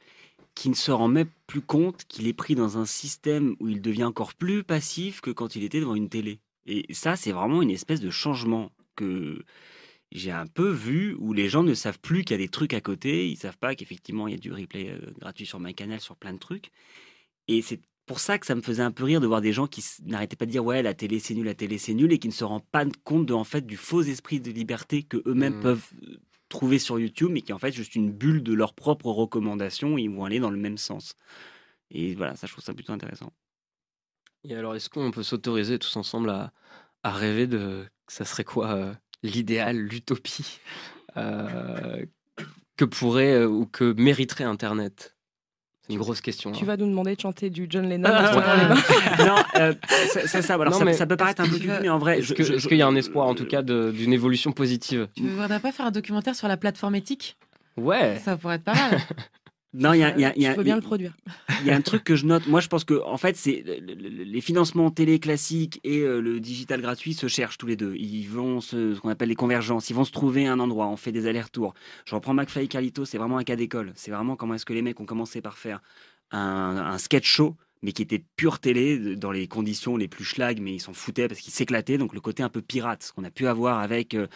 qui 0.53 0.69
ne 0.69 0.75
se 0.75 0.91
rend 0.91 1.07
même 1.07 1.29
plus 1.47 1.61
compte 1.61 2.05
qu'il 2.07 2.27
est 2.27 2.33
pris 2.33 2.55
dans 2.55 2.77
un 2.77 2.85
système 2.85 3.55
où 3.59 3.67
il 3.67 3.81
devient 3.81 4.03
encore 4.03 4.33
plus 4.35 4.63
passif 4.63 5.21
que 5.21 5.31
quand 5.31 5.55
il 5.55 5.63
était 5.63 5.79
devant 5.79 5.95
une 5.95 6.09
télé. 6.09 6.39
Et 6.67 6.93
ça, 6.93 7.15
c'est 7.15 7.31
vraiment 7.31 7.61
une 7.61 7.71
espèce 7.71 8.01
de 8.01 8.09
changement 8.09 8.71
que 8.95 9.43
j'ai 10.11 10.31
un 10.31 10.47
peu 10.47 10.69
vu 10.69 11.15
où 11.19 11.33
les 11.33 11.49
gens 11.49 11.63
ne 11.63 11.73
savent 11.73 11.99
plus 11.99 12.23
qu'il 12.23 12.31
y 12.31 12.39
a 12.39 12.43
des 12.43 12.49
trucs 12.49 12.73
à 12.73 12.81
côté, 12.81 13.27
ils 13.27 13.35
savent 13.35 13.57
pas 13.57 13.75
qu'effectivement 13.75 14.27
il 14.27 14.31
y 14.31 14.37
a 14.37 14.39
du 14.39 14.53
replay 14.53 14.89
euh, 14.89 15.11
gratuit 15.19 15.45
sur 15.45 15.59
MyCanal 15.59 15.99
sur 15.99 16.15
plein 16.15 16.33
de 16.33 16.39
trucs. 16.39 16.71
Et 17.49 17.61
c'est 17.61 17.81
pour 18.07 18.19
ça 18.19 18.39
que 18.39 18.45
ça 18.45 18.55
me 18.55 18.61
faisait 18.61 18.81
un 18.81 18.91
peu 18.91 19.03
rire 19.03 19.21
de 19.21 19.27
voir 19.27 19.41
des 19.41 19.53
gens 19.53 19.67
qui 19.67 19.83
n'arrêtaient 20.05 20.37
pas 20.37 20.45
de 20.45 20.51
dire 20.51 20.65
ouais 20.65 20.81
la 20.81 20.93
télé 20.93 21.19
c'est 21.19 21.35
nul, 21.35 21.45
la 21.45 21.53
télé 21.53 21.77
c'est 21.77 21.93
nul 21.93 22.11
et 22.11 22.17
qui 22.17 22.29
ne 22.29 22.33
se 22.33 22.43
rendent 22.43 22.65
pas 22.65 22.85
compte 23.03 23.27
de 23.27 23.33
en 23.33 23.43
fait 23.43 23.67
du 23.67 23.77
faux 23.77 24.01
esprit 24.01 24.39
de 24.39 24.49
liberté 24.49 25.03
que 25.03 25.17
eux-mêmes 25.27 25.57
mmh. 25.57 25.61
peuvent 25.61 25.91
euh, 26.03 26.17
trouver 26.49 26.79
sur 26.79 26.97
YouTube 26.97 27.29
mais 27.31 27.41
qui 27.41 27.51
est 27.51 27.53
en 27.53 27.59
fait 27.59 27.73
juste 27.73 27.95
une 27.95 28.11
bulle 28.11 28.41
de 28.41 28.53
leurs 28.53 28.73
propres 28.73 29.11
recommandations 29.11 29.97
ils 29.97 30.09
vont 30.09 30.25
aller 30.25 30.39
dans 30.39 30.49
le 30.49 30.57
même 30.57 30.77
sens. 30.77 31.15
Et 31.91 32.15
voilà, 32.15 32.35
ça 32.35 32.47
je 32.47 32.53
trouve 32.53 32.63
ça 32.63 32.73
plutôt 32.73 32.93
intéressant. 32.93 33.31
Et 34.45 34.55
alors 34.55 34.75
est-ce 34.75 34.89
qu'on 34.89 35.11
peut 35.11 35.23
s'autoriser 35.23 35.77
tous 35.77 35.95
ensemble 35.97 36.29
à, 36.29 36.53
à 37.03 37.11
rêver 37.11 37.45
de 37.45 37.85
ça 38.07 38.23
serait 38.23 38.45
quoi 38.45 38.71
euh, 38.71 38.93
l'idéal, 39.21 39.77
l'utopie 39.77 40.59
que 42.77 42.85
pourrait 42.85 43.43
ou 43.43 43.65
que 43.65 43.93
mériterait 43.93 44.45
Internet? 44.45 45.16
Une 45.89 45.97
grosse 45.97 46.21
question. 46.21 46.51
Tu 46.51 46.63
hein. 46.63 46.67
vas 46.67 46.77
nous 46.77 46.87
demander 46.87 47.15
de 47.15 47.21
chanter 47.21 47.49
du 47.49 47.67
John 47.69 47.87
Lennon 47.87 48.09
Non, 49.19 49.35
ça, 50.25 50.41
ça, 50.41 51.05
peut 51.05 51.17
paraître 51.17 51.41
un 51.41 51.47
peu 51.47 51.57
plus, 51.57 51.71
mais 51.81 51.89
en 51.89 51.97
vrai. 51.97 52.19
Est-ce 52.19 52.67
qu'il 52.67 52.77
y 52.77 52.81
a 52.81 52.87
un 52.87 52.95
espoir, 52.95 53.27
en 53.27 53.35
tout 53.35 53.45
cas, 53.45 53.61
d'une 53.61 54.13
évolution 54.13 54.51
positive? 54.51 55.07
Tu 55.15 55.23
ne 55.23 55.29
voudrais 55.29 55.59
pas 55.59 55.71
faire 55.71 55.85
un 55.85 55.91
documentaire 55.91 56.35
sur 56.35 56.47
la 56.47 56.57
plateforme 56.57 56.95
éthique? 56.95 57.37
Ouais. 57.77 58.19
Ça 58.23 58.35
pourrait 58.37 58.55
être 58.55 58.63
pas 58.63 58.73
mal. 58.73 58.99
Non, 59.77 59.93
il 59.93 59.99
y 59.99 60.03
a, 60.03 60.17
y 60.17 60.25
a, 60.25 60.37
y 60.37 60.45
a 60.47 60.55
bien 60.55 60.75
le 60.75 60.81
produire. 60.81 61.13
Il 61.61 61.67
y 61.67 61.71
a 61.71 61.75
un 61.75 61.81
truc 61.81 62.03
que 62.03 62.15
je 62.15 62.25
note. 62.25 62.47
Moi, 62.47 62.59
je 62.61 62.67
pense 62.67 62.83
que 62.83 63.01
en 63.03 63.17
fait, 63.17 63.35
c'est 63.35 63.63
les 63.63 64.41
financements 64.41 64.91
télé 64.91 65.19
classiques 65.19 65.79
et 65.83 65.99
euh, 65.99 66.19
le 66.19 66.39
digital 66.39 66.81
gratuit 66.81 67.13
se 67.13 67.27
cherchent 67.27 67.57
tous 67.57 67.67
les 67.67 67.75
deux. 67.75 67.95
Ils 67.95 68.27
vont 68.27 68.61
se, 68.61 68.95
ce 68.95 68.99
qu'on 68.99 69.09
appelle 69.09 69.29
les 69.29 69.35
convergences. 69.35 69.89
Ils 69.89 69.95
vont 69.95 70.03
se 70.03 70.11
trouver 70.11 70.47
un 70.47 70.59
endroit. 70.59 70.87
On 70.87 70.97
fait 70.97 71.11
des 71.11 71.27
allers-retours. 71.27 71.73
Je 72.05 72.15
reprends 72.15 72.33
McFly 72.33 72.65
et 72.65 72.67
Carlito. 72.67 73.05
C'est 73.05 73.17
vraiment 73.17 73.37
un 73.37 73.43
cas 73.43 73.55
d'école. 73.55 73.91
C'est 73.95 74.11
vraiment 74.11 74.35
comment 74.35 74.53
est-ce 74.53 74.65
que 74.65 74.73
les 74.73 74.81
mecs 74.81 74.99
ont 74.99 75.05
commencé 75.05 75.41
par 75.41 75.57
faire 75.57 75.81
un, 76.31 76.77
un 76.77 76.97
sketch 76.97 77.27
show 77.27 77.55
mais 77.83 77.91
qui 77.91 78.01
était 78.01 78.23
pure 78.35 78.59
télé 78.59 79.15
dans 79.15 79.31
les 79.31 79.47
conditions 79.47 79.97
les 79.97 80.07
plus 80.07 80.25
schlag, 80.25 80.59
mais 80.59 80.73
ils 80.73 80.79
s'en 80.79 80.93
foutaient 80.93 81.27
parce 81.27 81.39
qu'ils 81.39 81.53
s'éclataient. 81.53 81.97
Donc 81.97 82.13
le 82.13 82.21
côté 82.21 82.43
un 82.43 82.49
peu 82.49 82.61
pirate, 82.61 83.03
ce 83.03 83.13
qu'on 83.13 83.23
a 83.23 83.29
pu 83.29 83.47
avoir 83.47 83.79
avec 83.79 84.15
euh, 84.15 84.27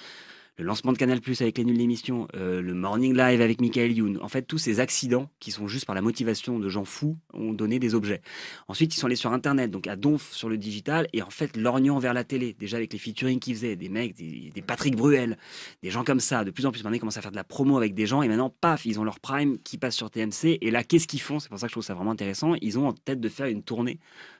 le 0.61 0.67
lancement 0.67 0.93
de 0.93 0.97
Canal 0.97 1.21
Plus 1.21 1.41
avec 1.41 1.57
les 1.57 1.63
nuls 1.63 1.77
d'émission, 1.77 2.27
euh, 2.35 2.61
le 2.61 2.75
Morning 2.75 3.17
Live 3.17 3.41
avec 3.41 3.59
Michael 3.61 3.93
Youn. 3.93 4.19
En 4.21 4.27
fait, 4.27 4.43
tous 4.43 4.59
ces 4.59 4.79
accidents 4.79 5.27
qui 5.39 5.49
sont 5.49 5.67
juste 5.67 5.85
par 5.85 5.95
la 5.95 6.01
motivation 6.01 6.59
de 6.59 6.69
gens 6.69 6.85
fous 6.85 7.17
ont 7.33 7.51
donné 7.51 7.79
des 7.79 7.95
objets. 7.95 8.21
Ensuite, 8.67 8.93
ils 8.95 8.99
sont 8.99 9.07
allés 9.07 9.15
sur 9.15 9.33
Internet, 9.33 9.71
donc 9.71 9.87
à 9.87 9.95
donf 9.95 10.31
sur 10.31 10.49
le 10.49 10.57
digital, 10.57 11.07
et 11.13 11.23
en 11.23 11.31
fait, 11.31 11.57
lorgnant 11.57 11.97
vers 11.97 12.13
la 12.13 12.23
télé, 12.23 12.55
déjà 12.59 12.77
avec 12.77 12.93
les 12.93 12.99
featuring 12.99 13.39
qu'ils 13.39 13.55
faisaient, 13.55 13.75
des 13.75 13.89
mecs, 13.89 14.15
des, 14.15 14.51
Patrick 14.61 14.95
Bruel, 14.95 15.35
des 15.81 15.89
gens 15.89 16.03
comme 16.03 16.19
ça. 16.19 16.43
De 16.43 16.51
plus 16.51 16.67
en 16.67 16.71
plus, 16.71 16.83
maintenant, 16.83 16.95
ils 16.95 16.99
commencent 16.99 17.17
à 17.17 17.23
faire 17.23 17.31
de 17.31 17.37
la 17.37 17.43
promo 17.43 17.77
avec 17.77 17.95
des 17.95 18.05
gens, 18.05 18.21
et 18.21 18.27
maintenant, 18.27 18.53
paf, 18.61 18.85
ils 18.85 18.99
ont 18.99 19.03
leur 19.03 19.19
prime 19.19 19.57
qui 19.63 19.79
passe 19.79 19.95
sur 19.95 20.11
TMC. 20.11 20.59
Et 20.61 20.69
là, 20.69 20.83
qu'est-ce 20.83 21.07
qu'ils 21.07 21.21
font? 21.21 21.39
C'est 21.39 21.49
pour 21.49 21.57
ça 21.57 21.65
que 21.65 21.71
je 21.71 21.73
trouve 21.73 21.83
ça 21.83 21.95
vraiment 21.95 22.11
intéressant. 22.11 22.53
Ils 22.61 22.77
ont 22.77 22.87
en 22.87 22.93
tête 22.93 23.19
de 23.19 23.29
faire 23.29 23.47
une 23.47 23.63
tournée 23.63 23.99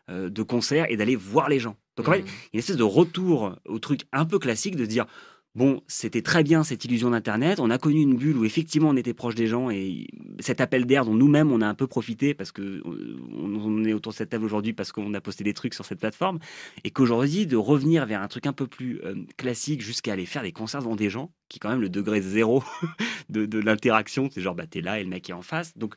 euh, 0.09 0.29
de 0.29 0.43
concerts 0.43 0.85
et 0.89 0.97
d'aller 0.97 1.15
voir 1.15 1.49
les 1.49 1.59
gens. 1.59 1.77
Donc 1.97 2.07
en 2.07 2.11
fait, 2.13 2.21
mmh. 2.21 2.25
il 2.25 2.29
y 2.29 2.29
a 2.29 2.49
une 2.53 2.59
espèce 2.59 2.77
de 2.77 2.83
retour 2.83 3.55
au 3.65 3.79
truc 3.79 4.01
un 4.13 4.25
peu 4.25 4.39
classique 4.39 4.75
de 4.75 4.85
dire 4.85 5.05
Bon, 5.53 5.81
c'était 5.87 6.21
très 6.21 6.43
bien 6.43 6.63
cette 6.63 6.85
illusion 6.85 7.09
d'Internet. 7.09 7.59
On 7.59 7.69
a 7.69 7.77
connu 7.77 7.99
une 8.01 8.15
bulle 8.15 8.37
où 8.37 8.45
effectivement 8.45 8.89
on 8.89 8.95
était 8.95 9.13
proche 9.13 9.35
des 9.35 9.47
gens 9.47 9.69
et 9.69 10.07
cet 10.39 10.61
appel 10.61 10.85
d'air 10.85 11.03
dont 11.03 11.13
nous-mêmes 11.13 11.51
on 11.51 11.59
a 11.59 11.67
un 11.67 11.73
peu 11.73 11.87
profité 11.87 12.33
parce 12.33 12.53
que 12.53 12.81
on 12.85 13.83
est 13.83 13.91
autour 13.91 14.13
de 14.13 14.17
cette 14.17 14.29
table 14.29 14.45
aujourd'hui 14.45 14.71
parce 14.71 14.93
qu'on 14.93 15.13
a 15.13 15.19
posté 15.19 15.43
des 15.43 15.53
trucs 15.53 15.73
sur 15.73 15.83
cette 15.83 15.99
plateforme 15.99 16.39
et 16.85 16.91
qu'aujourd'hui 16.91 17.47
de 17.47 17.57
revenir 17.57 18.05
vers 18.05 18.21
un 18.21 18.29
truc 18.29 18.45
un 18.45 18.53
peu 18.53 18.65
plus 18.65 19.01
euh, 19.03 19.15
classique 19.35 19.81
jusqu'à 19.81 20.13
aller 20.13 20.25
faire 20.25 20.43
des 20.43 20.53
concerts 20.53 20.81
devant 20.81 20.95
des 20.95 21.09
gens 21.09 21.33
qui 21.51 21.57
est 21.57 21.59
quand 21.59 21.69
même 21.69 21.81
le 21.81 21.89
degré 21.89 22.21
zéro 22.21 22.63
de, 23.29 23.45
de 23.45 23.59
l'interaction. 23.59 24.29
C'est 24.31 24.41
genre 24.41 24.55
bah 24.55 24.67
t'es 24.67 24.79
là 24.79 24.99
et 24.99 25.03
le 25.03 25.09
mec 25.09 25.29
est 25.29 25.33
en 25.33 25.41
face. 25.41 25.77
Donc 25.77 25.95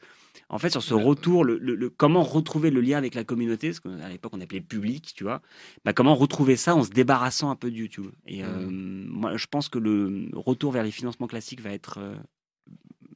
en 0.48 0.58
fait, 0.58 0.70
sur 0.70 0.82
ce 0.82 0.94
retour, 0.94 1.44
le, 1.44 1.88
comment 1.90 2.22
retrouver 2.22 2.70
le 2.70 2.80
lien 2.80 2.98
avec 2.98 3.14
la 3.14 3.24
communauté, 3.24 3.72
ce 3.72 3.80
qu'à 3.80 4.08
l'époque 4.08 4.32
on 4.34 4.40
appelait 4.40 4.60
public, 4.60 5.12
tu 5.14 5.24
vois, 5.24 5.40
bah, 5.84 5.92
comment 5.92 6.14
retrouver 6.14 6.56
ça 6.56 6.74
en 6.74 6.82
se 6.82 6.90
débarrassant 6.90 7.50
un 7.50 7.56
peu 7.56 7.70
de 7.70 7.76
YouTube. 7.76 8.10
Et 8.26 8.42
mmh. 8.42 8.46
euh, 8.46 8.68
moi, 8.70 9.36
je 9.36 9.46
pense 9.46 9.68
que 9.68 9.78
le 9.78 10.28
retour 10.34 10.72
vers 10.72 10.82
les 10.82 10.90
financements 10.90 11.26
classiques 11.26 11.60
va 11.60 11.70
être 11.70 11.98
euh, 11.98 12.14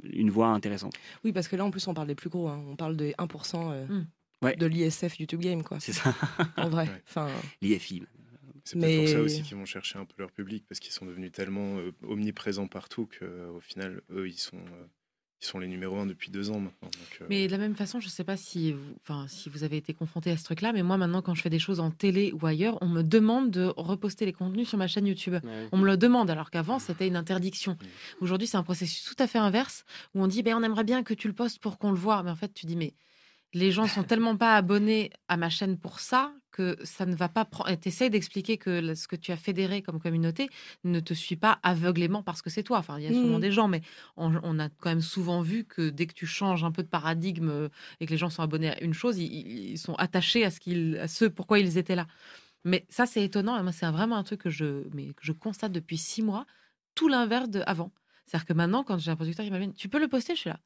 une 0.04 0.30
voie 0.30 0.48
intéressante. 0.48 0.94
Oui, 1.24 1.32
parce 1.32 1.48
que 1.48 1.56
là, 1.56 1.64
en 1.64 1.70
plus, 1.70 1.86
on 1.88 1.94
parle 1.94 2.08
des 2.08 2.14
plus 2.14 2.30
gros. 2.30 2.48
Hein. 2.48 2.62
On 2.68 2.76
parle 2.76 2.96
des 2.96 3.12
1% 3.12 3.72
euh, 3.72 3.86
mmh. 3.86 4.54
de 4.56 4.66
l'ISF 4.66 5.18
YouTube 5.18 5.40
Game, 5.40 5.62
quoi. 5.62 5.80
C'est 5.80 5.92
ça. 5.92 6.14
en 6.56 6.68
vrai. 6.68 6.88
Enfin, 7.08 7.28
L'IFI. 7.60 8.04
C'est 8.68 8.78
peut-être 8.78 8.98
pour 9.00 9.08
ça 9.08 9.20
aussi 9.20 9.42
qu'ils 9.42 9.56
vont 9.56 9.64
chercher 9.64 9.98
un 9.98 10.04
peu 10.04 10.14
leur 10.18 10.30
public, 10.30 10.64
parce 10.68 10.80
qu'ils 10.80 10.92
sont 10.92 11.06
devenus 11.06 11.32
tellement 11.32 11.78
omniprésents 12.02 12.66
partout 12.66 13.08
qu'au 13.18 13.60
final, 13.60 14.02
eux, 14.10 14.28
ils 14.28 14.38
sont 14.38 14.60
ils 15.40 15.46
sont 15.46 15.60
les 15.60 15.68
numéros 15.68 15.96
1 15.96 16.06
depuis 16.06 16.30
deux 16.30 16.50
ans 16.50 16.58
maintenant. 16.58 16.90
Euh, 17.20 17.26
mais 17.30 17.46
de 17.46 17.52
la 17.52 17.58
même 17.58 17.76
façon, 17.76 18.00
je 18.00 18.06
ne 18.06 18.10
sais 18.10 18.24
pas 18.24 18.36
si 18.36 18.72
vous, 18.72 18.94
enfin, 19.02 19.26
si 19.28 19.48
vous 19.48 19.62
avez 19.62 19.76
été 19.76 19.94
confronté 19.94 20.32
à 20.32 20.36
ce 20.36 20.42
truc-là, 20.42 20.72
mais 20.72 20.82
moi 20.82 20.96
maintenant, 20.96 21.22
quand 21.22 21.34
je 21.34 21.42
fais 21.42 21.50
des 21.50 21.60
choses 21.60 21.78
en 21.78 21.92
télé 21.92 22.32
ou 22.32 22.44
ailleurs, 22.44 22.76
on 22.80 22.88
me 22.88 23.02
demande 23.02 23.50
de 23.52 23.72
reposter 23.76 24.26
les 24.26 24.32
contenus 24.32 24.68
sur 24.68 24.78
ma 24.78 24.88
chaîne 24.88 25.06
YouTube. 25.06 25.36
On 25.70 25.78
me 25.78 25.86
le 25.86 25.96
demande, 25.96 26.28
alors 26.30 26.50
qu'avant, 26.50 26.78
c'était 26.78 27.06
une 27.06 27.16
interdiction. 27.16 27.76
Aujourd'hui, 28.20 28.48
c'est 28.48 28.56
un 28.56 28.64
processus 28.64 29.04
tout 29.04 29.22
à 29.22 29.28
fait 29.28 29.38
inverse, 29.38 29.84
où 30.14 30.22
on 30.22 30.26
dit, 30.26 30.42
ben, 30.42 30.56
on 30.56 30.62
aimerait 30.62 30.84
bien 30.84 31.04
que 31.04 31.14
tu 31.14 31.28
le 31.28 31.34
postes 31.34 31.60
pour 31.60 31.78
qu'on 31.78 31.90
le 31.90 31.96
voit. 31.96 32.22
Mais 32.24 32.30
en 32.30 32.36
fait, 32.36 32.52
tu 32.52 32.66
dis, 32.66 32.76
mais 32.76 32.94
les 33.54 33.70
gens 33.70 33.86
sont 33.86 34.02
tellement 34.04 34.36
pas 34.36 34.56
abonnés 34.56 35.10
à 35.28 35.36
ma 35.36 35.50
chaîne 35.50 35.78
pour 35.78 36.00
ça 36.00 36.32
que 36.58 36.76
ça 36.82 37.06
ne 37.06 37.14
va 37.14 37.28
pas 37.28 37.44
prendre. 37.44 37.72
T'essayes 37.76 38.10
d'expliquer 38.10 38.58
que 38.58 38.96
ce 38.96 39.06
que 39.06 39.14
tu 39.14 39.30
as 39.30 39.36
fédéré 39.36 39.80
comme 39.80 40.00
communauté 40.00 40.48
ne 40.82 40.98
te 40.98 41.14
suit 41.14 41.36
pas 41.36 41.60
aveuglément 41.62 42.24
parce 42.24 42.42
que 42.42 42.50
c'est 42.50 42.64
toi. 42.64 42.78
Enfin, 42.78 42.98
il 42.98 43.04
y 43.04 43.06
a 43.06 43.12
souvent 43.12 43.38
mmh. 43.38 43.40
des 43.40 43.52
gens, 43.52 43.68
mais 43.68 43.80
on, 44.16 44.58
a 44.58 44.68
quand 44.68 44.88
même 44.88 45.00
souvent 45.00 45.40
vu 45.40 45.64
que 45.64 45.88
dès 45.88 46.06
que 46.06 46.14
tu 46.14 46.26
changes 46.26 46.64
un 46.64 46.72
peu 46.72 46.82
de 46.82 46.88
paradigme 46.88 47.48
euh, 47.48 47.68
et 48.00 48.06
que 48.06 48.10
les 48.10 48.16
gens 48.16 48.28
sont 48.28 48.42
abonnés 48.42 48.70
à 48.70 48.82
une 48.82 48.92
chose, 48.92 49.18
ils, 49.18 49.78
sont 49.78 49.94
attachés 49.94 50.44
à 50.44 50.50
ce 50.50 50.58
qu'ils, 50.58 50.98
à 50.98 51.06
ce 51.06 51.26
pourquoi 51.26 51.60
ils 51.60 51.78
étaient 51.78 51.94
là. 51.94 52.08
Mais 52.64 52.84
ça, 52.88 53.06
c'est 53.06 53.22
étonnant. 53.22 53.62
moi, 53.62 53.70
c'est 53.70 53.86
vraiment 53.86 54.16
un 54.16 54.24
truc 54.24 54.40
que 54.40 54.50
je, 54.50 54.82
mais 54.92 55.12
que 55.14 55.22
je 55.22 55.30
constate 55.30 55.70
depuis 55.70 55.96
six 55.96 56.22
mois, 56.22 56.44
tout 56.96 57.06
l'inverse 57.06 57.48
de 57.48 57.62
avant. 57.66 57.92
C'est-à-dire 58.26 58.46
que 58.46 58.52
maintenant, 58.52 58.82
quand 58.82 58.98
j'ai 58.98 59.12
un 59.12 59.16
producteur 59.16 59.44
qui 59.44 59.52
m'amène, 59.52 59.74
tu 59.74 59.88
peux 59.88 60.00
le 60.00 60.08
poster, 60.08 60.34
je 60.34 60.40
suis 60.40 60.50
là 60.50 60.58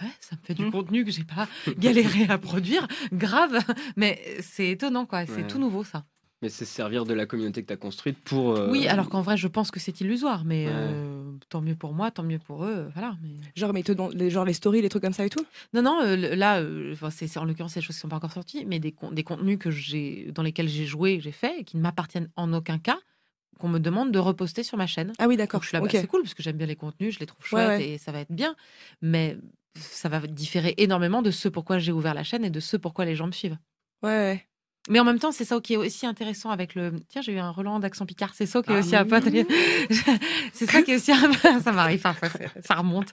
ouais, 0.00 0.08
ça 0.20 0.36
me 0.36 0.42
fait 0.42 0.54
du 0.54 0.66
mmh. 0.66 0.70
contenu 0.70 1.04
que 1.04 1.10
j'ai 1.10 1.24
pas 1.24 1.48
galéré 1.78 2.24
à 2.28 2.38
produire, 2.38 2.86
grave, 3.12 3.58
mais 3.96 4.20
c'est 4.40 4.68
étonnant 4.68 5.06
quoi, 5.06 5.26
c'est 5.26 5.46
tout 5.46 5.58
nouveau 5.58 5.84
ça. 5.84 6.04
Mais 6.42 6.48
c'est 6.48 6.64
servir 6.64 7.04
de 7.04 7.12
la 7.12 7.26
communauté 7.26 7.60
que 7.60 7.66
tu 7.66 7.72
as 7.74 7.76
construite 7.76 8.16
pour. 8.18 8.56
Euh, 8.56 8.70
oui, 8.70 8.88
alors 8.88 9.10
qu'en 9.10 9.20
vrai, 9.20 9.36
je 9.36 9.46
pense 9.46 9.70
que 9.70 9.78
c'est 9.78 10.00
illusoire, 10.00 10.46
mais 10.46 10.64
euh, 10.68 11.32
tant 11.50 11.60
mieux 11.60 11.74
pour 11.74 11.92
moi, 11.92 12.10
tant 12.10 12.22
mieux 12.22 12.38
pour 12.38 12.64
eux, 12.64 12.88
voilà. 12.94 13.14
Mais... 13.22 13.28
Genre, 13.56 13.74
mais 13.74 13.84
les, 14.14 14.30
genre 14.30 14.46
les 14.46 14.54
stories, 14.54 14.80
les 14.80 14.88
trucs 14.88 15.02
comme 15.02 15.12
ça 15.12 15.26
et 15.26 15.28
tout? 15.28 15.44
Non, 15.74 15.82
non, 15.82 16.00
euh, 16.02 16.34
là, 16.34 16.64
c'est 17.10 17.36
en 17.36 17.44
l'occurrence 17.44 17.74
des 17.74 17.82
choses 17.82 17.96
qui 17.96 18.00
sont 18.00 18.08
pas 18.08 18.16
encore 18.16 18.32
sorties, 18.32 18.64
mais 18.64 18.78
des, 18.78 18.94
des 19.12 19.22
contenus 19.22 19.58
que 19.58 19.70
j'ai, 19.70 20.32
dans 20.32 20.42
lesquels 20.42 20.68
j'ai 20.68 20.86
joué, 20.86 21.20
j'ai 21.20 21.32
fait, 21.32 21.60
et 21.60 21.64
qui 21.64 21.76
ne 21.76 21.82
m'appartiennent 21.82 22.30
en 22.36 22.54
aucun 22.54 22.78
cas, 22.78 22.98
qu'on 23.58 23.68
me 23.68 23.78
demande 23.78 24.10
de 24.10 24.18
reposter 24.18 24.62
sur 24.62 24.78
ma 24.78 24.86
chaîne. 24.86 25.12
Ah 25.18 25.28
oui, 25.28 25.36
d'accord. 25.36 25.62
Je 25.62 25.68
suis 25.68 25.76
là, 25.76 25.82
bah, 25.82 25.88
c'est 25.90 26.06
cool 26.06 26.22
parce 26.22 26.32
que 26.32 26.42
j'aime 26.42 26.56
bien 26.56 26.66
les 26.66 26.76
contenus, 26.76 27.14
je 27.14 27.20
les 27.20 27.26
trouve 27.26 27.44
chouettes 27.44 27.82
et 27.82 27.98
ça 27.98 28.12
va 28.12 28.20
être 28.20 28.32
bien. 28.32 28.56
Mais 29.02 29.36
ça 29.74 30.08
va 30.08 30.20
différer 30.26 30.74
énormément 30.78 31.22
de 31.22 31.30
ce 31.30 31.48
pourquoi 31.48 31.78
j'ai 31.78 31.92
ouvert 31.92 32.14
la 32.14 32.24
chaîne 32.24 32.44
et 32.44 32.50
de 32.50 32.60
ce 32.60 32.76
pourquoi 32.76 33.04
les 33.04 33.16
gens 33.16 33.26
me 33.26 33.32
suivent. 33.32 33.58
Ouais. 34.02 34.46
Mais 34.88 34.98
en 34.98 35.04
même 35.04 35.18
temps, 35.18 35.30
c'est 35.30 35.44
ça 35.44 35.60
qui 35.60 35.74
est 35.74 35.76
aussi 35.76 36.06
intéressant 36.06 36.50
avec 36.50 36.74
le. 36.74 36.94
Tiens, 37.08 37.20
j'ai 37.20 37.32
eu 37.32 37.38
un 37.38 37.50
Roland 37.50 37.80
d'accent 37.80 38.06
Picard. 38.06 38.32
C'est 38.34 38.46
ça 38.46 38.62
qui 38.62 38.72
est 38.72 38.78
aussi 38.78 38.96
un 38.96 39.04
peu. 39.04 39.20
c'est 40.54 40.70
ça 40.70 40.80
qui 40.82 40.92
est 40.92 40.96
aussi. 40.96 41.12
ça 41.62 41.72
m'arrive 41.72 42.00
parfois, 42.00 42.28
ça 42.64 42.74
remonte. 42.76 43.08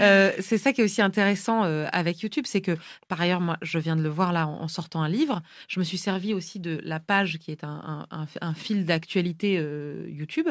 Euh, 0.00 0.30
c'est 0.38 0.58
ça 0.58 0.72
qui 0.72 0.80
est 0.80 0.84
aussi 0.84 1.02
intéressant 1.02 1.64
euh, 1.64 1.86
avec 1.90 2.20
YouTube, 2.20 2.44
c'est 2.46 2.60
que 2.60 2.76
par 3.08 3.20
ailleurs, 3.20 3.40
moi, 3.40 3.56
je 3.62 3.80
viens 3.80 3.96
de 3.96 4.02
le 4.02 4.08
voir 4.08 4.32
là 4.32 4.46
en, 4.46 4.68
sortant 4.68 5.02
un 5.02 5.08
livre. 5.08 5.42
Je 5.66 5.80
me 5.80 5.84
suis 5.84 5.98
servi 5.98 6.34
aussi 6.34 6.60
de 6.60 6.80
la 6.84 7.00
page 7.00 7.38
qui 7.38 7.50
est 7.50 7.64
un, 7.64 8.06
un, 8.40 8.54
fil 8.54 8.86
d'actualité 8.86 9.58
euh, 9.58 10.06
YouTube 10.08 10.48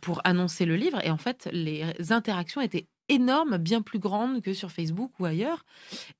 pour 0.00 0.20
annoncer 0.22 0.66
le 0.66 0.76
livre. 0.76 1.04
Et 1.04 1.10
en 1.10 1.18
fait, 1.18 1.48
les 1.52 1.84
interactions 2.10 2.60
étaient 2.60 2.86
énorme, 3.08 3.58
bien 3.58 3.82
plus 3.82 3.98
grande 3.98 4.42
que 4.42 4.52
sur 4.52 4.70
Facebook 4.70 5.12
ou 5.18 5.24
ailleurs. 5.24 5.64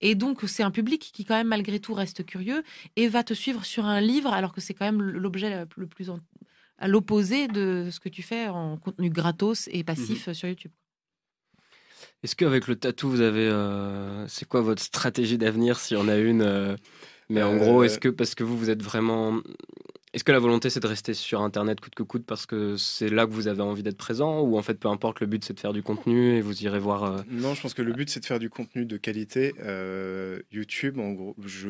Et 0.00 0.14
donc, 0.14 0.42
c'est 0.46 0.62
un 0.62 0.70
public 0.70 1.10
qui, 1.12 1.24
quand 1.24 1.34
même, 1.34 1.48
malgré 1.48 1.80
tout, 1.80 1.94
reste 1.94 2.24
curieux 2.24 2.62
et 2.96 3.08
va 3.08 3.24
te 3.24 3.34
suivre 3.34 3.64
sur 3.64 3.84
un 3.86 4.00
livre, 4.00 4.32
alors 4.32 4.52
que 4.52 4.60
c'est 4.60 4.74
quand 4.74 4.84
même 4.84 5.02
l'objet 5.02 5.66
le 5.76 5.86
plus 5.86 6.10
à 6.78 6.88
l'opposé 6.88 7.48
de 7.48 7.88
ce 7.90 8.00
que 8.00 8.08
tu 8.08 8.22
fais 8.22 8.48
en 8.48 8.76
contenu 8.76 9.10
gratos 9.10 9.68
et 9.72 9.82
passif 9.82 10.28
mmh 10.28 10.34
sur 10.34 10.48
YouTube. 10.48 10.72
Est-ce 12.22 12.36
qu'avec 12.36 12.66
le 12.66 12.76
tatou, 12.76 13.08
vous 13.08 13.20
avez. 13.20 13.48
Euh, 13.48 14.26
c'est 14.28 14.46
quoi 14.46 14.60
votre 14.60 14.82
stratégie 14.82 15.38
d'avenir, 15.38 15.78
s'il 15.78 15.96
y 15.96 16.00
en 16.00 16.08
a 16.08 16.16
une 16.16 16.42
euh, 16.42 16.76
Mais 17.28 17.42
en 17.42 17.56
gros, 17.56 17.82
est-ce 17.82 17.96
euh, 17.96 18.00
que 18.00 18.08
parce 18.08 18.34
que 18.34 18.42
vous, 18.42 18.56
vous 18.56 18.70
êtes 18.70 18.82
vraiment 18.82 19.40
est-ce 20.16 20.24
que 20.24 20.32
la 20.32 20.38
volonté, 20.38 20.70
c'est 20.70 20.80
de 20.80 20.86
rester 20.86 21.12
sur 21.12 21.42
Internet 21.42 21.78
coûte 21.78 21.94
que 21.94 22.02
coûte 22.02 22.24
parce 22.24 22.46
que 22.46 22.78
c'est 22.78 23.10
là 23.10 23.26
que 23.26 23.32
vous 23.32 23.48
avez 23.48 23.60
envie 23.60 23.82
d'être 23.82 23.98
présent 23.98 24.40
Ou 24.40 24.56
en 24.56 24.62
fait, 24.62 24.80
peu 24.80 24.88
importe, 24.88 25.20
le 25.20 25.26
but, 25.26 25.44
c'est 25.44 25.52
de 25.52 25.60
faire 25.60 25.74
du 25.74 25.82
contenu 25.82 26.38
et 26.38 26.40
vous 26.40 26.62
irez 26.62 26.78
voir 26.78 27.04
euh, 27.04 27.22
Non, 27.28 27.52
je 27.52 27.60
pense 27.60 27.74
que 27.74 27.82
le 27.82 27.92
but, 27.92 28.08
c'est 28.08 28.20
de 28.20 28.24
faire 28.24 28.38
du 28.38 28.48
contenu 28.48 28.86
de 28.86 28.96
qualité. 28.96 29.52
Euh, 29.60 30.40
YouTube, 30.50 30.98
en 31.00 31.12
gros, 31.12 31.36
je, 31.44 31.68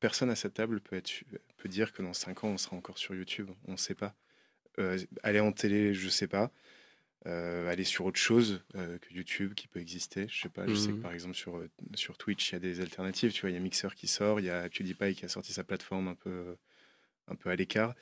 personne 0.00 0.28
à 0.28 0.36
cette 0.36 0.52
table 0.52 0.82
peut, 0.82 0.96
être, 0.96 1.10
peut 1.56 1.68
dire 1.70 1.94
que 1.94 2.02
dans 2.02 2.12
5 2.12 2.44
ans, 2.44 2.48
on 2.48 2.58
sera 2.58 2.76
encore 2.76 2.98
sur 2.98 3.14
YouTube. 3.14 3.48
On 3.66 3.72
ne 3.72 3.76
sait 3.78 3.94
pas. 3.94 4.14
Euh, 4.78 4.98
aller 5.22 5.40
en 5.40 5.52
télé, 5.52 5.94
je 5.94 6.04
ne 6.04 6.10
sais 6.10 6.28
pas. 6.28 6.50
aller 7.24 7.84
sur 7.84 8.04
autre 8.04 8.20
chose 8.20 8.62
que 8.74 9.14
YouTube 9.14 9.54
qui 9.54 9.66
peut 9.66 9.80
exister. 9.80 10.26
Je 10.28 10.42
sais 10.42 10.50
pas, 10.50 10.66
je 10.66 10.74
sais 10.74 10.88
que 10.88 10.96
mmh. 10.96 11.00
par 11.00 11.12
exemple 11.14 11.36
sur, 11.36 11.58
sur 11.94 12.18
Twitch, 12.18 12.50
il 12.50 12.52
y 12.52 12.56
a 12.56 12.60
des 12.60 12.80
alternatives. 12.82 13.32
Tu 13.32 13.40
vois, 13.40 13.48
il 13.48 13.54
y 13.54 13.56
a 13.56 13.60
Mixer 13.60 13.94
qui 13.96 14.08
sort, 14.08 14.40
il 14.40 14.44
y 14.44 14.50
a 14.50 14.68
PewDiePie 14.68 15.14
qui 15.14 15.24
a 15.24 15.28
sorti 15.28 15.54
sa 15.54 15.64
plateforme 15.64 16.08
un 16.08 16.14
peu 16.14 16.54
un 17.30 17.34
peu 17.34 17.50
à 17.50 17.56
l'écart. 17.56 17.94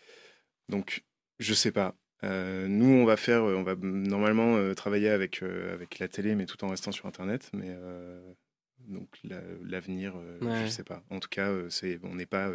Donc, 0.68 1.04
je 1.38 1.54
sais 1.54 1.72
pas. 1.72 1.94
Euh, 2.24 2.66
nous, 2.66 2.88
on 2.88 3.04
va 3.04 3.16
faire, 3.16 3.44
on 3.44 3.62
va 3.62 3.74
normalement 3.76 4.56
euh, 4.56 4.74
travailler 4.74 5.10
avec, 5.10 5.42
euh, 5.42 5.74
avec 5.74 5.98
la 5.98 6.08
télé, 6.08 6.34
mais 6.34 6.46
tout 6.46 6.62
en 6.64 6.68
restant 6.68 6.92
sur 6.92 7.06
Internet. 7.06 7.50
Mais 7.52 7.76
donc 8.88 9.08
l'avenir, 9.64 10.14
je 10.40 10.68
sais 10.68 10.84
pas. 10.84 11.02
En 11.10 11.20
tout 11.20 11.28
cas, 11.28 11.52
c'est, 11.68 11.98
on 12.02 12.14
n'est 12.14 12.26
pas 12.26 12.50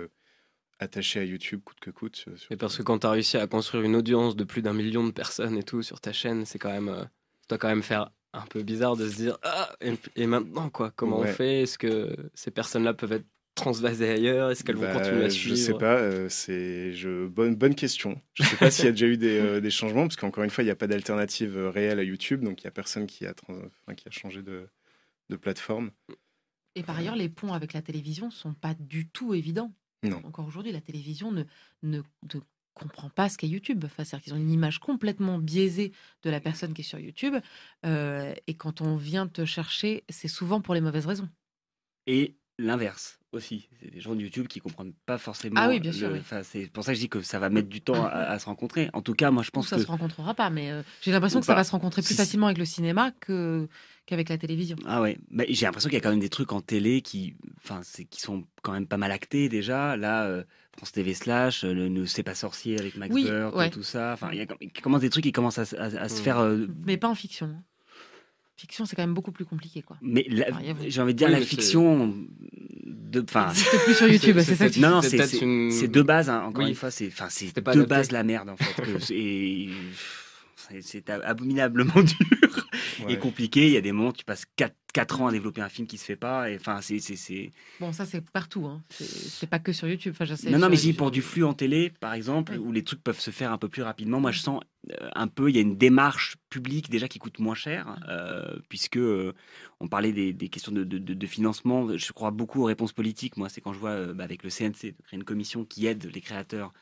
attaché 0.80 1.19
à 1.19 1.24
YouTube 1.24 1.61
coûte 1.63 1.80
que 1.80 1.91
coûte. 1.91 2.26
Et 2.49 2.55
parce 2.55 2.78
que 2.78 2.84
quand 2.84 2.99
tu 2.99 3.07
as 3.07 3.11
réussi 3.11 3.38
à 3.38 3.45
construire 3.47 3.84
une 3.84 3.95
audience 3.95 4.36
de 4.36 4.43
plus 4.43 4.61
d'un 4.61 4.74
million 4.74 5.05
de 5.05 5.11
personnes 5.11 5.57
et 5.57 5.63
tout 5.63 5.84
sur 5.84 6.01
ta 6.01 6.11
chaîne, 6.11 6.45
c'est 6.45 6.57
quand 6.57 6.72
même, 6.72 6.88
ça 6.88 7.47
doit 7.49 7.57
quand 7.57 7.67
même 7.67 7.84
faire 7.84 8.11
un 8.34 8.45
peu 8.45 8.63
bizarre 8.63 8.95
de 8.95 9.09
se 9.09 9.15
dire 9.15 9.38
ah 9.43 9.76
et, 10.15 10.26
maintenant 10.26 10.69
quoi 10.69 10.91
comment 10.91 11.19
on 11.19 11.26
fait? 11.26 11.63
Est-ce 11.63 11.78
que 11.78 12.15
ces 12.34 12.49
personnes-là 12.49 12.93
peuvent 12.93 13.11
être 13.11 13.28
transvasées 13.56 14.10
ailleurs 14.10 14.52
Est-ce 14.52 14.64
qu'elles 14.64 14.76
vont 14.76 14.84
bah, 14.84 14.93
continuer 14.93 15.26
à 15.26 15.30
suivre 15.30 15.56
Je 15.56 15.62
sais 15.62 15.74
pas. 15.74 15.97
Euh, 15.97 16.30
c'est 16.30 16.93
je... 16.93 17.28
bonne 17.28 17.56
bonne 17.56 17.76
question. 17.76 18.22
Je 18.34 18.43
sais 18.43 18.56
pas 18.56 18.72
s'il 18.72 18.86
y 18.86 18.88
a 18.88 18.91
déjà 18.91 19.08
eu 19.08 19.18
des, 19.18 19.39
euh, 19.39 19.62
des 19.62 19.72
changements 19.72 20.04
parce 20.04 20.16
qu'encore 20.16 20.43
une 20.43 20.49
fois 20.49 20.64
il 20.64 20.68
n'y 20.68 20.72
a 20.72 20.76
pas 20.76 20.88
d'alternative 20.88 21.58
euh, 21.58 21.70
réelle 21.70 21.99
à 21.99 22.04
YouTube 22.04 22.43
donc 22.43 22.62
il 22.62 22.66
y 22.66 22.68
a 22.68 22.72
personne 22.72 23.08
qui 23.08 23.26
a 23.26 23.34
qui 23.34 24.08
a 24.08 24.12
changé 24.12 24.41
de, 24.41 24.68
de 25.30 25.36
plateforme. 25.36 25.91
Et 26.76 26.84
par 26.84 26.97
ailleurs 26.97 27.16
les 27.16 27.30
ponts 27.30 27.54
avec 27.54 27.74
la 27.74 27.82
télévision 27.82 28.32
sont 28.32 28.54
pas 28.54 28.74
du 28.74 29.08
tout 29.08 29.34
évidents. 29.34 29.74
Non. 30.04 30.22
Encore 30.26 30.47
aujourd'hui 30.47 30.72
la 30.72 30.82
télévision 30.82 31.32
ne, 31.32 31.43
ne, 31.84 32.02
ne 32.34 32.39
comprend 32.74 33.10
pas 33.10 33.30
ce 33.30 33.38
qu'est 33.38 33.47
YouTube. 33.47 33.84
Enfin, 33.86 34.04
c'est-à-dire 34.04 34.24
qu'ils 34.24 34.34
ont 34.34 34.38
une 34.38 34.49
image 34.49 34.80
complètement 34.80 35.38
biaisée 35.38 35.91
de 36.24 36.30
la 36.30 36.39
personne 36.39 36.74
qui 36.74 36.82
est 36.82 36.86
sur 36.86 36.99
YouTube. 36.99 37.36
et 37.84 38.54
quand 38.58 38.82
on 38.82 38.95
vient 38.95 39.28
te 39.28 39.45
chercher, 39.45 40.06
c'est 40.10 40.30
souvent 40.30 40.62
pour 40.62 40.74
les 40.74 40.82
mauvaises 40.82 41.06
raisons. 41.06 41.30
Et 42.08 42.36
l'inverse 42.62 43.20
aussi. 43.32 43.70
C'est 43.82 43.91
des 43.91 44.01
gens 44.01 44.16
de 44.16 44.22
YouTube 44.22 44.47
qui 44.47 44.59
comprennent 44.59 44.93
pas 45.05 45.18
forcément. 45.18 45.55
Ah 45.57 45.70
oui, 45.70 45.80
bien 45.80 45.91
sûr. 45.91 46.12
C'est 46.43 46.72
pour 46.72 46.84
ça 46.84 46.91
que 46.91 46.95
je 46.95 47.01
dis 47.01 47.09
que 47.09 47.22
ça 47.22 47.39
va 47.39 47.49
mettre 47.49 47.70
du 47.70 47.82
temps 47.82 48.05
à, 48.05 48.38
se 48.39 48.45
rencontrer. 48.45 48.89
En 48.93 49.01
tout 49.01 49.14
cas, 49.14 49.32
moi, 49.32 49.43
je 49.43 49.51
pense 49.51 49.68
ça 49.68 49.76
que 49.76 49.82
ça 49.82 49.88
se 49.88 49.91
rencontrera 49.91 50.34
pas, 50.34 50.49
mais 50.49 50.72
euh, 50.72 50.84
j'ai 51.01 51.12
l'impression 51.12 51.39
que 51.39 51.45
ça 51.45 51.55
va 51.55 51.64
se 51.64 51.72
rencontrer 51.72 52.01
plus 52.01 52.16
facilement 52.16 52.47
avec 52.47 52.57
le 52.57 52.66
cinéma 52.66 53.12
que 53.20 53.68
qu'avec 54.05 54.30
la 54.30 54.38
télévision. 54.38 54.76
Ah 54.86 55.01
ouais, 55.01 55.18
mais 55.30 55.45
j'ai 55.49 55.66
l'impression 55.66 55.89
qu'il 55.89 55.95
y 55.95 56.01
a 56.01 56.01
quand 56.01 56.09
même 56.09 56.20
des 56.20 56.30
trucs 56.30 56.51
en 56.51 56.59
télé 56.59 57.01
qui, 57.01 57.36
enfin, 57.64 57.82
c'est 57.84 58.03
qui 58.03 58.20
sont 58.20 58.43
quand 58.64 58.72
même 58.74 58.88
pas 58.88 58.97
mal 58.97 59.12
actés 59.12 59.47
déjà. 59.47 59.95
Là, 59.95 60.26
euh, 60.26 60.43
France 60.76 60.91
TV 60.91 61.14
slash, 61.14 61.64
euh, 61.64 61.74
le 61.74 61.88
ne 61.88 62.05
c'est 62.05 62.24
pas 62.24 62.36
sorcier 62.36 62.80
avec 62.80 62.97
Max 62.97 63.14
oui, 63.14 63.30
tout 63.72 63.84
ça. 63.84 64.14
Enfin, 64.14 64.30
il 64.34 64.39
y 64.39 64.41
a 64.41 64.47
commence 64.82 65.01
des 65.01 65.09
trucs 65.09 65.24
qui 65.24 65.32
commencent 65.32 65.59
à, 65.59 65.66
se 65.66 65.76
mmh. 65.76 66.09
faire. 66.09 66.57
Mais 66.86 66.97
pas 66.97 67.09
en 67.09 67.16
fiction. 67.16 67.55
Fiction, 68.62 68.86
c'est 68.86 68.95
quand 68.95 69.01
même 69.01 69.16
beaucoup 69.16 69.32
plus 69.32 69.45
compliqué. 69.45 69.82
Quoi. 69.82 69.97
Mais 70.03 70.24
j'ai 70.88 71.01
envie 71.01 71.14
de 71.14 71.18
dire, 71.18 71.30
la 71.30 71.41
fiction. 71.41 72.14
De, 72.84 73.22
plus 73.22 73.93
sur 73.95 74.07
YouTube, 74.07 74.38
c'est 74.41 74.55
ça 74.55 74.80
Non, 74.80 75.01
non, 75.01 75.01
c'est 75.01 75.88
deux 75.88 76.03
bases, 76.03 76.30
hein, 76.30 76.43
encore 76.43 76.68
une 76.68 76.76
fois, 76.76 76.91
c'est 76.91 77.12
deux 77.74 77.86
bases 77.86 78.12
la 78.12 78.24
merde, 78.24 78.49
en 78.49 78.57
fait. 78.57 79.09
c'est 80.82 81.09
abominablement 81.09 82.03
dur 82.03 82.68
et 83.09 83.18
compliqué. 83.18 83.66
Il 83.66 83.74
y 83.74 83.78
a 83.78 83.82
des 83.82 83.91
moments, 83.91 84.12
tu 84.12 84.24
passes 84.24 84.45
4, 84.55 84.76
4 84.92 85.22
ans 85.22 85.28
à 85.28 85.32
développer 85.32 85.62
un 85.62 85.70
film 85.70 85.88
qui 85.88 85.98
se 85.98 86.06
fait 86.06 86.16
pas. 86.16 86.48
Enfin, 86.56 86.80
c'est. 86.82 87.52
Bon, 87.80 87.92
ça, 87.92 88.06
c'est 88.06 88.22
partout. 88.22 88.66
Hein. 88.66 88.82
C'est 88.89 89.50
pas 89.50 89.60
que 89.60 89.74
sur 89.74 89.88
YouTube. 89.88 90.16
Enfin, 90.20 90.34
non, 90.50 90.60
non, 90.60 90.70
mais 90.70 90.78
dis 90.78 90.94
pour 90.94 91.12
du 91.12 91.22
flux 91.22 91.44
en 91.44 91.54
télé, 91.54 91.92
par 92.00 92.14
exemple, 92.14 92.58
où 92.58 92.72
les 92.72 92.84
trucs 92.84 93.04
peuvent 93.04 93.20
se 93.20 93.32
faire 93.32 93.52
un 93.52 93.58
peu 93.58 93.70
plus 93.70 93.84
rapidement. 93.84 94.20
Moi, 94.20 94.32
je 94.32 94.39
sens 94.39 94.62
euh, 94.89 95.10
un 95.16 95.28
peu, 95.28 95.50
il 95.50 95.56
y 95.56 95.60
a 95.60 95.62
une 95.62 95.78
démarche 95.78 96.38
publique 96.50 96.89
déjà 96.89 97.08
qui 97.08 97.20
coûte 97.20 97.39
moins 97.39 97.56
cher, 97.56 97.98
euh, 98.10 98.58
puisque 98.70 98.98
euh, 98.98 99.34
on 99.80 99.88
parlait 99.88 100.12
des, 100.12 100.50
questions 100.50 100.72
de, 100.72 100.84
de, 100.84 101.28
financement. 101.28 101.98
Je 101.98 102.12
crois 102.14 102.32
beaucoup 102.32 102.62
aux 102.62 102.66
réponses 102.66 102.94
politiques. 102.94 103.38
Moi, 103.38 103.50
c'est 103.50 103.62
quand 103.62 103.74
je 103.74 103.80
vois 103.80 104.14
bah, 104.14 104.24
avec 104.24 104.44
le 104.44 104.50
CNC 104.50 104.94
de 104.98 105.04
créer 105.04 105.18
une 105.18 105.24
commission 105.24 105.66
qui 105.66 105.86
aide 105.86 106.10
les 106.14 106.22
créateurs 106.22 106.74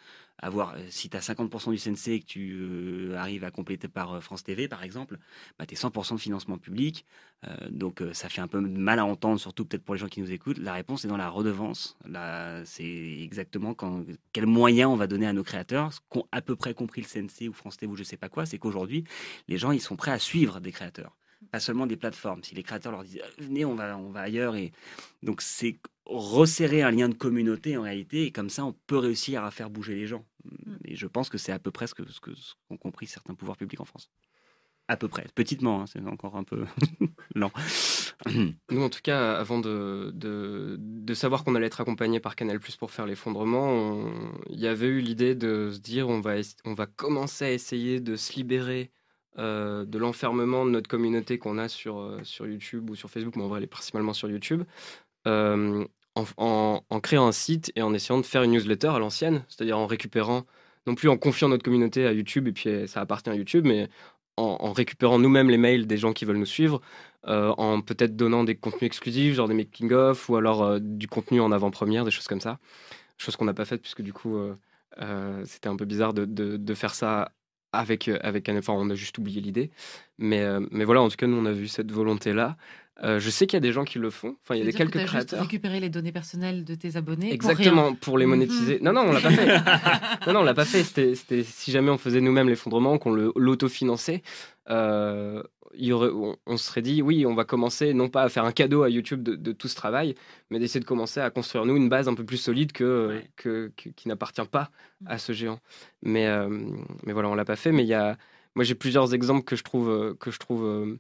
avoir, 0.41 0.75
euh, 0.75 0.79
si 0.89 1.09
tu 1.09 1.17
as 1.17 1.21
50% 1.21 1.71
du 1.71 1.77
CNC 1.77 2.13
et 2.13 2.19
que 2.19 2.25
tu 2.25 2.57
euh, 2.59 3.15
arrives 3.17 3.43
à 3.43 3.51
compléter 3.51 3.87
par 3.87 4.13
euh, 4.13 4.19
France 4.19 4.43
TV, 4.43 4.67
par 4.67 4.83
exemple, 4.83 5.17
bah, 5.57 5.65
tu 5.65 5.75
es 5.75 5.77
100% 5.77 6.15
de 6.15 6.19
financement 6.19 6.57
public. 6.57 7.05
donc 7.69 8.03
ça 8.13 8.27
fait 8.27 8.41
un 8.41 8.47
peu 8.47 8.59
mal 8.59 8.99
à 8.99 9.05
entendre, 9.05 9.39
surtout 9.39 9.63
peut-être 9.65 9.83
pour 9.83 9.95
les 9.95 9.99
gens 9.99 10.07
qui 10.07 10.21
nous 10.21 10.31
écoutent. 10.31 10.57
La 10.57 10.73
réponse 10.73 11.05
est 11.05 11.07
dans 11.07 11.17
la 11.17 11.29
redevance. 11.29 11.97
Là, 12.05 12.63
c'est 12.65 13.21
exactement 13.21 13.73
quand, 13.73 14.03
quels 14.33 14.45
moyens 14.45 14.91
on 14.91 14.97
va 14.97 15.07
donner 15.07 15.25
à 15.25 15.33
nos 15.33 15.43
créateurs. 15.43 15.93
Ce 15.93 15.99
qu'ont 16.09 16.25
à 16.31 16.41
peu 16.41 16.55
près 16.55 16.73
compris 16.73 17.01
le 17.01 17.07
CNC 17.07 17.49
ou 17.49 17.53
France 17.53 17.77
TV 17.77 17.91
ou 17.91 17.95
je 17.95 18.03
sais 18.03 18.17
pas 18.17 18.29
quoi, 18.29 18.45
c'est 18.45 18.57
qu'aujourd'hui, 18.57 19.05
les 19.47 19.57
gens, 19.57 19.71
ils 19.71 19.81
sont 19.81 19.95
prêts 19.95 20.11
à 20.11 20.19
suivre 20.19 20.59
des 20.59 20.71
créateurs 20.71 21.15
pas 21.51 21.59
seulement 21.59 21.87
des 21.87 21.97
plateformes. 21.97 22.43
Si 22.43 22.55
les 22.55 22.63
créateurs 22.63 22.91
leur 22.91 23.03
disent 23.03 23.21
venez, 23.37 23.65
on 23.65 23.75
va, 23.75 23.97
on 23.97 24.11
va 24.11 24.21
ailleurs, 24.21 24.55
et 24.55 24.71
donc 25.23 25.41
c'est 25.41 25.79
resserrer 26.05 26.81
un 26.81 26.91
lien 26.91 27.09
de 27.09 27.13
communauté 27.13 27.77
en 27.77 27.83
réalité, 27.83 28.25
et 28.25 28.31
comme 28.31 28.49
ça 28.49 28.65
on 28.65 28.73
peut 28.87 28.97
réussir 28.97 29.43
à 29.43 29.51
faire 29.51 29.69
bouger 29.69 29.95
les 29.95 30.07
gens. 30.07 30.25
Mm. 30.45 30.75
Et 30.85 30.95
je 30.95 31.07
pense 31.07 31.29
que 31.29 31.37
c'est 31.37 31.51
à 31.51 31.59
peu 31.59 31.71
près 31.71 31.87
ce 31.87 31.93
que 31.93 32.03
ce 32.09 32.19
qu'ont 32.19 32.77
compris 32.77 33.07
certains 33.07 33.35
pouvoirs 33.35 33.57
publics 33.57 33.79
en 33.79 33.85
France. 33.85 34.09
À 34.87 34.97
peu 34.97 35.07
près, 35.07 35.27
petitement, 35.35 35.81
hein, 35.81 35.85
c'est 35.85 36.03
encore 36.07 36.35
un 36.35 36.43
peu 36.43 36.65
lent. 37.35 37.51
Nous, 38.71 38.81
en 38.81 38.89
tout 38.89 39.01
cas, 39.03 39.35
avant 39.35 39.59
de, 39.59 40.11
de, 40.15 40.77
de 40.79 41.13
savoir 41.13 41.43
qu'on 41.43 41.53
allait 41.53 41.67
être 41.67 41.79
accompagné 41.79 42.19
par 42.19 42.35
Canal 42.35 42.59
Plus 42.59 42.75
pour 42.75 42.89
faire 42.89 43.05
l'effondrement, 43.05 44.11
il 44.49 44.59
y 44.59 44.65
avait 44.65 44.87
eu 44.87 44.99
l'idée 44.99 45.35
de 45.35 45.69
se 45.71 45.77
dire 45.77 46.09
on 46.09 46.21
va, 46.21 46.37
on 46.65 46.73
va 46.73 46.87
commencer 46.87 47.45
à 47.45 47.51
essayer 47.51 47.99
de 47.99 48.15
se 48.15 48.33
libérer 48.33 48.91
euh, 49.39 49.85
de 49.85 49.97
l'enfermement 49.97 50.65
de 50.65 50.71
notre 50.71 50.89
communauté 50.89 51.37
qu'on 51.37 51.57
a 51.57 51.69
sur, 51.69 51.99
euh, 51.99 52.19
sur 52.23 52.45
YouTube 52.45 52.89
ou 52.89 52.95
sur 52.95 53.09
Facebook, 53.09 53.37
mais 53.37 53.43
en 53.43 53.47
vrai, 53.47 53.59
elle 53.59 53.63
est 53.63 53.67
principalement 53.67 54.11
sur 54.11 54.29
YouTube, 54.29 54.63
euh, 55.27 55.85
en, 56.35 56.81
créant 57.01 57.25
un 57.25 57.31
site 57.31 57.71
et 57.77 57.81
en 57.81 57.93
essayant 57.93 58.19
de 58.19 58.25
faire 58.25 58.43
une 58.43 58.51
newsletter 58.51 58.89
à 58.89 58.99
l'ancienne, 58.99 59.45
c'est-à-dire 59.47 59.77
en 59.77 59.87
récupérant, 59.87 60.45
non 60.87 60.95
plus 60.95 61.07
en 61.07 61.17
confiant 61.17 61.47
notre 61.47 61.63
communauté 61.63 62.05
à 62.05 62.11
YouTube 62.11 62.49
et 62.49 62.51
puis 62.51 62.87
ça 62.87 62.99
appartient 62.99 63.29
à 63.29 63.35
YouTube, 63.35 63.65
mais 63.65 63.87
en, 64.35 64.73
récupérant 64.73 65.19
nous-mêmes 65.19 65.49
les 65.49 65.57
mails 65.57 65.87
des 65.87 65.97
gens 65.97 66.11
qui 66.11 66.25
veulent 66.25 66.37
nous 66.37 66.45
suivre, 66.45 66.81
en 67.23 67.81
peut-être 67.81 68.17
donnant 68.17 68.43
des 68.43 68.55
contenus 68.55 68.83
exclusifs, 68.83 69.35
genre 69.35 69.47
des 69.47 69.53
making-of, 69.53 70.27
ou 70.29 70.35
alors 70.35 70.79
du 70.81 71.07
contenu 71.07 71.39
en 71.39 71.51
avant-première, 71.51 72.03
des 72.03 72.11
choses 72.11 72.27
comme 72.27 72.41
ça. 72.41 72.59
Chose 73.17 73.35
qu'on 73.35 73.45
n'a 73.45 73.53
pas 73.53 73.65
faite, 73.65 73.81
puisque 73.81 74.01
du 74.01 74.13
coup, 74.13 74.37
c'était 75.45 75.69
un 75.69 75.75
peu 75.75 75.85
bizarre 75.85 76.13
de, 76.13 76.25
de, 76.25 76.73
faire 76.73 76.95
ça 76.95 77.31
avec, 77.71 78.07
euh, 78.07 78.17
avec 78.21 78.49
un. 78.49 78.57
Enfin, 78.57 78.73
on 78.73 78.89
a 78.89 78.95
juste 78.95 79.17
oublié 79.17 79.41
l'idée. 79.41 79.71
Mais, 80.17 80.41
euh, 80.41 80.59
mais 80.71 80.85
voilà, 80.85 81.01
en 81.01 81.09
tout 81.09 81.17
cas, 81.17 81.27
nous, 81.27 81.37
on 81.37 81.45
a 81.45 81.51
vu 81.51 81.67
cette 81.67 81.91
volonté-là. 81.91 82.57
Euh, 83.01 83.19
je 83.19 83.29
sais 83.29 83.47
qu'il 83.47 83.55
y 83.55 83.57
a 83.57 83.61
des 83.61 83.71
gens 83.71 83.85
qui 83.85 83.97
le 83.97 84.09
font. 84.09 84.35
Enfin, 84.43 84.55
il 84.55 84.59
y 84.59 84.61
a 84.61 84.65
des 84.65 84.73
quelques 84.73 85.05
créateurs. 85.05 85.39
Juste 85.39 85.51
récupérer 85.51 85.79
les 85.79 85.89
données 85.89 86.11
personnelles 86.11 86.65
de 86.65 86.75
tes 86.75 86.97
abonnés. 86.97 87.33
Exactement, 87.33 87.95
pour, 87.95 88.17
les 88.17 88.25
mhm. 88.25 88.31
monétiser. 88.31 88.79
Non, 88.81 88.91
non, 88.91 89.01
on 89.07 89.11
l'a 89.13 89.21
pas 89.21 89.31
fait. 89.31 89.47
non, 90.27 90.33
non, 90.33 90.39
on 90.41 90.43
l'a 90.43 90.53
pas 90.53 90.65
fait. 90.65 90.83
C'était 90.83 91.43
si 91.43 91.71
jamais 91.71 91.91
on 91.91 91.97
faisait 91.97 92.19
nous-mêmes 92.19 92.49
l'effondrement, 92.49 92.97
qu'on 92.97 93.11
l'autofinançait. 93.11 94.21
Euh, 94.69 95.43
y 95.73 95.91
aurait, 95.91 96.09
on, 96.45 96.57
se 96.57 96.65
serait 96.65 96.81
dit, 96.81 97.01
oui, 97.01 97.25
on 97.25 97.35
va 97.35 97.45
commencer 97.45 97.93
non 97.93 98.09
pas 98.09 98.23
à 98.23 98.29
faire 98.29 98.45
un 98.45 98.51
cadeau 98.51 98.83
à 98.83 98.89
YouTube 98.89 99.23
de, 99.23 99.51
tout 99.51 99.67
ce 99.67 99.75
travail, 99.75 100.15
mais 100.49 100.59
d'essayer 100.59 100.79
de 100.79 100.85
commencer 100.85 101.19
à 101.19 101.29
construire 101.29 101.65
nous 101.65 101.77
une 101.77 101.89
base 101.89 102.07
un 102.07 102.15
peu 102.15 102.25
plus 102.25 102.37
solide 102.37 102.71
que, 102.71 103.21
que, 103.35 103.71
qui 103.75 104.07
n'appartient 104.07 104.45
pas 104.49 104.71
à 105.05 105.17
ce 105.17 105.31
géant. 105.31 105.59
Mais, 106.01 106.27
euh, 106.27 106.49
mais 107.03 107.13
voilà, 107.13 107.29
on 107.29 107.35
l'a 107.35 107.45
pas 107.45 107.55
fait. 107.55 107.71
Mais 107.71 107.83
il 107.83 107.87
y 107.87 107.93
a, 107.93 108.17
moi, 108.55 108.63
j'ai 108.63 108.75
plusieurs 108.75 109.13
exemples 109.13 109.43
que 109.43 109.55
je 109.55 109.63
trouve, 109.63 109.89
euh, 109.89 110.13
que 110.19 110.31
je 110.31 110.39
trouve 110.39 110.97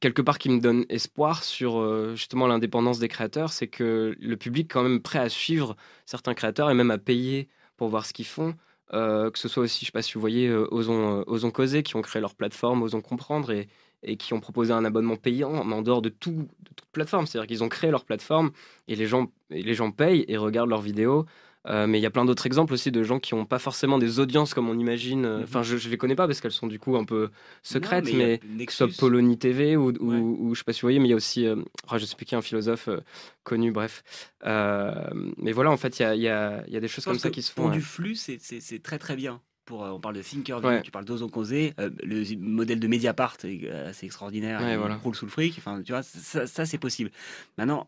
quelque 0.00 0.22
part 0.22 0.38
qui 0.38 0.48
me 0.48 0.60
donnent 0.60 0.86
espoir 0.88 1.44
sur 1.44 2.14
justement 2.16 2.46
l'indépendance 2.46 2.98
des 2.98 3.08
créateurs. 3.08 3.52
C'est 3.52 3.68
que 3.68 4.16
le 4.18 4.36
public 4.36 4.66
est 4.66 4.72
quand 4.72 4.82
même 4.82 5.00
prêt 5.00 5.18
à 5.18 5.28
suivre 5.28 5.76
certains 6.06 6.34
créateurs 6.34 6.70
et 6.70 6.74
même 6.74 6.90
à 6.90 6.98
payer 6.98 7.48
pour 7.76 7.88
voir 7.88 8.06
ce 8.06 8.12
qu'ils 8.12 8.26
font. 8.26 8.54
Que 8.92 9.38
ce 9.38 9.48
soit 9.48 9.64
aussi, 9.64 9.80
je 9.80 9.84
ne 9.84 9.86
sais 9.86 9.92
pas 9.92 10.02
si 10.02 10.14
vous 10.14 10.20
voyez, 10.20 10.50
Osons, 10.52 11.24
Osons 11.26 11.50
Causer, 11.50 11.82
qui 11.82 11.96
ont 11.96 12.02
créé 12.02 12.20
leur 12.20 12.34
plateforme, 12.34 12.82
Osons 12.82 13.00
Comprendre, 13.00 13.50
et, 13.50 13.68
et 14.02 14.16
qui 14.16 14.34
ont 14.34 14.40
proposé 14.40 14.72
un 14.72 14.84
abonnement 14.84 15.16
payant, 15.16 15.64
mais 15.64 15.74
en 15.74 15.82
dehors 15.82 16.02
de, 16.02 16.08
tout, 16.08 16.48
toute 16.64 16.88
plateforme. 16.92 17.26
C'est-à-dire 17.26 17.46
qu'ils 17.46 17.64
ont 17.64 17.68
créé 17.68 17.90
leur 17.90 18.04
plateforme 18.04 18.50
et 18.88 18.96
les 18.96 19.06
gens, 19.06 19.32
et 19.50 19.62
les 19.62 19.74
gens 19.74 19.90
payent 19.90 20.24
et 20.28 20.36
regardent 20.36 20.70
leurs 20.70 20.82
vidéos. 20.82 21.26
Euh, 21.68 21.86
mais 21.86 21.98
il 21.98 22.02
y 22.02 22.06
a 22.06 22.10
plein 22.10 22.24
d'autres 22.24 22.46
exemples 22.46 22.72
aussi 22.72 22.90
de 22.90 23.02
gens 23.02 23.20
qui 23.20 23.34
n'ont 23.34 23.44
pas 23.44 23.58
forcément 23.58 23.98
des 23.98 24.18
audiences 24.18 24.52
comme 24.52 24.68
on 24.68 24.78
imagine. 24.78 25.24
Euh, 25.24 25.38
mhm. 25.38 25.44
Enfin, 25.44 25.62
je 25.62 25.74
ne 25.76 25.90
les 25.90 25.96
connais 25.96 26.16
pas 26.16 26.26
parce 26.26 26.40
qu'elles 26.40 26.50
sont 26.50 26.66
du 26.66 26.78
coup 26.78 26.96
un 26.96 27.04
peu 27.04 27.30
secrètes, 27.62 28.12
mais, 28.12 28.38
que 28.38 28.72
ce 28.72 28.78
soit 28.78 28.96
Polony 28.98 29.38
TV 29.38 29.76
ou, 29.76 29.92
ou, 30.00 30.12
ou, 30.12 30.54
je 30.54 30.58
sais 30.58 30.64
pas 30.64 30.72
si 30.72 30.80
vous 30.80 30.86
voyez, 30.86 30.98
mais 30.98 31.06
il 31.06 31.10
y 31.10 31.14
a 31.14 31.16
aussi, 31.16 31.46
euh, 31.46 31.56
oh, 31.90 31.98
je 31.98 32.04
sais 32.04 32.16
plus 32.16 32.26
qui, 32.26 32.34
un 32.34 32.42
philosophe 32.42 32.88
connu, 33.44 33.70
bref. 33.70 34.02
mais 34.44 35.52
voilà, 35.52 35.70
en 35.70 35.76
fait, 35.76 35.98
il 35.98 36.02
y 36.02 36.04
a, 36.04 36.14
y, 36.16 36.28
a, 36.28 36.64
y 36.68 36.76
a, 36.76 36.80
des 36.80 36.88
choses 36.88 37.04
comme 37.04 37.18
ça 37.18 37.30
qui 37.30 37.42
se 37.42 37.52
font. 37.52 37.62
Pour 37.62 37.70
du 37.70 37.80
flux, 37.80 38.16
c'est 38.16 38.82
très 38.82 38.98
très 38.98 39.16
bien. 39.16 39.40
Pour, 39.64 39.80
on 39.80 40.00
parle 40.00 40.16
de 40.16 40.22
Thinkerview, 40.22 40.82
tu 40.82 40.90
parles 40.90 41.04
d'Ozon 41.04 41.28
Causé, 41.28 41.72
le 41.78 42.36
modèle 42.36 42.80
de 42.80 42.88
Mediapart 42.88 43.36
est 43.44 43.68
assez 43.68 44.06
extraordinaire, 44.06 44.60
il 44.60 44.76
roule 44.96 45.14
sous 45.14 45.24
le 45.24 45.30
fric, 45.30 45.54
enfin, 45.58 45.82
tu 45.82 45.92
vois, 45.92 46.02
ça, 46.02 46.66
c'est 46.66 46.78
possible. 46.78 47.10
Maintenant, 47.58 47.86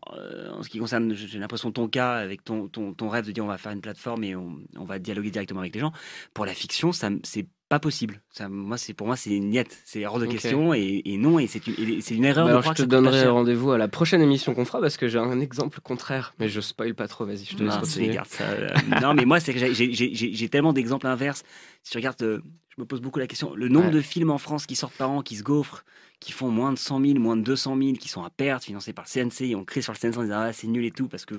en 0.51 0.63
ce 0.63 0.69
qui 0.69 0.79
concerne, 0.79 1.13
j'ai 1.13 1.39
l'impression 1.39 1.71
ton 1.71 1.87
cas, 1.87 2.13
avec 2.13 2.43
ton, 2.43 2.67
ton, 2.67 2.93
ton, 2.93 3.09
rêve 3.09 3.25
de 3.25 3.31
dire 3.31 3.43
on 3.43 3.49
va 3.49 3.57
faire 3.57 3.73
une 3.73 3.81
plateforme 3.81 4.23
et 4.23 4.35
on, 4.35 4.57
on 4.77 4.85
va 4.85 4.99
dialoguer 4.99 5.31
directement 5.31 5.59
avec 5.59 5.73
les 5.73 5.81
gens, 5.81 5.91
pour 6.33 6.45
la 6.45 6.53
fiction, 6.53 6.93
ça 6.93 7.09
c'est 7.23 7.47
pas 7.67 7.79
possible. 7.79 8.21
Ça, 8.29 8.47
moi, 8.47 8.77
c'est 8.77 8.93
pour 8.93 9.07
moi, 9.07 9.15
c'est 9.15 9.31
une 9.31 9.49
niette, 9.49 9.75
c'est 9.85 10.05
hors 10.05 10.19
de 10.19 10.27
question 10.27 10.73
et, 10.73 11.01
non, 11.17 11.39
et 11.39 11.47
c'est 11.47 11.65
une, 12.11 12.25
erreur. 12.25 12.47
Bah 12.47 12.61
je 12.63 12.83
te 12.83 12.87
donnerai 12.87 13.27
rendez-vous 13.27 13.71
à 13.71 13.77
la 13.77 13.87
prochaine 13.87 14.21
émission 14.21 14.53
qu'on 14.53 14.65
fera 14.65 14.79
parce 14.79 14.97
que 14.97 15.07
j'ai 15.07 15.17
un 15.17 15.39
exemple 15.39 15.79
contraire, 15.81 16.33
mais 16.39 16.47
je 16.47 16.61
spoil 16.61 16.93
pas 16.93 17.07
trop. 17.07 17.25
Vas-y, 17.25 17.45
je 17.45 17.55
te 17.55 17.63
laisse 17.63 17.77
continuer. 17.77 18.19
Ça, 18.25 18.43
euh, 18.43 18.69
non, 19.01 19.13
mais 19.13 19.25
moi, 19.25 19.39
c'est 19.39 19.53
que 19.53 19.73
j'ai 19.73 20.49
tellement 20.49 20.73
d'exemples 20.73 21.07
inverses. 21.07 21.43
Si 21.85 21.91
tu 21.91 21.97
regardes, 21.97 22.21
euh, 22.23 22.41
je 22.75 22.81
me 22.81 22.85
pose 22.85 22.99
beaucoup 22.99 23.19
la 23.19 23.27
question, 23.27 23.53
le 23.53 23.69
nombre 23.69 23.91
de 23.91 24.01
films 24.01 24.31
en 24.31 24.39
France 24.39 24.65
qui 24.65 24.75
sortent 24.75 24.97
par 24.97 25.11
an, 25.11 25.21
qui 25.21 25.35
se 25.35 25.43
gaufrent, 25.43 25.85
qui 26.19 26.31
font 26.31 26.49
moins 26.49 26.73
de 26.73 26.79
100 26.79 26.99
000, 26.99 27.19
moins 27.19 27.37
de 27.37 27.43
200 27.43 27.77
000, 27.77 27.93
qui 27.93 28.09
sont 28.09 28.23
à 28.23 28.31
perte, 28.31 28.63
financés 28.63 28.91
par 28.91 29.05
le 29.05 29.29
CNC, 29.29 29.55
on 29.55 29.63
crée 29.63 29.83
sur 29.83 29.93
le 29.93 29.99
CNC 29.99 30.17
en 30.17 30.23
disant 30.23 30.39
ah, 30.39 30.51
c'est 30.51 30.65
nul 30.65 30.83
et 30.83 30.89
tout, 30.89 31.07
parce 31.07 31.25
que 31.25 31.35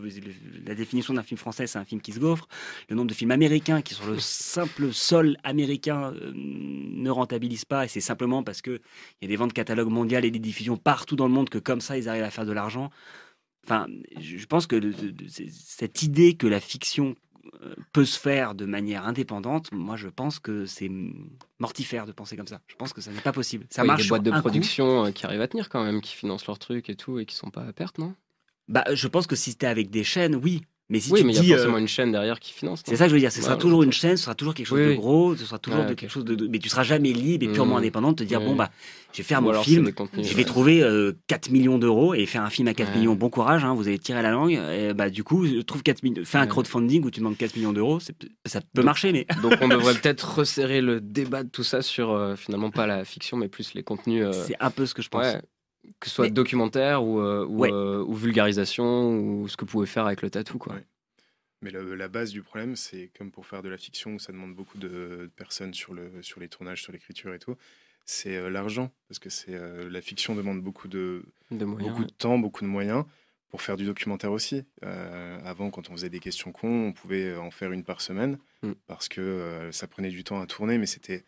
la 0.64 0.76
définition 0.76 1.14
d'un 1.14 1.24
film 1.24 1.36
français, 1.36 1.66
c'est 1.66 1.80
un 1.80 1.84
film 1.84 2.01
qui 2.01 2.12
se 2.12 2.20
gaufre. 2.20 2.47
Le 2.88 2.94
nombre 2.94 3.09
de 3.09 3.14
films 3.14 3.32
américains 3.32 3.82
qui, 3.82 3.94
sur 3.94 4.07
le 4.07 4.20
simple 4.20 4.92
sol 4.92 5.36
américain, 5.42 6.14
euh, 6.14 6.32
ne 6.32 7.11
rentabilisent 7.11 7.64
pas, 7.64 7.84
et 7.84 7.88
c'est 7.88 8.01
simplement 8.01 8.44
parce 8.44 8.62
qu'il 8.62 8.80
y 9.22 9.24
a 9.24 9.28
des 9.28 9.36
ventes 9.36 9.53
catalogues 9.53 9.90
mondiales 9.90 10.24
et 10.24 10.30
des 10.30 10.38
diffusions 10.38 10.76
partout 10.76 11.16
dans 11.16 11.26
le 11.26 11.34
monde 11.34 11.49
que 11.49 11.59
comme 11.59 11.80
ça, 11.80 11.99
ils 11.99 12.09
arrivent 12.09 12.22
à 12.22 12.30
faire 12.30 12.47
de 12.47 12.53
l'argent. 12.53 12.90
Enfin, 13.64 13.88
je 14.20 14.47
pense 14.47 14.68
que 14.68 14.80
cette 15.51 16.05
idée 16.05 16.34
que 16.34 16.47
la 16.47 16.61
fiction 16.61 17.16
peut 17.92 18.05
se 18.05 18.18
faire 18.18 18.55
de 18.55 18.66
manière 18.66 19.07
indépendante, 19.07 19.72
moi 19.72 19.97
je 19.97 20.09
pense 20.09 20.38
que 20.38 20.66
c'est 20.66 20.90
mortifère 21.59 22.07
de 22.07 22.12
penser 22.12 22.36
comme 22.36 22.47
ça. 22.47 22.61
Je 22.66 22.76
pense 22.76 22.92
que 22.92 23.01
ça 23.01 23.11
n'est 23.11 23.20
pas 23.20 23.32
possible. 23.32 23.66
Ça 23.70 23.84
marche. 23.84 24.01
Il 24.01 24.03
y 24.03 24.03
a 24.03 24.05
des 24.05 24.09
boîtes 24.09 24.22
de 24.22 24.40
production 24.40 25.07
euh, 25.07 25.11
qui 25.11 25.26
arrivent 25.26 25.40
à 25.40 25.49
tenir 25.49 25.68
quand 25.68 25.84
même, 25.84 26.01
qui 26.01 26.14
financent 26.14 26.47
leurs 26.47 26.59
trucs 26.59 26.90
et 26.90 26.97
tout 26.97 27.18
et 27.18 27.26
qui 27.26 27.34
sont 27.34 27.51
pas 27.51 27.62
à 27.62 27.72
perte, 27.72 27.99
non? 27.99 28.14
Bah, 28.68 28.84
je 28.92 29.09
pense 29.09 29.26
que 29.26 29.36
si 29.36 29.51
c'était 29.53 29.66
avec 29.66 29.90
des 29.90 30.05
chaînes, 30.05 30.34
oui. 30.34 30.62
Mais 30.89 31.01
si 31.01 31.11
oui, 31.12 31.20
tu 31.20 31.26
mais 31.26 31.34
il 31.34 31.45
y 31.45 31.53
a 31.53 31.57
forcément 31.57 31.76
euh, 31.76 31.80
une 31.80 31.89
chaîne 31.89 32.12
derrière 32.12 32.39
qui 32.39 32.53
finance. 32.53 32.82
C'est 32.87 32.95
ça 32.95 33.05
que 33.05 33.11
je 33.11 33.14
veux 33.14 33.20
dire. 33.20 33.32
Ce 33.32 33.43
sera 33.43 33.57
toujours 33.57 33.82
une 33.82 33.93
chaîne, 33.93 34.16
ce 34.16 34.24
sera 34.24 34.34
toujours 34.37 34.55
quelque 34.55 34.66
chose 34.66 34.78
de 34.78 34.95
gros, 34.95 35.34
ce 35.34 35.45
sera 35.45 35.59
toujours 35.59 35.84
de 35.84 35.95
quelque 35.95 36.11
chose 36.11 36.24
de, 36.24 36.47
Mais 36.47 36.59
tu 36.59 36.68
seras 36.68 36.84
jamais 36.84 37.12
libre 37.12 37.45
et 37.45 37.49
purement 37.53 37.74
mmh. 37.74 37.78
indépendant 37.78 38.11
de 38.12 38.16
te 38.16 38.24
dire 38.24 38.41
bon 38.41 38.55
bah 38.55 38.70
je 39.12 39.18
vais 39.18 39.24
faire 39.24 39.41
mon 39.41 39.53
film, 39.62 39.91
je 40.18 40.34
vais 40.34 40.45
trouver 40.45 40.84
4 41.26 41.51
millions 41.51 41.78
d'euros 41.78 42.14
et 42.14 42.26
faire 42.26 42.43
un 42.43 42.51
film 42.51 42.68
à 42.68 42.74
4 42.74 42.97
millions. 42.97 43.14
Bon 43.14 43.30
courage, 43.30 43.64
hein, 43.64 43.74
vous 43.74 43.89
allez 43.89 43.99
tirer 43.99 44.22
la 44.22 44.30
langue. 44.30 44.53
Et 44.53 44.95
bah 44.95 45.11
du 45.11 45.24
coup, 45.24 45.47
trouve 45.62 45.82
4 45.82 46.03
millions. 46.03 46.22
Fais 46.24 46.39
un 46.39 46.47
crowdfunding 46.47 47.05
où 47.05 47.11
tu 47.11 47.20
demandes 47.20 47.37
4 47.37 47.57
millions 47.57 47.72
d'euros, 47.72 47.99
ça 48.01 48.61
peut 48.72 48.82
marcher, 48.82 49.12
mais. 49.12 49.26
Donc 49.43 49.55
on 49.61 49.68
devrait 49.68 49.95
peut-être 49.95 50.39
resserrer 50.39 50.80
le 50.80 51.01
débat 51.01 51.43
de 51.43 51.49
tout 51.49 51.64
ça 51.64 51.82
sur 51.82 52.12
euh, 52.12 52.37
finalement 52.37 52.70
pas 52.70 52.87
la 52.87 53.05
fiction, 53.05 53.37
mais 53.37 53.49
plus 53.49 53.74
les 53.74 53.82
contenus. 53.82 54.24
Euh, 54.24 54.32
C'est 54.32 54.57
un 54.61 54.70
peu 54.70 54.87
ce 54.87 54.95
que 54.95 55.03
je 55.03 55.09
pense 55.09 55.37
que 56.01 56.09
ce 56.09 56.14
soit 56.14 56.30
documentaire 56.30 57.05
ou, 57.05 57.20
ou, 57.20 58.14
vulgarisation 58.14 59.18
ou 59.18 59.49
ce 59.49 59.57
que 59.57 59.64
vous 59.64 59.70
pouvez 59.70 59.87
faire 59.87 60.07
avec 60.07 60.22
le 60.22 60.30
tatou 60.30 60.59
quoi. 60.59 60.76
Mais 61.62 61.70
la 61.70 62.09
base 62.09 62.30
du 62.30 62.43
problème, 62.43 62.76
c'est 62.76 63.11
comme 63.16 63.30
pour 63.30 63.47
faire 63.47 63.62
de 63.62 63.68
la 63.68 63.78
fiction, 63.78 64.14
où 64.14 64.18
ça 64.18 64.32
demande 64.32 64.55
beaucoup 64.55 64.78
de, 64.78 65.30
personnes 65.37 65.72
sur, 65.72 65.95
le, 65.95 66.22
sur 66.22 66.39
les 66.39 66.49
tournages, 66.49 66.82
sur 66.82 66.93
l'écriture 66.93 67.32
et 67.32 67.39
tout, 67.39 67.57
c'est 68.05 68.37
euh, 68.37 68.51
l'argent. 68.51 68.93
Parce 69.09 69.18
que 69.18 69.30
c'est 69.30 69.55
euh, 69.55 69.89
la 69.91 70.01
fiction 70.01 70.34
demande 70.34 70.61
beaucoup 70.61 70.87
de, 70.87 71.24
beaucoup 71.51 72.05
de 72.05 72.12
temps, 72.12 72.39
beaucoup 72.39 72.62
de 72.62 72.68
moyens 72.68 73.05
pour 73.49 73.62
faire 73.62 73.76
du 73.76 73.84
documentaire 73.84 74.32
aussi. 74.32 74.64
Euh, 74.84 75.39
avant, 75.45 75.70
quand 75.70 75.89
on 75.89 75.93
faisait 75.93 76.11
des 76.11 76.20
questions 76.20 76.53
cons, 76.53 76.89
on 76.89 76.93
pouvait 76.93 77.34
en 77.37 77.51
faire 77.51 77.72
une 77.72 77.84
par 77.84 78.01
semaine 78.01 78.39
mm. 78.62 78.72
parce 78.87 79.09
que 79.09 79.70
ça 79.72 79.87
prenait 79.87 80.11
du 80.11 80.24
temps 80.24 80.41
à 80.41 80.47
tourner, 80.47 80.78
mais 80.78 80.87
c'était 80.87 81.24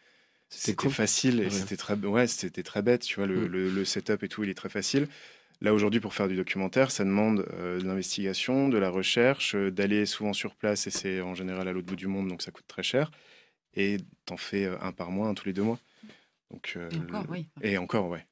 c'était 0.50 0.88
facile 0.88 1.40
et 1.40 1.50
c'était 1.50 1.76
très 1.76 1.94
ouais 1.94 2.26
c'était 2.26 2.62
très 2.62 2.80
bête 2.80 3.02
tu 3.02 3.16
vois 3.16 3.26
le, 3.26 3.42
mm. 3.42 3.46
le, 3.46 3.70
le, 3.70 3.84
setup 3.84 4.22
et 4.22 4.28
tout 4.28 4.44
il 4.44 4.50
est 4.50 4.54
très 4.54 4.70
facile 4.70 5.08
Là, 5.60 5.74
aujourd'hui, 5.74 5.98
pour 5.98 6.14
faire 6.14 6.28
du 6.28 6.36
documentaire, 6.36 6.90
ça 6.92 7.04
demande 7.04 7.44
euh, 7.54 7.80
de 7.80 7.84
l'investigation, 7.84 8.68
de 8.68 8.78
la 8.78 8.90
recherche, 8.90 9.56
euh, 9.56 9.72
d'aller 9.72 10.06
souvent 10.06 10.32
sur 10.32 10.54
place, 10.54 10.86
et 10.86 10.90
c'est 10.90 11.20
en 11.20 11.34
général 11.34 11.66
à 11.66 11.72
l'autre 11.72 11.86
bout 11.86 11.96
du 11.96 12.06
monde, 12.06 12.28
donc 12.28 12.42
ça 12.42 12.52
coûte 12.52 12.66
très 12.68 12.84
cher. 12.84 13.10
Et 13.74 13.96
t'en 14.24 14.36
fais 14.36 14.66
euh, 14.66 14.80
un 14.80 14.92
par 14.92 15.10
mois, 15.10 15.28
un 15.28 15.34
tous 15.34 15.46
les 15.46 15.52
deux 15.52 15.62
mois. 15.62 15.80
Donc, 16.50 16.78
et 16.78 16.96
encore, 16.96 17.26
oui. 17.28 17.48
Et 17.60 17.76
encore, 17.76 18.08
ouais. 18.08 18.24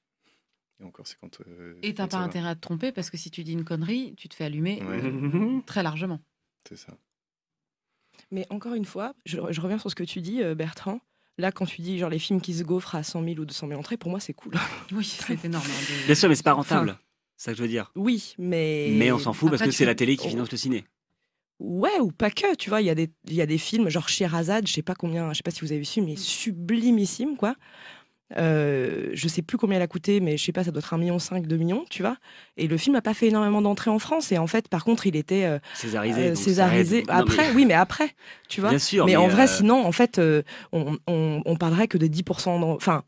Et 0.80 0.84
encore, 0.84 1.06
c'est 1.06 1.18
quand. 1.18 1.40
et 1.82 1.94
t'as 1.94 2.06
pas 2.06 2.18
intérêt 2.18 2.50
à 2.50 2.54
te 2.54 2.60
tromper, 2.60 2.92
parce 2.92 3.10
que 3.10 3.16
si 3.16 3.30
tu 3.30 3.42
dis 3.42 3.52
une 3.52 3.64
connerie, 3.64 4.14
tu 4.16 4.28
te 4.28 4.34
fais 4.34 4.44
allumer 4.44 4.80
très 5.66 5.82
largement. 5.82 6.20
C'est 6.68 6.76
ça. 6.76 6.96
Mais 8.30 8.46
encore 8.50 8.74
une 8.74 8.84
fois, 8.84 9.14
je, 9.26 9.38
reviens 9.38 9.78
sur 9.78 9.90
ce 9.90 9.94
que 9.94 10.04
tu 10.04 10.20
dis, 10.20 10.42
Bertrand. 10.54 11.00
Là, 11.38 11.52
quand 11.52 11.66
tu 11.66 11.82
dis 11.82 11.98
genre 11.98 12.08
les 12.08 12.18
films 12.18 12.40
qui 12.40 12.54
se 12.54 12.62
gaufrent 12.62 12.94
à 12.94 13.02
100 13.02 13.22
000 13.22 13.38
ou 13.38 13.44
200 13.44 13.68
000 13.68 13.78
entrées, 13.78 13.96
pour 13.96 14.10
moi, 14.10 14.20
c'est 14.20 14.32
cool. 14.32 14.54
Oui, 14.92 15.04
c'est 15.04 15.44
énorme. 15.44 15.64
Hein, 15.66 15.94
Bien 16.06 16.14
sûr, 16.14 16.28
mais 16.28 16.34
c'est 16.34 16.42
pas 16.42 16.52
rentable. 16.52 16.96
C'est 17.36 17.46
ça 17.46 17.52
que 17.52 17.58
je 17.58 17.62
veux 17.62 17.68
dire. 17.68 17.92
Oui, 17.94 18.34
mais. 18.38 18.88
Mais 18.92 19.12
on 19.12 19.18
s'en 19.18 19.32
fout 19.32 19.50
parce 19.50 19.62
que 19.62 19.70
c'est 19.70 19.84
la 19.84 19.94
télé 19.94 20.16
qui 20.16 20.28
finance 20.28 20.50
le 20.50 20.56
ciné. 20.56 20.84
Ouais, 21.58 22.00
ou 22.00 22.12
pas 22.12 22.30
que, 22.30 22.54
tu 22.56 22.68
vois, 22.68 22.82
il 22.82 22.86
y, 22.86 22.90
a 22.90 22.94
des, 22.94 23.10
y 23.28 23.40
a 23.40 23.46
des 23.46 23.56
films, 23.56 23.88
genre 23.88 24.10
Sherazade, 24.10 24.66
je 24.66 24.72
sais 24.74 24.82
pas 24.82 24.94
combien, 24.94 25.32
je 25.32 25.38
sais 25.38 25.42
pas 25.42 25.50
si 25.50 25.62
vous 25.62 25.72
avez 25.72 25.80
vu, 25.80 26.02
mais 26.02 26.12
mm. 26.12 26.16
sublimissime, 26.18 27.36
quoi. 27.36 27.54
Euh, 28.36 29.10
je 29.12 29.28
sais 29.28 29.42
plus 29.42 29.56
combien 29.56 29.76
elle 29.76 29.82
a 29.82 29.86
coûté, 29.86 30.20
mais 30.20 30.36
je 30.36 30.44
sais 30.44 30.52
pas, 30.52 30.64
ça 30.64 30.72
doit 30.72 30.80
être 30.80 30.92
1,5 30.92 30.98
million, 30.98 31.18
2 31.18 31.56
millions, 31.56 31.84
tu 31.90 32.02
vois. 32.02 32.16
Et 32.56 32.66
le 32.66 32.76
film 32.76 32.94
n'a 32.94 33.02
pas 33.02 33.14
fait 33.14 33.28
énormément 33.28 33.62
d'entrées 33.62 33.90
en 33.90 33.98
France. 33.98 34.32
Et 34.32 34.38
en 34.38 34.46
fait, 34.46 34.68
par 34.68 34.84
contre, 34.84 35.06
il 35.06 35.16
était 35.16 35.44
euh, 35.44 35.58
césarisé. 35.74 36.28
Euh, 36.28 36.34
césarisé. 36.34 37.04
Après, 37.08 37.52
oui, 37.54 37.66
mais 37.66 37.74
après, 37.74 38.14
tu 38.48 38.60
vois. 38.60 38.70
Bien 38.70 38.78
sûr. 38.78 39.06
Mais, 39.06 39.16
en 39.16 39.28
vrai, 39.28 39.46
sinon, 39.46 39.84
en 39.86 39.92
fait, 39.92 40.20
on, 40.72 40.98
on, 41.06 41.42
on, 41.44 41.56
parlerait 41.56 41.88
que 41.88 41.98
de 41.98 42.06
10%. 42.06 42.48
Enfin, 42.48 43.04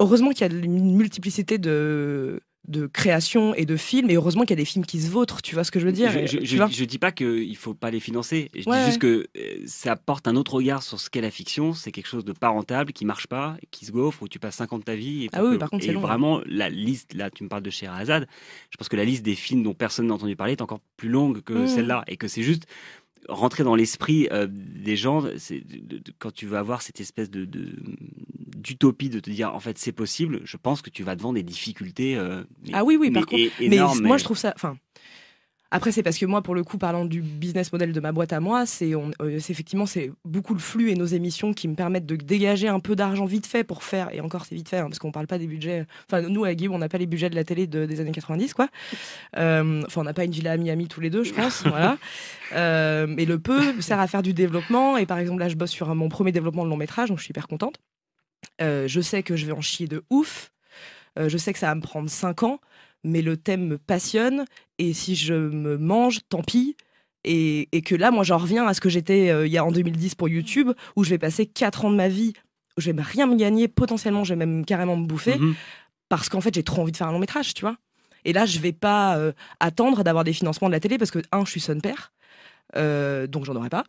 heureusement 0.00 0.30
qu'il 0.30 0.46
y 0.46 0.50
a 0.50 0.58
une 0.58 0.96
multiplicité 0.96 1.58
de 1.58 2.40
de 2.66 2.86
création 2.86 3.54
et 3.54 3.66
de 3.66 3.76
films 3.76 4.08
et 4.10 4.14
heureusement 4.14 4.42
qu'il 4.42 4.50
y 4.50 4.54
a 4.54 4.56
des 4.56 4.64
films 4.64 4.86
qui 4.86 5.00
se 5.00 5.10
vautrent 5.10 5.42
tu 5.42 5.54
vois 5.54 5.64
ce 5.64 5.70
que 5.70 5.78
je 5.78 5.84
veux 5.84 5.92
dire 5.92 6.10
je, 6.26 6.38
je, 6.44 6.84
dis 6.84 6.98
pas 6.98 7.12
qu'il 7.12 7.56
faut 7.56 7.74
pas 7.74 7.90
les 7.90 8.00
financer 8.00 8.50
je 8.54 8.62
dis 8.62 8.84
juste 8.86 8.98
que 8.98 9.26
euh, 9.36 9.62
ça 9.66 9.92
apporte 9.92 10.26
un 10.28 10.36
autre 10.36 10.54
regard 10.54 10.82
sur 10.82 10.98
ce 10.98 11.10
qu'est 11.10 11.20
la 11.20 11.30
fiction 11.30 11.74
c'est 11.74 11.92
quelque 11.92 12.06
chose 12.06 12.24
de 12.24 12.32
pas 12.32 12.48
rentable 12.48 12.92
qui 12.92 13.04
marche 13.04 13.26
pas 13.26 13.56
qui 13.70 13.84
se 13.84 13.92
gaufre 13.92 14.22
où 14.22 14.28
tu 14.28 14.38
passes 14.38 14.56
50 14.56 14.80
de 14.80 14.84
ta 14.84 14.94
vie 14.94 15.24
et, 15.24 15.30
ah 15.34 15.44
oui, 15.44 15.58
par 15.58 15.68
contre, 15.68 15.86
et 15.86 15.92
vraiment 15.92 16.40
la 16.46 16.70
liste 16.70 17.12
là 17.12 17.30
tu 17.30 17.44
me 17.44 17.50
parles 17.50 17.62
de 17.62 17.70
Sherazade 17.70 18.26
je 18.70 18.76
pense 18.78 18.88
que 18.88 18.96
la 18.96 19.04
liste 19.04 19.24
des 19.24 19.34
films 19.34 19.62
dont 19.62 19.74
personne 19.74 20.06
n'a 20.06 20.14
entendu 20.14 20.34
parler 20.34 20.52
est 20.52 20.62
encore 20.62 20.80
plus 20.96 21.10
longue 21.10 21.42
que 21.42 21.52
mmh. 21.52 21.68
celle-là 21.68 22.04
et 22.06 22.16
que 22.16 22.28
c'est 22.28 22.42
juste 22.42 22.64
rentrer 23.28 23.64
dans 23.64 23.74
l'esprit 23.74 24.28
euh, 24.32 24.46
des 24.50 24.96
gens, 24.96 25.24
c'est 25.38 25.62
quand 26.18 26.32
tu 26.32 26.46
vas 26.46 26.58
avoir 26.58 26.82
cette 26.82 27.00
espèce 27.00 27.30
de 27.30 27.46
d'utopie 28.64 29.10
de, 29.10 29.20
te 29.20 29.30
dire 29.30 29.54
en 29.54 29.60
fait 29.60 29.78
c'est 29.78 29.92
possible, 29.92 30.40
je 30.44 30.56
pense 30.56 30.82
que 30.82 30.90
tu 30.90 31.02
vas 31.02 31.14
devant 31.14 31.32
des 31.32 31.42
difficultés. 31.42 32.16
Euh, 32.16 32.42
ah 32.72 32.84
oui 32.84 32.96
oui 32.96 33.10
par 33.10 33.26
contre, 33.26 33.44
mais 33.60 33.78
moi 34.02 34.16
je 34.16 34.24
trouve 34.24 34.38
ça, 34.38 34.52
enfin 34.56 34.76
après, 35.74 35.90
c'est 35.90 36.04
parce 36.04 36.18
que 36.18 36.26
moi, 36.26 36.40
pour 36.40 36.54
le 36.54 36.62
coup, 36.62 36.78
parlant 36.78 37.04
du 37.04 37.20
business 37.20 37.72
model 37.72 37.92
de 37.92 37.98
ma 37.98 38.12
boîte 38.12 38.32
à 38.32 38.38
moi, 38.38 38.64
c'est 38.64 38.94
euh, 38.94 39.10
effectivement 39.20 39.86
c'est 39.86 40.12
beaucoup 40.24 40.54
le 40.54 40.60
flux 40.60 40.92
et 40.92 40.94
nos 40.94 41.04
émissions 41.04 41.52
qui 41.52 41.66
me 41.66 41.74
permettent 41.74 42.06
de 42.06 42.14
dégager 42.14 42.68
un 42.68 42.78
peu 42.78 42.94
d'argent 42.94 43.24
vite 43.24 43.44
fait 43.44 43.64
pour 43.64 43.82
faire. 43.82 44.14
Et 44.14 44.20
encore, 44.20 44.44
c'est 44.44 44.54
vite 44.54 44.68
fait 44.68 44.78
hein, 44.78 44.84
parce 44.84 45.00
qu'on 45.00 45.10
parle 45.10 45.26
pas 45.26 45.36
des 45.36 45.48
budgets. 45.48 45.84
Enfin, 46.08 46.22
nous 46.28 46.44
à 46.44 46.54
Guillaume, 46.54 46.76
on 46.76 46.78
n'a 46.78 46.88
pas 46.88 46.98
les 46.98 47.06
budgets 47.06 47.28
de 47.28 47.34
la 47.34 47.42
télé 47.42 47.66
des 47.66 48.00
années 48.00 48.12
90, 48.12 48.54
quoi. 48.54 48.68
Euh, 49.36 49.82
enfin, 49.84 50.02
on 50.02 50.04
n'a 50.04 50.14
pas 50.14 50.22
une 50.22 50.30
villa 50.30 50.52
à 50.52 50.56
Miami 50.56 50.86
tous 50.86 51.00
les 51.00 51.10
deux, 51.10 51.24
je 51.24 51.34
pense. 51.34 51.62
voilà. 51.66 51.98
Euh, 52.52 53.08
mais 53.08 53.24
le 53.24 53.40
peu 53.40 53.80
sert 53.80 53.98
à 53.98 54.06
faire 54.06 54.22
du 54.22 54.32
développement. 54.32 54.96
Et 54.96 55.06
par 55.06 55.18
exemple, 55.18 55.40
là, 55.40 55.48
je 55.48 55.56
bosse 55.56 55.72
sur 55.72 55.92
mon 55.92 56.08
premier 56.08 56.30
développement 56.30 56.64
de 56.64 56.70
long 56.70 56.76
métrage, 56.76 57.08
donc 57.08 57.18
je 57.18 57.24
suis 57.24 57.32
hyper 57.32 57.48
contente. 57.48 57.80
Je 58.60 59.00
sais 59.00 59.22
que 59.22 59.36
je 59.36 59.46
vais 59.46 59.52
en 59.52 59.60
chier 59.60 59.86
de 59.86 60.02
ouf. 60.10 60.52
je 61.16 61.36
sais 61.36 61.52
que 61.52 61.58
ça 61.58 61.68
va 61.68 61.74
me 61.74 61.80
prendre 61.80 62.08
5 62.08 62.42
ans 62.42 62.60
mais 63.04 63.22
le 63.22 63.36
thème 63.36 63.66
me 63.66 63.78
passionne 63.78 64.46
et 64.78 64.92
si 64.94 65.14
je 65.14 65.34
me 65.34 65.76
mange, 65.76 66.20
tant 66.28 66.42
pis. 66.42 66.76
Et, 67.26 67.68
que 67.86 67.94
là, 67.94 68.10
moi, 68.10 68.22
j'en 68.22 68.36
reviens 68.36 68.66
à 68.66 68.74
ce 68.74 68.82
que 68.82 68.90
j'étais 68.90 69.30
euh, 69.30 69.46
il 69.46 69.52
y 69.52 69.56
a 69.56 69.64
en 69.64 69.72
2010 69.72 70.14
pour 70.14 70.28
YouTube, 70.28 70.72
où 70.94 71.04
je 71.04 71.10
vais 71.10 71.18
passer 71.18 71.46
4 71.46 71.86
ans 71.86 71.90
de 71.90 71.96
ma 71.96 72.08
vie, 72.08 72.34
où 72.76 72.82
je 72.82 72.90
vais 72.90 73.02
rien 73.02 73.26
me 73.26 73.36
gagner, 73.36 73.66
potentiellement, 73.66 74.24
je 74.24 74.34
vais 74.34 74.38
même 74.44 74.66
carrément 74.66 74.96
me 74.96 75.06
bouffer, 75.06 75.38
mhm. 75.38 75.54
parce 76.10 76.28
qu'en 76.28 76.42
fait, 76.42 76.54
j'ai 76.54 76.62
trop 76.62 76.82
envie 76.82 76.92
de 76.92 76.98
faire 76.98 77.08
un 77.08 77.12
long 77.12 77.18
métrage, 77.18 77.54
tu 77.54 77.62
vois. 77.62 77.78
Et 78.26 78.34
là, 78.34 78.44
je 78.44 78.58
vais 78.58 78.72
pas 78.72 79.16
euh, 79.16 79.32
attendre 79.58 80.04
d'avoir 80.04 80.24
des 80.24 80.34
financements 80.34 80.68
de 80.68 80.74
la 80.74 80.80
télé, 80.80 80.98
parce 80.98 81.10
que, 81.10 81.20
un, 81.32 81.46
je 81.46 81.50
suis 81.50 81.60
son 81.60 81.80
père, 81.80 82.12
euh, 82.76 83.26
donc 83.26 83.46
j'en 83.46 83.56
aurai 83.56 83.70
pas, 83.70 83.84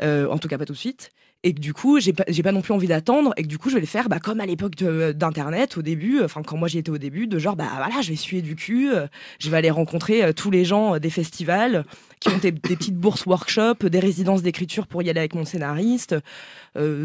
en 0.00 0.38
tout 0.38 0.46
cas 0.46 0.56
pas 0.56 0.66
tout 0.66 0.72
de 0.72 0.78
suite 0.78 1.10
et 1.42 1.54
que 1.54 1.60
du 1.60 1.72
coup 1.72 2.00
j'ai 2.00 2.12
pas 2.12 2.24
j'ai 2.28 2.42
pas 2.42 2.52
non 2.52 2.60
plus 2.60 2.74
envie 2.74 2.86
d'attendre 2.86 3.32
et 3.36 3.42
que 3.42 3.48
du 3.48 3.58
coup 3.58 3.70
je 3.70 3.74
vais 3.74 3.80
le 3.80 3.86
faire 3.86 4.08
bah, 4.08 4.18
comme 4.20 4.40
à 4.40 4.46
l'époque 4.46 4.76
d'internet 4.76 5.76
au 5.78 5.82
début 5.82 6.20
enfin 6.22 6.42
quand 6.42 6.56
moi 6.56 6.68
j'y 6.68 6.78
étais 6.78 6.90
au 6.90 6.98
début 6.98 7.26
de 7.26 7.38
genre 7.38 7.56
bah 7.56 7.68
voilà 7.76 8.02
je 8.02 8.10
vais 8.10 8.16
suer 8.16 8.42
du 8.42 8.56
cul 8.56 8.92
euh, 8.92 9.06
je 9.38 9.50
vais 9.50 9.56
aller 9.56 9.70
rencontrer 9.70 10.22
euh, 10.22 10.32
tous 10.32 10.50
les 10.50 10.64
gens 10.64 10.94
euh, 10.94 10.98
des 10.98 11.10
festivals 11.10 11.84
qui 12.20 12.28
ont 12.28 12.36
des, 12.36 12.52
petites 12.52 12.96
bourses 12.96 13.24
workshop 13.24 13.88
des 13.88 14.00
résidences 14.00 14.42
d'écriture 14.42 14.86
pour 14.86 15.02
y 15.02 15.08
aller 15.08 15.20
avec 15.20 15.34
mon 15.34 15.46
scénariste 15.46 16.14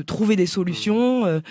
trouver 0.06 0.36
des 0.36 0.46
solutions 0.46 1.42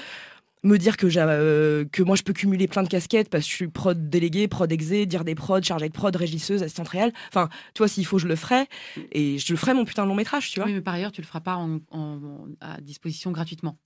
me 0.65 0.79
dire 0.79 0.97
que, 0.97 1.07
euh, 1.17 1.85
que 1.93 2.03
moi 2.03 2.17
je 2.17 2.23
peux 2.23 2.33
cumuler 2.33 2.67
plein 2.67 2.83
de 2.83 2.89
casquettes 2.89 3.29
parce 3.29 3.45
que 3.45 3.51
je 3.51 3.55
suis 3.55 3.69
prod 3.69 4.09
délégué, 4.09 4.49
prod 4.49 4.71
exé, 4.71 5.07
dire 5.07 5.25
des 5.25 5.35
prods, 5.35 5.63
chargé 5.63 5.89
de 5.89 5.93
prod, 5.93 6.15
régisseuse, 6.15 6.63
assistante 6.63 6.89
réelle. 6.89 7.13
Enfin, 7.29 7.49
toi, 7.75 7.87
s'il 7.87 8.07
faut, 8.07 8.19
je 8.19 8.27
le 8.27 8.37
ferai. 8.37 8.67
Et 9.13 9.39
je 9.39 9.53
le 9.53 9.57
ferai 9.57 9.75
mon 9.75 9.85
putain 9.85 10.05
de 10.05 10.09
long 10.09 10.15
métrage, 10.15 10.51
tu 10.51 10.61
vois. 10.61 10.69
Mais 10.69 10.81
par 10.81 10.95
ailleurs, 10.95 11.13
tu 11.13 11.21
le 11.21 11.27
feras 11.27 11.41
pas 11.41 11.61
à 12.61 12.81
disposition 12.81 13.31
gratuitement. 13.31 13.79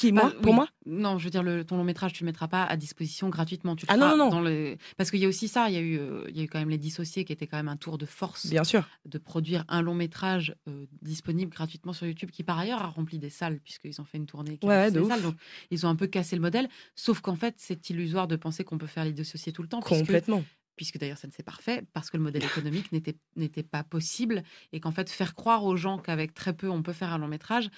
Qui, 0.00 0.12
moi 0.12 0.32
Pour 0.42 0.54
moi 0.54 0.66
Non, 0.86 1.18
je 1.18 1.24
veux 1.24 1.30
dire, 1.30 1.42
le, 1.42 1.62
ton 1.62 1.76
long 1.76 1.84
métrage, 1.84 2.14
tu 2.14 2.24
le 2.24 2.26
mettras 2.26 2.48
pas 2.48 2.64
à 2.64 2.76
disposition 2.78 3.28
gratuitement. 3.28 3.76
Tu 3.76 3.84
ah 3.88 3.98
non, 3.98 4.16
non, 4.16 4.30
Dans 4.30 4.40
le... 4.40 4.78
Parce 4.96 5.10
qu'il 5.10 5.20
y 5.20 5.26
a 5.26 5.28
aussi 5.28 5.46
ça, 5.46 5.68
il 5.68 5.74
y, 5.74 5.76
a 5.76 5.80
eu, 5.80 5.98
euh, 5.98 6.24
il 6.30 6.36
y 6.38 6.40
a 6.40 6.44
eu 6.44 6.48
quand 6.48 6.58
même 6.58 6.70
Les 6.70 6.78
Dissociés 6.78 7.26
qui 7.26 7.34
était 7.34 7.46
quand 7.46 7.58
même 7.58 7.68
un 7.68 7.76
tour 7.76 7.98
de 7.98 8.06
force. 8.06 8.46
Bien 8.46 8.64
sûr. 8.64 8.88
De 9.04 9.18
produire 9.18 9.64
un 9.68 9.82
long 9.82 9.94
métrage 9.94 10.54
euh, 10.68 10.86
disponible 11.02 11.52
gratuitement 11.52 11.92
sur 11.92 12.06
YouTube, 12.06 12.30
qui 12.30 12.42
par 12.44 12.58
ailleurs 12.58 12.80
a 12.80 12.86
rempli 12.86 13.18
des 13.18 13.28
salles, 13.28 13.60
puisqu'ils 13.62 14.00
ont 14.00 14.04
fait 14.04 14.16
une 14.16 14.26
tournée 14.26 14.56
qui 14.56 14.66
ouais, 14.66 14.90
des 14.90 15.04
salles. 15.04 15.22
Donc 15.22 15.34
ils 15.70 15.84
ont 15.84 15.90
un 15.90 15.96
peu 15.96 16.06
cassé 16.06 16.34
le 16.34 16.42
modèle. 16.42 16.68
Sauf 16.94 17.20
qu'en 17.20 17.36
fait, 17.36 17.56
c'est 17.58 17.90
illusoire 17.90 18.26
de 18.26 18.36
penser 18.36 18.64
qu'on 18.64 18.78
peut 18.78 18.86
faire 18.86 19.04
Les 19.04 19.12
Dissociés 19.12 19.52
tout 19.52 19.62
le 19.62 19.68
temps. 19.68 19.80
Complètement 19.80 20.42
puisque 20.80 20.96
d'ailleurs 20.96 21.18
ça 21.18 21.28
ne 21.28 21.32
s'est 21.32 21.42
pas 21.42 21.52
fait, 21.60 21.84
parce 21.92 22.08
que 22.08 22.16
le 22.16 22.22
modèle 22.22 22.42
économique 22.56 22.90
n'était 22.90 23.62
pas 23.62 23.82
possible 23.84 24.42
et 24.72 24.80
qu'en 24.80 24.92
fait 24.92 25.10
faire 25.10 25.34
croire 25.34 25.66
aux 25.66 25.76
gens 25.76 25.98
qu'avec 25.98 26.32
très 26.32 26.54
peu 26.54 26.70
on 26.70 26.82
peut 26.82 26.94
faire 26.94 27.12
un 27.12 27.18
long 27.18 27.28
métrage, 27.28 27.68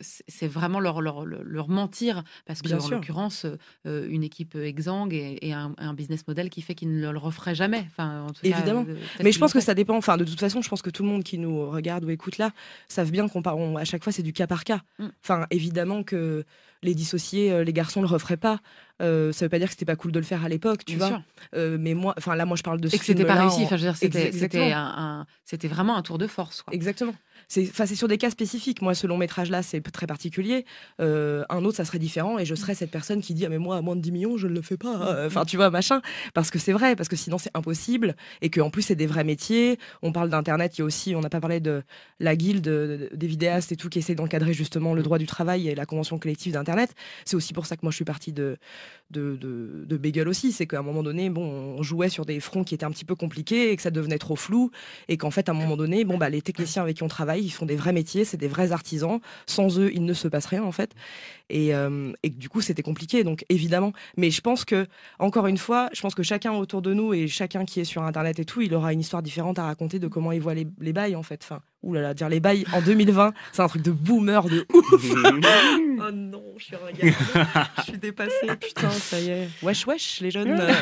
c'est 0.00 0.46
vraiment 0.46 0.78
leur, 0.78 1.00
leur, 1.00 1.24
leur, 1.24 1.70
mentir, 1.70 2.22
parce 2.44 2.60
que 2.60 2.70
en 2.74 2.88
l'occurrence, 2.90 3.46
une 3.86 4.22
équipe 4.22 4.56
exsangue 4.56 5.14
et, 5.14 5.54
un, 5.54 5.94
business 5.94 6.26
model 6.28 6.50
qui 6.50 6.60
fait 6.60 6.74
qu'ils 6.74 7.00
ne 7.00 7.10
le 7.10 7.18
referaient 7.18 7.54
jamais. 7.54 7.86
Enfin, 7.86 8.26
Évidemment. 8.42 8.84
Mais 9.22 9.32
je 9.32 9.38
pense 9.38 9.54
que 9.54 9.60
ça 9.60 9.74
dépend. 9.74 9.96
Enfin, 9.96 10.18
de 10.18 10.24
toute 10.24 10.38
façon, 10.38 10.60
je 10.60 10.68
pense 10.68 10.82
que 10.82 10.90
tout 10.90 11.02
le 11.02 11.08
monde 11.08 11.24
qui 11.24 11.38
nous 11.38 11.70
regarde 11.70 12.04
ou 12.04 12.10
écoute 12.10 12.36
là 12.36 12.52
savent 12.88 13.10
bien 13.10 13.26
qu'on 13.28 13.40
parle. 13.40 13.78
À 13.78 13.84
chaque 13.86 14.04
fois, 14.04 14.12
c'est 14.12 14.22
du 14.22 14.34
cas 14.34 14.46
par 14.46 14.64
cas. 14.64 14.82
Mmh. 14.98 15.06
Enfin, 15.22 15.46
évidemment 15.50 16.02
que 16.02 16.44
les 16.82 16.94
dissociés, 16.94 17.52
euh, 17.52 17.64
les 17.64 17.72
garçons 17.72 18.00
le 18.00 18.06
referaient 18.06 18.36
pas. 18.36 18.60
Euh, 19.02 19.30
ça 19.32 19.44
veut 19.44 19.48
pas 19.50 19.58
dire 19.58 19.68
que 19.68 19.72
c'était 19.72 19.84
pas 19.84 19.96
cool 19.96 20.12
de 20.12 20.18
le 20.18 20.24
faire 20.24 20.44
à 20.44 20.48
l'époque, 20.48 20.84
tu 20.84 20.96
vois. 20.96 21.22
Euh, 21.54 21.76
mais 21.78 21.94
moi, 21.94 22.14
enfin 22.16 22.34
là, 22.34 22.46
moi, 22.46 22.56
je 22.56 22.62
parle 22.62 22.80
de. 22.80 22.88
Et 22.88 22.98
que 22.98 23.04
c'était 23.04 23.24
pas 23.24 23.34
réussi. 23.34 23.62
Enfin, 23.64 23.76
je 23.76 23.86
veux 23.86 23.92
dire, 23.92 23.96
c'était 25.44 25.68
vraiment 25.68 25.96
un 25.96 26.02
tour 26.02 26.18
de 26.18 26.26
force. 26.26 26.62
Quoi. 26.62 26.74
Exactement. 26.74 27.14
C'est 27.48 27.94
sur 27.94 28.08
des 28.08 28.18
cas 28.18 28.30
spécifiques. 28.30 28.82
Moi, 28.82 28.94
ce 28.94 29.06
long 29.06 29.16
métrage-là, 29.16 29.62
c'est 29.62 29.80
très 29.80 30.06
particulier. 30.06 30.64
Euh, 31.00 31.44
un 31.48 31.64
autre, 31.64 31.76
ça 31.76 31.84
serait 31.84 31.98
différent. 31.98 32.38
Et 32.38 32.44
je 32.44 32.54
serais 32.54 32.74
cette 32.74 32.90
personne 32.90 33.20
qui 33.20 33.34
dit 33.34 33.46
ah, 33.46 33.48
mais 33.48 33.58
moi, 33.58 33.76
à 33.76 33.80
moins 33.80 33.96
de 33.96 34.00
10 34.00 34.12
millions, 34.12 34.36
je 34.36 34.48
ne 34.48 34.54
le 34.54 34.62
fais 34.62 34.76
pas. 34.76 35.24
Enfin, 35.26 35.44
tu 35.44 35.56
vois, 35.56 35.70
machin. 35.70 36.00
Parce 36.34 36.50
que 36.50 36.58
c'est 36.58 36.72
vrai, 36.72 36.96
parce 36.96 37.08
que 37.08 37.16
sinon, 37.16 37.38
c'est 37.38 37.50
impossible. 37.54 38.16
Et 38.42 38.50
qu'en 38.50 38.70
plus, 38.70 38.82
c'est 38.82 38.94
des 38.94 39.06
vrais 39.06 39.24
métiers. 39.24 39.78
On 40.02 40.12
parle 40.12 40.28
d'Internet. 40.28 40.76
Il 40.76 40.80
y 40.80 40.82
a 40.82 40.84
aussi, 40.84 41.14
on 41.14 41.20
n'a 41.20 41.30
pas 41.30 41.40
parlé 41.40 41.60
de 41.60 41.82
la 42.20 42.36
guilde 42.36 42.62
des 43.12 43.26
vidéastes 43.26 43.72
et 43.72 43.76
tout 43.76 43.88
qui 43.88 43.98
essaie 43.98 44.14
d'encadrer 44.14 44.52
justement 44.52 44.94
le 44.94 45.02
droit 45.02 45.18
du 45.18 45.26
travail 45.26 45.68
et 45.68 45.74
la 45.74 45.86
convention 45.86 46.18
collective 46.18 46.52
d'Internet. 46.52 46.94
C'est 47.24 47.36
aussi 47.36 47.52
pour 47.52 47.66
ça 47.66 47.76
que 47.76 47.80
moi, 47.82 47.90
je 47.90 47.96
suis 47.96 48.04
partie 48.04 48.32
de, 48.32 48.58
de, 49.10 49.36
de, 49.36 49.84
de 49.86 49.96
Bagel 49.96 50.28
aussi. 50.28 50.52
C'est 50.52 50.66
qu'à 50.66 50.78
un 50.78 50.82
moment 50.82 51.02
donné, 51.02 51.30
bon, 51.30 51.42
on 51.42 51.82
jouait 51.82 52.08
sur 52.08 52.24
des 52.26 52.40
fronts 52.40 52.64
qui 52.64 52.74
étaient 52.74 52.84
un 52.84 52.90
petit 52.90 53.04
peu 53.04 53.14
compliqués 53.14 53.70
et 53.70 53.76
que 53.76 53.82
ça 53.82 53.90
devenait 53.90 54.18
trop 54.18 54.36
flou. 54.36 54.70
Et 55.08 55.16
qu'en 55.16 55.30
fait, 55.30 55.48
à 55.48 55.52
un 55.52 55.54
moment 55.54 55.76
donné, 55.76 56.04
bon, 56.04 56.18
bah, 56.18 56.28
les 56.28 56.42
techniciens 56.42 56.82
avec 56.82 56.96
qui 56.96 57.02
on 57.02 57.08
travaille, 57.08 57.25
ils 57.34 57.50
font 57.50 57.66
des 57.66 57.76
vrais 57.76 57.92
métiers, 57.92 58.24
c'est 58.24 58.36
des 58.36 58.48
vrais 58.48 58.72
artisans. 58.72 59.20
Sans 59.46 59.78
eux, 59.78 59.90
il 59.92 60.04
ne 60.04 60.14
se 60.14 60.28
passe 60.28 60.46
rien 60.46 60.62
en 60.62 60.72
fait. 60.72 60.92
Et, 61.48 61.74
euh, 61.74 62.12
et 62.22 62.30
du 62.30 62.48
coup, 62.48 62.60
c'était 62.60 62.82
compliqué, 62.82 63.24
donc 63.24 63.44
évidemment. 63.48 63.92
Mais 64.16 64.30
je 64.30 64.40
pense 64.40 64.64
que, 64.64 64.86
encore 65.18 65.46
une 65.46 65.58
fois, 65.58 65.88
je 65.92 66.00
pense 66.00 66.14
que 66.14 66.22
chacun 66.22 66.52
autour 66.52 66.82
de 66.82 66.92
nous 66.92 67.14
et 67.14 67.28
chacun 67.28 67.64
qui 67.64 67.80
est 67.80 67.84
sur 67.84 68.02
Internet 68.02 68.38
et 68.38 68.44
tout, 68.44 68.60
il 68.62 68.74
aura 68.74 68.92
une 68.92 69.00
histoire 69.00 69.22
différente 69.22 69.58
à 69.58 69.64
raconter 69.64 69.98
de 69.98 70.08
comment 70.08 70.32
il 70.32 70.40
voit 70.40 70.54
les, 70.54 70.66
les 70.80 70.92
bails 70.92 71.16
en 71.16 71.22
fait. 71.22 71.40
Enfin, 71.42 71.60
oulala, 71.82 72.14
dire 72.14 72.28
les 72.28 72.40
bails 72.40 72.64
en 72.72 72.82
2020, 72.82 73.32
c'est 73.52 73.62
un 73.62 73.68
truc 73.68 73.82
de 73.82 73.92
boomer 73.92 74.44
de 74.44 74.66
ouf. 74.74 75.14
oh 75.98 76.10
non, 76.12 76.54
je 76.56 76.64
suis 76.64 76.76
regardée, 76.76 77.14
je 77.78 77.82
suis 77.82 77.98
dépassée, 77.98 78.46
putain, 78.60 78.90
ça 78.90 79.20
y 79.20 79.30
est. 79.30 79.48
Wesh, 79.62 79.86
wesh, 79.86 80.20
les 80.20 80.30
jeunes, 80.30 80.58
euh. 80.58 80.74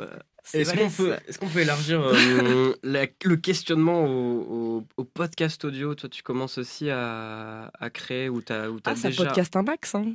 Euh. 0.00 0.06
Est-ce 0.52 0.74
qu'on 0.74 0.90
peut, 0.90 1.12
est 1.12 1.52
peut, 1.52 1.60
élargir 1.60 2.00
euh, 2.02 2.74
le 2.82 3.34
questionnement 3.36 4.04
au, 4.04 4.84
podcast 5.14 5.64
audio? 5.64 5.94
Toi, 5.94 6.08
tu 6.08 6.22
commences 6.22 6.58
aussi 6.58 6.90
à, 6.90 7.70
à 7.80 7.90
créer 7.90 8.28
ou 8.28 8.42
tu 8.42 8.52
as, 8.52 8.66
ah, 8.84 8.94
ça 8.96 9.10
podcast 9.10 9.56
un 9.56 9.62
max. 9.62 9.94
Hein. 9.94 10.12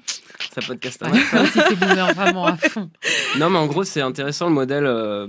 Ça 0.53 0.61
podcast 0.61 1.01
un 1.03 1.09
max. 1.11 1.25
c'est 1.53 1.73
vraiment 1.73 2.45
à 2.45 2.57
fond. 2.57 2.89
Non, 3.37 3.49
mais 3.49 3.57
en 3.57 3.65
gros, 3.65 3.83
c'est 3.83 4.01
intéressant 4.01 4.47
le 4.49 4.53
modèle. 4.53 4.85
Euh, 4.85 5.27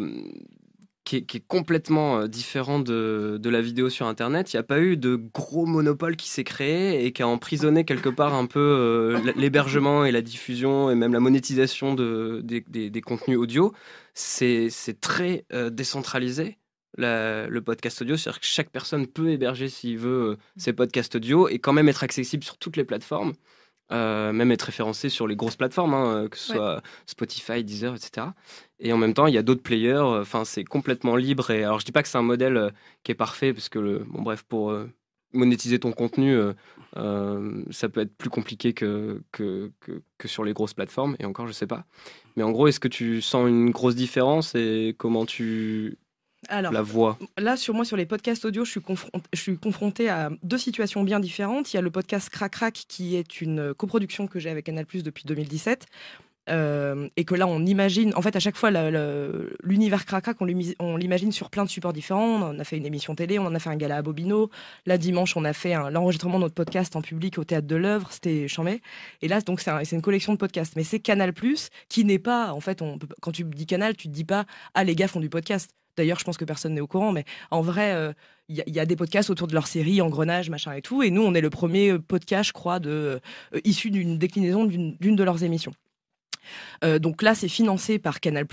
qui 1.18 1.36
est, 1.36 1.46
complètement 1.46 2.20
euh, 2.20 2.26
différent 2.26 2.78
de, 2.78 3.38
de, 3.40 3.50
la 3.50 3.60
vidéo 3.60 3.90
sur 3.90 4.06
Internet. 4.06 4.52
Il 4.52 4.56
n'y 4.56 4.60
a 4.60 4.64
pas 4.64 4.80
eu 4.80 4.96
de 4.96 5.16
gros 5.16 5.66
monopole 5.66 6.16
qui 6.16 6.28
s'est 6.28 6.44
créé 6.44 7.04
et 7.04 7.12
qui 7.12 7.22
a 7.22 7.28
emprisonné 7.28 7.84
quelque 7.84 8.08
part 8.08 8.34
un 8.34 8.46
peu 8.46 9.16
l'hébergement 9.36 10.04
et 10.04 10.12
la 10.12 10.22
diffusion 10.22 10.90
et 10.90 10.94
même 10.94 11.12
la 11.12 11.20
monétisation 11.20 11.94
de, 11.94 12.40
des, 12.44 12.60
des 12.90 13.00
contenus 13.00 13.38
audio 13.38 13.72
c'est 14.14 15.00
très 15.00 15.44
euh, 15.52 15.70
décentralisé. 15.70 16.58
le 16.96 17.58
podcast 17.60 18.02
audio, 18.02 18.16
c'est-à-dire 18.16 18.40
que 18.40 18.46
chaque 18.46 18.70
personne 18.70 19.06
peut 19.06 19.30
héberger 19.30 19.68
s'il 19.68 19.98
veut 19.98 20.32
euh, 20.32 20.36
ses 20.56 20.72
podcasts 20.72 21.16
audio 21.16 21.48
et 21.48 21.58
quand 21.58 21.72
même 21.72 21.88
être 21.88 22.04
accessible 22.04 22.44
sur 22.44 22.58
toutes 22.58 22.76
les 22.76 22.84
plateformes, 22.84 23.32
euh, 23.92 24.32
même 24.32 24.52
être 24.52 24.62
référencé 24.62 25.08
sur 25.08 25.26
les 25.26 25.36
grosses 25.36 25.56
plateformes, 25.56 25.94
hein, 25.94 26.28
que 26.30 26.36
ce 26.36 26.54
soit 26.54 26.82
Spotify, 27.06 27.64
Deezer, 27.64 27.94
etc. 27.94 28.28
Et 28.78 28.92
en 28.92 28.96
même 28.96 29.14
temps, 29.14 29.26
il 29.26 29.34
y 29.34 29.38
a 29.38 29.42
d'autres 29.42 29.62
players. 29.62 30.00
Enfin, 30.00 30.44
c'est 30.44 30.64
complètement 30.64 31.16
libre. 31.16 31.50
Et 31.50 31.64
alors, 31.64 31.80
je 31.80 31.84
dis 31.84 31.92
pas 31.92 32.02
que 32.02 32.08
c'est 32.08 32.18
un 32.18 32.22
modèle 32.22 32.72
qui 33.02 33.12
est 33.12 33.16
parfait, 33.16 33.52
parce 33.52 33.68
que 33.68 33.78
le, 33.78 34.04
bon, 34.08 34.22
bref, 34.22 34.42
pour 34.42 34.72
monétiser 35.32 35.78
ton 35.78 35.92
contenu, 35.92 36.34
euh, 36.34 36.52
euh, 36.96 37.62
ça 37.70 37.88
peut 37.88 38.00
être 38.00 38.16
plus 38.16 38.30
compliqué 38.30 38.72
que, 38.72 39.22
que, 39.32 39.70
que, 40.18 40.28
sur 40.28 40.44
les 40.44 40.52
grosses 40.52 40.74
plateformes. 40.74 41.16
Et 41.18 41.24
encore, 41.24 41.46
je 41.46 41.52
sais 41.52 41.66
pas. 41.66 41.84
Mais 42.36 42.42
en 42.42 42.50
gros, 42.50 42.66
est-ce 42.66 42.80
que 42.80 42.88
tu 42.88 43.20
sens 43.20 43.48
une 43.48 43.70
grosse 43.70 43.94
différence 43.94 44.54
et 44.54 44.94
comment 44.98 45.26
tu 45.26 45.98
alors, 46.48 46.72
la 46.72 46.82
vois 46.82 47.18
Là, 47.38 47.56
sur 47.56 47.74
moi, 47.74 47.84
sur 47.84 47.96
les 47.96 48.06
podcasts 48.06 48.44
audio, 48.44 48.64
je 48.64 48.70
suis, 48.70 48.80
je 49.32 49.40
suis 49.40 49.58
confrontée 49.58 50.08
à 50.08 50.30
deux 50.42 50.58
situations 50.58 51.02
bien 51.02 51.20
différentes. 51.20 51.72
Il 51.72 51.76
y 51.76 51.78
a 51.78 51.82
le 51.82 51.90
podcast 51.90 52.30
Crac 52.30 52.52
Crac, 52.52 52.74
qui 52.88 53.16
est 53.16 53.40
une 53.40 53.74
coproduction 53.74 54.26
que 54.26 54.38
j'ai 54.38 54.50
avec 54.50 54.66
Canal 54.66 54.86
Plus 54.86 55.02
depuis 55.02 55.24
2017, 55.26 55.86
euh, 56.48 57.08
et 57.16 57.24
que 57.24 57.34
là, 57.34 57.46
on 57.46 57.64
imagine, 57.64 58.12
en 58.16 58.22
fait, 58.22 58.34
à 58.36 58.40
chaque 58.40 58.56
fois, 58.56 58.70
l'univers 59.62 60.06
Crac 60.06 60.24
on 60.40 60.96
l'imagine 60.96 61.32
sur 61.32 61.50
plein 61.50 61.64
de 61.64 61.70
supports 61.70 61.92
différents. 61.92 62.42
On 62.42 62.58
a 62.58 62.64
fait 62.64 62.76
une 62.76 62.86
émission 62.86 63.14
télé, 63.14 63.38
on 63.38 63.46
en 63.46 63.54
a 63.54 63.58
fait 63.58 63.70
un 63.70 63.76
gala 63.76 63.98
à 63.98 64.02
Bobino. 64.02 64.50
Là, 64.86 64.98
dimanche, 64.98 65.36
on 65.36 65.44
a 65.44 65.52
fait 65.52 65.74
l'enregistrement 65.90 66.38
de 66.38 66.44
notre 66.44 66.54
podcast 66.54 66.96
en 66.96 67.02
public 67.02 67.38
au 67.38 67.44
Théâtre 67.44 67.66
de 67.66 67.76
l'œuvre, 67.76 68.08
c'était 68.10 68.48
chambé. 68.48 68.80
Et 69.22 69.28
là, 69.28 69.40
donc, 69.42 69.60
c'est 69.60 69.92
une 69.92 70.02
collection 70.02 70.32
de 70.32 70.38
podcasts. 70.38 70.74
Mais 70.76 70.84
c'est 70.84 71.00
Canal, 71.00 71.32
qui 71.88 72.04
n'est 72.04 72.18
pas, 72.18 72.52
en 72.52 72.60
fait, 72.60 72.82
on, 72.82 72.98
quand 73.20 73.32
tu 73.32 73.44
dis 73.44 73.66
Canal, 73.66 73.96
tu 73.96 74.08
te 74.08 74.12
dis 74.12 74.24
pas, 74.24 74.46
ah, 74.74 74.84
les 74.84 74.96
gars 74.96 75.08
font 75.08 75.20
du 75.20 75.28
podcast. 75.28 75.70
D'ailleurs, 75.96 76.18
je 76.18 76.24
pense 76.24 76.36
que 76.36 76.44
personne 76.44 76.74
n'est 76.74 76.80
au 76.80 76.86
courant, 76.86 77.12
mais 77.12 77.24
en 77.50 77.60
vrai, 77.60 77.92
euh, 77.94 78.12
il 78.48 78.62
y, 78.66 78.80
a 78.80 78.86
des 78.86 78.96
podcasts 78.96 79.30
autour 79.30 79.46
de 79.46 79.54
leur 79.54 79.66
série, 79.66 80.00
Engrenage, 80.00 80.50
machin 80.50 80.72
et 80.72 80.82
tout. 80.82 81.02
Et 81.02 81.10
nous, 81.10 81.22
on 81.22 81.34
est 81.34 81.40
le 81.40 81.50
premier 81.50 81.98
podcast, 81.98 82.48
je 82.48 82.52
crois, 82.52 82.80
de, 82.80 83.20
euh, 83.54 83.60
issu 83.64 83.90
d'une 83.90 84.18
déclinaison 84.18 84.64
d'une 84.64 84.96
de 84.98 85.24
leurs 85.24 85.44
émissions. 85.44 85.72
Euh, 86.84 86.98
donc 86.98 87.22
là, 87.22 87.34
c'est 87.34 87.48
financé 87.48 87.98
par 87.98 88.20
Canal+. 88.20 88.46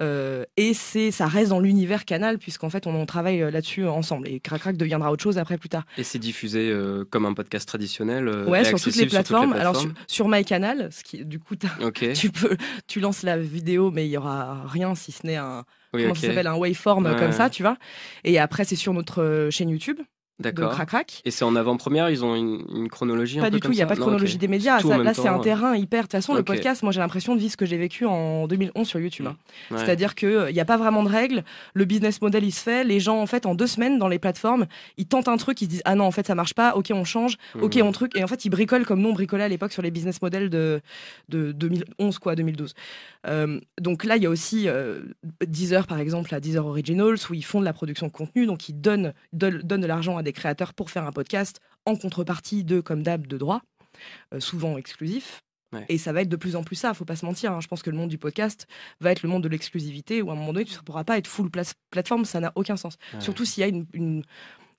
Euh, 0.00 0.44
et 0.56 0.74
c'est, 0.74 1.10
ça 1.10 1.26
reste 1.26 1.50
dans 1.50 1.58
l'univers 1.58 2.04
Canal, 2.04 2.38
puisqu'en 2.38 2.70
fait, 2.70 2.86
on, 2.86 3.04
travaille 3.06 3.42
euh, 3.42 3.50
là-dessus 3.50 3.86
ensemble. 3.86 4.28
Et 4.28 4.38
Crac 4.38 4.60
Crac 4.60 4.76
deviendra 4.76 5.10
autre 5.10 5.22
chose 5.22 5.38
après, 5.38 5.58
plus 5.58 5.68
tard. 5.68 5.84
Et 5.96 6.04
c'est 6.04 6.18
diffusé 6.18 6.72
comme 7.10 7.26
un 7.26 7.34
podcast 7.34 7.66
traditionnel 7.66 8.28
Ouais, 8.46 8.64
sur 8.64 8.80
toutes, 8.80 8.96
les 8.96 9.06
plateformes. 9.06 9.52
Alors, 9.52 9.76
sur, 9.76 9.90
sur, 10.06 10.28
MyCanal, 10.28 10.90
ce 10.92 11.02
qui, 11.02 11.24
du 11.24 11.38
coup, 11.38 11.54
tu, 12.14 12.30
peux, 12.30 12.56
tu 12.86 13.00
lances 13.00 13.22
la 13.22 13.38
vidéo, 13.38 13.90
mais 13.90 14.06
il 14.06 14.10
y 14.10 14.16
aura 14.16 14.64
rien 14.66 14.94
si 14.94 15.12
ce 15.12 15.26
n'est 15.26 15.36
un. 15.36 15.64
comment 15.92 16.14
ça 16.14 16.28
s'appelle 16.28 16.46
un 16.46 16.56
waveform 16.56 17.16
comme 17.16 17.32
ça, 17.32 17.50
tu 17.50 17.62
vois. 17.62 17.76
Et 18.24 18.38
après, 18.38 18.64
c'est 18.64 18.76
sur 18.76 18.92
notre 18.92 19.48
chaîne 19.50 19.70
YouTube. 19.70 19.98
D'accord. 20.40 20.70
Crac 20.70 21.20
Et 21.24 21.32
c'est 21.32 21.44
en 21.44 21.56
avant-première, 21.56 22.10
ils 22.10 22.24
ont 22.24 22.36
une, 22.36 22.88
chronologie 22.88 23.40
Pas 23.40 23.50
du 23.50 23.60
tout, 23.60 23.72
il 23.72 23.76
n'y 23.76 23.82
a 23.82 23.86
pas 23.86 23.96
de 23.96 24.00
chronologie 24.00 24.38
des 24.38 24.46
médias. 24.48 24.80
là, 24.80 25.14
c'est 25.14 25.28
un 25.28 25.38
terrain 25.40 25.76
hyper. 25.76 26.00
De 26.00 26.02
toute 26.04 26.12
façon, 26.12 26.34
le 26.34 26.42
podcast, 26.42 26.82
moi 26.82 26.92
j'ai 26.92 27.00
l'impression 27.00 27.34
de 27.34 27.40
vivre 27.40 27.52
ce 27.52 27.56
que 27.56 27.66
j'ai 27.66 27.76
vécu 27.76 28.06
en 28.06 28.46
2011 28.46 28.86
sur 28.86 29.00
YouTube. 29.00 29.26
Hein. 29.26 29.36
Mm. 29.70 29.78
C'est-à-dire 29.78 30.14
qu'il 30.14 30.28
euh, 30.28 30.52
n'y 30.52 30.60
a 30.60 30.64
pas 30.64 30.76
vraiment 30.76 31.02
de 31.02 31.08
règles. 31.08 31.42
Le 31.74 31.84
business 31.84 32.22
model, 32.22 32.44
il 32.44 32.52
se 32.52 32.62
fait. 32.62 32.84
Les 32.84 33.00
gens, 33.00 33.20
en 33.20 33.26
fait, 33.26 33.46
en 33.46 33.54
deux 33.54 33.66
semaines, 33.66 33.98
dans 33.98 34.08
les 34.08 34.18
plateformes, 34.18 34.66
ils 34.96 35.06
tentent 35.06 35.28
un 35.28 35.36
truc, 35.36 35.60
ils 35.60 35.64
se 35.64 35.70
disent 35.70 35.82
Ah 35.84 35.94
non, 35.94 36.04
en 36.04 36.10
fait, 36.10 36.26
ça 36.26 36.34
marche 36.34 36.54
pas. 36.54 36.74
Ok, 36.76 36.90
on 36.92 37.04
change. 37.04 37.36
Ok, 37.60 37.76
mm. 37.76 37.82
on 37.82 37.92
truc. 37.92 38.16
Et 38.16 38.22
en 38.22 38.28
fait, 38.28 38.44
ils 38.44 38.50
bricolent 38.50 38.86
comme 38.86 39.00
nous, 39.00 39.08
on 39.08 39.14
bricolait 39.14 39.44
à 39.44 39.48
l'époque 39.48 39.72
sur 39.72 39.82
les 39.82 39.90
business 39.90 40.22
models 40.22 40.50
de, 40.50 40.80
de 41.28 41.52
2011, 41.52 42.18
quoi, 42.18 42.36
2012. 42.36 42.74
Euh, 43.26 43.60
donc 43.80 44.04
là, 44.04 44.16
il 44.16 44.22
y 44.22 44.26
a 44.26 44.30
aussi 44.30 44.68
euh, 44.68 45.00
Deezer, 45.46 45.86
par 45.86 45.98
exemple, 45.98 46.34
à 46.34 46.40
Deezer 46.40 46.64
Originals, 46.64 47.16
où 47.28 47.34
ils 47.34 47.44
font 47.44 47.60
de 47.60 47.64
la 47.64 47.72
production 47.72 48.06
de 48.06 48.12
contenu. 48.12 48.46
Donc, 48.46 48.68
ils 48.68 48.80
donnent, 48.80 49.12
donnent, 49.32 49.60
donnent 49.62 49.80
de 49.80 49.86
l'argent 49.86 50.16
à 50.16 50.22
des 50.22 50.27
créateurs 50.32 50.74
pour 50.74 50.90
faire 50.90 51.06
un 51.06 51.12
podcast 51.12 51.60
en 51.86 51.96
contrepartie 51.96 52.64
de, 52.64 52.80
comme 52.80 53.02
d'hab, 53.02 53.26
de 53.26 53.38
droits, 53.38 53.62
euh, 54.34 54.40
souvent 54.40 54.76
exclusifs. 54.76 55.42
Et 55.90 55.98
ça 55.98 56.14
va 56.14 56.22
être 56.22 56.30
de 56.30 56.36
plus 56.36 56.56
en 56.56 56.62
plus 56.62 56.76
ça, 56.76 56.94
faut 56.94 57.04
pas 57.04 57.14
se 57.14 57.26
mentir. 57.26 57.52
Hein. 57.52 57.60
Je 57.60 57.66
pense 57.66 57.82
que 57.82 57.90
le 57.90 57.96
monde 57.96 58.08
du 58.08 58.16
podcast 58.16 58.66
va 59.00 59.12
être 59.12 59.22
le 59.22 59.28
monde 59.28 59.42
de 59.42 59.48
l'exclusivité 59.48 60.22
où 60.22 60.30
à 60.30 60.32
un 60.32 60.36
moment 60.36 60.54
donné, 60.54 60.64
tu 60.64 60.74
ne 60.74 60.80
pourras 60.80 61.04
pas 61.04 61.18
être 61.18 61.26
full 61.26 61.50
plateforme, 61.90 62.24
ça 62.24 62.40
n'a 62.40 62.52
aucun 62.54 62.78
sens. 62.78 62.96
Surtout 63.18 63.44
s'il 63.44 63.60
y 63.60 63.64
a 63.64 63.68
une, 63.68 64.22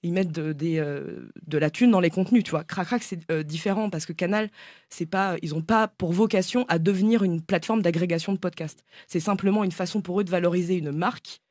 ils 0.04 0.14
mettent 0.14 0.32
de, 0.32 0.56
euh, 0.64 1.30
de 1.46 1.58
la 1.58 1.70
thune 1.70 1.92
dans 1.92 2.00
les 2.00 2.10
contenus, 2.10 2.44
tu 2.44 2.52
vois. 2.52 2.64
Crac 2.64 3.04
c'est 3.04 3.20
euh, 3.32 3.44
différent 3.44 3.90
parce 3.90 4.06
que 4.06 4.14
Canal, 4.14 4.50
c'est 4.90 5.06
pas, 5.06 5.36
ils 5.42 5.52
n'ont 5.52 5.62
pas 5.62 5.88
pour 5.88 6.14
vocation 6.14 6.66
à 6.70 6.80
devenir 6.80 7.24
une 7.24 7.42
plateforme 7.42 7.82
d'agrégation 7.82 8.34
de 8.34 8.38
podcasts. 8.38 8.84
C'est 9.08 9.20
simplement 9.20 9.64
une 9.64 9.72
façon 9.72 10.02
pour 10.02 10.20
eux 10.20 10.24
de 10.24 10.30
valoriser 10.30 10.76
une 10.76 10.92
marque 10.92 11.42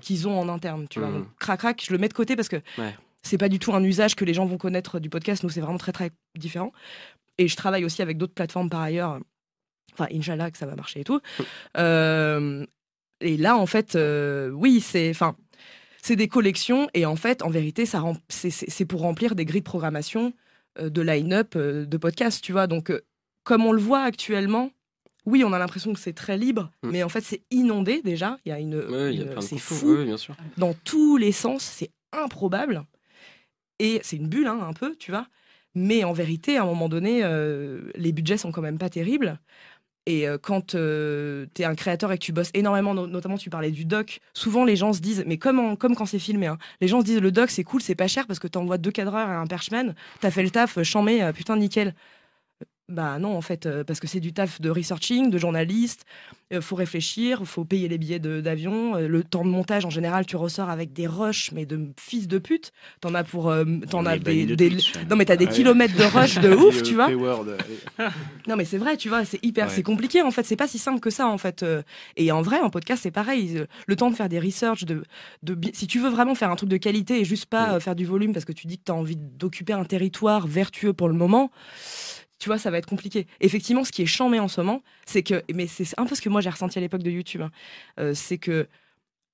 qu'ils 0.00 0.26
ont 0.26 0.38
en 0.38 0.48
interne, 0.48 0.86
tu 0.88 1.00
vois. 1.00 1.10
Mmh. 1.10 1.26
Donc, 1.48 1.82
je 1.82 1.92
le 1.92 1.98
mets 1.98 2.08
de 2.08 2.14
côté 2.14 2.34
parce 2.34 2.48
que 2.48 2.56
c'est 3.26 3.38
pas 3.38 3.48
du 3.48 3.58
tout 3.58 3.72
un 3.74 3.82
usage 3.84 4.14
que 4.14 4.24
les 4.24 4.32
gens 4.34 4.46
vont 4.46 4.58
connaître 4.58 4.98
du 5.00 5.10
podcast. 5.10 5.42
Nous, 5.42 5.50
c'est 5.50 5.60
vraiment 5.60 5.78
très, 5.78 5.92
très 5.92 6.10
différent. 6.38 6.72
Et 7.38 7.48
je 7.48 7.56
travaille 7.56 7.84
aussi 7.84 8.00
avec 8.02 8.16
d'autres 8.18 8.34
plateformes 8.34 8.70
par 8.70 8.80
ailleurs. 8.80 9.18
Enfin, 9.92 10.06
Inch'Allah, 10.12 10.50
que 10.50 10.58
ça 10.58 10.66
va 10.66 10.74
marcher 10.76 11.00
et 11.00 11.04
tout. 11.04 11.20
Euh, 11.76 12.64
et 13.20 13.36
là, 13.36 13.56
en 13.56 13.66
fait, 13.66 13.96
euh, 13.96 14.50
oui, 14.50 14.80
c'est. 14.80 15.10
Enfin, 15.10 15.36
c'est 16.02 16.16
des 16.16 16.28
collections 16.28 16.88
et 16.94 17.04
en 17.04 17.16
fait, 17.16 17.42
en 17.42 17.50
vérité, 17.50 17.84
ça 17.84 18.02
c'est 18.28 18.84
pour 18.84 19.00
remplir 19.00 19.34
des 19.34 19.44
grilles 19.44 19.60
de 19.62 19.64
programmation 19.66 20.32
euh, 20.78 20.88
de 20.88 21.02
line-up 21.02 21.56
de 21.56 21.96
podcasts, 21.96 22.42
tu 22.44 22.52
vois. 22.52 22.66
Donc, 22.68 22.92
comme 23.42 23.64
on 23.66 23.72
le 23.72 23.80
voit 23.80 24.02
actuellement, 24.02 24.70
oui, 25.24 25.42
on 25.42 25.52
a 25.52 25.58
l'impression 25.58 25.92
que 25.92 25.98
c'est 25.98 26.12
très 26.12 26.36
libre, 26.38 26.70
Mm. 26.84 26.90
mais 26.90 27.02
en 27.02 27.08
fait, 27.08 27.22
c'est 27.22 27.42
inondé 27.50 28.02
déjà. 28.02 28.38
Il 28.44 28.50
y 28.50 28.52
a 28.52 28.60
une, 28.60 28.76
Ouais, 28.76 29.12
il 29.14 29.20
y 29.20 29.28
a 29.28 29.32
une- 29.32 29.40
c'est 29.40 29.58
fou 29.58 29.74
Oui, 29.84 30.04
bien 30.04 30.16
sûr. 30.16 30.36
dans 30.58 30.74
tous 30.84 31.16
les 31.16 31.32
sens, 31.32 31.64
c'est 31.64 31.90
improbable. 32.12 32.84
Et 33.78 34.00
c'est 34.02 34.16
une 34.16 34.28
bulle, 34.28 34.46
hein, 34.46 34.60
un 34.66 34.72
peu, 34.72 34.96
tu 34.96 35.10
vois. 35.10 35.26
Mais 35.74 36.04
en 36.04 36.12
vérité, 36.12 36.56
à 36.56 36.62
un 36.62 36.66
moment 36.66 36.88
donné, 36.88 37.20
euh, 37.22 37.90
les 37.96 38.12
budgets 38.12 38.38
sont 38.38 38.52
quand 38.52 38.62
même 38.62 38.78
pas 38.78 38.88
terribles. 38.88 39.38
Et 40.06 40.28
euh, 40.28 40.38
quand 40.38 40.68
tu 40.76 40.78
es 41.62 41.64
un 41.64 41.74
créateur 41.74 42.12
et 42.12 42.18
que 42.18 42.24
tu 42.24 42.32
bosses 42.32 42.50
énormément, 42.54 42.94
no- 42.94 43.08
notamment 43.08 43.36
tu 43.38 43.50
parlais 43.50 43.72
du 43.72 43.84
doc, 43.84 44.20
souvent 44.34 44.64
les 44.64 44.76
gens 44.76 44.92
se 44.92 45.00
disent, 45.00 45.24
mais 45.26 45.36
comme, 45.36 45.76
comme 45.76 45.96
quand 45.96 46.06
c'est 46.06 46.20
filmé, 46.20 46.46
hein, 46.46 46.58
les 46.80 46.88
gens 46.88 47.00
se 47.00 47.06
disent 47.06 47.20
le 47.20 47.32
doc 47.32 47.50
c'est 47.50 47.64
cool, 47.64 47.82
c'est 47.82 47.96
pas 47.96 48.06
cher 48.06 48.26
parce 48.28 48.38
que 48.38 48.46
t'envoies 48.46 48.78
deux 48.78 48.92
cadreurs 48.92 49.28
et 49.28 49.34
un 49.34 49.46
perchman, 49.48 49.94
t'as 50.20 50.30
fait 50.30 50.44
le 50.44 50.50
taf, 50.50 50.80
chamé, 50.84 51.22
euh, 51.24 51.32
putain 51.32 51.56
nickel. 51.56 51.94
Bah 52.88 53.18
non, 53.18 53.36
en 53.36 53.40
fait, 53.40 53.66
euh, 53.66 53.82
parce 53.82 53.98
que 53.98 54.06
c'est 54.06 54.20
du 54.20 54.32
taf 54.32 54.60
de 54.60 54.70
researching, 54.70 55.28
de 55.28 55.38
journaliste, 55.38 56.04
euh, 56.52 56.60
faut 56.60 56.76
réfléchir, 56.76 57.42
faut 57.44 57.64
payer 57.64 57.88
les 57.88 57.98
billets 57.98 58.20
d'avion, 58.20 58.94
euh, 58.94 59.08
le 59.08 59.24
temps 59.24 59.44
de 59.44 59.48
montage 59.50 59.84
en 59.84 59.90
général, 59.90 60.24
tu 60.24 60.36
ressors 60.36 60.70
avec 60.70 60.92
des 60.92 61.08
rushs, 61.08 61.50
mais 61.52 61.66
de 61.66 61.80
fils 61.98 62.28
de 62.28 62.38
pute. 62.38 62.70
T'en 63.00 63.12
as 63.14 63.24
pour. 63.24 63.50
euh, 63.50 63.64
T'en 63.90 64.06
as 64.06 64.18
des. 64.18 64.46
de 64.46 64.54
des- 64.54 64.68
Twitch. 64.70 64.92
Non, 65.10 65.16
mais 65.16 65.24
t'as 65.24 65.34
des 65.34 65.48
kilomètres 65.48 65.96
de 65.96 66.04
rush 66.16 66.38
de 66.38 66.54
ouf, 66.54 66.84
tu 66.84 66.94
vois. 66.94 67.10
Non, 68.46 68.54
mais 68.56 68.64
c'est 68.64 68.78
vrai, 68.78 68.96
tu 68.96 69.08
vois, 69.08 69.24
c'est 69.24 69.44
hyper, 69.44 69.66
Ouais. 69.66 69.72
c'est 69.74 69.82
compliqué 69.82 70.22
en 70.22 70.30
fait, 70.30 70.44
c'est 70.44 70.54
pas 70.54 70.68
si 70.68 70.78
simple 70.78 71.00
que 71.00 71.10
ça 71.10 71.26
en 71.26 71.38
fait. 71.38 71.64
Et 72.16 72.30
en 72.30 72.40
vrai, 72.40 72.60
en 72.60 72.70
podcast, 72.70 73.02
c'est 73.02 73.10
pareil. 73.10 73.64
Le 73.88 73.96
temps 73.96 74.10
de 74.12 74.14
faire 74.16 74.28
des 74.28 74.38
research, 74.38 74.84
de, 74.84 75.02
de, 75.42 75.58
si 75.72 75.88
tu 75.88 75.98
veux 75.98 76.08
vraiment 76.10 76.36
faire 76.36 76.52
un 76.52 76.56
truc 76.56 76.68
de 76.68 76.76
qualité 76.76 77.20
et 77.20 77.24
juste 77.24 77.46
pas 77.46 77.76
Mm. 77.76 77.80
faire 77.80 77.96
du 77.96 78.04
volume 78.04 78.32
parce 78.32 78.44
que 78.44 78.52
tu 78.52 78.68
dis 78.68 78.78
que 78.78 78.84
tu 78.84 78.92
as 78.92 78.94
envie 78.94 79.16
d'occuper 79.16 79.72
un 79.72 79.84
territoire 79.84 80.46
vertueux 80.46 80.92
pour 80.92 81.08
le 81.08 81.14
moment, 81.14 81.50
tu 82.38 82.48
vois, 82.48 82.58
ça 82.58 82.70
va 82.70 82.78
être 82.78 82.86
compliqué. 82.86 83.26
Effectivement, 83.40 83.84
ce 83.84 83.92
qui 83.92 84.02
est 84.02 84.06
chambé 84.06 84.38
en 84.38 84.48
ce 84.48 84.60
moment, 84.60 84.82
c'est 85.06 85.22
que, 85.22 85.42
mais 85.54 85.66
c'est 85.66 85.86
un 85.98 86.06
peu 86.06 86.14
ce 86.14 86.20
que 86.20 86.28
moi 86.28 86.40
j'ai 86.40 86.50
ressenti 86.50 86.78
à 86.78 86.80
l'époque 86.80 87.02
de 87.02 87.10
YouTube, 87.10 87.42
hein, 87.42 87.50
euh, 87.98 88.12
c'est 88.14 88.38
que 88.38 88.66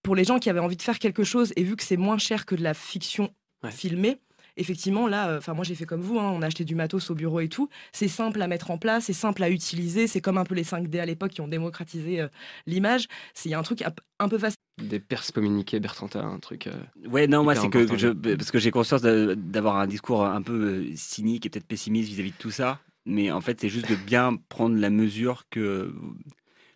pour 0.02 0.14
les 0.16 0.24
gens 0.24 0.38
qui 0.38 0.50
avaient 0.50 0.60
envie 0.60 0.76
de 0.76 0.82
faire 0.82 0.98
quelque 0.98 1.24
chose 1.24 1.52
et 1.56 1.62
vu 1.62 1.76
que 1.76 1.82
c'est 1.84 1.96
moins 1.96 2.18
cher 2.18 2.46
que 2.46 2.54
de 2.54 2.62
la 2.62 2.74
fiction 2.74 3.32
Ouais. 3.64 3.70
filmée, 3.70 4.18
effectivement, 4.56 5.06
là, 5.06 5.28
euh, 5.28 5.38
enfin 5.38 5.54
moi 5.54 5.62
j'ai 5.64 5.76
fait 5.76 5.84
comme 5.84 6.00
vous, 6.00 6.18
hein, 6.18 6.32
on 6.34 6.42
a 6.42 6.46
acheté 6.46 6.64
du 6.64 6.74
matos 6.74 7.10
au 7.10 7.14
bureau 7.14 7.38
et 7.38 7.48
tout. 7.48 7.68
C'est 7.92 8.08
simple 8.08 8.42
à 8.42 8.48
mettre 8.48 8.72
en 8.72 8.78
place, 8.78 9.04
c'est 9.04 9.12
simple 9.12 9.40
à 9.44 9.48
utiliser. 9.50 10.08
C'est 10.08 10.20
comme 10.20 10.36
un 10.36 10.42
peu 10.44 10.56
les 10.56 10.64
5D 10.64 10.98
à 10.98 11.06
l'époque 11.06 11.30
qui 11.30 11.40
ont 11.40 11.46
démocratisé 11.46 12.20
euh, 12.20 12.28
l'image. 12.66 13.06
C'est 13.34 13.48
il 13.48 13.52
y 13.52 13.54
a 13.54 13.60
un 13.60 13.62
truc 13.62 13.82
un- 13.82 13.94
un 14.18 14.28
peu 14.28 14.38
facile. 14.38 14.56
Des 14.82 14.98
perses 14.98 15.30
communiquées, 15.30 15.78
Bertrand, 15.78 16.08
t'as 16.08 16.24
un 16.24 16.40
truc. 16.40 16.66
euh, 16.66 16.72
Ouais, 17.08 17.28
non, 17.28 17.44
moi, 17.44 17.54
c'est 17.54 17.68
que 17.70 17.96
je, 17.96 18.08
parce 18.08 18.50
que 18.50 18.58
j'ai 18.58 18.72
conscience 18.72 19.02
d'avoir 19.02 19.76
un 19.76 19.86
discours 19.86 20.24
un 20.24 20.42
peu 20.42 20.52
euh, 20.90 20.92
cynique 20.96 21.46
et 21.46 21.48
peut-être 21.50 21.66
pessimiste 21.66 22.08
vis-à-vis 22.08 22.32
de 22.32 22.36
tout 22.36 22.50
ça. 22.50 22.80
Mais 23.06 23.30
en 23.30 23.40
fait, 23.40 23.60
c'est 23.60 23.68
juste 23.68 23.88
de 23.90 23.96
bien 23.96 24.36
prendre 24.48 24.76
la 24.78 24.90
mesure 24.90 25.44
que. 25.50 25.92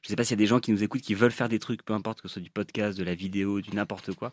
Je 0.02 0.08
sais 0.08 0.16
pas 0.16 0.22
s'il 0.24 0.32
y 0.32 0.34
a 0.34 0.44
des 0.44 0.46
gens 0.46 0.60
qui 0.60 0.70
nous 0.70 0.84
écoutent 0.84 1.00
qui 1.02 1.14
veulent 1.14 1.32
faire 1.32 1.48
des 1.48 1.58
trucs, 1.58 1.82
peu 1.84 1.92
importe 1.92 2.22
que 2.22 2.28
ce 2.28 2.34
soit 2.34 2.42
du 2.42 2.50
podcast, 2.50 2.96
de 2.96 3.02
la 3.04 3.14
vidéo, 3.14 3.60
du 3.60 3.70
n'importe 3.74 4.14
quoi, 4.14 4.32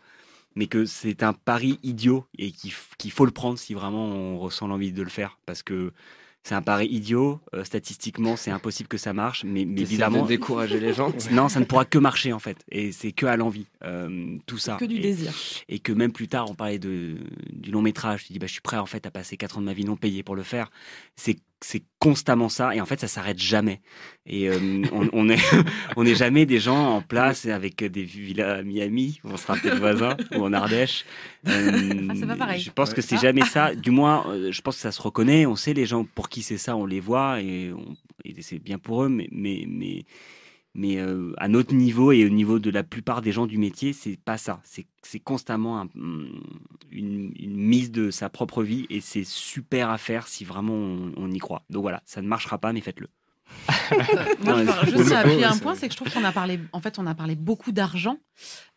mais 0.56 0.68
que 0.68 0.86
c'est 0.86 1.24
un 1.24 1.34
pari 1.34 1.80
idiot 1.82 2.26
et 2.38 2.52
qu'il 2.52 2.72
qu'il 2.99 3.11
faut 3.11 3.26
le 3.26 3.32
prendre 3.32 3.57
si 3.57 3.74
vraiment 3.74 4.06
on 4.07 4.38
ressent 4.38 4.68
l'envie 4.68 4.91
de 4.91 5.02
le 5.02 5.10
faire. 5.10 5.40
Parce 5.48 5.64
que 5.64 5.91
c'est 6.44 6.53
un 6.53 6.61
pari 6.61 6.86
idiot. 6.88 7.40
euh, 7.56 7.64
statistiquement, 7.64 8.36
c'est 8.36 8.52
impossible 8.52 8.88
que 8.90 8.98
ça 8.98 9.14
marche, 9.14 9.45
mais, 9.45 9.65
mais 9.65 9.82
évidemment. 9.82 10.24
de 10.24 10.28
décourager 10.28 10.80
les 10.80 10.94
gens. 10.94 11.11
Non, 11.32 11.49
ça 11.49 11.60
ne 11.60 11.65
pourra 11.65 11.86
que 11.86 11.98
marcher 11.98 12.34
en 12.34 12.40
fait. 12.40 12.57
Et 12.70 12.91
c'est 12.91 13.11
que 13.14 13.26
à 13.26 13.36
l'envie, 13.38 13.65
euh, 13.84 14.38
tout 14.45 14.60
ça. 14.60 14.76
que 14.76 14.86
du 14.86 14.98
Et- 14.98 14.99
désir. 14.99 15.32
et 15.70 15.80
que 15.80 15.91
même 15.94 16.11
plus 16.11 16.28
tard 16.28 16.52
on 16.52 16.53
parlait 16.53 16.78
de 16.80 17.15
du 17.52 17.72
long 17.72 17.82
métrage 17.82 18.26
tu 18.26 18.34
dis 18.34 18.38
bah 18.40 18.45
je 18.48 18.52
suis 18.52 18.61
prêt 18.61 18.78
en 18.78 18.86
fait 18.86 19.06
à 19.07 19.11
passer 19.11 19.38
4 19.38 19.57
ans 19.57 19.61
de 19.61 19.65
ma 19.65 19.74
vie 19.74 19.86
non 19.86 19.95
payé 19.95 20.22
pour 20.22 20.36
le 20.36 20.44
faire 20.44 20.70
c'est 21.15 21.38
c'est 21.64 21.84
constamment 21.99 22.49
ça 22.49 22.76
et 22.76 22.81
en 22.81 22.85
fait 22.85 22.99
ça 22.99 23.07
s'arrête 23.07 23.40
jamais. 23.40 23.81
Et 24.26 24.49
euh, 24.49 24.57
on, 24.91 25.10
on 25.14 25.30
est 25.30 25.38
on 25.95 26.03
n'est 26.03 26.15
jamais 26.15 26.45
des 26.45 26.60
gens 26.60 26.95
en 26.98 27.02
place 27.02 27.45
avec 27.45 27.84
des 27.84 28.03
villas 28.03 28.60
à 28.60 28.64
Miami 28.64 29.19
où 29.23 29.30
on 29.30 29.38
sera 29.38 29.56
peut-être 29.56 29.77
voisins 29.80 30.15
ou 30.35 30.44
en 30.44 30.53
Ardèche. 30.53 31.06
Euh, 31.48 32.07
Ah, 32.10 32.14
c'est 32.18 32.26
pas 32.27 32.38
pareil. 32.38 32.61
je 32.61 32.72
pense 32.72 32.94
que 32.94 33.02
c'est 33.02 33.15
Ah. 33.15 33.22
jamais 33.23 33.44
ça. 33.44 33.76
Du 33.76 33.91
moins 33.91 34.26
euh, 34.30 34.49
je 34.52 34.61
pense 34.61 34.76
que 34.77 34.81
ça 34.81 34.94
se 34.94 35.02
reconnaît. 35.02 35.45
On 35.45 35.57
sait 35.57 35.73
les 35.73 35.85
gens 35.85 36.06
pour 36.06 36.30
qui 36.30 36.41
c'est 36.41 36.57
ça 36.57 36.76
on 36.77 36.85
les 36.85 37.02
voit 37.02 37.41
et, 37.41 37.73
et 38.23 38.41
c'est 38.41 38.60
bien 38.60 38.77
pour 38.80 39.03
eux 39.03 39.10
mais 39.10 39.27
mais 39.31 39.65
mais 39.68 40.06
mais 40.76 40.98
euh, 40.98 41.34
à 41.38 41.48
notre 41.48 41.74
niveau 41.76 42.12
et 42.12 42.26
au 42.26 42.30
niveau 42.30 42.60
de 42.60 42.70
la 42.70 42.84
plupart 42.84 43.22
des 43.22 43.32
gens 43.32 43.45
du 43.45 43.58
métier, 43.58 43.94
c'est 43.94 44.18
pas 44.18 44.38
ça. 44.38 44.62
C'est 44.64 45.20
constamment 45.20 45.82
un- 45.82 45.90
une, 46.91 47.32
une 47.38 47.56
mise 47.56 47.91
de 47.91 48.10
sa 48.12 48.30
propre 48.30 48.64
vie 48.64 48.86
et 48.90 49.02
c'est 49.02 49.24
super 49.26 49.90
à 49.90 49.98
faire 49.98 50.28
si 50.28 50.45
vraiment 50.45 50.74
on, 50.74 51.12
on 51.18 51.32
y 51.32 51.38
croit. 51.40 51.64
Donc 51.70 51.82
voilà, 51.84 52.02
ça 52.06 52.22
ne 52.22 52.28
marchera 52.28 52.58
pas, 52.58 52.74
mais 52.74 52.82
faites-le. 52.82 53.08
Moi, 54.44 54.64
je 54.66 54.91
juste 54.98 55.12
appuyer 55.12 55.44
un 55.45 55.58
point, 55.58 55.76
c'est 55.76 55.88
que 55.88 55.94
je 55.94 55.98
trouve 55.98 56.12
qu'on 56.12 56.24
a 56.24 56.32
parlé, 56.32 56.60
en 56.72 56.80
fait, 56.80 56.98
on 56.98 57.06
a 57.06 57.14
parlé 57.14 57.36
beaucoup 57.36 57.72
d'argent. 57.72 58.18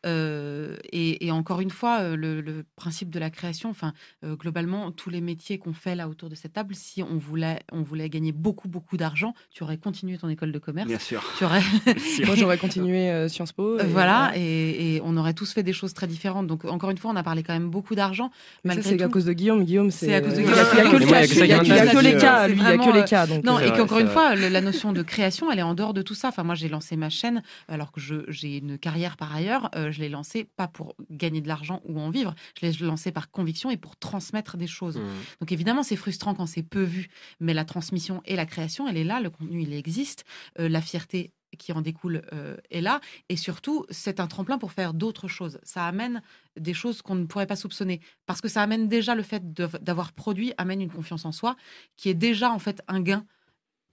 Euh, 0.06 0.76
et, 0.92 1.26
et 1.26 1.30
encore 1.30 1.60
une 1.60 1.70
fois, 1.70 2.00
euh, 2.00 2.16
le, 2.16 2.40
le 2.40 2.64
principe 2.76 3.10
de 3.10 3.18
la 3.18 3.30
création, 3.30 3.70
enfin, 3.70 3.92
euh, 4.24 4.36
globalement, 4.36 4.92
tous 4.92 5.10
les 5.10 5.20
métiers 5.20 5.58
qu'on 5.58 5.72
fait 5.72 5.94
là 5.94 6.08
autour 6.08 6.28
de 6.28 6.34
cette 6.34 6.52
table, 6.52 6.74
si 6.74 7.02
on 7.02 7.16
voulait, 7.16 7.60
on 7.72 7.82
voulait 7.82 8.08
gagner 8.08 8.32
beaucoup, 8.32 8.68
beaucoup 8.68 8.96
d'argent, 8.96 9.34
tu 9.50 9.62
aurais 9.62 9.76
continué 9.78 10.16
ton 10.18 10.28
école 10.28 10.52
de 10.52 10.58
commerce. 10.58 10.88
Bien 10.88 10.98
sûr. 10.98 11.22
Tu 11.38 11.44
aurais, 11.44 11.60
Moi 12.26 12.34
j'aurais 12.36 12.58
continué 12.58 13.10
euh, 13.10 13.28
Sciences 13.28 13.52
Po. 13.52 13.78
et- 13.78 13.84
voilà, 13.84 14.32
et, 14.36 14.96
et 14.96 15.00
on 15.04 15.16
aurait 15.16 15.34
tous 15.34 15.52
fait 15.52 15.62
des 15.62 15.72
choses 15.72 15.92
très 15.94 16.06
différentes. 16.06 16.46
Donc, 16.46 16.64
encore 16.64 16.90
une 16.90 16.98
fois, 16.98 17.10
on 17.10 17.16
a 17.16 17.22
parlé 17.22 17.42
quand 17.42 17.52
même 17.54 17.70
beaucoup 17.70 17.94
d'argent. 17.94 18.30
Ça, 18.64 18.82
c'est 18.82 19.02
à 19.02 19.08
cause 19.08 19.24
de 19.24 19.32
Guillaume. 19.32 19.64
Guillaume, 19.64 19.90
c'est 19.90 20.14
à 20.14 20.20
cause 20.20 20.34
de 20.34 20.42
Guillaume. 20.42 20.54
Il 20.72 20.78
y 20.78 20.80
a- 20.80 20.90
que 20.90 20.96
le 20.96 21.06
cas. 21.06 21.24
il 21.24 21.48
y 21.48 21.52
a 21.52 21.58
que 21.58 21.98
les 21.98 22.16
cas. 22.16 22.48
Il 22.48 22.56
y 22.58 22.60
a 22.62 22.78
que 22.78 22.94
les 22.96 23.04
cas. 23.04 23.26
Donc, 23.26 23.44
Non, 23.44 23.58
et 23.58 23.70
qu'encore 23.72 23.98
une 23.98 24.08
fois, 24.08 24.34
le- 24.34 24.48
la 24.48 24.60
notion 24.60 24.92
de 24.92 25.02
création, 25.02 25.50
elle 25.50 25.58
est 25.58 25.62
en 25.62 25.74
dehors 25.74 25.94
de 25.94 26.02
tout 26.02 26.14
ça. 26.14 26.28
Enfin, 26.28 26.42
moi, 26.44 26.54
j'ai 26.54 26.68
lancé 26.68 26.96
ma 26.96 27.08
chaîne 27.10 27.42
alors 27.68 27.92
que 27.92 28.00
j'ai 28.28 28.58
une 28.58 28.78
carrière 28.78 29.16
par 29.16 29.34
ailleurs. 29.34 29.70
Euh, 29.76 29.90
je 29.96 30.00
l'ai 30.00 30.08
lancée 30.08 30.44
pas 30.44 30.68
pour 30.68 30.94
gagner 31.10 31.40
de 31.40 31.48
l'argent 31.48 31.80
ou 31.84 31.98
en 32.00 32.10
vivre. 32.10 32.34
Je 32.60 32.66
l'ai 32.66 32.72
lancée 32.80 33.12
par 33.12 33.30
conviction 33.30 33.70
et 33.70 33.76
pour 33.76 33.96
transmettre 33.96 34.56
des 34.56 34.66
choses. 34.66 34.98
Mmh. 34.98 35.04
Donc 35.40 35.52
évidemment, 35.52 35.82
c'est 35.82 35.96
frustrant 35.96 36.34
quand 36.34 36.46
c'est 36.46 36.62
peu 36.62 36.82
vu, 36.82 37.08
mais 37.40 37.54
la 37.54 37.64
transmission 37.64 38.22
et 38.24 38.36
la 38.36 38.46
création, 38.46 38.86
elle 38.86 38.96
est 38.96 39.04
là. 39.04 39.20
Le 39.20 39.30
contenu, 39.30 39.62
il 39.62 39.72
existe. 39.72 40.24
Euh, 40.58 40.68
la 40.68 40.80
fierté 40.80 41.32
qui 41.58 41.72
en 41.72 41.80
découle 41.80 42.22
euh, 42.32 42.56
est 42.70 42.80
là. 42.80 43.00
Et 43.28 43.36
surtout, 43.36 43.86
c'est 43.90 44.20
un 44.20 44.26
tremplin 44.26 44.58
pour 44.58 44.72
faire 44.72 44.94
d'autres 44.94 45.28
choses. 45.28 45.58
Ça 45.62 45.86
amène 45.86 46.22
des 46.58 46.74
choses 46.74 47.02
qu'on 47.02 47.14
ne 47.14 47.24
pourrait 47.24 47.46
pas 47.46 47.56
soupçonner. 47.56 48.00
Parce 48.26 48.40
que 48.40 48.48
ça 48.48 48.62
amène 48.62 48.88
déjà 48.88 49.14
le 49.14 49.22
fait 49.22 49.54
d'avoir 49.54 50.12
produit, 50.12 50.52
amène 50.58 50.82
une 50.82 50.90
confiance 50.90 51.24
en 51.24 51.32
soi, 51.32 51.56
qui 51.96 52.08
est 52.08 52.14
déjà 52.14 52.50
en 52.50 52.58
fait 52.58 52.82
un 52.88 53.00
gain 53.00 53.24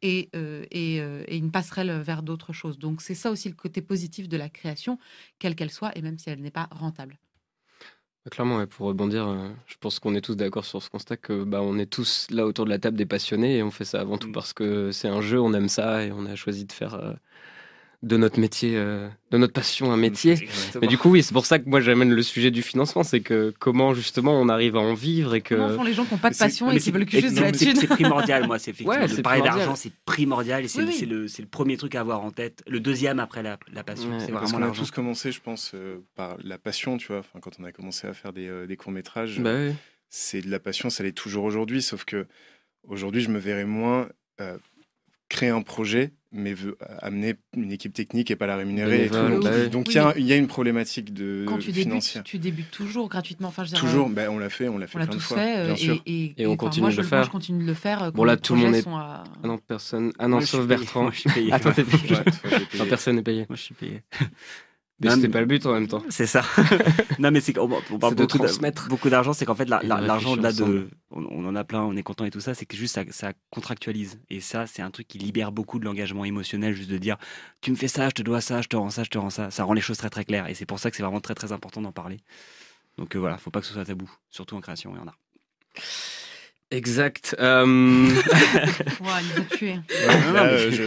et, 0.04 0.30
euh, 0.36 0.66
et, 0.72 1.02
euh, 1.02 1.24
et 1.28 1.38
une 1.38 1.52
passerelle 1.52 1.92
vers 2.02 2.24
d'autres 2.24 2.54
choses. 2.54 2.78
Donc 2.80 3.02
c'est 3.02 3.16
ça 3.16 3.32
aussi 3.32 3.50
le 3.50 3.56
côté 3.56 3.82
positif 3.82 4.30
de 4.30 4.38
la 4.38 4.50
création, 4.50 5.00
quelle 5.40 5.56
qu'elle 5.56 5.72
soit, 5.72 5.98
et 5.98 6.04
même 6.04 6.20
si 6.20 6.30
elle 6.30 6.42
n'est 6.42 6.52
pas 6.52 6.68
rentable. 6.72 7.20
Clairement, 8.32 8.58
ouais, 8.58 8.68
pour 8.68 8.88
rebondir, 8.88 9.28
euh, 9.28 9.50
je 9.66 9.76
pense 9.82 10.00
qu'on 10.00 10.16
est 10.16 10.22
tous 10.22 10.36
d'accord 10.38 10.64
sur 10.64 10.82
ce 10.82 10.90
constat 10.90 11.18
que 11.18 11.44
bah, 11.44 11.62
on 11.62 11.78
est 11.78 11.86
tous 11.92 12.28
là 12.32 12.46
autour 12.46 12.64
de 12.64 12.70
la 12.70 12.80
table 12.80 12.96
des 12.96 13.06
passionnés 13.06 13.58
et 13.58 13.64
on 13.64 13.72
fait 13.72 13.84
ça 13.84 14.00
avant 14.00 14.18
tout 14.18 14.30
Mm. 14.30 14.32
parce 14.32 14.54
que 14.54 14.92
c'est 14.94 15.10
un 15.10 15.20
jeu, 15.20 15.42
on 15.42 15.54
aime 15.54 15.68
ça 15.68 16.06
et 16.06 16.12
on 16.14 16.26
a 16.26 16.36
choisi 16.36 16.64
de 16.66 16.72
faire 16.72 16.94
euh, 16.94 17.14
de 18.04 18.18
notre 18.18 18.38
métier, 18.38 18.74
euh, 18.76 19.08
de 19.32 19.38
notre 19.38 19.54
passion 19.54 19.92
un 19.94 19.98
métier. 19.98 20.36
Mais 20.82 20.88
du 20.88 20.98
coup, 20.98 21.10
oui, 21.10 21.24
c'est 21.24 21.34
pour 21.34 21.46
ça 21.46 21.58
que 21.58 21.70
moi 21.70 21.80
j'amène 21.80 22.12
le 22.14 22.22
sujet 22.22 22.52
du 22.52 22.62
financement, 22.62 23.02
c'est 23.04 23.22
que 23.22 23.54
comment 23.60 23.94
justement 23.94 24.40
on 24.40 24.50
arrive 24.50 24.76
à 24.76 24.80
en 24.82 24.94
vivre 24.94 25.34
et 25.36 25.42
que. 25.42 25.56
Comment 25.56 25.70
font 25.70 25.84
les 25.84 25.94
gens 25.94 26.04
qui 26.04 26.14
n'ont 26.14 26.20
pas 26.20 26.30
de 26.30 26.36
passion 26.38 26.70
et 26.70 26.76
qui 26.76 26.82
c'est- 26.82 26.92
veulent 26.92 27.06
que 27.06 27.18
juste 27.20 27.36
de 27.38 27.42
la 27.42 27.54
c'est- 27.54 27.66
thune 27.66 27.76
C'est 27.78 27.88
primordial, 27.88 28.46
moi. 28.46 28.60
C'est 28.60 28.72
effectivement 28.72 28.94
Ouais, 29.02 29.08
de 29.08 29.14
c'est 29.16 29.22
parler 29.22 29.40
primordial. 29.40 29.68
d'argent, 29.68 29.82
c'est 29.82 29.94
primordial 30.06 30.66
et 30.66 30.68
c'est 30.68 30.80
Oui, 30.80 30.84
le- 30.86 30.92
oui. 30.92 30.98
c'est 31.00 31.06
le, 31.06 31.28
c'est 31.30 31.42
le 31.42 31.48
premier 31.48 31.78
truc 31.78 31.96
à 31.96 32.02
avoir 32.02 32.22
en 32.26 32.32
tête. 32.32 32.62
Le 32.68 32.82
deuxième 32.82 33.20
après 33.20 33.42
la, 33.42 33.58
la 33.72 33.84
passion, 33.86 34.10
Ouais, 34.10 34.20
c'est 34.20 34.32
Parce 34.34 34.44
vraiment 34.52 34.58
qu'on 34.58 34.64
a 34.64 34.66
l'argent. 34.68 34.84
tous 34.84 34.92
commencé, 34.92 35.32
je 35.32 35.40
pense, 35.40 35.72
euh, 35.74 36.00
par 36.16 36.36
la 36.44 36.58
passion, 36.58 36.98
tu 36.98 37.08
vois. 37.08 37.20
Enfin, 37.20 37.40
quand 37.42 37.52
on 37.60 37.64
a 37.64 37.72
commencé 37.72 38.06
à 38.06 38.14
faire 38.14 38.34
des, 38.34 38.48
euh, 38.50 38.68
des 38.68 38.76
courts-métrages, 38.76 39.40
Bah 39.40 39.52
oui. 39.56 39.74
c'est 40.10 40.42
de 40.42 40.52
la 40.52 40.60
passion, 40.60 40.90
ça 40.90 41.04
l'est 41.04 41.14
toujours 41.14 41.46
aujourd'hui, 41.46 41.82
sauf 41.82 42.04
que 42.04 42.28
aujourd'hui, 42.86 43.22
je 43.22 43.30
me 43.30 43.40
verrais 43.40 43.64
moins 43.66 44.10
euh, 44.42 44.58
créer 45.30 45.50
un 45.50 45.62
projet, 45.62 46.12
mais 46.34 46.54
veut 46.54 46.78
amener 47.00 47.36
une 47.56 47.72
équipe 47.72 47.94
technique 47.94 48.32
et 48.32 48.36
pas 48.36 48.48
la 48.48 48.56
rémunérer. 48.58 49.06
et 49.06 49.08
tout. 49.10 49.14
Bénévole, 49.16 49.34
Donc, 49.36 49.44
bah 49.44 49.52
oui. 49.56 49.70
donc 49.70 49.86
il 49.88 49.90
Oui, 49.90 49.96
y, 49.96 49.98
a- 50.00 50.14
mais- 50.16 50.22
il 50.22 50.26
y 50.28 50.34
a 50.34 50.36
une 50.36 50.48
problématique 50.48 51.14
de 51.14 51.46
Quand 51.48 51.58
tu 51.60 51.68
débutes, 51.68 51.84
financière. 51.84 52.24
tu 52.24 52.40
débutes 52.40 52.72
toujours 52.72 53.08
gratuitement. 53.10 53.50
Enfin, 53.50 53.64
je 53.64 53.76
Toujours, 53.76 54.10
ben, 54.10 54.30
on 54.30 54.40
l'a 54.40 54.50
fait, 54.50 54.68
on 54.68 54.78
l'a 54.78 54.88
fait 54.88 54.96
On 54.98 55.00
l'a 55.00 55.06
plein 55.06 55.16
de 55.16 55.20
tous 55.20 55.26
fois, 55.26 55.38
fait 55.38 55.58
euh, 55.58 55.66
bien 55.68 55.74
et, 55.76 55.78
sûr. 55.78 56.02
et, 56.06 56.34
Et 56.42 56.48
on 56.48 56.58
continue 56.58 56.82
moi, 56.82 56.90
de 56.90 56.96
je, 56.96 57.02
le 57.02 57.04
moi, 57.08 57.10
faire. 57.10 57.24
je 57.26 57.30
continue 57.30 57.62
de 57.64 57.68
le 57.68 57.74
faire. 57.74 58.04
euh, 58.04 58.12
Bon, 58.12 58.18
quand 58.18 58.24
là, 58.26 58.38
tout 58.38 58.56
le 58.56 58.62
monde 58.62 58.76
est- 58.76 58.88
à- 58.88 59.24
Ah 59.44 59.48
non, 59.48 59.58
personne. 59.58 60.12
Ah 60.20 60.24
non, 60.28 60.38
Moi, 60.38 60.42
je 60.42 60.46
sauf. 60.48 60.66
Bertrand. 60.68 61.04
Moi, 61.04 61.12
je 61.14 61.20
suis 61.20 61.30
payé. 61.30 61.50
Ah, 61.52 61.60
toi, 61.62 61.72
t'es 61.72 61.84
payé. 61.84 62.04
Ouais, 62.16 62.24
toi, 62.24 62.50
t'es 62.50 62.60
payé. 62.66 62.80
Non, 62.84 62.86
personne 62.90 63.16
n'est 63.18 63.22
payé. 63.24 63.46
Moi, 63.48 63.56
je 63.56 63.62
suis 63.62 63.76
payé. 63.76 64.02
Mais 65.00 65.10
Non, 65.10 65.16
c'était 65.16 65.30
pas 65.30 65.40
le 65.40 65.48
but 65.48 65.66
en 65.66 65.74
même 65.74 65.88
temps. 65.88 66.04
C'est 66.10 66.28
ça. 66.28 66.44
non, 67.20 67.32
mais 67.32 67.42
c'est 67.42 67.52
qu'on 67.52 67.64
on 67.64 68.00
parle 68.00 68.14
C'est 68.14 68.16
de 68.16 68.24
beaucoup 68.24 68.38
beaucoup 68.90 69.10
d'argent. 69.10 69.34
C'est 69.34 69.46
qu'en 69.46 69.56
fait, 69.56 69.68
la- 69.68 69.84
Et 69.84 69.88
la- 69.88 70.00
l'argent 70.00 70.36
là 70.36 70.50
réfléchir 70.50 70.68
de, 70.68 70.90
on, 71.10 71.24
on 71.32 71.46
en 71.48 71.56
a 71.56 71.64
plein, 71.64 71.82
on 71.82 71.96
est 71.96 72.04
content 72.04 72.26
et 72.26 72.32
tout 72.32 72.40
ça. 72.40 72.54
C'est 72.54 72.66
que 72.66 72.78
juste 72.78 72.94
ça, 72.96 73.04
ça 73.10 73.34
contractualise. 73.50 74.20
Et 74.30 74.40
ça, 74.40 74.68
c'est 74.68 74.82
un 74.82 74.92
truc 74.92 75.08
qui 75.08 75.18
libère 75.18 75.52
beaucoup 75.52 75.80
de 75.80 75.86
l'engagement 75.86 76.26
émotionnel, 76.26 76.74
juste 76.76 76.90
de 76.92 76.98
dire, 76.98 77.18
tu 77.62 77.72
me 77.72 77.76
fais 77.76 77.88
ça, 77.88 78.10
je 78.10 78.14
te 78.14 78.22
dois 78.22 78.40
ça, 78.40 78.62
je 78.62 78.68
te 78.68 78.76
rends 78.78 78.92
ça, 78.92 79.04
je 79.04 79.10
te 79.10 79.18
rends 79.18 79.32
ça. 79.32 79.50
Ça 79.52 79.64
rend 79.64 79.74
les 79.74 79.82
choses 79.82 79.98
très 79.98 80.10
très 80.12 80.26
claires. 80.26 80.48
Et 80.48 80.54
c'est 80.54 80.66
pour 80.68 80.80
ça 80.80 80.92
que 80.92 80.96
c'est 80.98 81.04
vraiment 81.04 81.22
très 81.22 81.36
très 81.36 81.52
important 81.52 81.82
d'en 81.82 81.92
parler. 81.92 82.20
Donc 82.98 83.16
euh, 83.16 83.20
voilà, 83.20 83.38
faut 83.38 83.50
pas 83.52 83.60
que 83.62 83.66
ce 83.66 83.74
soit 83.74 83.86
tabou, 83.86 84.10
surtout 84.30 84.56
en 84.56 84.62
création, 84.62 84.94
il 84.96 85.00
y 85.00 85.02
en 85.02 85.08
a. 85.08 85.16
Exact. 86.70 87.36
Euh... 87.40 88.10
il 89.02 89.42
a 89.42 89.58
tué. 89.58 89.80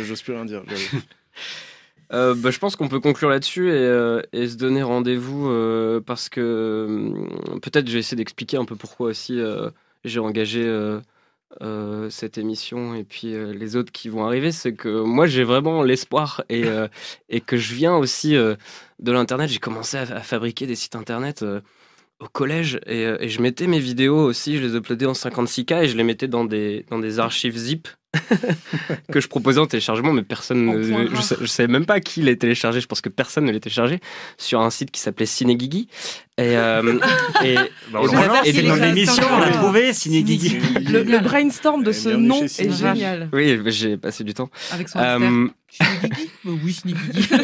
j'ose 0.04 0.22
plus 0.22 0.32
rien 0.32 0.44
dire. 0.44 0.62
Euh, 2.12 2.34
bah, 2.34 2.50
je 2.50 2.58
pense 2.58 2.76
qu'on 2.76 2.88
peut 2.88 3.00
conclure 3.00 3.28
là-dessus 3.28 3.68
et, 3.68 3.72
euh, 3.72 4.22
et, 4.32 4.48
se 4.48 4.56
donner 4.56 4.82
rendez-vous 4.82 5.48
euh, 5.48 6.00
parce 6.00 6.28
que 6.28 7.12
peut-être 7.62 7.88
je 7.88 7.94
vais 7.94 7.98
essayer 7.98 8.16
d'expliquer 8.16 8.58
un 8.58 8.64
peu 8.64 8.76
pourquoi 8.76 9.08
aussi 9.08 9.40
j'ai 10.04 10.20
engagé 10.20 10.64
cette 12.10 12.38
émission 12.38 12.94
et 12.94 13.04
puis 13.04 13.32
les 13.32 13.76
autres 13.76 13.92
qui 13.92 14.08
vont 14.08 14.24
arriver. 14.24 14.52
C'est 14.52 14.74
que 14.74 15.02
moi 15.02 15.26
j'ai 15.26 15.44
vraiment 15.44 15.82
l'espoir 15.82 16.44
et, 16.48 16.64
et 17.28 17.40
que 17.40 17.56
je 17.56 17.74
viens 17.74 17.96
aussi 17.96 18.34
de 18.34 19.12
l'Internet. 19.12 19.50
J'ai 19.50 19.58
commencé 19.58 19.96
à, 19.96 20.02
à, 20.02 20.20
fabriquer 20.20 20.66
des 20.66 20.76
sites 20.76 20.94
Internet 20.94 21.44
au 22.20 22.28
collège 22.28 22.80
et, 22.86 23.28
je 23.28 23.42
mettais 23.42 23.66
mes 23.66 23.80
vidéos 23.80 24.18
aussi, 24.18 24.56
je 24.58 24.62
les 24.64 24.76
uploadais 24.76 25.06
en 25.06 25.12
56K 25.12 25.82
et 25.82 25.88
je 25.88 25.96
les 25.96 26.04
mettais 26.04 26.28
dans 26.28 26.44
des, 26.44 26.86
dans 26.88 26.98
des 26.98 27.18
archives 27.18 27.56
zip 27.56 27.88
que 29.12 29.20
je 29.20 29.28
proposais 29.28 29.60
en 29.60 29.66
téléchargement, 29.66 30.12
mais 30.12 30.22
personne, 30.22 30.66
ne, 30.66 30.82
je, 30.82 31.34
je, 31.40 31.46
savais 31.46 31.72
même 31.72 31.86
pas 31.86 32.00
qui 32.00 32.22
les 32.22 32.36
téléchargeait. 32.36 32.80
Je 32.80 32.86
pense 32.86 33.00
que 33.00 33.08
personne 33.08 33.44
ne 33.44 33.52
les 33.52 33.60
téléchargeait 33.60 34.00
sur 34.36 34.60
un 34.60 34.70
site 34.70 34.90
qui 34.90 35.00
s'appelait 35.00 35.26
Cinegigi. 35.26 35.88
Et, 36.38 36.56
euh, 36.56 36.98
et, 37.44 37.56
bah, 37.90 38.00
et, 38.44 38.62
dans 38.62 38.74
l'émission, 38.76 39.24
on 39.30 39.40
a 39.40 39.50
trouvé 39.50 39.92
Cinegigi. 39.92 40.58
Le, 40.80 41.02
le, 41.02 41.18
brainstorm 41.20 41.82
de 41.82 41.92
ce 41.92 42.10
nom 42.10 42.42
est 42.42 42.72
génial. 42.72 43.28
Oui, 43.32 43.60
j'ai 43.66 43.96
passé 43.96 44.24
du 44.24 44.34
temps. 44.34 44.50
Avec 44.70 44.88
son 44.88 44.98
euh, 44.98 45.48
Oui, 46.44 46.72
Cinegigi. 46.72 47.28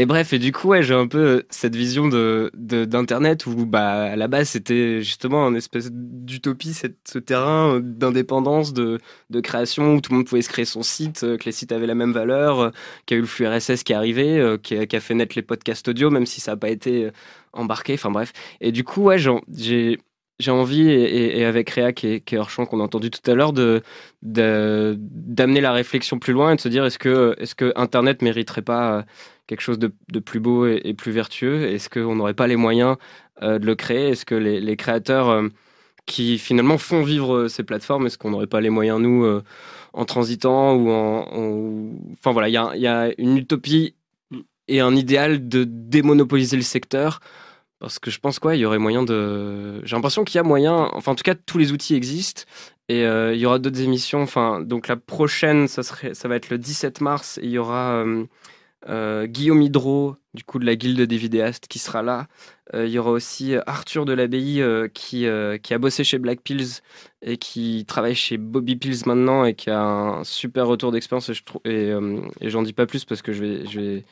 Et 0.00 0.06
bref, 0.06 0.32
et 0.32 0.38
du 0.38 0.52
coup, 0.52 0.72
j'ai 0.80 0.94
un 0.94 1.08
peu 1.08 1.18
euh, 1.18 1.42
cette 1.50 1.74
vision 1.74 2.06
d'internet 2.06 3.46
où, 3.46 3.66
bah, 3.66 4.04
à 4.04 4.14
la 4.14 4.28
base, 4.28 4.50
c'était 4.50 5.02
justement 5.02 5.44
un 5.44 5.56
espèce 5.56 5.90
d'utopie, 5.92 6.72
ce 6.72 7.18
terrain 7.18 7.74
euh, 7.74 7.80
d'indépendance, 7.82 8.72
de, 8.72 9.00
création 9.42 9.96
où 9.96 10.00
tout 10.00 10.12
le 10.12 10.18
monde 10.18 10.26
pouvait 10.28 10.42
se 10.42 10.50
créer 10.50 10.66
son 10.66 10.84
site, 10.84 11.24
euh, 11.24 11.36
que 11.36 11.46
les 11.46 11.52
sites 11.52 11.72
avaient 11.72 11.88
la 11.88 11.96
même 11.96 12.12
valeur, 12.12 12.70
qu'il 13.06 13.16
y 13.16 13.18
a 13.18 13.18
eu 13.18 13.22
le 13.22 13.26
flux 13.26 13.48
RSS 13.48 13.82
qui 13.82 13.92
est 13.92 13.96
arrivé, 13.96 14.56
qui 14.62 14.76
a, 14.76 15.00
fait 15.00 15.14
naître 15.14 15.34
les 15.34 15.42
podcasts 15.42 15.88
audio, 15.88 16.10
même 16.10 16.26
si 16.26 16.40
ça 16.40 16.52
n'a 16.52 16.56
pas 16.56 16.70
été 16.70 17.10
embarqué. 17.52 17.94
Enfin 17.94 18.12
bref. 18.12 18.32
Et 18.60 18.70
du 18.70 18.84
coup, 18.84 19.10
j'ai 19.16 20.50
envie, 20.52 20.90
et, 20.90 21.44
avec 21.44 21.70
Réa 21.70 21.92
qui 21.92 22.06
est, 22.06 22.36
hors 22.36 22.50
champ, 22.50 22.66
qu'on 22.66 22.78
a 22.78 22.84
entendu 22.84 23.10
tout 23.10 23.28
à 23.28 23.34
l'heure, 23.34 23.52
d'amener 24.22 25.60
la 25.60 25.72
réflexion 25.72 26.20
plus 26.20 26.32
loin 26.32 26.52
et 26.52 26.56
de 26.56 26.60
se 26.60 26.68
dire 26.68 26.84
est-ce 26.84 27.00
que, 27.00 27.34
est 27.40 27.46
-ce 27.46 27.56
que 27.56 27.72
Internet 27.74 28.22
mériterait 28.22 28.62
pas 28.62 29.04
quelque 29.48 29.62
chose 29.62 29.78
de, 29.78 29.90
plus 30.20 30.38
beau 30.38 30.66
et, 30.66 30.94
plus 30.94 31.10
vertueux? 31.10 31.66
Est-ce 31.68 31.88
qu'on 31.88 32.14
n'aurait 32.14 32.34
pas 32.34 32.46
les 32.46 32.56
moyens 32.56 32.96
euh, 33.42 33.58
de 33.58 33.66
le 33.66 33.74
créer? 33.74 34.10
Est-ce 34.10 34.24
que 34.24 34.34
les, 34.36 34.76
créateurs 34.76 35.30
euh, 35.30 35.48
qui 36.06 36.38
finalement 36.38 36.78
font 36.78 37.02
vivre 37.02 37.34
euh, 37.34 37.48
ces 37.48 37.64
plateformes, 37.64 38.06
est-ce 38.06 38.18
qu'on 38.18 38.30
n'aurait 38.30 38.46
pas 38.46 38.60
les 38.60 38.70
moyens, 38.70 39.00
nous, 39.00 39.26
en 39.94 40.04
transitant 40.04 40.74
ou 40.74 40.90
en, 40.90 41.90
Enfin 42.12 42.32
voilà, 42.32 42.48
il 42.48 42.80
y 42.80 42.86
a, 42.86 43.10
une 43.18 43.38
utopie 43.38 43.96
et 44.68 44.80
un 44.80 44.94
idéal 44.94 45.48
de 45.48 45.64
démonopoliser 45.64 46.56
le 46.56 46.62
secteur? 46.62 47.20
Parce 47.80 47.98
que 47.98 48.10
je 48.10 48.18
pense 48.18 48.38
quoi, 48.38 48.54
il 48.54 48.60
y 48.60 48.64
aurait 48.66 48.78
moyen 48.78 49.02
de. 49.04 49.84
J'ai 49.84 49.96
l'impression 49.96 50.24
qu'il 50.24 50.36
y 50.36 50.40
a 50.40 50.42
moyen. 50.42 50.90
Enfin, 50.92 51.12
en 51.12 51.14
tout 51.14 51.22
cas, 51.22 51.36
tous 51.36 51.58
les 51.58 51.72
outils 51.72 51.94
existent 51.94 52.42
et 52.88 53.04
il 53.04 53.38
y 53.38 53.46
aura 53.46 53.60
d'autres 53.60 53.80
émissions. 53.80 54.20
Enfin, 54.20 54.60
donc 54.60 54.88
la 54.88 54.96
prochaine, 54.96 55.68
ça 55.68 55.84
serait, 55.84 56.12
ça 56.12 56.26
va 56.26 56.34
être 56.34 56.50
le 56.50 56.58
17 56.58 57.00
mars. 57.00 57.38
Et 57.38 57.44
il 57.44 57.50
y 57.50 57.58
aura 57.58 58.04
Guillaume 58.86 59.62
Hydro, 59.62 60.16
du 60.34 60.44
coup 60.44 60.58
de 60.58 60.64
la 60.64 60.76
Guilde 60.76 61.00
des 61.00 61.16
vidéastes, 61.16 61.66
qui 61.66 61.78
sera 61.78 62.02
là. 62.02 62.28
Euh, 62.74 62.86
il 62.86 62.92
y 62.92 62.98
aura 62.98 63.10
aussi 63.10 63.54
euh, 63.54 63.62
Arthur 63.66 64.04
de 64.04 64.12
l'Abbaye 64.12 64.62
qui, 64.94 65.26
qui 65.62 65.74
a 65.74 65.78
bossé 65.78 66.04
chez 66.04 66.18
Black 66.18 66.40
Pills 66.42 66.80
et 67.22 67.36
qui 67.36 67.84
travaille 67.86 68.14
chez 68.14 68.36
Bobby 68.36 68.76
Pills 68.76 69.02
maintenant 69.06 69.44
et 69.44 69.54
qui 69.54 69.70
a 69.70 69.80
un 69.80 70.24
super 70.24 70.66
retour 70.66 70.92
d'expérience. 70.92 71.30
Et, 71.64 71.92
et, 72.40 72.50
j'en 72.50 72.62
dis 72.62 72.72
pas 72.72 72.86
plus 72.86 73.04
parce 73.04 73.22
que 73.22 73.32
je 73.32 73.44
vais, 73.44 73.66
je 73.66 73.80
vais, 73.80 74.04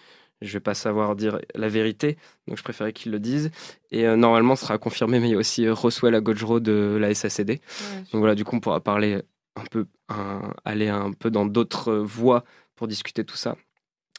je 0.42 0.52
vais 0.52 0.60
pas 0.60 0.74
savoir 0.74 1.16
dire 1.16 1.38
la 1.54 1.68
vérité, 1.68 2.16
donc 2.48 2.58
je 2.58 2.62
préférais 2.62 2.92
qu'il 2.92 3.12
le 3.12 3.20
dise. 3.20 3.50
Et 3.90 4.04
normalement, 4.16 4.56
ce 4.56 4.64
sera 4.64 4.78
confirmé, 4.78 5.20
mais 5.20 5.28
il 5.28 5.32
y 5.32 5.36
a 5.36 5.38
aussi 5.38 5.68
Roswell 5.68 6.14
à 6.14 6.20
Gojro 6.20 6.60
de 6.60 6.98
la 7.00 7.14
SACD. 7.14 7.60
Donc 8.12 8.20
voilà, 8.20 8.34
du 8.34 8.44
coup, 8.44 8.56
on 8.56 8.60
pourra 8.60 8.80
parler 8.80 9.22
un 9.54 9.64
peu, 9.70 9.86
aller 10.64 10.88
un 10.88 11.12
peu 11.12 11.30
dans 11.30 11.46
d'autres 11.46 11.94
voies 11.94 12.44
pour 12.74 12.88
discuter 12.88 13.24
tout 13.24 13.36
ça. 13.36 13.56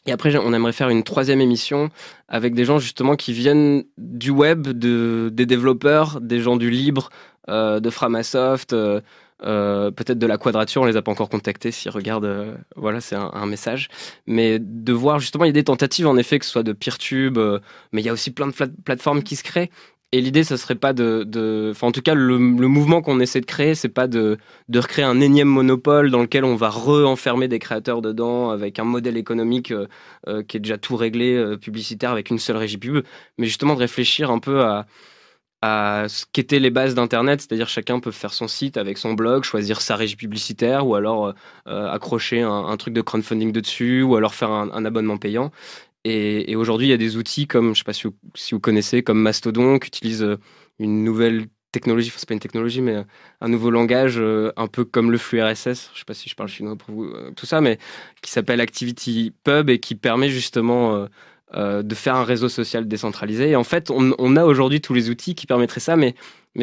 Et 0.08 0.14
après, 0.14 0.36
on 0.38 0.54
aimerait 0.54 0.72
faire 0.72 0.90
une 0.90 1.04
troisième 1.04 1.42
émission 1.42 1.90
avec 2.30 2.56
des 2.56 2.64
gens 2.64 2.80
justement 2.80 3.16
qui 3.18 3.34
viennent 3.34 3.84
du 3.98 4.32
web, 4.32 4.68
de, 4.68 5.30
des 5.34 5.46
développeurs, 5.46 6.22
des 6.22 6.40
gens 6.40 6.56
du 6.56 6.70
libre, 6.70 7.10
euh, 7.50 7.82
de 7.82 7.90
Framasoft, 7.90 8.72
euh, 8.72 9.02
euh, 9.44 9.92
peut-être 9.92 10.18
de 10.18 10.26
la 10.26 10.38
Quadrature. 10.38 10.82
On 10.82 10.86
les 10.86 10.96
a 10.96 11.02
pas 11.02 11.12
encore 11.12 11.28
contactés. 11.28 11.72
S'ils 11.72 11.92
regardent, 11.92 12.58
voilà, 12.78 13.02
c'est 13.02 13.18
un, 13.18 13.46
message. 13.46 13.90
Mais 14.28 14.60
de 14.60 14.94
voir 14.94 15.20
justement, 15.20 15.44
il 15.44 15.48
y 15.48 15.50
a 15.50 15.54
des 15.54 15.66
tentatives 15.66 16.08
en 16.08 16.16
effet, 16.16 16.40
que 16.40 16.46
ce 16.46 16.52
soit 16.52 16.64
de 16.64 16.72
PeerTube, 16.72 17.38
mais 17.92 18.02
il 18.02 18.06
y 18.06 18.10
a 18.10 18.14
aussi 18.14 18.32
plein 18.32 18.48
de 18.48 18.54
plateformes 18.86 19.24
qui 19.24 19.36
se 19.36 19.44
créent. 19.44 19.70
Et 20.14 20.22
l'idée, 20.22 20.46
ce 20.46 20.56
serait 20.56 20.76
pas 20.76 20.94
de, 20.94 21.70
Enfin, 21.72 21.88
en 21.88 21.92
tout 21.92 22.02
cas, 22.02 22.14
le, 22.14 22.38
mouvement 22.38 23.02
qu'on 23.02 23.20
essaie 23.20 23.42
de 23.42 23.46
créer, 23.46 23.76
c'est 23.76 23.90
pas 23.90 24.08
de, 24.08 24.38
recréer 24.74 25.04
un 25.04 25.20
énième 25.20 25.50
monopole 25.50 26.12
dans 26.12 26.22
lequel 26.22 26.46
on 26.46 26.56
va 26.56 26.70
re-enfermer 26.70 27.50
des 27.50 27.60
créateurs 27.60 28.02
dedans 28.02 28.50
avec 28.50 28.80
un 28.80 28.86
modèle 28.86 29.18
économique 29.18 29.72
euh, 29.72 29.88
euh, 30.30 30.44
qui 30.44 30.58
est 30.58 30.60
déjà 30.62 30.78
tout 30.78 30.96
réglé, 30.96 31.36
euh, 31.36 31.58
publicitaire, 31.58 32.12
avec 32.12 32.30
une 32.30 32.40
seule 32.40 32.56
régie 32.56 32.78
pub, 32.78 33.04
mais 33.38 33.48
justement 33.48 33.74
de 33.76 33.80
réfléchir 33.80 34.32
un 34.32 34.40
peu 34.40 34.64
à 34.64 34.86
ce 36.08 36.26
qu'étaient 36.32 36.60
les 36.60 36.70
bases 36.70 36.96
d'Internet, 36.96 37.42
c'est-à-dire 37.42 37.68
chacun 37.68 38.00
peut 38.00 38.12
faire 38.12 38.34
son 38.34 38.48
site 38.48 38.78
avec 38.78 38.98
son 38.98 39.14
blog, 39.14 39.44
choisir 39.44 39.82
sa 39.82 39.98
régie 39.98 40.16
publicitaire 40.16 40.88
ou 40.88 40.96
alors 40.96 41.34
accrocher 41.66 42.42
un, 42.42 42.78
truc 42.78 42.94
de 42.94 43.02
crowdfunding 43.02 43.52
dessus 43.52 44.04
ou 44.04 44.16
alors 44.16 44.36
faire 44.36 44.52
un 44.52 44.86
abonnement 44.86 45.18
payant. 45.18 45.52
Et, 46.10 46.56
aujourd'hui, 46.56 46.88
il 46.88 46.90
y 46.92 46.94
a 46.94 46.98
des 46.98 47.18
outils 47.18 47.48
comme, 47.48 47.66
je 47.66 47.70
ne 47.72 47.76
sais 47.76 47.84
pas 47.84 47.94
si 47.94 48.04
vous, 48.54 48.60
connaissez, 48.62 49.04
comme 49.04 49.22
Mastodon, 49.22 49.78
qui 49.78 49.88
utilise 49.88 50.24
euh, 50.24 50.38
une 50.80 51.04
nouvelle 51.04 51.48
technologie, 51.74 52.08
enfin, 52.08 52.18
c'est 52.20 52.30
pas 52.30 52.34
une 52.34 52.40
technologie, 52.40 52.82
mais 52.82 52.96
euh, 52.96 53.04
un 53.42 53.50
nouveau 53.50 53.72
langage, 53.72 54.16
euh, 54.18 54.54
un 54.56 54.68
peu 54.68 54.86
comme 54.86 55.12
le 55.12 55.18
flux 55.18 55.44
RSS, 55.44 55.64
je 55.64 55.70
ne 55.70 55.98
sais 55.98 56.06
pas 56.06 56.14
si 56.14 56.30
je 56.30 56.36
parle 56.36 56.48
chinois 56.48 56.78
pour 56.78 56.96
vous, 56.96 57.14
tout 57.36 57.46
ça, 57.46 57.60
mais 57.60 57.78
qui 58.22 58.32
s'appelle 58.32 58.62
Activity 58.62 59.34
Pub 59.44 59.70
et 59.70 59.80
qui 59.80 59.96
permet 59.96 60.30
justement 60.30 61.08
de 61.54 61.96
faire 61.96 62.16
un 62.16 62.24
réseau 62.24 62.50
social 62.50 62.88
décentralisé. 62.88 63.50
Et 63.50 63.56
en 63.56 63.64
fait, 63.64 63.92
on, 63.92 64.36
a 64.36 64.46
aujourd'hui 64.46 64.82
tous 64.82 64.94
les 64.94 65.10
outils 65.10 65.36
qui 65.36 65.46
permettraient 65.46 65.82
ça, 65.82 65.98
mais, 65.98 66.16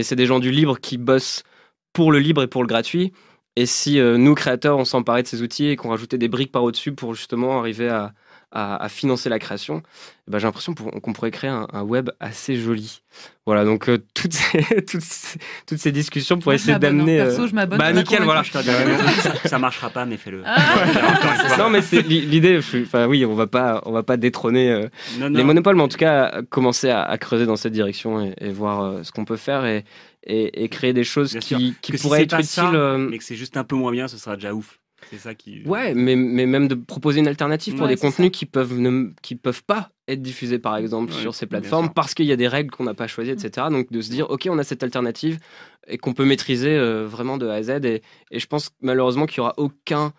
c'est 0.02 0.16
des 0.16 0.26
gens 0.26 0.40
du 0.40 0.50
libre 0.50 0.78
qui 0.80 0.96
bossent 0.96 1.44
pour 1.92 2.12
le 2.12 2.18
libre 2.18 2.42
et 2.42 2.48
pour 2.48 2.62
le 2.62 2.66
gratuit. 2.66 3.12
Et 3.56 3.66
si 3.66 4.00
nous, 4.00 4.34
créateurs, 4.34 4.78
on 4.78 4.84
s'emparait 4.84 5.22
de 5.22 5.28
ces 5.28 5.42
outils 5.42 5.68
et 5.68 5.76
qu'on 5.76 5.90
rajoutait 5.90 6.18
des 6.18 6.28
briques 6.28 6.52
par 6.52 6.64
au-dessus 6.64 6.92
pour 6.92 7.14
justement 7.14 7.58
arriver 7.58 7.88
à, 7.88 8.14
à, 8.54 8.88
financer 8.88 9.28
la 9.28 9.40
création, 9.40 9.82
eh 10.28 10.30
ben, 10.30 10.38
j'ai 10.38 10.46
l'impression 10.46 10.74
qu'on 10.74 11.12
pourrait 11.12 11.32
créer 11.32 11.50
un, 11.50 11.82
web 11.82 12.10
assez 12.20 12.56
joli. 12.56 13.02
Voilà, 13.46 13.64
donc 13.64 13.88
euh, 13.88 13.98
toutes, 14.14 14.32
ces, 14.32 14.62
toutes, 15.66 15.78
ces, 15.78 15.92
discussions 15.92 16.38
pour 16.38 16.52
essayer 16.52 16.78
d'amener. 16.78 17.20
Euh... 17.20 17.26
Perso, 17.26 17.48
je 17.48 17.54
m'abonne. 17.54 17.78
Bah 17.78 17.92
nickel, 17.92 18.22
voilà. 18.22 18.44
ça, 18.44 18.62
ça, 19.44 19.58
marchera 19.58 19.90
pas, 19.90 20.06
mais 20.06 20.16
fais-le. 20.16 20.42
Ah. 20.46 21.56
non, 21.58 21.68
mais 21.68 21.82
c'est 21.82 22.02
l'idée. 22.02 22.60
Enfin 22.82 23.06
oui, 23.06 23.26
on 23.26 23.34
va 23.34 23.48
pas, 23.48 23.82
on 23.86 23.92
va 23.92 24.04
pas 24.04 24.16
détrôner 24.16 24.70
euh, 24.70 24.88
les 25.18 25.44
monopoles, 25.44 25.74
mais 25.76 25.82
en 25.82 25.88
tout 25.88 25.98
cas 25.98 26.42
commencer 26.48 26.90
à, 26.90 27.18
creuser 27.18 27.46
dans 27.46 27.56
cette 27.56 27.72
direction 27.72 28.32
et, 28.38 28.50
voir 28.50 28.82
euh, 28.82 29.02
ce 29.02 29.10
qu'on 29.10 29.24
peut 29.24 29.36
faire 29.36 29.66
et, 29.66 29.84
et, 30.26 30.68
créer 30.68 30.92
des 30.92 31.04
choses 31.04 31.36
qui, 31.40 31.74
qui 31.82 31.92
pourraient 31.92 32.22
être 32.22 32.38
utiles. 32.38 33.08
mais 33.10 33.18
que 33.18 33.24
c'est 33.24 33.36
juste 33.36 33.56
un 33.56 33.64
peu 33.64 33.74
moins 33.74 33.90
bien, 33.90 34.06
ce 34.06 34.16
sera 34.16 34.36
déjà 34.36 34.54
ouf. 34.54 34.78
C'est 35.10 35.18
ça 35.18 35.34
qui. 35.34 35.62
Ouais, 35.66 35.94
mais, 35.94 36.16
mais 36.16 36.46
même 36.46 36.68
de 36.68 36.74
proposer 36.74 37.20
une 37.20 37.28
alternative 37.28 37.76
pour 37.76 37.88
des 37.88 37.96
contenus 37.96 38.30
qui 38.30 38.46
peuvent, 38.46 38.78
ne, 38.78 39.10
qui 39.22 39.34
peuvent 39.34 39.64
pas 39.64 39.90
être 40.08 40.22
diffusés, 40.22 40.58
par 40.58 40.76
exemple, 40.76 41.12
sur 41.12 41.34
ces 41.34 41.46
plateformes 41.46 41.92
parce 41.92 42.14
qu'il 42.14 42.26
y 42.26 42.32
a 42.32 42.36
des 42.36 42.48
règles 42.48 42.70
qu'on 42.70 42.84
n'a 42.84 42.94
pas 42.94 43.06
choisies, 43.06 43.30
etc. 43.30 43.68
Donc 43.70 43.90
de 43.90 44.00
se 44.00 44.10
dire, 44.10 44.30
OK, 44.30 44.48
on 44.50 44.58
a 44.58 44.64
cette 44.64 44.82
alternative 44.82 45.38
et 45.86 45.98
qu'on 45.98 46.12
peut 46.12 46.24
maîtriser 46.24 46.76
euh, 46.76 47.06
vraiment 47.06 47.38
de 47.38 47.46
A 47.46 47.54
à 47.54 47.62
Z. 47.62 47.84
Et, 47.84 48.02
et 48.30 48.38
je 48.38 48.46
pense 48.46 48.70
malheureusement 48.80 49.26
qu'il 49.26 49.40
n'y 49.40 49.46
aura 49.46 49.54
aucun 49.56 50.12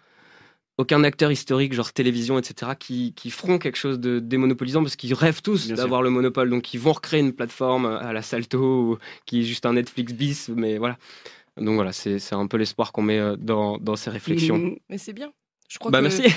aucun 0.78 1.04
acteur 1.04 1.32
historique, 1.32 1.74
genre 1.74 1.94
télévision, 1.94 2.38
etc., 2.38 2.74
qui, 2.78 3.14
qui 3.14 3.32
feront 3.32 3.58
quelque 3.58 3.78
chose 3.78 4.00
de 4.00 4.20
démonopolisant 4.20 4.82
parce 4.84 4.96
qu'ils 4.96 5.14
rêvent 5.14 5.42
tous 5.42 5.70
d'avoir 5.70 6.02
le 6.02 6.10
monopole. 6.10 6.50
Donc, 6.50 6.74
ils 6.74 6.80
vont 6.80 6.92
recréer 6.92 7.22
une 7.22 7.34
plateforme 7.34 7.86
à 7.86 8.12
la 8.12 8.22
Salto 8.22 9.00
qui 9.26 9.42
est 9.42 9.44
juste 9.44 9.66
un 9.66 9.74
Netflix 9.74 10.14
bis, 10.14 10.50
mais 10.54 10.78
voilà. 10.78 10.98
Donc 11.58 11.76
voilà, 11.76 11.94
c'est 11.94 12.34
un 12.34 12.48
peu 12.48 12.58
l'espoir 12.58 12.92
qu'on 12.92 13.02
met 13.02 13.20
euh, 13.20 13.36
dans, 13.38 13.78
dans, 13.78 13.96
ces 13.96 14.10
réflexions. 14.10 14.76
Mais 14.90 14.98
c'est 14.98 15.14
bien. 15.14 15.32
Je 15.70 15.80
crois 15.80 15.90
bah, 15.90 16.00
que 16.00 16.04
merci. 16.04 16.24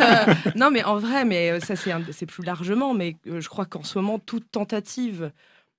Euh, 0.00 0.34
non, 0.56 0.70
mais 0.70 0.82
en 0.84 0.96
vrai, 0.96 1.24
mais 1.24 1.50
euh, 1.50 1.60
ça 1.60 1.74
c'est 1.76 2.26
plus 2.26 2.44
largement, 2.44 2.94
mais 2.94 3.16
je 3.24 3.48
crois 3.48 3.66
qu'en 3.66 3.84
ce 3.84 3.98
moment, 3.98 4.18
toute 4.18 4.50
tentative 4.50 5.30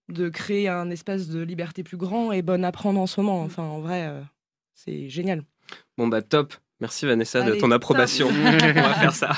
de 0.07 0.29
créer 0.29 0.69
un 0.69 0.89
espace 0.89 1.27
de 1.27 1.41
liberté 1.41 1.83
plus 1.83 1.97
grand 1.97 2.31
est 2.31 2.43
bonne 2.43 2.63
à 2.63 2.71
prendre 2.71 2.99
en 2.99 3.07
ce 3.07 3.19
moment. 3.19 3.41
Enfin, 3.41 3.63
en 3.63 3.79
vrai, 3.79 4.09
c'est 4.75 5.09
génial. 5.09 5.43
Bon 5.97 6.07
bah 6.07 6.21
top. 6.21 6.53
Merci 6.79 7.05
Vanessa 7.05 7.41
de 7.41 7.55
ton 7.55 7.71
approbation. 7.71 8.27
on 8.31 8.81
va 8.81 8.93
faire 8.93 9.15
ça. 9.15 9.31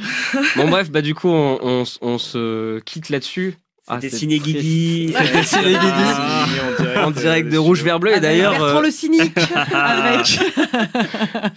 bon 0.56 0.68
bref, 0.68 0.90
bah 0.90 1.02
du 1.02 1.14
coup, 1.14 1.28
on, 1.28 1.58
on, 1.60 1.84
on 2.00 2.18
se 2.18 2.78
quitte 2.80 3.10
là-dessus. 3.10 3.56
Ah, 3.88 4.00
C'était 4.00 4.10
c'est 4.10 4.16
Ciné. 4.18 4.40
C'était 4.40 5.44
Ciné 5.44 5.72
Guidi. 5.72 5.80
Ah. 5.80 6.46
en 7.06 7.12
direct 7.12 7.48
de 7.48 7.56
Rouge 7.56 7.82
Vert 7.84 8.00
Bleu. 8.00 8.16
Et 8.16 8.20
d'ailleurs, 8.20 8.52
Bertrand 8.52 8.78
euh, 8.78 8.82
le 8.82 8.90
cynique 8.90 9.36
avec. 9.72 10.40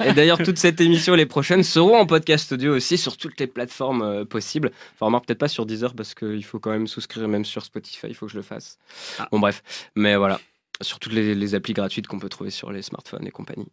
et 0.06 0.14
d'ailleurs, 0.14 0.38
toute 0.38 0.60
cette 0.60 0.80
émission 0.80 1.16
et 1.16 1.18
les 1.18 1.26
prochaines 1.26 1.64
seront 1.64 1.98
en 1.98 2.06
podcast 2.06 2.52
audio 2.52 2.76
aussi 2.76 3.00
sur 3.00 3.18
toutes 3.18 3.40
les 3.40 3.48
plateformes 3.48 4.04
euh, 4.04 4.26
possibles. 4.26 4.72
Enfin, 4.94 5.08
remarque 5.08 5.26
peut-être 5.26 5.40
pas 5.40 5.48
sur 5.48 5.66
Deezer 5.66 5.96
parce 5.96 6.14
qu'il 6.14 6.46
faut 6.46 6.60
quand 6.60 6.70
même 6.70 6.86
souscrire, 6.86 7.28
même 7.28 7.46
sur 7.46 7.66
Spotify, 7.66 8.08
il 8.10 8.14
faut 8.14 8.28
que 8.28 8.32
je 8.32 8.38
le 8.38 8.44
fasse. 8.44 8.78
Ah. 9.18 9.28
Bon, 9.32 9.40
bref. 9.40 9.64
Mais 9.96 10.16
voilà, 10.16 10.40
sur 10.82 11.00
toutes 11.00 11.14
les, 11.14 11.34
les 11.34 11.56
applis 11.56 11.74
gratuites 11.74 12.06
qu'on 12.06 12.20
peut 12.20 12.30
trouver 12.30 12.52
sur 12.52 12.72
les 12.72 12.84
smartphones 12.84 13.26
et 13.26 13.32
compagnie. 13.32 13.72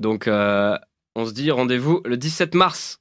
Donc, 0.00 0.26
euh, 0.26 0.78
on 1.14 1.26
se 1.26 1.32
dit 1.32 1.50
rendez-vous 1.50 2.00
le 2.06 2.16
17 2.16 2.54
mars. 2.54 3.00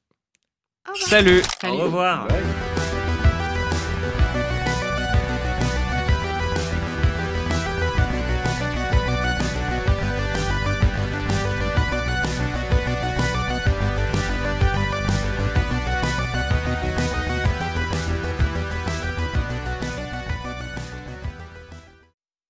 Salut 0.96 1.42
Au 1.64 1.78
revoir. 1.78 2.28
Ouais. 2.28 2.73